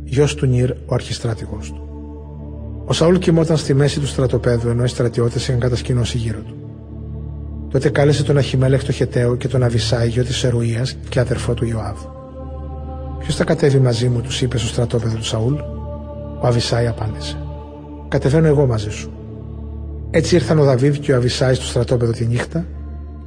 [0.04, 1.88] γιος του Νίρ, ο αρχιστράτηγός του.
[2.86, 6.56] Ο Σαούλ κοιμόταν στη μέση του στρατοπέδου ενώ οι στρατιώτες είχαν κατασκηνώσει γύρω του.
[7.70, 11.66] Τότε κάλεσε τον Αχιμέλεχ το Χεταίο και τον Αβυσάη γιο της Ερουία και αδερφό του
[11.66, 11.98] Ιωάβ.
[13.20, 15.54] Ποιος θα κατέβει μαζί μου, τους είπε στο στρατόπεδο του Σαούλ.
[16.42, 17.38] Ο Αβυσάη απάντησε.
[18.08, 19.12] Κατεβαίνω εγώ μαζί σου.
[20.12, 22.66] Έτσι ήρθαν ο Δαβίδ και ο Αβυσάη στο στρατόπεδο τη νύχτα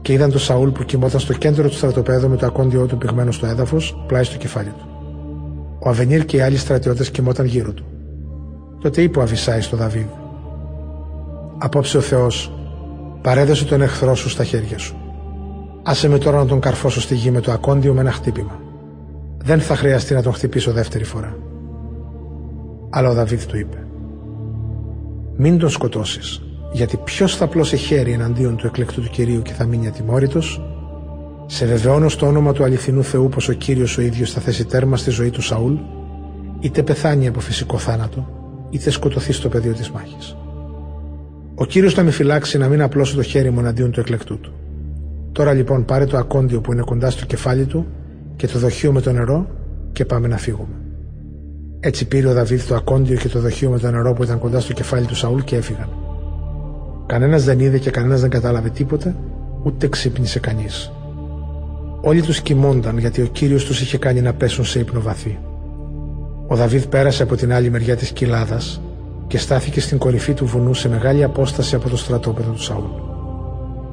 [0.07, 3.33] και είδαν τον Σαούλ που κοιμόταν στο κέντρο του στρατοπέδου με το ακόντιό του πυγμένο
[3.33, 4.89] στο έδαφος, πλάι στο κεφάλι του.
[5.78, 7.85] Ο Αβενίρ και οι άλλοι στρατιώτες κοιμόταν γύρω του.
[8.81, 10.07] Τότε είπε ο Αβυσάη στο Δαβίδ
[11.59, 12.53] «Απόψε ο Θεός
[13.23, 14.97] παρέδωσε τον εχθρό σου στα χέρια σου.
[15.83, 18.61] Άσε με τώρα να τον καρφώσω στη γη με το ακόντιο με ένα χτύπημα.
[19.39, 21.37] Δεν θα χρειαστεί να τον χτυπήσω δεύτερη φορά».
[22.91, 23.87] Αλλά ο Δαβίδ του είπε
[25.37, 26.45] «Μην τον σκοτώσεις,
[26.77, 30.62] γιατί ποιος θα πλώσει χέρι εναντίον του εκλεκτού του Κυρίου και θα μείνει ατιμόρυτος,
[31.47, 34.97] σε βεβαιώνω στο όνομα του αληθινού Θεού πως ο Κύριος ο ίδιος θα θέσει τέρμα
[34.97, 35.74] στη ζωή του Σαούλ,
[36.61, 38.28] είτε πεθάνει από φυσικό θάνατο,
[38.70, 40.36] είτε σκοτωθεί στο πεδίο της μάχης.
[41.55, 44.53] Ο κύριος θα με φυλάξει να μην απλώσω το χέρι μου εναντίον του εκλεκτού του.
[45.32, 47.86] Τώρα λοιπόν πάρε το ακόντιο που είναι κοντά στο κεφάλι του
[48.36, 49.47] και το δοχείο με το νερό
[49.93, 50.74] και πάμε να φύγουμε.
[51.81, 54.61] Έτσι πήρε ο Δαβίδ το ακόντιο και το δοχείο με το νερό που ήταν κοντά
[54.61, 56.06] στο κεφάλι του Σαούλ και έφυγαν.
[57.07, 59.15] Κανένας δεν είδε και κανένας δεν κατάλαβε τίποτε,
[59.62, 60.93] ούτε ξύπνησε κανείς.
[62.01, 65.39] Όλοι τους κοιμόνταν γιατί ο Κύριος τους είχε κάνει να πέσουν σε ύπνο βαθύ.
[66.47, 68.81] Ο Δαβίδ πέρασε από την άλλη μεριά της κοιλάδας
[69.27, 72.85] και στάθηκε στην κορυφή του βουνού σε μεγάλη απόσταση από το στρατόπεδο του Σαούλ.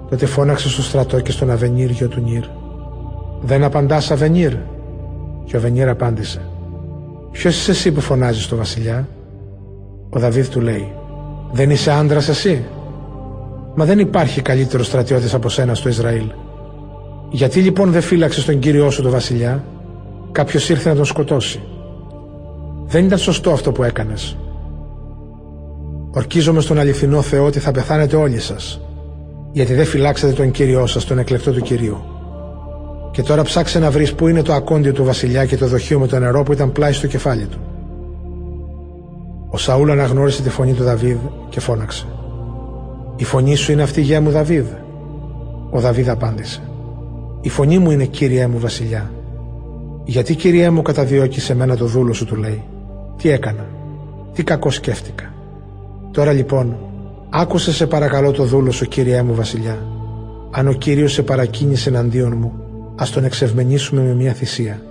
[0.10, 2.44] Τότε φώναξε στο στρατό και στον Αβενίρ γιο του Νίρ.
[3.42, 4.54] «Δεν απαντάς Αβενίρ»
[5.46, 6.42] και ο Αβενίρ απάντησε
[7.32, 9.08] Ποιος είσαι εσύ που φωνάζεις στο βασιλιά»
[10.10, 10.92] Ο Δαβίδ του λέει
[11.52, 12.64] «Δεν είσαι άντρας εσύ»
[13.76, 16.32] Μα δεν υπάρχει καλύτερος στρατιώτης από σένα στο Ισραήλ.
[17.30, 19.64] Γιατί λοιπόν δεν φύλαξε τον κύριό σου τον βασιλιά,
[20.32, 21.62] κάποιος ήρθε να τον σκοτώσει.
[22.86, 24.38] Δεν ήταν σωστό αυτό που έκανες.
[26.12, 28.82] Ορκίζομαι στον αληθινό Θεό ότι θα πεθάνετε όλοι σας,
[29.52, 31.98] γιατί δεν φυλάξατε τον κύριό σας, τον εκλεκτό του κυρίου.
[33.12, 36.08] Και τώρα ψάξε να βρεις πού είναι το ακόντιο του βασιλιά και το δοχείο με
[36.08, 37.58] το νερό που ήταν πλάι στο κεφάλι του.
[39.50, 41.18] Ο Σαούλ αναγνώρισε τη φωνή του Δαβίδ
[41.50, 42.06] και φώναξε.
[43.16, 44.66] «Η φωνή σου είναι αυτή γεια μου Δαβίδ»
[45.70, 46.62] Ο Δαβίδ απάντησε.
[47.42, 49.12] «Η φωνή μου είναι κύριέ μου βασιλιά»
[50.06, 52.64] «Γιατί κύριέ μου καταδιώκεις σε μένα το δούλο σου» του λέει.
[53.18, 53.66] «Τι έκανα,
[54.34, 55.34] τι κακό σκέφτηκα»
[56.12, 56.78] «Τώρα λοιπόν,
[57.30, 59.78] άκουσε σε παρακαλώ το δούλο σου κύριέ μου βασιλιά»
[60.52, 62.52] «Αν ο Κύριος σε παρακίνησε εναντίον μου,
[62.96, 64.82] ας τον εξευμενήσουμε με μια θυσία»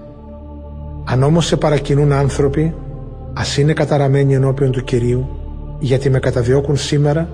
[1.05, 2.74] «Αν όμως σε παρακινούν άνθρωποι,
[3.32, 5.28] ας είναι καταραμένοι ενώπιον του Κυρίου,
[5.78, 7.28] γιατί με καταδιώκουν σήμερα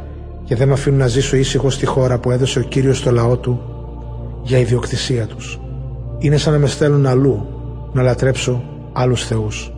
[0.48, 3.36] και δεν με αφήνουν να ζήσω ήσυχος στη χώρα που έδωσε ο Κύριος στο λαό
[3.36, 3.60] του
[4.42, 5.60] για ιδιοκτησία τους.
[6.18, 7.46] Είναι σαν να με στέλνουν αλλού
[7.92, 8.62] να λατρέψω
[8.92, 9.72] άλλους θεούς.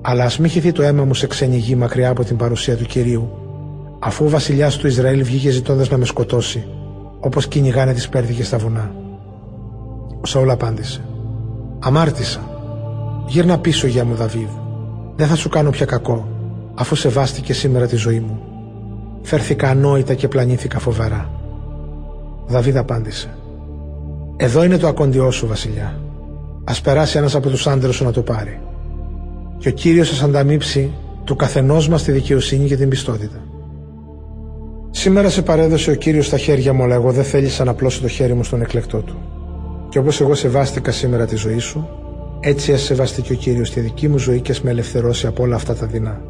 [0.00, 2.84] Αλλά ας μη χυθεί το αίμα μου σε ξένη γη μακριά από την παρουσία του
[2.84, 3.30] Κυρίου,
[3.98, 6.66] αφού ο βασιλιάς του Ισραήλ βγήκε ζητώντας να με σκοτώσει,
[7.20, 8.94] όπως κυνηγάνε τις πέρδικες στα βουνά.
[10.20, 11.04] Ο Σαούλ απάντησε
[11.78, 12.40] «Αμάρτησα,
[13.26, 14.48] γύρνα πίσω για μου Δαβίδ,
[15.16, 16.28] δεν θα σου κάνω πια κακό,
[16.74, 18.53] αφού σεβάστηκε σήμερα τη ζωή μου
[19.24, 21.30] φέρθηκα ανόητα και πλανήθηκα φοβερά.
[22.46, 23.36] Δαβίδ απάντησε
[24.36, 25.98] «Εδώ είναι το ακόντιό σου βασιλιά.
[26.64, 28.60] Ας περάσει ένας από τους άντρες σου να το πάρει.
[29.58, 30.90] Και ο Κύριος σας ανταμείψει
[31.24, 33.36] του καθενός μας τη δικαιοσύνη και την πιστότητα».
[34.90, 38.08] Σήμερα σε παρέδωσε ο Κύριος στα χέρια μου, αλλά εγώ δεν θέλησα να πλώσω το
[38.08, 39.16] χέρι μου στον εκλεκτό του.
[39.88, 41.88] Και όπως εγώ σεβάστηκα σήμερα τη ζωή σου,
[42.40, 45.42] έτσι ας σεβαστεί και ο Κύριος τη δική μου ζωή και ας με ελευθερώσει από
[45.42, 46.20] όλα αυτά τα δεινά.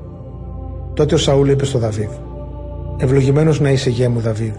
[0.95, 2.11] Τότε ο Σαούλ είπε στο Δαβίδ
[2.97, 4.55] Ευλογημένος να είσαι γέ μου Δαβίδ.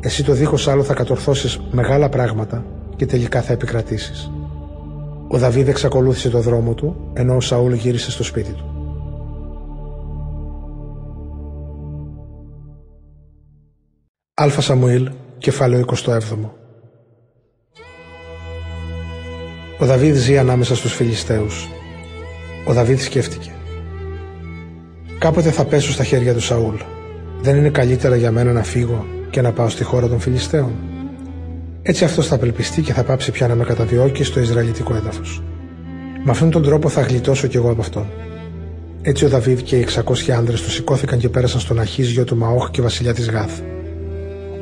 [0.00, 2.64] Εσύ το δίχως άλλο θα κατορθώσεις μεγάλα πράγματα
[2.96, 4.30] και τελικά θα επικρατήσεις.
[5.28, 8.64] Ο Δαβίδ εξακολούθησε το δρόμο του, ενώ ο Σαούλ γύρισε στο σπίτι του.
[14.34, 16.18] Αλφα Σαμουήλ, κεφάλαιο 27
[19.80, 21.68] Ο Δαβίδ ζει ανάμεσα στους Φιλιστέους.
[22.66, 23.52] Ο Δαβίδ σκέφτηκε.
[25.18, 26.76] Κάποτε θα πέσω στα χέρια του Σαούλ
[27.42, 30.72] δεν είναι καλύτερα για μένα να φύγω και να πάω στη χώρα των Φιλιστέων.
[31.82, 35.42] Έτσι αυτός θα απελπιστεί και θα πάψει πια να με καταδιώκει στο Ισραηλιτικό έδαφος.
[36.24, 38.06] Με αυτόν τον τρόπο θα γλιτώσω κι εγώ από αυτόν.
[39.02, 39.86] Έτσι ο Δαβίδ και οι
[40.26, 43.60] 600 άντρες του σηκώθηκαν και πέρασαν στον Αχή γιο του Μαόχ και βασιλιά της Γάθ.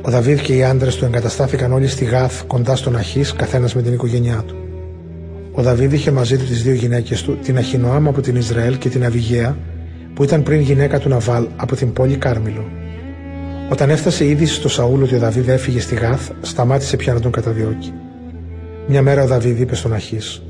[0.02, 3.82] Ο Δαβίδ και οι άντρες του εγκαταστάθηκαν όλοι στη Γάθ κοντά στον Αχής, καθένας με
[3.82, 4.56] την οικογένειά του.
[5.52, 8.88] Ο Δαβίδ είχε μαζί του τις δύο γυναίκες του, την Αχινοάμ από την Ισραήλ και
[8.88, 9.56] την Αβυγαία,
[10.16, 12.64] που ήταν πριν γυναίκα του Ναβάλ από την πόλη Κάρμιλο.
[13.70, 17.20] Όταν έφτασε η είδηση στο Σαούλ ότι ο Δαβίδ έφυγε στη Γάθ, σταμάτησε πια να
[17.20, 17.92] τον καταδιώκει.
[18.86, 20.42] Μια μέρα ο Δαβίδ είπε στον Αχής: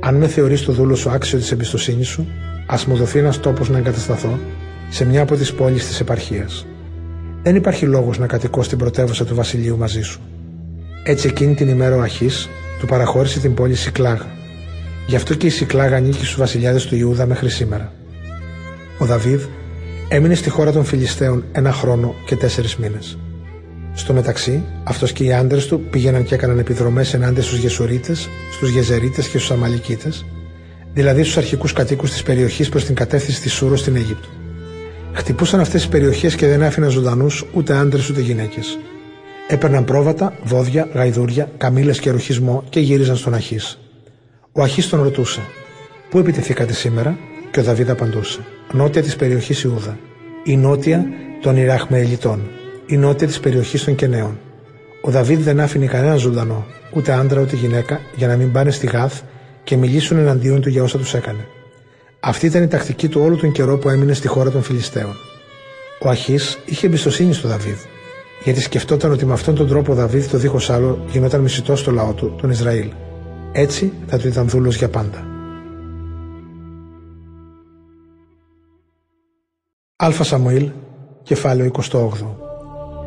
[0.00, 2.28] Αν με θεωρείς το δούλο σου άξιο της εμπιστοσύνης σου,
[2.66, 4.38] ας μου δοθεί ένας τόπος να εγκατασταθώ
[4.90, 6.66] σε μια από τις πόλεις της επαρχίας.
[7.42, 10.20] Δεν υπάρχει λόγος να κατοικώ στην πρωτεύουσα του βασιλείου μαζί σου.
[11.04, 12.48] Έτσι εκείνη την ημέρα ο Αχής
[12.80, 14.26] του παραχώρησε την πόλη Σικλάγα.
[15.06, 17.92] Γι' αυτό και η Σικλάγα ανήκει στους βασιλιάδες του Ιούδα μέχρι σήμερα.
[18.98, 19.42] Ο Δαβίδ
[20.08, 23.18] έμεινε στη χώρα των Φιλιστέων ένα χρόνο και τέσσερις μήνες.
[23.94, 28.70] Στο μεταξύ, αυτός και οι άντρες του πήγαιναν και έκαναν επιδρομές ενάντια στους Γεσουρίτες, στους
[28.70, 30.24] Γεζερίτες και στους Αμαλικίτες,
[30.92, 34.28] δηλαδή στους αρχικούς κατοίκους της περιοχής προς την κατεύθυνση της Σούρος στην Αίγυπτο.
[35.12, 38.78] Χτυπούσαν αυτές τις περιοχές και δεν άφηναν ζωντανούς ούτε άντρες ούτε γυναίκες.
[39.48, 43.78] Έπαιρναν πρόβατα, βόδια, γαϊδούρια, καμίλε και ρουχισμό και γύριζαν στον Αχής.
[44.52, 45.40] Ο Αχής τον ρωτούσε:
[46.10, 47.18] Πού επιτεθήκατε σήμερα,
[47.50, 48.40] και ο Δαβίδ απαντούσε:
[48.72, 49.98] Νότια της περιοχής Ιούδα,
[50.44, 51.06] η νότια
[51.42, 52.40] των Ιραχμεελιτών,
[52.86, 54.38] η νότια της περιοχής των Κενέων.
[55.00, 58.86] Ο Δαβίδ δεν άφηνε κανένα ζωντανό, ούτε άντρα ούτε γυναίκα, για να μην πάνε στη
[58.86, 59.20] Γάθ
[59.64, 61.46] και μιλήσουν εναντίον του για όσα τους έκανε.
[62.20, 65.14] Αυτή ήταν η τακτική του όλο τον καιρό που έμεινε στη χώρα των Φιλιστέων.
[66.02, 67.78] Ο Αχής είχε εμπιστοσύνη στο Δαβίδ,
[68.44, 71.90] γιατί σκεφτόταν ότι με αυτόν τον τρόπο ο Δαβίδ το δίχως άλλο γινόταν μισητός στο
[71.90, 72.88] λαό του, τον Ισραήλ.
[73.52, 75.35] Έτσι θα του ήταν δούλος για πάντα.
[79.98, 80.70] Αλφα Σαμουήλ,
[81.22, 82.08] κεφάλαιο 28.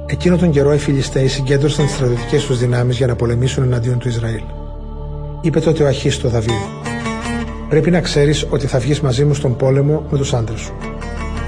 [0.06, 4.08] Εκείνο τον καιρό οι Φιλιστέοι συγκέντρωσαν τις στρατιωτικές τους δυνάμεις για να πολεμήσουν εναντίον του
[4.08, 4.42] Ισραήλ.
[5.42, 6.62] Είπε τότε ο Αχής στο Δαβίδ:
[7.70, 10.74] Πρέπει να ξέρεις ότι θα βγεις μαζί μου στον πόλεμο με τους άντρες σου.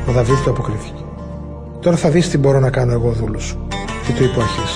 [0.09, 1.03] Ο Δαβίδ του αποκρίθηκε.
[1.79, 3.67] Τώρα θα δεις τι μπορώ να κάνω εγώ, δούλος σου.
[4.05, 4.71] Και του είπε ο Αχής: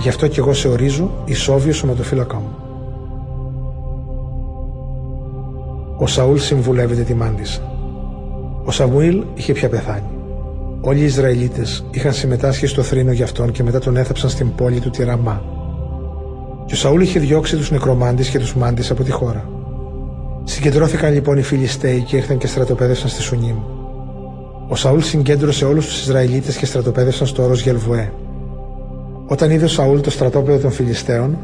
[0.00, 2.54] Γι' αυτό και εγώ σε ορίζω ισόβιο σωματοφύλακά μου.
[5.98, 7.77] Ο Σαούλ συμβουλεύεται τη μάντισα.
[8.68, 10.10] Ο Σαμουήλ είχε πια πεθάνει.
[10.80, 14.80] Όλοι οι Ισραηλίτες είχαν συμμετάσχει στο θρήνο για αυτόν και μετά τον έθαψαν στην πόλη
[14.80, 15.42] του Τυραμά.
[16.66, 19.48] Και ο Σαούλ είχε διώξει τους νεκρομάντες και τους μάντες από τη χώρα.
[20.44, 23.56] Συγκεντρώθηκαν λοιπόν οι Φιλιστέοι και ήρθαν και στρατοπέδευσαν στη Σουνίμ.
[24.68, 28.12] Ο Σαούλ συγκέντρωσε όλους τους Ισραηλίτες και στρατοπέδευσαν στο όρος Γελβουέ.
[29.26, 31.38] Όταν είδε ο Σαούλ το στρατόπεδο των Φιλιστέων,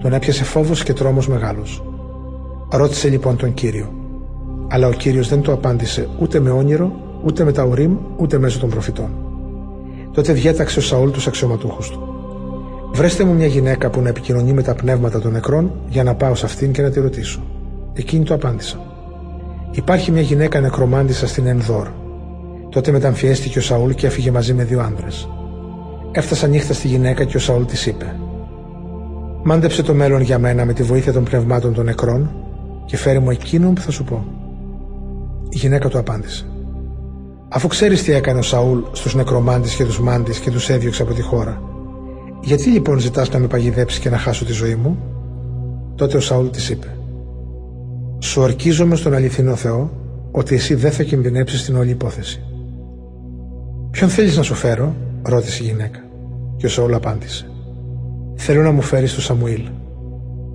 [0.00, 1.82] τον έπιασε φόβος και τρόμος μεγάλος.
[2.70, 3.97] Ρώτησε λοιπόν τον κύριο.
[4.68, 6.92] Αλλά ο κύριος δεν το απάντησε ούτε με όνειρο,
[7.24, 9.10] ούτε με τα ουρίμ, ούτε μέσω των προφητών.
[10.12, 12.08] Τότε διέταξε ο Σαούλ τους αξιωματούχους του.
[12.92, 16.34] Βρέστε μου μια γυναίκα που να επικοινωνεί με τα πνεύματα των νεκρών για να πάω
[16.34, 17.40] σε αυτήν και να τη ρωτήσω.
[17.92, 18.80] Εκείνη το απάντησα.
[19.70, 21.88] Υπάρχει μια γυναίκα νεκρομάντησα στην Ενδόρ.
[22.70, 25.06] Τότε μεταμφιέστηκε ο Σαούλ και έφυγε μαζί με δύο άντρε.
[26.12, 28.16] Έφτασαν νύχτα στη γυναίκα και ο Σαούλ της είπε:
[29.42, 32.30] Μάντεψε το μέλλον για μένα με τη βοήθεια των πνευμάτων των νεκρών
[32.84, 34.24] και φέρει μου εκείνον που θα σου πω.
[35.48, 36.46] Η γυναίκα του απάντησε.
[37.48, 41.14] Αφού ξέρεις τι έκανε ο Σαούλ στους νεκρομάντες και τους μάντες και τους έδιωξε από
[41.14, 41.62] τη χώρα,
[42.42, 44.98] γιατί λοιπόν ζητάς να με παγιδέψεις και να χάσω τη ζωή μου;
[45.98, 46.86] Τότε ο Σαούλ της είπε:
[48.18, 49.90] Σου ορκίζομαι στον αληθινό Θεό
[50.30, 52.42] ότι εσύ δεν θα κινδυνεύσει την όλη υπόθεση.
[53.90, 55.98] Ποιον θέλεις να σου φέρω, ρώτησε η γυναίκα.
[56.56, 57.50] Και ο Σαούλ απάντησε:
[58.34, 59.68] Θέλω να μου φέρεις τον Σαμουήλ.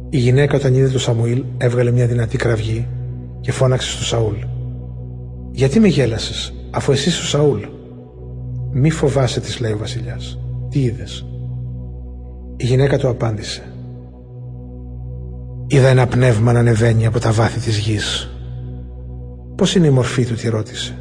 [0.10, 2.88] Η γυναίκα όταν είδε τον Σαμουήλ έβγαλε μια δυνατή κραυγή
[3.42, 4.36] και φώναξε στο Σαούλ.
[5.56, 7.60] Γιατί με γέλασες, αφού εσύ ο Σαούλ;
[8.72, 10.40] Μη φοβάσαι, της λέει ο Βασιλιάς.
[10.70, 11.26] Τι είδες;
[12.58, 13.62] Η γυναίκα του απάντησε.
[15.68, 18.30] Είδα ένα πνεύμα να ανεβαίνει από τα βάθη της γης.
[19.56, 20.98] Πώς είναι η μορφή του, τη ρώτησε.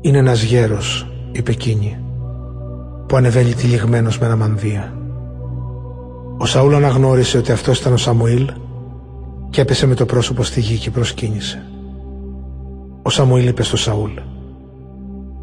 [0.00, 1.98] Είναι ένας γέρος, είπε εκείνη,
[3.06, 4.94] που ανεβαίνει τυλιγμένος με ένα μανδύα.
[6.38, 8.50] Ο Σαούλ αναγνώρισε ότι αυτός ήταν ο Σαμουήλ
[9.50, 11.62] και έπεσε με το πρόσωπο στη γη και προσκύνησε.
[13.06, 14.10] Ο Σαμουήλ είπε στο Σαούλ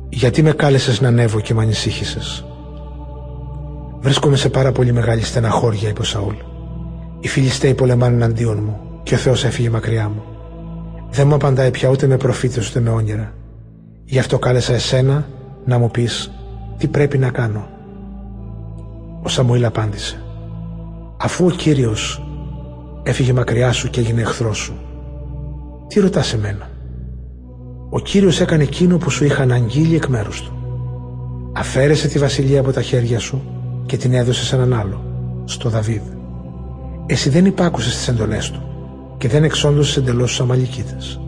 [0.10, 2.46] «Γιατί με κάλεσες να ανέβω και με ανησύχησες»
[4.00, 6.36] Βρίσκομαι σε πάρα πολύ μεγάλη στεναχώρια, είπε ο Σαούλ.
[7.20, 10.24] Οι Φιλιστέοι πολεμάνε εναντίον μου και ο Θεός έφυγε μακριά μου.
[11.10, 13.34] Δεν μου απαντάει πια ούτε με προφήτες ούτε με όνειρα.
[14.06, 15.28] Γι' αυτό κάλεσα εσένα
[15.66, 16.32] να μου πεις
[16.78, 17.68] τι πρέπει να κάνω.
[19.24, 20.24] Ο Σαμουήλ απάντησε.
[21.18, 22.26] Αφού ο Κύριος
[23.04, 24.74] έφυγε μακριά σου και έγινε εχθρός σου,
[25.88, 26.70] τι ρωτάς εμένα;
[27.94, 30.52] Ο Κύριος έκανε εκείνο που σου είχαν αγγείλει εκ μέρους του.
[31.54, 33.42] Αφαίρεσε τη βασιλεία από τα χέρια σου
[33.86, 35.04] και την έδωσε σε έναν άλλο,
[35.46, 36.02] στο Δαβίδ.
[37.06, 38.62] Εσύ δεν υπάκουσες τις εντολές του
[39.18, 41.20] και δεν εξόντωσες εντελώς τους Αμαλικίτες.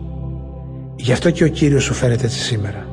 [0.96, 2.86] Γι' αυτό και ο Κύριος σου φέρεται έτσι σήμερα.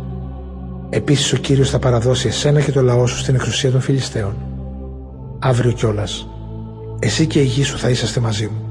[0.89, 4.35] Επίσης ο Κύριος θα παραδώσει εσένα και το λαό σου στην εξουσία των Φιλιστέων.
[5.39, 6.27] Αύριο κιόλας,
[6.99, 8.70] εσύ και η γη σου θα είσαστε μαζί μου.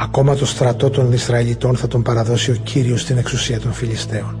[0.00, 4.38] Ακόμα το στρατό των Ισραηλιτών θα τον παραδώσει ο Κύριος στην εξουσία των Φιλιστέων.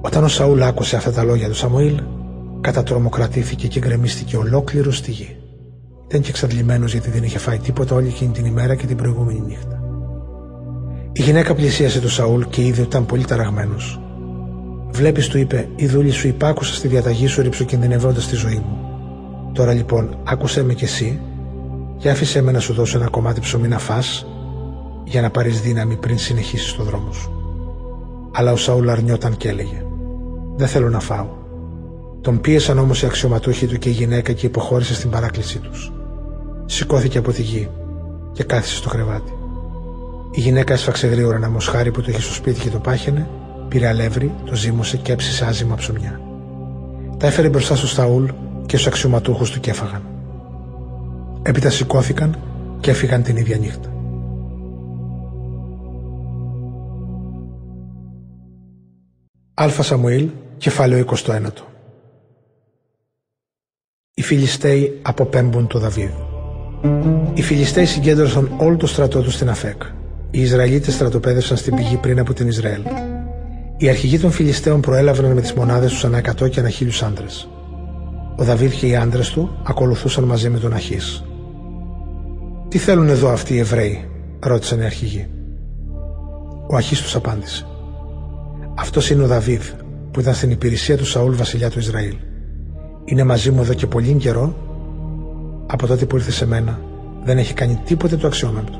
[0.00, 2.02] Όταν ο Σαούλ άκουσε αυτά τα λόγια του Σαμουήλ,
[2.60, 5.36] κατατρομοκρατήθηκε και γκρεμίστηκε ολόκληρο στη γη.
[6.08, 9.42] Ήταν και εξαντλημένος γιατί δεν είχε φάει τίποτα όλη εκείνη την ημέρα και την προηγούμενη
[9.46, 9.82] νύχτα.
[11.12, 14.00] Η γυναίκα πλησίασε τον Σαούλ και είδε ότι ήταν πολύ ταραγμένος.
[14.90, 18.78] Βλέπεις, του είπε, η δούλη σου υπάκουσα στη διαταγή σου ρηψοκινδυνευώντα τη ζωή μου.
[19.52, 21.20] Τώρα λοιπόν, άκουσέ με κι εσύ
[21.98, 24.26] και άφησέ με να σου δώσω ένα κομμάτι ψωμί να φας
[25.04, 27.32] για να πάρεις δύναμη πριν συνεχίσεις το δρόμο σου.
[28.32, 29.84] Αλλά ο Σαούλ αρνιόταν και έλεγε:
[30.56, 31.26] Δεν θέλω να φάω.
[32.20, 35.92] Τον πίεσαν όμως οι αξιωματούχοι του και η γυναίκα και υποχώρησε στην παράκλησή τους.
[36.66, 37.68] Σηκώθηκε από τη γη
[38.32, 39.32] και κάθισε στο κρεβάτι.
[40.30, 43.28] Η γυναίκα έσφαξε γρήγορα ένα μοσχάρι που το είχε στο σπίτι και το πάχαινε,
[43.68, 46.20] πήρε αλεύρι, το ζύμωσε και έψησε άζημα ψωμιά.
[47.16, 48.24] Τα έφερε μπροστά στο Σταούλ
[48.66, 50.02] και στους αξιωματούχους του και έφαγαν.
[51.42, 52.38] Έπειτα σηκώθηκαν
[52.80, 53.92] και έφυγαν την ίδια νύχτα.
[59.54, 61.40] Αλφα Σαμουήλ, κεφάλαιο 21
[64.18, 66.10] οι Φιλιστέοι αποπέμπουν το Δαβίδ.
[67.34, 69.82] Οι Φιλιστέοι συγκέντρωσαν όλο το στρατό τους στην Αφέκ.
[70.30, 72.82] Οι Ισραηλίτες στρατοπέδευσαν στην πηγή πριν από την Ισραήλ.
[73.76, 77.48] Οι αρχηγοί των Φιλιστέων προέλαβαν με τις μονάδες τους ανά 100 και ανά χίλιους άντρες.
[78.36, 81.24] Ο Δαβίδ και οι άντρες του ακολουθούσαν μαζί με τον Αχής.
[82.68, 84.08] Τι θέλουν εδώ αυτοί οι Εβραίοι,
[84.40, 85.28] ρώτησαν οι αρχηγοί.
[86.70, 87.66] Ο Αχή του απάντησε.
[88.74, 89.62] Αυτός είναι ο Δαβίδ,
[90.10, 92.14] που ήταν στην υπηρεσία του Σαούλ βασιλιά του Ισραήλ.
[93.04, 94.54] είναι μαζί μου εδώ και πολύ καιρό,
[95.66, 96.80] από τότε που ήρθε σε μένα,
[97.24, 98.78] δεν έχει κάνει τίποτε το αξιόμεμπτο.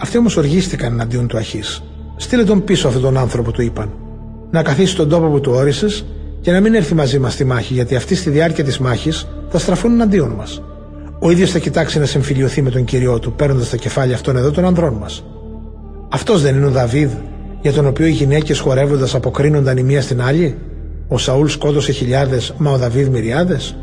[0.00, 1.82] Αυτοί όμως οργίστηκαν εναντίον του Αχής.
[2.16, 3.92] Στείλε τον πίσω αυτόν τον άνθρωπο, του είπαν.
[4.50, 6.04] Να καθίσει στον τόπο που του όρισες
[6.40, 9.58] και να μην έρθει μαζί μας στη μάχη, γιατί αυτοί στη διάρκεια της μάχης θα
[9.58, 10.62] στραφούν εναντίον μας.
[11.24, 14.50] Ο ίδιος θα κοιτάξει να συμφιλειωθεί με τον κυριό του, παίρνοντας τα κεφάλια αυτών εδώ
[14.50, 15.24] των ανδρών μας.
[16.08, 17.10] Αυτός δεν είναι ο Δαβίδ,
[17.60, 20.58] για τον οποίο οι γυναίκες χορεύοντας αποκρίνονταν η μία στην άλλη;
[21.08, 23.76] Ο Σαούλ σκότωσε χιλιάδες, μα ο Δαβίδ μυριάδες;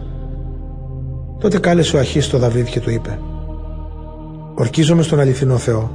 [1.40, 3.20] Τότε κάλεσε ο Αχής τον Δαβίδ και του είπε:
[4.56, 5.92] Ορκίζομαι στον αληθινό Θεό,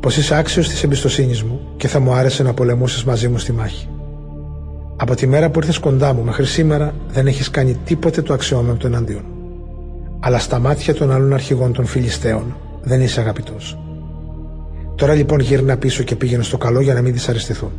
[0.00, 3.52] πως είσαι άξιος της εμπιστοσύνης μου και θα μου άρεσε να πολεμούσες μαζί μου στη
[3.52, 3.88] μάχη.
[4.96, 8.86] Από τη μέρα που ήρθες κοντά μου μέχρι σήμερα δεν έχεις κάνει τίποτε το αξιόμεμπτο
[8.86, 9.31] εναντίον.
[10.24, 13.78] Αλλά στα μάτια των άλλων αρχηγών των Φιλιστέων δεν είσαι αγαπητός.
[14.94, 17.70] Τώρα λοιπόν γύρνα πίσω και πήγαινε στο καλό για να μην δυσαρεστηθούν.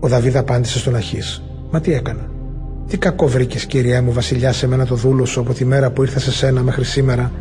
[0.00, 2.30] Ο Δαβίδ απάντησε στον Αχής: Μα τι έκανα;
[2.88, 6.02] Τι κακό βρήκες, κυρία μου, βασιλιά, σε μένα το δούλο σου από τη μέρα που
[6.02, 7.32] ήρθα σε σένα μέχρι σήμερα,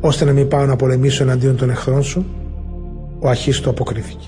[0.00, 2.26] ώστε να μην πάω να πολεμήσω εναντίον των εχθρών σου;
[3.18, 4.26] Ο Αχής του αποκρίθηκε.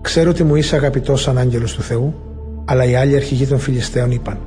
[0.00, 2.14] Ξέρω ότι μου είσαι αγαπητός σαν άγγελος του Θεού,
[2.64, 4.38] αλλά οι άλλοι αρχηγοί των Φιλιστέων είπαν: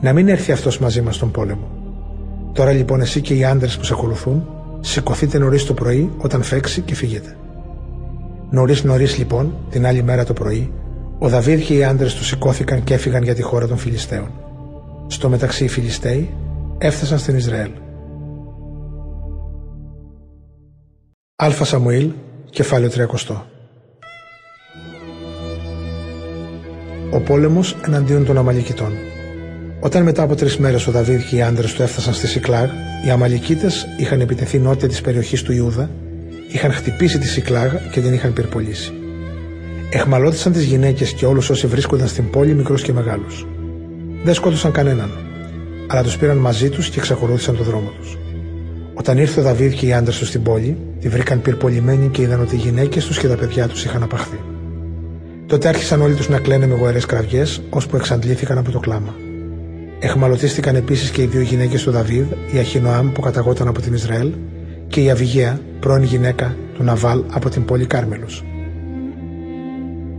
[0.00, 1.81] Να μην έρθει αυτός μαζί μας στον πόλεμο.
[2.52, 4.48] Τώρα λοιπόν εσύ και οι άντρες που σε ακολουθούν,
[4.80, 7.36] σηκωθείτε νωρίς το πρωί όταν φέξει και φύγετε.
[8.50, 10.72] Νωρίς νωρίς λοιπόν, την άλλη μέρα το πρωί,
[11.18, 14.30] ο Δαβίδ και οι άντρες του σηκώθηκαν και έφυγαν για τη χώρα των Φιλιστέων.
[15.06, 16.34] Στο μεταξύ οι Φιλιστέοι
[16.78, 17.70] έφτασαν στην Ισραήλ.
[21.36, 22.10] Αλφα Σαμουήλ,
[22.50, 23.46] κεφάλαιο 30
[27.12, 28.92] Ο πόλεμος εναντίον των Αμαλικητών
[29.84, 32.68] Όταν μετά από τρεις μέρες ο Δαβίδ και οι άντρες του έφτασαν στη Σικλάγ,
[33.06, 35.90] οι Αμαλικίτες είχαν επιτεθεί νότια της περιοχής του Ιούδα,
[36.48, 38.92] είχαν χτυπήσει τη Σικλάγ και την είχαν πυρπολίσει.
[39.90, 43.46] Εχμαλώτησαν τις γυναίκες και όλους όσοι βρίσκονταν στην πόλη, μικρούς και μεγάλους.
[44.24, 45.10] Δεν σκότωσαν κανέναν,
[45.86, 48.18] αλλά τους πήραν μαζί τους και εξακολούθησαν το δρόμο τους.
[48.94, 52.40] Όταν ήρθε ο Δαβίδ και οι άντρες του στην πόλη, τη βρήκαν πυρπολιμένη και είδαν
[52.40, 54.40] ότι οι γυναίκες τους και τα παιδιά τους είχαν απαχθεί.
[55.46, 59.14] Τότε άρχισαν όλοι τους να κλαίνε με γοερές κραυγές, ώσπου εξαντλήθηκαν από το κλάμα.
[60.04, 64.32] Εχμαλωτίστηκαν επίσης και οι δύο γυναίκες του Δαβίδ, η Αχινοάμ που καταγόταν από την Ισραήλ
[64.88, 68.44] και η Αβυγαία, πρώην γυναίκα του Ναβάλ από την πόλη Κάρμελους.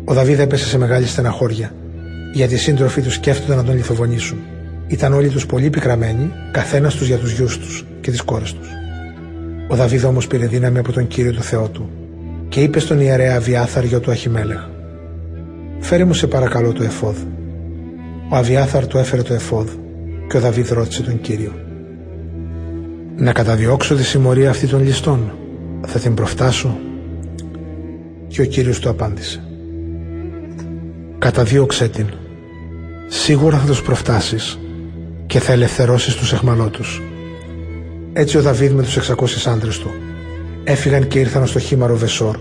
[0.05, 1.71] Ο Δαβίδ έπεσε σε μεγάλη στεναχώρια,
[2.33, 4.37] γιατί οι σύντροφοί τους σκέφτονταν να τον λιθοβονήσουν.
[4.87, 8.67] Ήταν όλοι τους πολύ πικραμένοι, καθένας τους για τους γιους τους και τις κόρες τους.
[9.67, 11.89] Ο Δαβίδ όμως πήρε δύναμη από τον κύριο του Θεό του
[12.49, 14.67] και είπε στον ιερέα Αβιάθαρ γιο του Αχιμέλεχ:
[15.79, 17.17] Φέρε μου σε παρακαλώ το εφόδ.
[18.33, 19.69] Ο Αβιάθαρ του έφερε το εφόδ
[20.29, 21.51] και ο Δαβίδ ρώτησε τον κύριο:
[23.15, 25.31] Να καταδιώξω τη συμμορία αυτή των ληστών,
[25.87, 26.77] θα την προφτάσω.
[28.27, 29.43] Και ο κύριος του απάντησε:
[31.17, 32.07] Καταδίωξέ την.
[33.07, 34.59] Σίγουρα θα τους προφτάσεις
[35.25, 37.01] και θα ελευθερώσεις τους εχμαλώτους.
[38.13, 39.89] Έτσι ο Δαβίδ με τους 600 άντρες του
[40.63, 42.37] έφυγαν και ήρθαν στο χήμαρο Βεσόρ,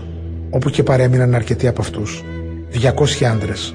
[0.49, 2.23] όπου και παρέμειναν αρκετοί από αυτούς,
[2.69, 3.73] 200 άντρες,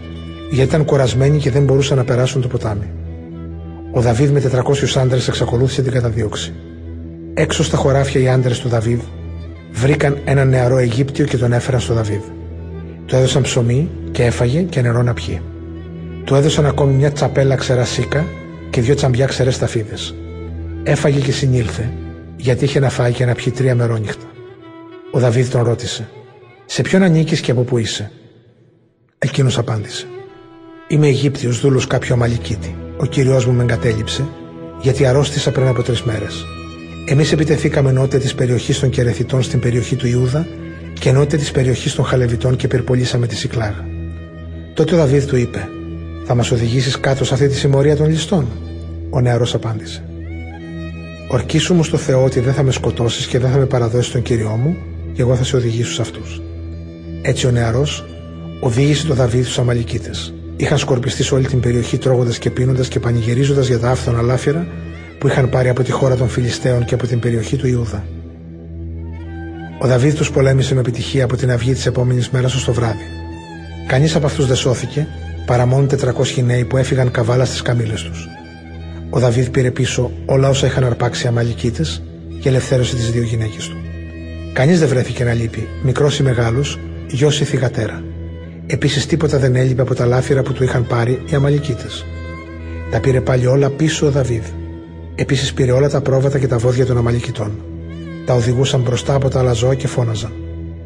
[0.50, 2.90] γιατί ήταν κορασμένοι και δεν μπορούσαν να περάσουν το ποτάμι.
[3.92, 6.54] Ο Δαβίδ με 400 άντρες εξακολούθησε την καταδίωξη.
[7.34, 9.00] Έξω στα χωράφια οι άντρες του Δαβίδ
[9.72, 12.22] βρήκαν ένα νεαρό Αιγύπτιο και τον έφεραν στο Δαβίδ.
[13.06, 15.40] Του έδωσαν ψωμί και έφαγε και νερό να πιει.
[16.24, 18.26] Του έδωσαν ακόμη μια τσαπέλα ξερά σίκα
[18.70, 20.14] και δύο τσαμπιά ξερές ταφίδες.
[20.82, 21.92] Έφαγε και συνήλθε,
[22.36, 24.26] γιατί είχε να φάει και να πιει τρία μερόνυχτα.
[25.12, 26.08] Ο Δαβίδ τον ρώτησε:
[26.66, 28.10] Σε ποιον ανήκεις και από πού είσαι;
[29.18, 30.06] Εκείνος απάντησε:
[30.90, 32.76] Είμαι Αιγύπτιος δούλος κάποιο Αμαλικίτη.
[32.96, 34.28] Ο κύριος μου με εγκατέλειψε,
[34.80, 36.44] γιατί αρρώστησα πριν από τρεις μέρες.
[37.06, 40.46] Εμείς επιτεθήκαμε νότια της περιοχής των Κερεθιτών στην περιοχή του Ιούδα
[41.00, 43.86] και νότια της περιοχής των Χαλεβιτών και πυρπολίσαμε τη Σικλάγα.
[44.74, 45.68] Τότε ο Δαβίδ του είπε:
[46.24, 48.46] Θα μας οδηγήσεις κάτω σε αυτή τη συμμορία των ληστών.
[49.10, 50.04] Ο νεαρός απάντησε:
[51.28, 54.22] Ορκίσου μου στο Θεό ότι δεν θα με σκοτώσεις και δεν θα με παραδώσεις τον
[54.22, 54.76] κύριο μου,
[55.12, 56.42] και εγώ θα σε οδηγήσω σε αυτούς.
[57.22, 58.04] Έτσι ο νεαρός
[58.60, 60.32] οδήγησε τον Δαβίδ στους Αμαλικίτες.
[60.60, 64.66] Είχαν σκορπιστεί σε όλη την περιοχή τρώγοντας και πίνοντας και πανηγυρίζοντας για τα άφθονα λάφυρα
[65.18, 68.04] που είχαν πάρει από τη χώρα των Φιλιστέων και από την περιοχή του Ιούδα.
[69.80, 73.04] Ο Δαβίδ τους πολέμησε με επιτυχία από την αυγή της επόμενης μέρας ως το βράδυ.
[73.86, 75.06] Κανείς από αυτούς δεν σώθηκε,
[75.46, 78.28] παρά μόνο 400 νέοι που έφυγαν καβάλα στις καμίλε τους.
[79.10, 82.02] Ο Δαβίδ πήρε πίσω όλα όσα είχαν αρπάξει οι Αμαλικίτες
[82.40, 83.76] και ελευθέρωσε τις δύο γυναίκες του.
[84.52, 88.02] Κανείς δεν βρέθηκε να λείπει, μικρός ή μεγάλος, γιος ή θυγατέρα.
[88.70, 92.04] Επίσης τίποτα δεν έλειπε από τα λάφυρα που του είχαν πάρει οι Αμαλικίτες.
[92.90, 94.44] Τα πήρε πάλι όλα πίσω ο Δαβίδ.
[95.14, 97.52] Επίσης πήρε όλα τα πρόβατα και τα βόδια των Αμαλικητών
[98.28, 100.32] τα οδηγούσαν μπροστά από τα άλλα ζώα και φώναζαν.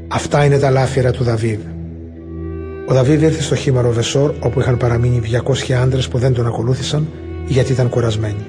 [0.08, 1.60] Αυτά είναι τα λάφυρα του Δαβίδ.
[2.86, 5.20] Ο Δαβίδ ήρθε στο χήμαρο Βεσόρ, όπου είχαν παραμείνει
[5.70, 7.08] 200 άντρες που δεν τον ακολούθησαν
[7.46, 8.46] γιατί ήταν κουρασμένοι.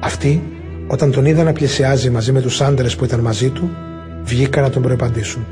[0.00, 0.42] Αυτοί,
[0.86, 3.70] όταν τον είδαν να πλησιάζει μαζί με τους άντρες που ήταν μαζί του,
[4.24, 5.46] βγήκαν να τον προεπαντήσουν.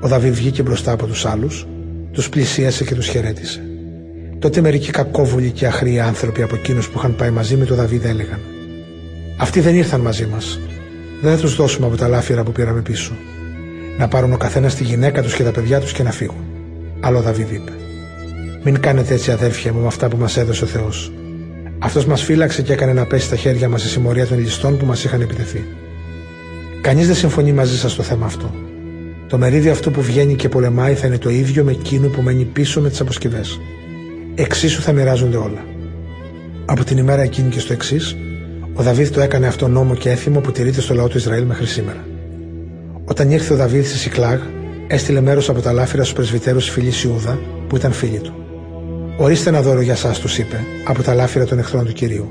[0.00, 1.66] Ο Δαβίδ βγήκε μπροστά από τους άλλους,
[2.16, 3.60] τους πλησίασε και τους χαιρέτησε.
[4.38, 8.04] Τότε μερικοί κακόβουλοι και αχροί άνθρωποι από εκείνους που είχαν πάει μαζί με τον Δαβίδ
[8.04, 8.40] έλεγαν:
[9.36, 10.60] Αυτοί δεν ήρθαν μαζί μας.
[11.22, 13.12] Δεν θα τους δώσουμε από τα λάφυρα που πήραμε πίσω.
[13.98, 16.44] Να πάρουν ο καθένας τη γυναίκα τους και τα παιδιά τους και να φύγουν.
[17.00, 17.72] Αλλά ο Δαβίδ είπε:
[18.62, 21.12] Μην κάνετε έτσι, αδέρφια μου, με αυτά που μας έδωσε ο Θεός.
[21.78, 24.84] Αυτός μας φύλαξε και έκανε να πέσει στα χέρια μας η συμμορία των ληστών που
[24.84, 25.64] μας είχαν επιτεθεί.
[26.80, 28.65] Κανείς δεν συμφωνεί μαζί σας στο θέμα αυτό.
[29.28, 32.44] Το μερίδιο αυτού που βγαίνει και πολεμάει θα είναι το ίδιο με εκείνο που μένει
[32.44, 33.60] πίσω με τις αποσκευές.
[34.34, 35.64] Εξίσου θα μοιράζονται όλα.
[36.64, 38.16] Από την ημέρα εκείνη και στο εξής,
[38.74, 41.66] ο Δαβίδ το έκανε αυτό νόμο και έθιμο που τηρείται στο λαό του Ισραήλ μέχρι
[41.66, 42.04] σήμερα.
[43.04, 44.40] Όταν ήρθε ο Δαβίδ στη Σικλάγ,
[44.86, 47.38] έστειλε μέρος από τα λάφυρα στους πρεσβυτέρους φυλής Ιούδα,
[47.68, 48.34] που ήταν φίλοι του.
[49.16, 52.30] Ορίστε ένα δώρο για εσά, τους είπε, από τα λάφυρα των εχθρών του κυρίου.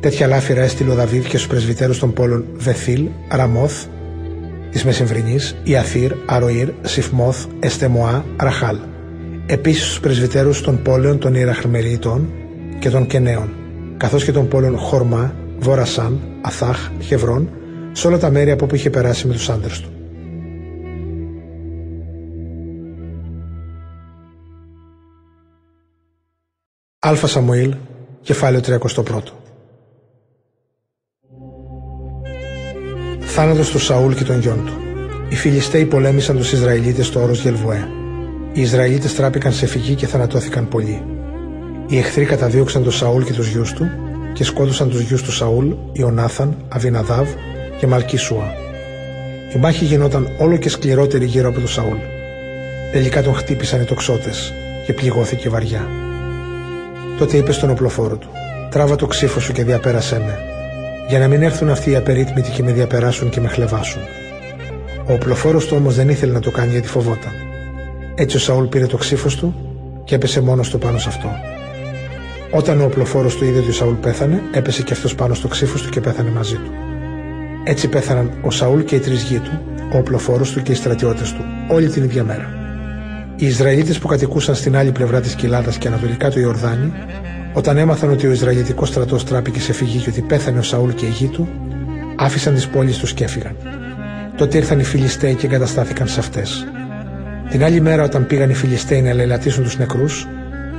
[0.00, 3.84] Τέτοια λάφυρα έστειλε ο Δαβίδ και στους πρεσβυτέρους των πόλων Βεθήλ, Ραμόθ,
[4.72, 8.76] της Μεσημβρινής, Ιαθήρ, Αροήρ, Σιφμόθ, Εστεμοά, Ραχάλ.
[9.46, 12.32] Επίσης στους πρεσβυτέρους των πόλεων των Ιεραχμελίτων
[12.78, 13.52] και των Κενέων,
[13.96, 17.50] καθώς και των πόλεων Χορμά, Βόρασαν, Αθάχ, Χευρών,
[17.92, 19.88] σε όλα τα μέρη από όπου είχε περάσει με τους άντρες του.
[26.98, 27.74] Αλφα Σαμουήλ,
[28.20, 29.20] κεφάλαιο 31.
[33.34, 34.72] Θάνατος του Σαούλ και των γιών του.
[35.28, 37.88] Οι Φιλιστέοι πολέμησαν τους Ισραηλίτες στο όρος Γελβουέ.
[38.52, 41.02] Οι Ισραηλίτες τράπηκαν σε φυγή και θανατώθηκαν πολλοί.
[41.86, 43.90] Οι εχθροί καταδίωξαν τον Σαούλ και τους γιους του
[44.32, 47.28] και σκότωσαν τους γιους του Σαούλ, Ιωνάθαν, Αβιναδάβ
[47.78, 48.54] και Μαλκίσουα.
[49.54, 51.98] Η μάχη γινόταν όλο και σκληρότερη γύρω από τον Σαούλ.
[52.92, 54.52] Τελικά τον χτύπησαν οι τοξότες
[54.86, 55.88] και πληγώθηκε βαριά.
[57.18, 58.28] Τότε είπε στον οπλοφόρο του:
[58.70, 60.38] Τράβα το ξύφο σου και διαπέρασέ με,
[61.08, 64.02] για να μην έρθουν αυτοί οι απερίτμητοι και με διαπεράσουν και με χλεβάσουν.
[65.08, 67.32] Ο οπλοφόρος του όμως δεν ήθελε να το κάνει γιατί φοβόταν.
[68.14, 69.54] Έτσι ο Σαούλ πήρε το ξύφος του
[70.04, 71.28] και έπεσε μόνος του πάνω σε αυτό.
[72.50, 75.82] Όταν ο οπλοφόρος του είδε ότι ο Σαούλ πέθανε, έπεσε και αυτός πάνω στο ξύφος
[75.82, 76.70] του και πέθανε μαζί του.
[77.64, 79.60] Έτσι πέθαναν ο Σαούλ και οι τρεις γη του,
[79.94, 82.48] ο οπλοφόρος του και οι στρατιώτες του, όλη την ίδια μέρα.
[83.36, 86.92] Οι Ισραηλίτες που κατοικούσαν στην άλλη πλευρά της κοιλάδας και ανατολικά του Ιορδάνη,
[87.52, 91.06] όταν έμαθαν ότι ο Ισραηλιτικός στρατός τράπηκε σε φυγή και ότι πέθανε ο Σαούλ και
[91.06, 91.48] η γη του,
[92.16, 93.56] άφησαν τις πόλεις τους και έφυγαν.
[94.36, 96.66] Τότε ήρθαν οι Φιλιστέοι και εγκαταστάθηκαν σε αυτές.
[97.50, 100.28] Την άλλη μέρα, όταν πήγαν οι Φιλιστέοι να λαιλατίσουν τους νεκρούς,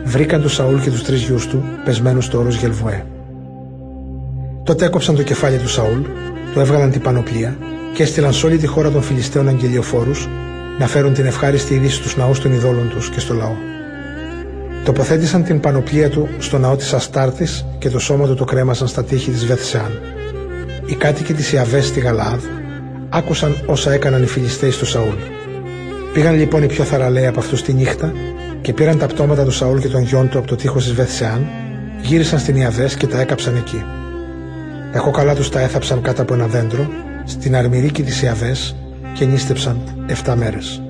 [0.04, 3.06] βρήκαν τον Σαούλ και τους τρεις γιους του πεσμένους στο όρος Γελβουέ.
[4.64, 6.00] Τότε έκοψαν το κεφάλι του Σαούλ,
[6.54, 7.58] το έβγαλαν την πανοπλία
[7.94, 10.30] και έστειλαν σε όλη τη χώρα των Φιλιστέων αγγελιοφόρους
[10.80, 13.73] να φέρουν την ευχάριστη είδηση στους ναούς των ειδόλων τους και στο λαό.
[14.84, 19.04] Τοποθέτησαν την πανοπλία του στο ναό της Αστάρτης και το σώμα του το κρέμασαν στα
[19.04, 20.00] τείχη της Βεθσεάν.
[20.86, 22.44] Οι κάτοικοι της Ιαβές στη Γαλάδ
[23.10, 25.16] άκουσαν όσα έκαναν οι Φιλιστέοι στο Σαούλ.
[26.14, 28.14] Πήγαν λοιπόν οι πιο θαραλέοι από αυτούς τη νύχτα
[28.62, 31.48] και πήραν τα πτώματα του Σαούλ και των γιών του από το τείχος της Βεθσεάν,
[32.02, 33.84] γύρισαν στην Ιαβές και τα έκαψαν εκεί.
[34.94, 36.88] Έχω καλά τους τα έθαψαν κάτω από ένα δέντρο,
[37.26, 38.76] στην αρμυρίκη της Ιαβές
[39.14, 39.78] και νίστεψαν
[40.26, 40.82] 7 μέρες.